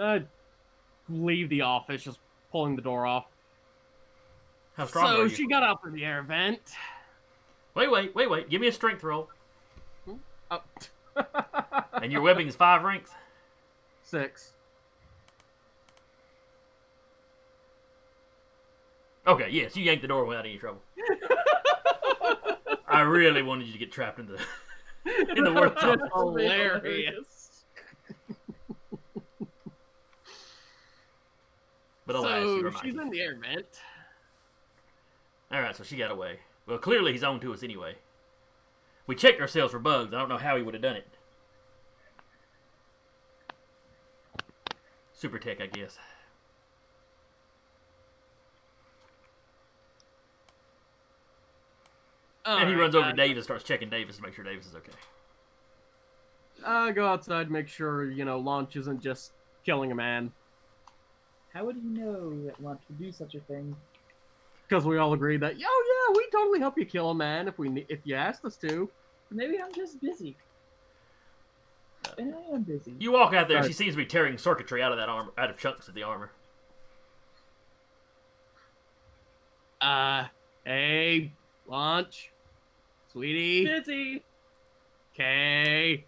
I 0.00 0.22
leave 1.08 1.48
the 1.48 1.62
office, 1.62 2.04
just 2.04 2.18
pulling 2.52 2.76
the 2.76 2.82
door 2.82 3.06
off. 3.06 3.24
How 4.76 4.86
strong 4.86 5.06
so 5.06 5.22
are 5.22 5.24
you? 5.24 5.34
she 5.34 5.48
got 5.48 5.62
out 5.62 5.82
through 5.82 5.92
the 5.92 6.04
air 6.04 6.22
vent. 6.22 6.60
Wait, 7.74 7.90
wait, 7.90 8.14
wait, 8.14 8.30
wait. 8.30 8.48
Give 8.48 8.60
me 8.60 8.68
a 8.68 8.72
strength 8.72 9.02
roll. 9.02 9.28
Hmm? 10.04 10.14
Oh. 10.50 10.62
And 12.02 12.12
your 12.12 12.20
webbing 12.20 12.46
is 12.46 12.54
five 12.54 12.82
ranks. 12.82 13.10
Six. 14.02 14.52
Okay, 19.26 19.48
yes, 19.50 19.76
you 19.76 19.84
yanked 19.84 20.02
the 20.02 20.08
door 20.08 20.24
without 20.24 20.46
any 20.46 20.56
trouble. 20.56 20.82
I 22.86 23.00
really 23.00 23.42
wanted 23.42 23.66
you 23.66 23.72
to 23.72 23.78
get 23.78 23.90
trapped 23.90 24.20
in 24.20 24.26
the 24.26 24.38
in 25.36 25.44
the 25.44 25.52
workshop. 25.52 25.98
That's 25.98 26.12
hilarious. 26.14 27.64
But 32.06 32.16
alas, 32.16 32.44
you 32.44 32.58
so 32.58 32.62
were 32.62 32.72
she's 32.72 32.94
mighty. 32.94 33.06
in 33.06 33.10
the 33.10 33.20
air 33.20 33.36
vent. 33.36 33.66
All 35.50 35.60
right, 35.60 35.74
so 35.74 35.82
she 35.82 35.96
got 35.96 36.10
away. 36.12 36.38
Well, 36.66 36.78
clearly 36.78 37.12
he's 37.12 37.24
on 37.24 37.40
to 37.40 37.52
us 37.52 37.62
anyway. 37.62 37.96
We 39.06 39.16
checked 39.16 39.40
ourselves 39.40 39.72
for 39.72 39.78
bugs. 39.78 40.14
I 40.14 40.18
don't 40.18 40.28
know 40.28 40.38
how 40.38 40.56
he 40.56 40.62
would 40.62 40.74
have 40.74 40.82
done 40.82 40.96
it. 40.96 41.06
Super 45.12 45.38
tech, 45.38 45.60
I 45.60 45.66
guess. 45.66 45.98
And 52.46 52.58
he 52.60 52.64
Alright, 52.66 52.78
runs 52.78 52.94
over 52.94 53.06
uh, 53.06 53.10
to 53.10 53.16
Davis, 53.16 53.36
and 53.38 53.44
starts 53.44 53.64
checking 53.64 53.90
Davis 53.90 54.16
to 54.16 54.22
make 54.22 54.34
sure 54.34 54.44
Davis 54.44 54.66
is 54.66 54.74
okay. 54.76 54.92
I 56.64 56.92
go 56.92 57.06
outside, 57.06 57.42
and 57.42 57.50
make 57.50 57.68
sure 57.68 58.10
you 58.10 58.24
know 58.24 58.38
launch 58.38 58.76
isn't 58.76 59.00
just 59.02 59.32
killing 59.64 59.90
a 59.92 59.94
man, 59.94 60.32
How 61.52 61.64
would 61.64 61.76
you 61.76 61.90
know 61.90 62.44
that 62.46 62.62
Launch 62.62 62.80
would 62.88 62.98
do 62.98 63.10
such 63.12 63.34
a 63.34 63.40
thing? 63.40 63.74
because 64.68 64.84
we 64.84 64.98
all 64.98 65.12
agree 65.12 65.36
that, 65.36 65.54
oh 65.64 66.08
yeah, 66.10 66.16
we 66.16 66.26
totally 66.32 66.58
help 66.58 66.76
you 66.76 66.84
kill 66.84 67.10
a 67.10 67.14
man 67.14 67.46
if 67.48 67.56
we 67.58 67.84
if 67.88 68.00
you 68.04 68.14
asked 68.14 68.44
us 68.44 68.56
to. 68.56 68.88
Maybe 69.30 69.60
I'm 69.60 69.72
just 69.72 70.00
busy. 70.00 70.36
And 72.18 72.32
I 72.34 72.54
am 72.54 72.62
busy. 72.62 72.94
You 72.98 73.10
walk 73.12 73.34
out 73.34 73.48
there, 73.48 73.58
Right. 73.58 73.66
she 73.66 73.72
seems 73.72 73.94
to 73.94 73.96
be 73.96 74.06
tearing 74.06 74.38
circuitry 74.38 74.80
out 74.82 74.92
of 74.92 74.98
that 74.98 75.08
armor, 75.08 75.32
out 75.36 75.50
of 75.50 75.58
chunks 75.58 75.88
of 75.88 75.94
the 75.94 76.04
armor. 76.04 76.30
Uh, 79.80 80.24
hey, 80.64 81.32
launch, 81.66 82.30
sweetie, 83.16 83.64
Busy. 83.64 84.22
okay. 85.14 86.04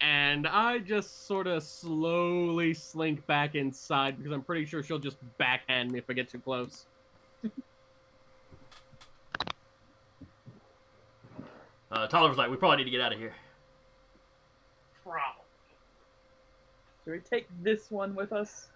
And 0.00 0.46
I 0.46 0.78
just 0.78 1.26
sort 1.26 1.48
of 1.48 1.64
slowly 1.64 2.74
slink 2.74 3.26
back 3.26 3.56
inside 3.56 4.16
because 4.16 4.32
I'm 4.32 4.42
pretty 4.42 4.66
sure 4.66 4.84
she'll 4.84 5.00
just 5.00 5.16
backhand 5.36 5.90
me 5.90 5.98
if 5.98 6.04
I 6.08 6.12
get 6.12 6.28
too 6.28 6.38
close. 6.38 6.86
Uh, 11.90 12.06
Tolliver's 12.06 12.36
like, 12.36 12.50
we 12.50 12.56
probably 12.56 12.78
need 12.78 12.84
to 12.84 12.90
get 12.90 13.00
out 13.00 13.12
of 13.12 13.18
here. 13.18 13.34
Problem. 15.02 15.44
Should 17.04 17.12
we 17.12 17.18
take 17.18 17.46
this 17.62 17.90
one 17.90 18.14
with 18.14 18.32
us? 18.32 18.68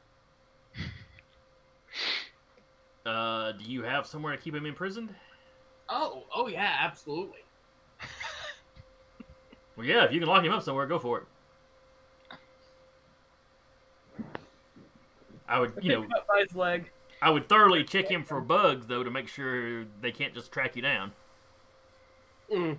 Uh, 3.06 3.52
do 3.52 3.64
you 3.64 3.82
have 3.82 4.06
somewhere 4.06 4.36
to 4.36 4.42
keep 4.42 4.54
him 4.54 4.66
imprisoned? 4.66 5.14
Oh, 5.88 6.24
oh 6.34 6.48
yeah, 6.48 6.76
absolutely. 6.80 7.44
Well, 9.76 9.86
yeah, 9.86 10.04
if 10.04 10.12
you 10.12 10.18
can 10.18 10.28
lock 10.28 10.44
him 10.44 10.50
up 10.50 10.64
somewhere, 10.64 10.88
go 10.88 10.98
for 10.98 11.18
it. 11.18 11.24
I 15.48 15.60
would, 15.60 15.72
you 15.80 15.92
know, 15.92 16.00
pick 16.00 16.10
him 16.10 16.16
up 16.16 16.26
by 16.26 16.40
his 16.40 16.56
leg. 16.56 16.90
I 17.22 17.30
would 17.30 17.48
thoroughly 17.48 17.84
check 17.84 18.10
him 18.10 18.24
for 18.24 18.40
bugs 18.40 18.88
though 18.88 19.04
to 19.04 19.10
make 19.10 19.28
sure 19.28 19.84
they 20.00 20.10
can't 20.10 20.34
just 20.34 20.50
track 20.50 20.74
you 20.74 20.82
down. 20.82 21.12
Mm. 22.52 22.76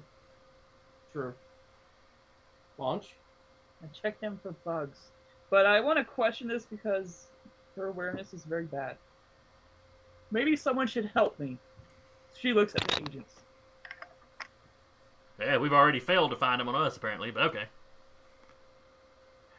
True. 1.14 1.34
Launch. 2.78 3.16
I 3.82 3.88
checked 3.88 4.22
him 4.22 4.38
for 4.44 4.52
bugs. 4.66 5.00
But 5.50 5.66
I 5.66 5.80
want 5.80 5.98
to 6.00 6.04
question 6.04 6.50
this 6.50 6.66
because 6.66 7.28
her 7.78 7.88
awareness 7.88 8.34
is 8.34 8.44
very 8.44 8.66
bad. 8.66 8.98
Maybe 10.32 10.58
someone 10.58 10.88
should 10.88 11.10
help 11.14 11.40
me. 11.40 11.58
She 12.42 12.54
looks 12.54 12.74
at 12.76 12.88
the 12.88 13.02
agents. 13.02 13.36
Yeah, 15.40 15.58
we've 15.58 15.74
already 15.74 16.00
failed 16.00 16.32
to 16.32 16.38
find 16.38 16.62
him 16.62 16.70
on 16.70 16.76
us 16.76 16.96
apparently, 16.96 17.32
but 17.32 17.44
okay. 17.44 17.66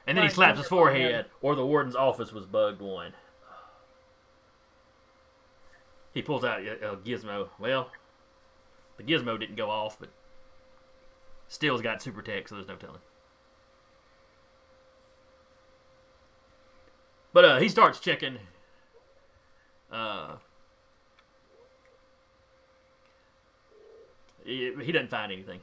And 0.07 0.17
then 0.17 0.25
he 0.25 0.31
slaps 0.31 0.59
his 0.59 0.67
forehead, 0.67 1.27
or 1.41 1.55
the 1.55 1.65
warden's 1.65 1.95
office 1.95 2.33
was 2.33 2.47
bugged 2.47 2.81
one. 2.81 3.13
He 6.13 6.23
pulls 6.23 6.43
out 6.43 6.61
a, 6.61 6.93
a 6.93 6.97
gizmo. 6.97 7.51
Well, 7.59 7.91
the 8.97 9.05
gizmo 9.05 9.39
didn't 9.39 9.57
go 9.57 9.71
off, 9.71 9.99
but 10.01 10.09
still's 11.49 11.83
got 11.83 12.03
super 12.03 12.23
tech, 12.23 12.49
so 12.49 12.57
there's 12.57 12.67
no 12.67 12.77
telling. 12.77 13.01
But 17.33 17.45
uh, 17.45 17.59
he 17.61 17.69
starts 17.69 18.01
checking. 18.01 18.39
Uh, 19.93 20.37
he, 24.45 24.73
he 24.83 24.93
doesn't 24.93 25.11
find 25.11 25.33
anything. 25.33 25.61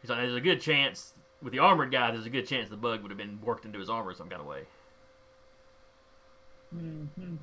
He's 0.00 0.10
like, 0.10 0.20
there's 0.20 0.34
a 0.34 0.40
good 0.40 0.60
chance 0.60 1.12
with 1.42 1.52
the 1.52 1.58
armored 1.58 1.90
guy. 1.90 2.10
There's 2.10 2.26
a 2.26 2.30
good 2.30 2.46
chance 2.46 2.68
the 2.68 2.76
bug 2.76 3.02
would 3.02 3.10
have 3.10 3.18
been 3.18 3.40
worked 3.42 3.64
into 3.64 3.78
his 3.78 3.90
armor 3.90 4.14
some 4.14 4.28
kind 4.28 4.40
of 4.40 4.46
way. 4.46 4.62
hmm 6.70 7.36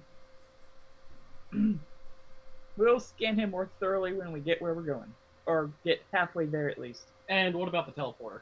we'll 2.77 2.99
scan 2.99 3.37
him 3.37 3.51
more 3.51 3.69
thoroughly 3.79 4.13
when 4.13 4.31
we 4.31 4.39
get 4.39 4.61
where 4.61 4.73
we're 4.73 4.81
going. 4.81 5.13
Or 5.45 5.69
get 5.83 6.01
halfway 6.11 6.45
there 6.45 6.69
at 6.69 6.79
least. 6.79 7.03
And 7.29 7.55
what 7.55 7.67
about 7.67 7.85
the 7.85 8.01
teleporter? 8.01 8.41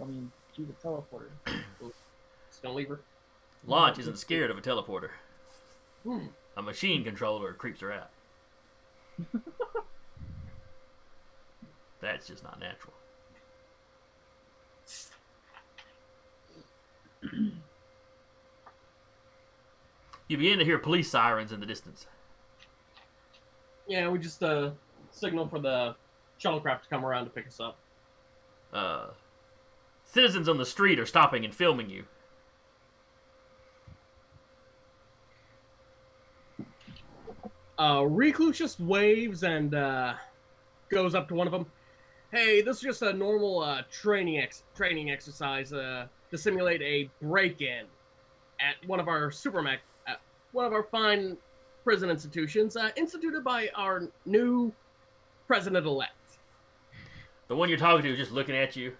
I 0.00 0.04
mean, 0.04 0.30
she's 0.56 0.66
a 0.68 0.86
teleporter. 0.86 1.28
Just 1.46 1.94
don't 2.62 2.76
leave 2.76 2.88
her. 2.88 3.00
Launch 3.66 3.98
isn't 3.98 4.18
scared 4.18 4.50
of 4.50 4.58
a 4.58 4.60
teleporter. 4.60 5.10
Hmm. 6.04 6.26
A 6.56 6.62
machine 6.62 7.04
controller 7.04 7.52
creeps 7.52 7.80
her 7.80 7.92
out. 7.92 8.10
That's 12.00 12.26
just 12.26 12.42
not 12.42 12.58
natural. 12.60 12.94
You 20.28 20.38
begin 20.38 20.58
to 20.60 20.64
hear 20.64 20.78
police 20.78 21.10
sirens 21.10 21.52
in 21.52 21.60
the 21.60 21.66
distance. 21.66 22.06
Yeah, 23.86 24.08
we 24.08 24.18
just 24.18 24.42
uh 24.42 24.70
signal 25.10 25.46
for 25.46 25.58
the 25.58 25.94
shuttlecraft 26.40 26.84
to 26.84 26.88
come 26.88 27.04
around 27.04 27.24
to 27.24 27.30
pick 27.30 27.46
us 27.46 27.60
up. 27.60 27.78
Uh, 28.72 29.08
citizens 30.06 30.48
on 30.48 30.56
the 30.56 30.64
street 30.64 30.98
are 30.98 31.04
stopping 31.04 31.44
and 31.44 31.54
filming 31.54 31.90
you. 31.90 32.04
Uh, 37.78 38.04
Recluse 38.06 38.58
just 38.58 38.80
waves 38.80 39.42
and 39.42 39.74
uh, 39.74 40.14
goes 40.90 41.14
up 41.14 41.28
to 41.28 41.34
one 41.34 41.46
of 41.46 41.52
them. 41.52 41.66
Hey, 42.30 42.62
this 42.62 42.76
is 42.76 42.82
just 42.82 43.02
a 43.02 43.12
normal 43.12 43.60
uh, 43.60 43.82
training 43.90 44.38
ex- 44.38 44.64
training 44.74 45.10
exercise 45.10 45.72
uh, 45.72 46.06
to 46.30 46.38
simulate 46.38 46.80
a 46.82 47.10
break-in 47.24 47.84
at 48.60 48.88
one 48.88 49.00
of 49.00 49.08
our 49.08 49.30
supermac, 49.30 49.78
at 50.06 50.20
one 50.52 50.64
of 50.64 50.72
our 50.72 50.84
fine 50.84 51.36
prison 51.84 52.10
institutions, 52.10 52.76
uh, 52.76 52.90
instituted 52.96 53.42
by 53.42 53.68
our 53.74 54.08
new 54.24 54.72
president-elect. 55.46 56.12
The 57.48 57.56
one 57.56 57.68
you're 57.68 57.78
talking 57.78 58.02
to 58.04 58.10
is 58.10 58.18
just 58.18 58.32
looking 58.32 58.56
at 58.56 58.76
you, 58.76 58.94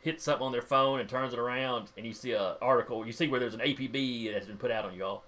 hits 0.00 0.24
something 0.24 0.46
on 0.46 0.52
their 0.52 0.62
phone 0.62 1.00
and 1.00 1.08
turns 1.08 1.34
it 1.34 1.38
around, 1.38 1.90
and 1.96 2.06
you 2.06 2.12
see 2.12 2.32
a 2.32 2.56
article. 2.62 3.04
You 3.04 3.12
see 3.12 3.26
where 3.26 3.40
there's 3.40 3.54
an 3.54 3.60
APB 3.60 4.26
that 4.26 4.34
has 4.34 4.46
been 4.46 4.56
put 4.56 4.70
out 4.70 4.84
on 4.84 4.94
you 4.94 5.04
all. 5.04 5.24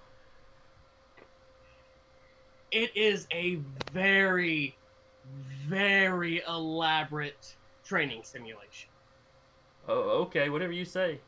It 2.71 2.95
is 2.95 3.27
a 3.33 3.61
very, 3.93 4.77
very 5.67 6.43
elaborate 6.47 7.55
training 7.85 8.23
simulation. 8.25 8.91
Oh, 9.89 10.23
okay, 10.23 10.51
whatever 10.51 10.73
you 10.73 10.85
say. 10.85 11.19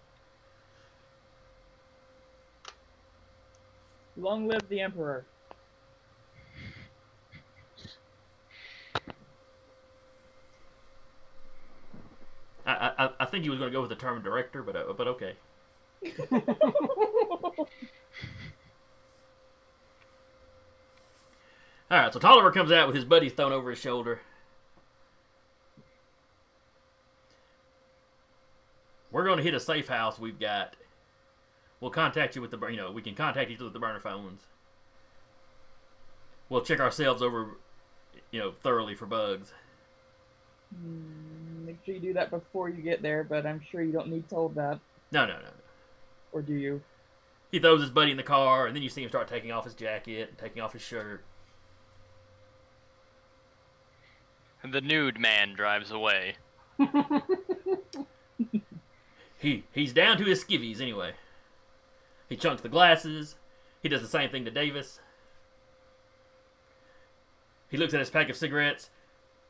Long 4.17 4.47
live 4.47 4.69
the 4.69 4.81
Emperor. 4.81 5.25
I 12.67 12.93
I, 12.99 13.11
I 13.21 13.25
think 13.25 13.45
he 13.45 13.51
was 13.51 13.59
going 13.59 13.71
to 13.71 13.75
go 13.75 13.81
with 13.81 13.89
the 13.91 13.97
term 13.97 14.23
director, 14.23 14.63
but 14.63 14.77
uh, 14.77 14.93
but 14.97 15.09
okay. 15.09 15.35
All 21.91 21.99
right, 21.99 22.13
so 22.13 22.21
Tolliver 22.21 22.53
comes 22.53 22.71
out 22.71 22.87
with 22.87 22.95
his 22.95 23.05
buddy 23.05 23.29
thrown 23.29 23.53
over 23.53 23.71
his 23.71 23.81
shoulder. 23.81 24.21
We're 29.11 29.25
going 29.25 29.39
to 29.39 29.43
hit 29.43 29.55
a 29.55 29.61
safe 29.61 29.89
house 29.89 30.19
we've 30.19 30.39
got. 30.39 30.77
We'll 31.81 31.91
contact 31.91 32.37
you 32.37 32.43
with 32.43 32.53
the 32.53 32.67
you 32.69 32.77
know 32.77 32.93
we 32.93 33.03
can 33.03 33.15
contact 33.15 33.51
each 33.51 33.57
other 33.57 33.65
with 33.65 33.73
the 33.73 33.81
burner 33.81 33.99
phones. 33.99 34.43
We'll 36.49 36.61
check 36.61 36.79
ourselves 36.79 37.23
over, 37.23 37.57
you 38.31 38.39
know, 38.39 38.53
thoroughly 38.63 38.95
for 38.95 39.07
bugs. 39.07 39.53
Hmm, 40.75 41.67
Make 41.67 41.79
sure 41.85 41.95
you 41.95 42.01
do 42.01 42.13
that 42.15 42.31
before 42.31 42.69
you 42.69 42.83
get 42.83 43.03
there, 43.03 43.25
but 43.25 43.47
I'm 43.47 43.61
sure 43.71 43.83
you 43.83 43.93
don't 43.93 44.09
need 44.09 44.29
told 44.29 44.55
that. 44.57 44.79
No, 45.11 45.27
no, 45.27 45.35
no, 45.35 45.41
no. 45.41 45.51
Or 46.33 46.43
do 46.43 46.55
you? 46.55 46.83
He 47.51 47.59
throws 47.59 47.81
his 47.81 47.91
buddy 47.91 48.13
in 48.13 48.17
the 48.17 48.23
car, 48.23 48.67
and 48.67 48.77
then 48.77 48.83
you 48.83 48.89
see 48.89 49.03
him 49.03 49.09
start 49.09 49.27
taking 49.27 49.51
off 49.51 49.65
his 49.65 49.75
jacket 49.75 50.29
and 50.29 50.39
taking 50.39 50.63
off 50.63 50.73
his 50.73 50.83
shirt. 50.83 51.25
The 54.63 54.81
nude 54.81 55.19
man 55.19 55.55
drives 55.55 55.91
away. 55.91 56.37
He 59.41 59.65
he's 59.73 59.93
down 59.95 60.19
to 60.19 60.25
his 60.25 60.45
skivvies 60.45 60.83
anyway. 60.83 61.15
He 62.29 62.37
chunks 62.37 62.61
the 62.63 62.69
glasses. 62.69 63.37
He 63.83 63.89
does 63.89 64.03
the 64.03 64.09
same 64.09 64.29
thing 64.31 64.45
to 64.45 64.51
Davis. 64.51 65.01
He 67.71 67.79
looks 67.79 67.95
at 67.95 68.01
his 68.01 68.11
pack 68.11 68.29
of 68.29 68.37
cigarettes. 68.37 68.91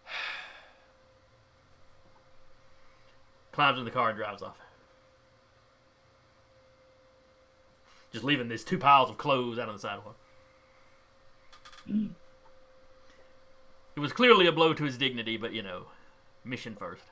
Climbs 3.52 3.80
in 3.80 3.84
the 3.84 3.90
car 3.90 4.10
and 4.10 4.16
drives 4.16 4.42
off. 4.42 4.58
Just 8.12 8.24
leaving 8.24 8.48
these 8.48 8.62
two 8.64 8.78
piles 8.78 9.10
of 9.10 9.18
clothes 9.18 9.58
out 9.58 9.68
on 9.68 9.74
the 9.74 9.80
sidewalk. 9.80 10.16
Mm. 11.88 12.10
It 14.00 14.02
was 14.02 14.14
clearly 14.14 14.46
a 14.46 14.52
blow 14.52 14.72
to 14.72 14.84
his 14.84 14.96
dignity, 14.96 15.36
but 15.36 15.52
you 15.52 15.60
know, 15.62 15.84
mission 16.42 16.74
first. 16.74 17.02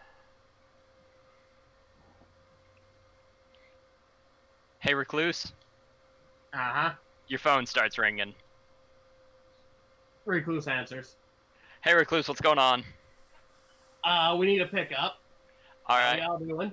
Hey, 4.78 4.94
recluse, 4.94 5.52
Uh-huh. 6.54 6.94
your 7.26 7.40
phone 7.40 7.66
starts 7.66 7.98
ringing. 7.98 8.34
Recluse 10.24 10.66
answers. 10.66 11.16
Hey, 11.84 11.92
recluse, 11.92 12.26
what's 12.26 12.40
going 12.40 12.58
on? 12.58 12.82
Uh, 14.02 14.34
we 14.38 14.46
need 14.46 14.62
a 14.62 14.66
pickup. 14.66 15.18
All 15.88 15.96
right. 15.98 16.22
How 16.22 16.36
right. 16.36 16.40
y'all 16.40 16.48
doing? 16.48 16.72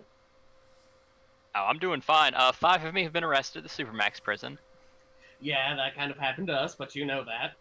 Oh, 1.56 1.66
I'm 1.66 1.77
doing 1.77 2.00
fine. 2.00 2.34
Uh, 2.35 2.53
five 2.53 2.85
of 2.85 2.94
me 2.94 3.03
have 3.03 3.11
been 3.11 3.26
arrested 3.26 3.66
at 3.66 3.69
the 3.69 3.84
Supermax 3.84 4.24
prison. 4.24 4.58
Yeah, 5.42 5.76
that 5.76 5.94
kind 5.94 6.10
of 6.10 6.18
happened 6.18 6.48
to 6.48 6.53
us, 6.53 6.74
but 6.74 6.95
you 6.95 7.06
know 7.06 7.26
that. 7.26 7.56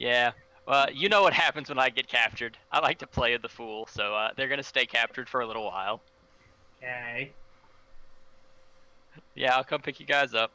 Yeah. 0.00 0.32
Well, 0.66 0.90
you 0.92 1.08
know 1.08 1.22
what 1.22 1.34
happens 1.34 1.68
when 1.68 1.78
I 1.78 1.90
get 1.90 2.08
captured. 2.08 2.56
I 2.72 2.80
like 2.80 2.98
to 2.98 3.06
play 3.06 3.36
the 3.36 3.48
fool, 3.48 3.86
so 3.86 4.14
uh, 4.14 4.30
they're 4.36 4.48
gonna 4.48 4.62
stay 4.62 4.86
captured 4.86 5.28
for 5.28 5.42
a 5.42 5.46
little 5.46 5.64
while. 5.64 6.00
Okay. 6.78 7.32
Yeah, 9.34 9.56
I'll 9.56 9.64
come 9.64 9.80
pick 9.80 10.00
you 10.00 10.06
guys 10.06 10.34
up. 10.34 10.52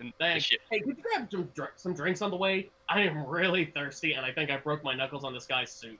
And 0.00 0.12
Thanks. 0.18 0.50
Hey, 0.70 0.80
could 0.80 0.96
you 0.96 1.02
grab 1.02 1.28
some, 1.30 1.48
dr- 1.54 1.72
some 1.76 1.94
drinks 1.94 2.20
on 2.22 2.30
the 2.30 2.36
way? 2.36 2.70
I 2.88 3.02
am 3.02 3.24
really 3.26 3.66
thirsty, 3.66 4.14
and 4.14 4.26
I 4.26 4.32
think 4.32 4.50
I 4.50 4.56
broke 4.56 4.82
my 4.82 4.94
knuckles 4.94 5.24
on 5.24 5.32
this 5.32 5.46
guy's 5.46 5.70
suit. 5.70 5.98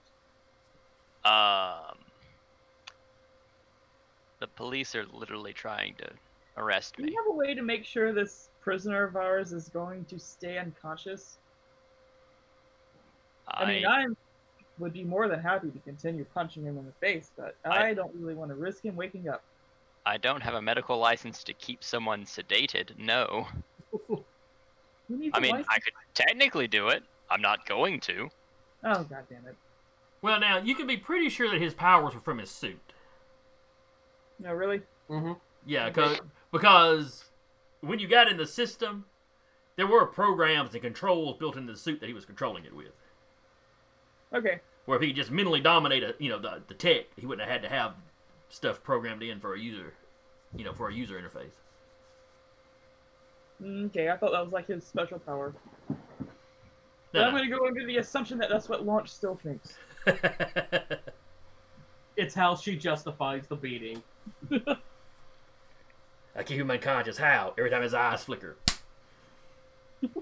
Um, 1.23 1.97
the 4.39 4.47
police 4.47 4.95
are 4.95 5.05
literally 5.13 5.53
trying 5.53 5.95
to 5.95 6.09
arrest 6.57 6.97
me. 6.97 7.03
Do 7.03 7.07
me. 7.07 7.13
you 7.13 7.23
have 7.23 7.33
a 7.33 7.37
way 7.37 7.53
to 7.55 7.61
make 7.61 7.85
sure 7.85 8.13
this 8.13 8.49
prisoner 8.61 9.03
of 9.03 9.15
ours 9.15 9.53
is 9.53 9.69
going 9.69 10.05
to 10.05 10.19
stay 10.19 10.57
unconscious? 10.57 11.37
I, 13.47 13.65
mean, 13.65 13.85
I 13.85 14.07
would 14.79 14.93
be 14.93 15.03
more 15.03 15.27
than 15.27 15.39
happy 15.39 15.69
to 15.69 15.79
continue 15.79 16.25
punching 16.33 16.63
him 16.63 16.77
in 16.77 16.85
the 16.85 16.91
face, 16.93 17.31
but 17.37 17.55
I- 17.65 17.89
I, 17.89 17.93
don't 17.93 18.13
really 18.15 18.35
want 18.35 18.49
to 18.51 18.55
risk 18.55 18.83
him 18.83 18.95
waking 18.95 19.29
up. 19.29 19.43
I 20.05 20.17
don't 20.17 20.41
have 20.41 20.53
a 20.53 20.61
medical 20.61 20.97
license 20.97 21.43
to 21.45 21.53
keep 21.53 21.83
someone 21.83 22.25
sedated. 22.25 22.97
No. 22.97 23.47
Who 24.07 24.23
needs 25.09 25.31
I 25.35 25.37
a 25.37 25.41
mean, 25.41 25.51
license? 25.51 25.67
I 25.69 25.79
could 25.79 25.93
technically 26.13 26.67
do 26.67 26.89
it. 26.89 27.03
I'm 27.29 27.41
not 27.41 27.65
going 27.65 27.99
to. 28.01 28.29
Oh 28.83 29.03
god 29.03 29.23
damn 29.29 29.47
it! 29.47 29.55
Well, 30.21 30.39
now 30.39 30.59
you 30.59 30.75
can 30.75 30.85
be 30.85 30.97
pretty 30.97 31.29
sure 31.29 31.49
that 31.49 31.59
his 31.59 31.73
powers 31.73 32.13
were 32.13 32.19
from 32.21 32.37
his 32.37 32.51
suit. 32.51 32.93
No, 34.39 34.53
really? 34.53 34.81
Mm-hmm. 35.09 35.33
Yeah, 35.65 35.89
'cause- 35.89 36.19
because 36.51 37.25
when 37.81 37.97
you 37.99 38.07
got 38.07 38.27
in 38.27 38.37
the 38.37 38.45
system, 38.45 39.05
there 39.75 39.87
were 39.87 40.05
programs 40.05 40.73
and 40.73 40.83
controls 40.83 41.37
built 41.37 41.57
into 41.57 41.73
the 41.73 41.79
suit 41.79 41.99
that 41.99 42.07
he 42.07 42.13
was 42.13 42.25
controlling 42.25 42.65
it 42.65 42.75
with. 42.75 42.91
Okay. 44.35 44.59
Where 44.85 44.97
if 44.97 45.01
he 45.01 45.07
could 45.09 45.15
just 45.15 45.31
mentally 45.31 45.61
dominate 45.61 46.03
a, 46.03 46.13
you 46.19 46.29
know, 46.29 46.37
the, 46.39 46.61
the 46.67 46.73
tech, 46.73 47.05
he 47.15 47.25
wouldn't 47.25 47.47
have 47.47 47.61
had 47.61 47.63
to 47.63 47.69
have 47.75 47.93
stuff 48.49 48.83
programmed 48.83 49.23
in 49.23 49.39
for 49.39 49.53
a 49.55 49.59
user, 49.59 49.93
you 50.55 50.63
know, 50.63 50.73
for 50.73 50.89
a 50.89 50.93
user 50.93 51.19
interface. 51.19 51.53
Mm, 53.63 53.85
Okay, 53.87 54.09
I 54.09 54.17
thought 54.17 54.31
that 54.31 54.43
was 54.43 54.51
like 54.53 54.67
his 54.67 54.85
special 54.85 55.17
power. 55.19 55.53
But 57.11 57.23
I'm 57.23 57.33
no. 57.33 57.39
gonna 57.39 57.49
go 57.57 57.65
under 57.65 57.85
the 57.85 57.97
assumption 57.97 58.37
that 58.39 58.49
that's 58.49 58.67
what 58.67 58.85
Launch 58.85 59.09
still 59.09 59.35
thinks. 59.35 59.75
It's 62.17 62.33
how 62.33 62.55
she 62.55 62.77
justifies 62.77 63.45
the 63.47 63.57
beating. 63.57 64.01
I 66.33 66.43
keep 66.43 66.57
him 66.57 66.71
unconscious. 66.71 67.17
how? 67.17 67.53
Every 67.57 67.69
time 67.69 67.81
his 67.81 67.93
eyes 67.93 68.23
flicker. 68.23 68.55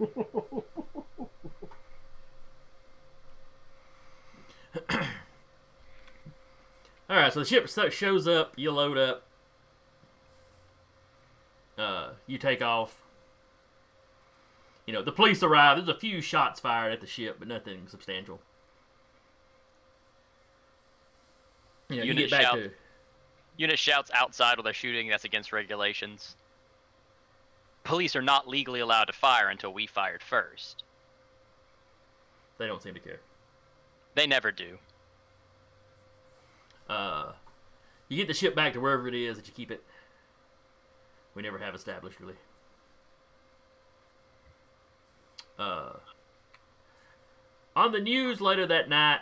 All 7.10 7.18
right, 7.18 7.32
so 7.32 7.42
the 7.42 7.45
ship 7.45 7.70
shows 7.92 8.28
up. 8.28 8.53
You 8.56 8.72
load 8.72 8.98
up. 8.98 9.24
Uh, 11.78 12.12
you 12.28 12.38
take 12.38 12.62
off. 12.62 13.02
You 14.86 14.94
know, 14.94 15.02
the 15.02 15.12
police 15.12 15.44
arrive. 15.44 15.78
There's 15.78 15.95
a 15.95 16.00
few 16.00 16.22
shots 16.22 16.60
fired 16.60 16.92
at 16.92 17.02
the 17.02 17.08
ship, 17.08 17.38
but 17.40 17.48
nothing 17.48 17.88
substantial. 17.88 18.40
You 21.90 21.98
know, 21.98 22.03
you 22.03 22.14
Unit 22.14 22.32
back 22.32 22.42
shout. 22.42 22.56
to 22.56 22.72
Unit 23.58 23.78
shouts 23.78 24.10
outside 24.14 24.58
while 24.58 24.64
they're 24.64 24.74
shooting. 24.74 25.08
That's 25.08 25.26
against 25.26 25.52
regulations. 25.52 26.36
Police 27.84 28.16
are 28.16 28.22
not 28.22 28.48
legally 28.48 28.80
allowed 28.80 29.06
to 29.06 29.14
fire 29.14 29.50
until 29.50 29.74
we 29.74 29.88
fired 29.88 30.24
first. 30.24 30.84
they 32.58 32.66
don't 32.66 32.82
seem 32.82 32.94
to 32.94 33.00
care. 33.00 33.20
They 34.16 34.27
never 34.27 34.51
do. 34.51 34.77
Uh, 36.90 37.32
you 38.09 38.17
get 38.17 38.27
the 38.27 38.33
ship 38.33 38.56
back 38.56 38.74
to 38.74 38.80
wherever 38.80 39.08
it 39.08 39.16
is 39.16 39.38
that 39.38 39.48
you 39.48 39.53
keep 39.53 39.72
it. 39.72 39.83
We 41.35 41.42
never 41.42 41.58
have 41.58 41.74
established 41.74 42.19
really. 42.19 42.35
Uh, 45.58 45.93
on 47.75 47.92
the 47.92 48.00
news 48.00 48.42
later 48.42 48.66
that 48.67 48.90
night, 48.90 49.22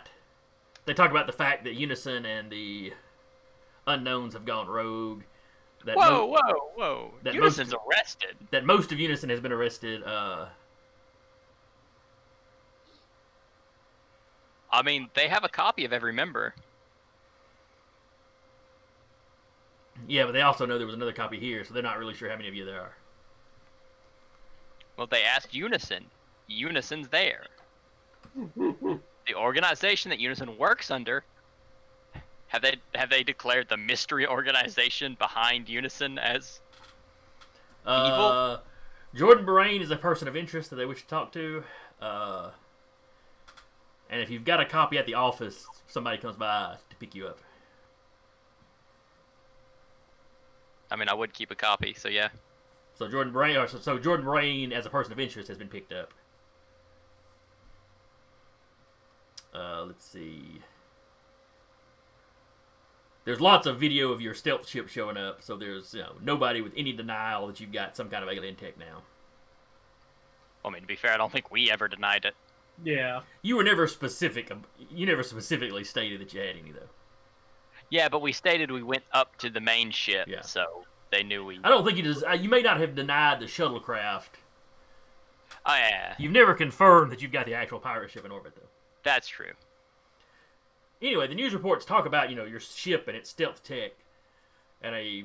they 0.84 0.94
talk 0.94 1.10
about 1.10 1.26
the 1.26 1.32
fact 1.32 1.64
that 1.64 1.74
Unison 1.74 2.26
and 2.26 2.50
the 2.50 2.92
unknowns 3.86 4.34
have 4.34 4.44
gone 4.44 4.66
rogue. 4.66 5.22
That 5.84 5.96
Whoa, 5.96 6.10
mo- 6.10 6.26
whoa, 6.26 6.70
whoa! 6.76 7.10
that 7.22 7.34
Unison's 7.34 7.72
most- 7.72 7.82
arrested. 7.90 8.36
that 8.50 8.64
most 8.64 8.92
of 8.92 9.00
Unison 9.00 9.30
has 9.30 9.40
been 9.40 9.52
arrested. 9.52 10.02
Uh, 10.04 10.46
I 14.72 14.82
mean, 14.82 15.08
they 15.14 15.28
have 15.28 15.44
a 15.44 15.48
copy 15.48 15.84
of 15.84 15.92
every 15.92 16.12
member. 16.12 16.54
yeah, 20.08 20.24
but 20.24 20.32
they 20.32 20.42
also 20.42 20.66
know 20.66 20.78
there 20.78 20.86
was 20.86 20.96
another 20.96 21.12
copy 21.12 21.38
here, 21.38 21.64
so 21.64 21.74
they're 21.74 21.82
not 21.82 21.98
really 21.98 22.14
sure 22.14 22.28
how 22.28 22.36
many 22.36 22.48
of 22.48 22.54
you 22.54 22.64
there 22.64 22.80
are. 22.80 22.96
Well, 24.96 25.06
they 25.06 25.22
asked 25.22 25.54
Unison. 25.54 26.04
Unison's 26.48 27.08
there. 27.08 27.44
the 28.56 29.34
organization 29.34 30.10
that 30.10 30.18
Unison 30.18 30.56
works 30.58 30.90
under. 30.90 31.24
Have 32.48 32.62
they 32.62 32.76
have 32.94 33.08
they 33.08 33.22
declared 33.22 33.68
the 33.68 33.76
mystery 33.76 34.26
organization 34.26 35.16
behind 35.18 35.68
Unison 35.68 36.18
as 36.18 36.60
Uh, 37.86 38.58
Jordan 39.14 39.44
Borain 39.44 39.80
is 39.80 39.90
a 39.90 39.96
person 39.96 40.28
of 40.28 40.36
interest 40.36 40.70
that 40.70 40.76
they 40.76 40.84
wish 40.84 41.02
to 41.02 41.08
talk 41.08 41.32
to. 41.32 41.64
Uh, 42.00 42.50
and 44.12 44.20
if 44.20 44.28
you've 44.28 44.44
got 44.44 44.60
a 44.60 44.66
copy 44.66 44.98
at 44.98 45.06
the 45.06 45.14
office, 45.14 45.66
somebody 45.86 46.18
comes 46.18 46.36
by 46.36 46.76
to 46.90 46.96
pick 46.96 47.14
you 47.14 47.26
up. 47.26 47.40
I 50.90 50.96
mean, 50.96 51.08
I 51.08 51.14
would 51.14 51.32
keep 51.32 51.50
a 51.50 51.54
copy, 51.54 51.94
so 51.94 52.10
yeah. 52.10 52.28
So 52.94 53.08
Jordan 53.08 53.32
Borain, 53.32 53.56
or 53.56 53.66
so, 53.66 53.78
so 53.78 53.98
Jordan 53.98 54.26
Borain, 54.26 54.70
as 54.70 54.84
a 54.84 54.90
person 54.90 55.12
of 55.12 55.18
interest, 55.18 55.48
has 55.48 55.56
been 55.56 55.68
picked 55.68 55.94
up. 55.94 56.12
Uh, 59.54 59.84
let's 59.86 60.04
see. 60.04 60.60
There's 63.24 63.40
lots 63.40 63.66
of 63.66 63.80
video 63.80 64.12
of 64.12 64.20
your 64.20 64.34
stealth 64.34 64.68
ship 64.68 64.88
showing 64.88 65.16
up, 65.16 65.42
so 65.42 65.56
there's 65.56 65.94
you 65.94 66.02
know 66.02 66.12
nobody 66.22 66.60
with 66.60 66.74
any 66.76 66.92
denial 66.92 67.46
that 67.46 67.60
you've 67.60 67.72
got 67.72 67.96
some 67.96 68.10
kind 68.10 68.22
of 68.22 68.28
alien 68.28 68.56
tech 68.56 68.78
now. 68.78 69.02
I 70.66 70.68
mean, 70.68 70.82
to 70.82 70.86
be 70.86 70.96
fair, 70.96 71.12
I 71.12 71.16
don't 71.16 71.32
think 71.32 71.50
we 71.50 71.70
ever 71.70 71.88
denied 71.88 72.26
it. 72.26 72.34
Yeah. 72.84 73.20
You 73.42 73.56
were 73.56 73.64
never 73.64 73.86
specific. 73.86 74.50
You 74.90 75.06
never 75.06 75.22
specifically 75.22 75.84
stated 75.84 76.20
that 76.20 76.32
you 76.34 76.40
had 76.40 76.56
any, 76.56 76.72
though. 76.72 76.88
Yeah, 77.90 78.08
but 78.08 78.22
we 78.22 78.32
stated 78.32 78.70
we 78.70 78.82
went 78.82 79.04
up 79.12 79.36
to 79.38 79.50
the 79.50 79.60
main 79.60 79.90
ship, 79.90 80.26
Yeah. 80.28 80.40
so 80.42 80.84
they 81.10 81.22
knew 81.22 81.44
we. 81.44 81.58
I 81.62 81.68
don't 81.68 81.84
think 81.84 81.96
you 81.98 82.02
just. 82.02 82.24
Uh, 82.24 82.32
you 82.32 82.48
may 82.48 82.62
not 82.62 82.80
have 82.80 82.94
denied 82.94 83.40
the 83.40 83.46
shuttlecraft. 83.46 84.30
Oh 85.66 85.74
yeah, 85.76 86.14
You've 86.18 86.32
never 86.32 86.54
confirmed 86.54 87.12
that 87.12 87.20
you've 87.22 87.30
got 87.32 87.46
the 87.46 87.54
actual 87.54 87.78
pirate 87.78 88.10
ship 88.10 88.24
in 88.24 88.30
orbit, 88.32 88.54
though. 88.56 88.66
that's 89.04 89.28
true. 89.28 89.52
Anyway, 91.02 91.26
the 91.26 91.34
news 91.34 91.52
reports 91.52 91.84
talk 91.84 92.06
about 92.06 92.30
you 92.30 92.36
know 92.36 92.44
your 92.44 92.60
ship 92.60 93.06
and 93.08 93.16
its 93.16 93.28
stealth 93.30 93.62
tech, 93.62 93.92
and 94.80 94.94
a 94.94 95.24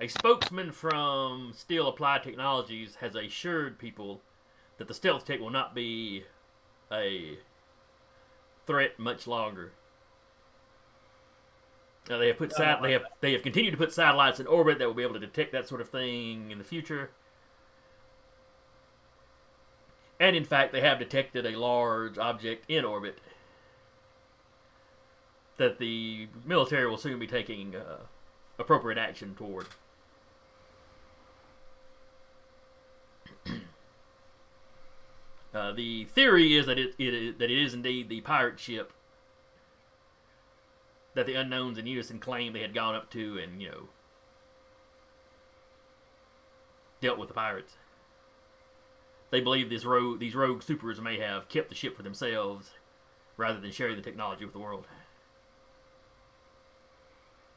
a 0.00 0.06
spokesman 0.08 0.70
from 0.72 1.52
Steele 1.54 1.88
Applied 1.88 2.22
Technologies 2.22 2.96
has 3.00 3.14
assured 3.16 3.78
people 3.78 4.22
that 4.78 4.88
the 4.88 4.94
stealth 4.94 5.24
tech 5.24 5.40
will 5.40 5.50
not 5.50 5.74
be 5.74 6.24
a 6.90 7.38
threat 8.66 8.98
much 8.98 9.26
longer. 9.26 9.72
Now, 12.08 12.18
they 12.18 12.28
have 12.28 12.36
put 12.36 12.52
sat- 12.52 12.82
they 12.82 12.92
have 12.92 13.04
they 13.20 13.32
have 13.32 13.42
continued 13.42 13.70
to 13.70 13.76
put 13.76 13.92
satellites 13.92 14.38
in 14.38 14.46
orbit 14.46 14.78
that 14.78 14.86
will 14.86 14.94
be 14.94 15.02
able 15.02 15.14
to 15.14 15.20
detect 15.20 15.52
that 15.52 15.66
sort 15.66 15.80
of 15.80 15.88
thing 15.88 16.50
in 16.50 16.58
the 16.58 16.64
future. 16.64 17.10
And 20.20 20.36
in 20.36 20.44
fact, 20.44 20.72
they 20.72 20.80
have 20.80 20.98
detected 20.98 21.46
a 21.46 21.58
large 21.58 22.18
object 22.18 22.66
in 22.68 22.84
orbit 22.84 23.18
that 25.56 25.78
the 25.78 26.28
military 26.44 26.86
will 26.86 26.96
soon 26.96 27.18
be 27.18 27.26
taking 27.26 27.74
uh, 27.74 27.98
appropriate 28.58 28.98
action 28.98 29.34
toward. 29.34 29.66
Uh, 35.54 35.72
the 35.72 36.04
theory 36.06 36.56
is 36.56 36.66
that 36.66 36.78
it, 36.78 36.94
it 36.98 37.38
that 37.38 37.50
it 37.50 37.62
is 37.62 37.74
indeed 37.74 38.08
the 38.08 38.20
pirate 38.22 38.58
ship 38.58 38.92
that 41.14 41.26
the 41.26 41.34
unknowns 41.34 41.78
in 41.78 41.86
unison 41.86 42.18
claim 42.18 42.52
they 42.52 42.60
had 42.60 42.74
gone 42.74 42.96
up 42.96 43.08
to 43.08 43.38
and 43.38 43.62
you 43.62 43.68
know 43.68 43.88
dealt 47.00 47.18
with 47.18 47.28
the 47.28 47.34
pirates. 47.34 47.76
They 49.30 49.40
believe 49.40 49.70
this 49.70 49.84
rogue 49.84 50.18
these 50.18 50.34
rogue 50.34 50.62
supers 50.62 51.00
may 51.00 51.18
have 51.18 51.48
kept 51.48 51.68
the 51.68 51.74
ship 51.76 51.96
for 51.96 52.02
themselves 52.02 52.72
rather 53.36 53.60
than 53.60 53.70
sharing 53.70 53.96
the 53.96 54.02
technology 54.02 54.44
with 54.44 54.54
the 54.54 54.60
world. 54.60 54.86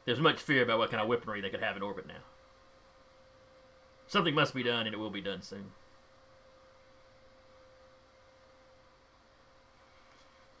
There's 0.04 0.20
much 0.20 0.40
fear 0.40 0.62
about 0.62 0.78
what 0.78 0.90
kind 0.90 1.02
of 1.02 1.08
weaponry 1.08 1.40
they 1.40 1.50
could 1.50 1.62
have 1.62 1.76
in 1.76 1.82
orbit 1.82 2.06
now. 2.06 2.22
Something 4.06 4.34
must 4.34 4.54
be 4.54 4.62
done, 4.62 4.86
and 4.86 4.94
it 4.94 4.98
will 4.98 5.10
be 5.10 5.20
done 5.20 5.42
soon. 5.42 5.72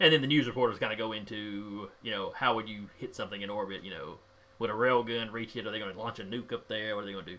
And 0.00 0.12
then 0.12 0.20
the 0.20 0.26
news 0.28 0.46
reporters 0.46 0.78
kind 0.78 0.92
of 0.92 0.98
go 0.98 1.12
into, 1.12 1.90
you 2.02 2.10
know, 2.10 2.32
how 2.34 2.54
would 2.54 2.68
you 2.68 2.88
hit 2.98 3.16
something 3.16 3.42
in 3.42 3.50
orbit? 3.50 3.82
You 3.82 3.90
know, 3.90 4.18
would 4.58 4.70
a 4.70 4.72
railgun 4.72 5.32
reach 5.32 5.56
it? 5.56 5.66
Are 5.66 5.70
they 5.70 5.80
going 5.80 5.92
to 5.92 5.98
launch 5.98 6.20
a 6.20 6.24
nuke 6.24 6.52
up 6.52 6.68
there? 6.68 6.94
What 6.94 7.02
are 7.02 7.06
they 7.06 7.12
going 7.12 7.24
to 7.24 7.32
do? 7.32 7.38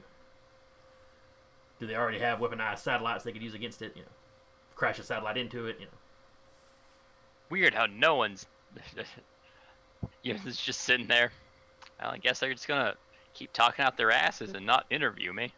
Do 1.79 1.87
they 1.87 1.95
already 1.95 2.19
have 2.19 2.39
weaponized 2.39 2.79
satellites 2.79 3.23
they 3.23 3.31
could 3.31 3.41
use 3.41 3.53
against 3.53 3.81
it? 3.81 3.93
You 3.95 4.01
know, 4.01 4.09
crash 4.75 4.99
a 4.99 5.03
satellite 5.03 5.37
into 5.37 5.67
it. 5.67 5.77
You 5.79 5.85
know, 5.85 5.91
Weird 7.49 7.73
how 7.73 7.85
no 7.87 8.15
one's. 8.15 8.45
Unison's 10.23 10.61
just 10.61 10.81
sitting 10.81 11.07
there. 11.07 11.31
Well, 11.99 12.11
I 12.11 12.17
guess 12.17 12.39
they're 12.39 12.53
just 12.53 12.67
gonna 12.67 12.95
keep 13.33 13.51
talking 13.53 13.83
out 13.83 13.97
their 13.97 14.11
asses 14.11 14.53
and 14.53 14.65
not 14.65 14.85
interview 14.89 15.33
me. 15.33 15.53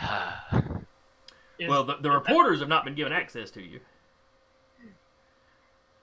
Is- 1.58 1.68
well, 1.68 1.84
the, 1.84 1.96
the 1.96 2.10
reporters 2.10 2.60
have 2.60 2.68
not 2.68 2.84
been 2.84 2.94
given 2.94 3.12
access 3.12 3.50
to 3.52 3.62
you, 3.62 3.80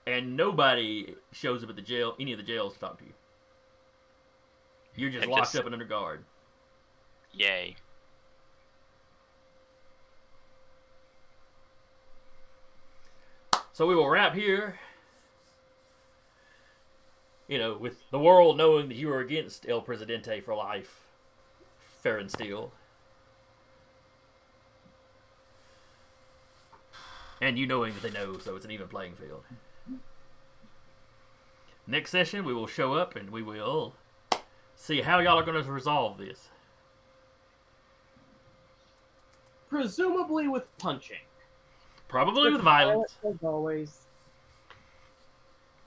and 0.06 0.36
nobody 0.36 1.14
shows 1.32 1.62
up 1.64 1.70
at 1.70 1.76
the 1.76 1.82
jail, 1.82 2.14
any 2.20 2.32
of 2.32 2.38
the 2.38 2.44
jails, 2.44 2.74
to 2.74 2.80
talk 2.80 2.98
to 2.98 3.04
you. 3.04 3.12
You're 4.96 5.10
just 5.10 5.26
locked 5.26 5.44
just... 5.44 5.56
up 5.56 5.64
and 5.64 5.74
under 5.74 5.84
guard. 5.84 6.24
Yay. 7.32 7.76
So 13.72 13.86
we 13.86 13.96
will 13.96 14.08
wrap 14.08 14.34
here. 14.34 14.78
You 17.48 17.58
know, 17.58 17.76
with 17.76 18.08
the 18.10 18.18
world 18.18 18.56
knowing 18.56 18.88
that 18.88 18.96
you 18.96 19.12
are 19.12 19.20
against 19.20 19.68
El 19.68 19.82
Presidente 19.82 20.40
for 20.40 20.54
life, 20.54 21.00
fair 22.00 22.18
and 22.18 22.30
Steele. 22.30 22.72
And 27.40 27.58
you 27.58 27.66
knowing 27.66 27.92
that 27.94 28.02
they 28.02 28.10
know, 28.10 28.38
so 28.38 28.54
it's 28.56 28.64
an 28.64 28.70
even 28.70 28.88
playing 28.88 29.14
field. 29.16 29.42
Next 31.86 32.10
session, 32.10 32.44
we 32.44 32.54
will 32.54 32.66
show 32.66 32.94
up 32.94 33.14
and 33.14 33.30
we 33.30 33.42
will 33.42 33.94
see 34.74 35.02
how 35.02 35.18
y'all 35.18 35.38
are 35.38 35.44
going 35.44 35.62
to 35.62 35.70
resolve 35.70 36.18
this. 36.18 36.48
Presumably 39.68 40.48
with 40.48 40.64
punching. 40.78 41.16
Probably 42.08 42.52
with 42.52 42.62
violence. 42.62 43.16
As 43.28 43.34
always. 43.42 44.06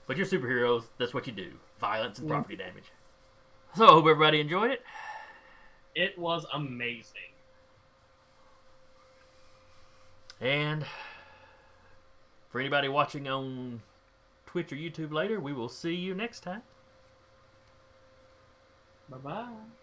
But 0.06 0.16
you're 0.16 0.26
superheroes. 0.26 0.84
That's 0.98 1.14
what 1.14 1.26
you 1.26 1.32
do. 1.32 1.52
Violence 1.80 2.18
and 2.18 2.28
property 2.28 2.56
damage. 2.56 2.92
So 3.76 3.86
I 3.86 3.90
hope 3.90 4.06
everybody 4.06 4.40
enjoyed 4.40 4.70
it. 4.70 4.82
It 5.94 6.18
was 6.18 6.46
amazing. 6.54 7.32
And 10.40 10.84
for 12.50 12.60
anybody 12.60 12.88
watching 12.88 13.28
on 13.28 13.82
Twitch 14.58 14.72
or 14.72 14.76
YouTube 14.76 15.12
later, 15.12 15.38
we 15.38 15.52
will 15.52 15.68
see 15.68 15.94
you 15.94 16.16
next 16.16 16.40
time. 16.40 16.62
Bye 19.08 19.18
bye. 19.18 19.77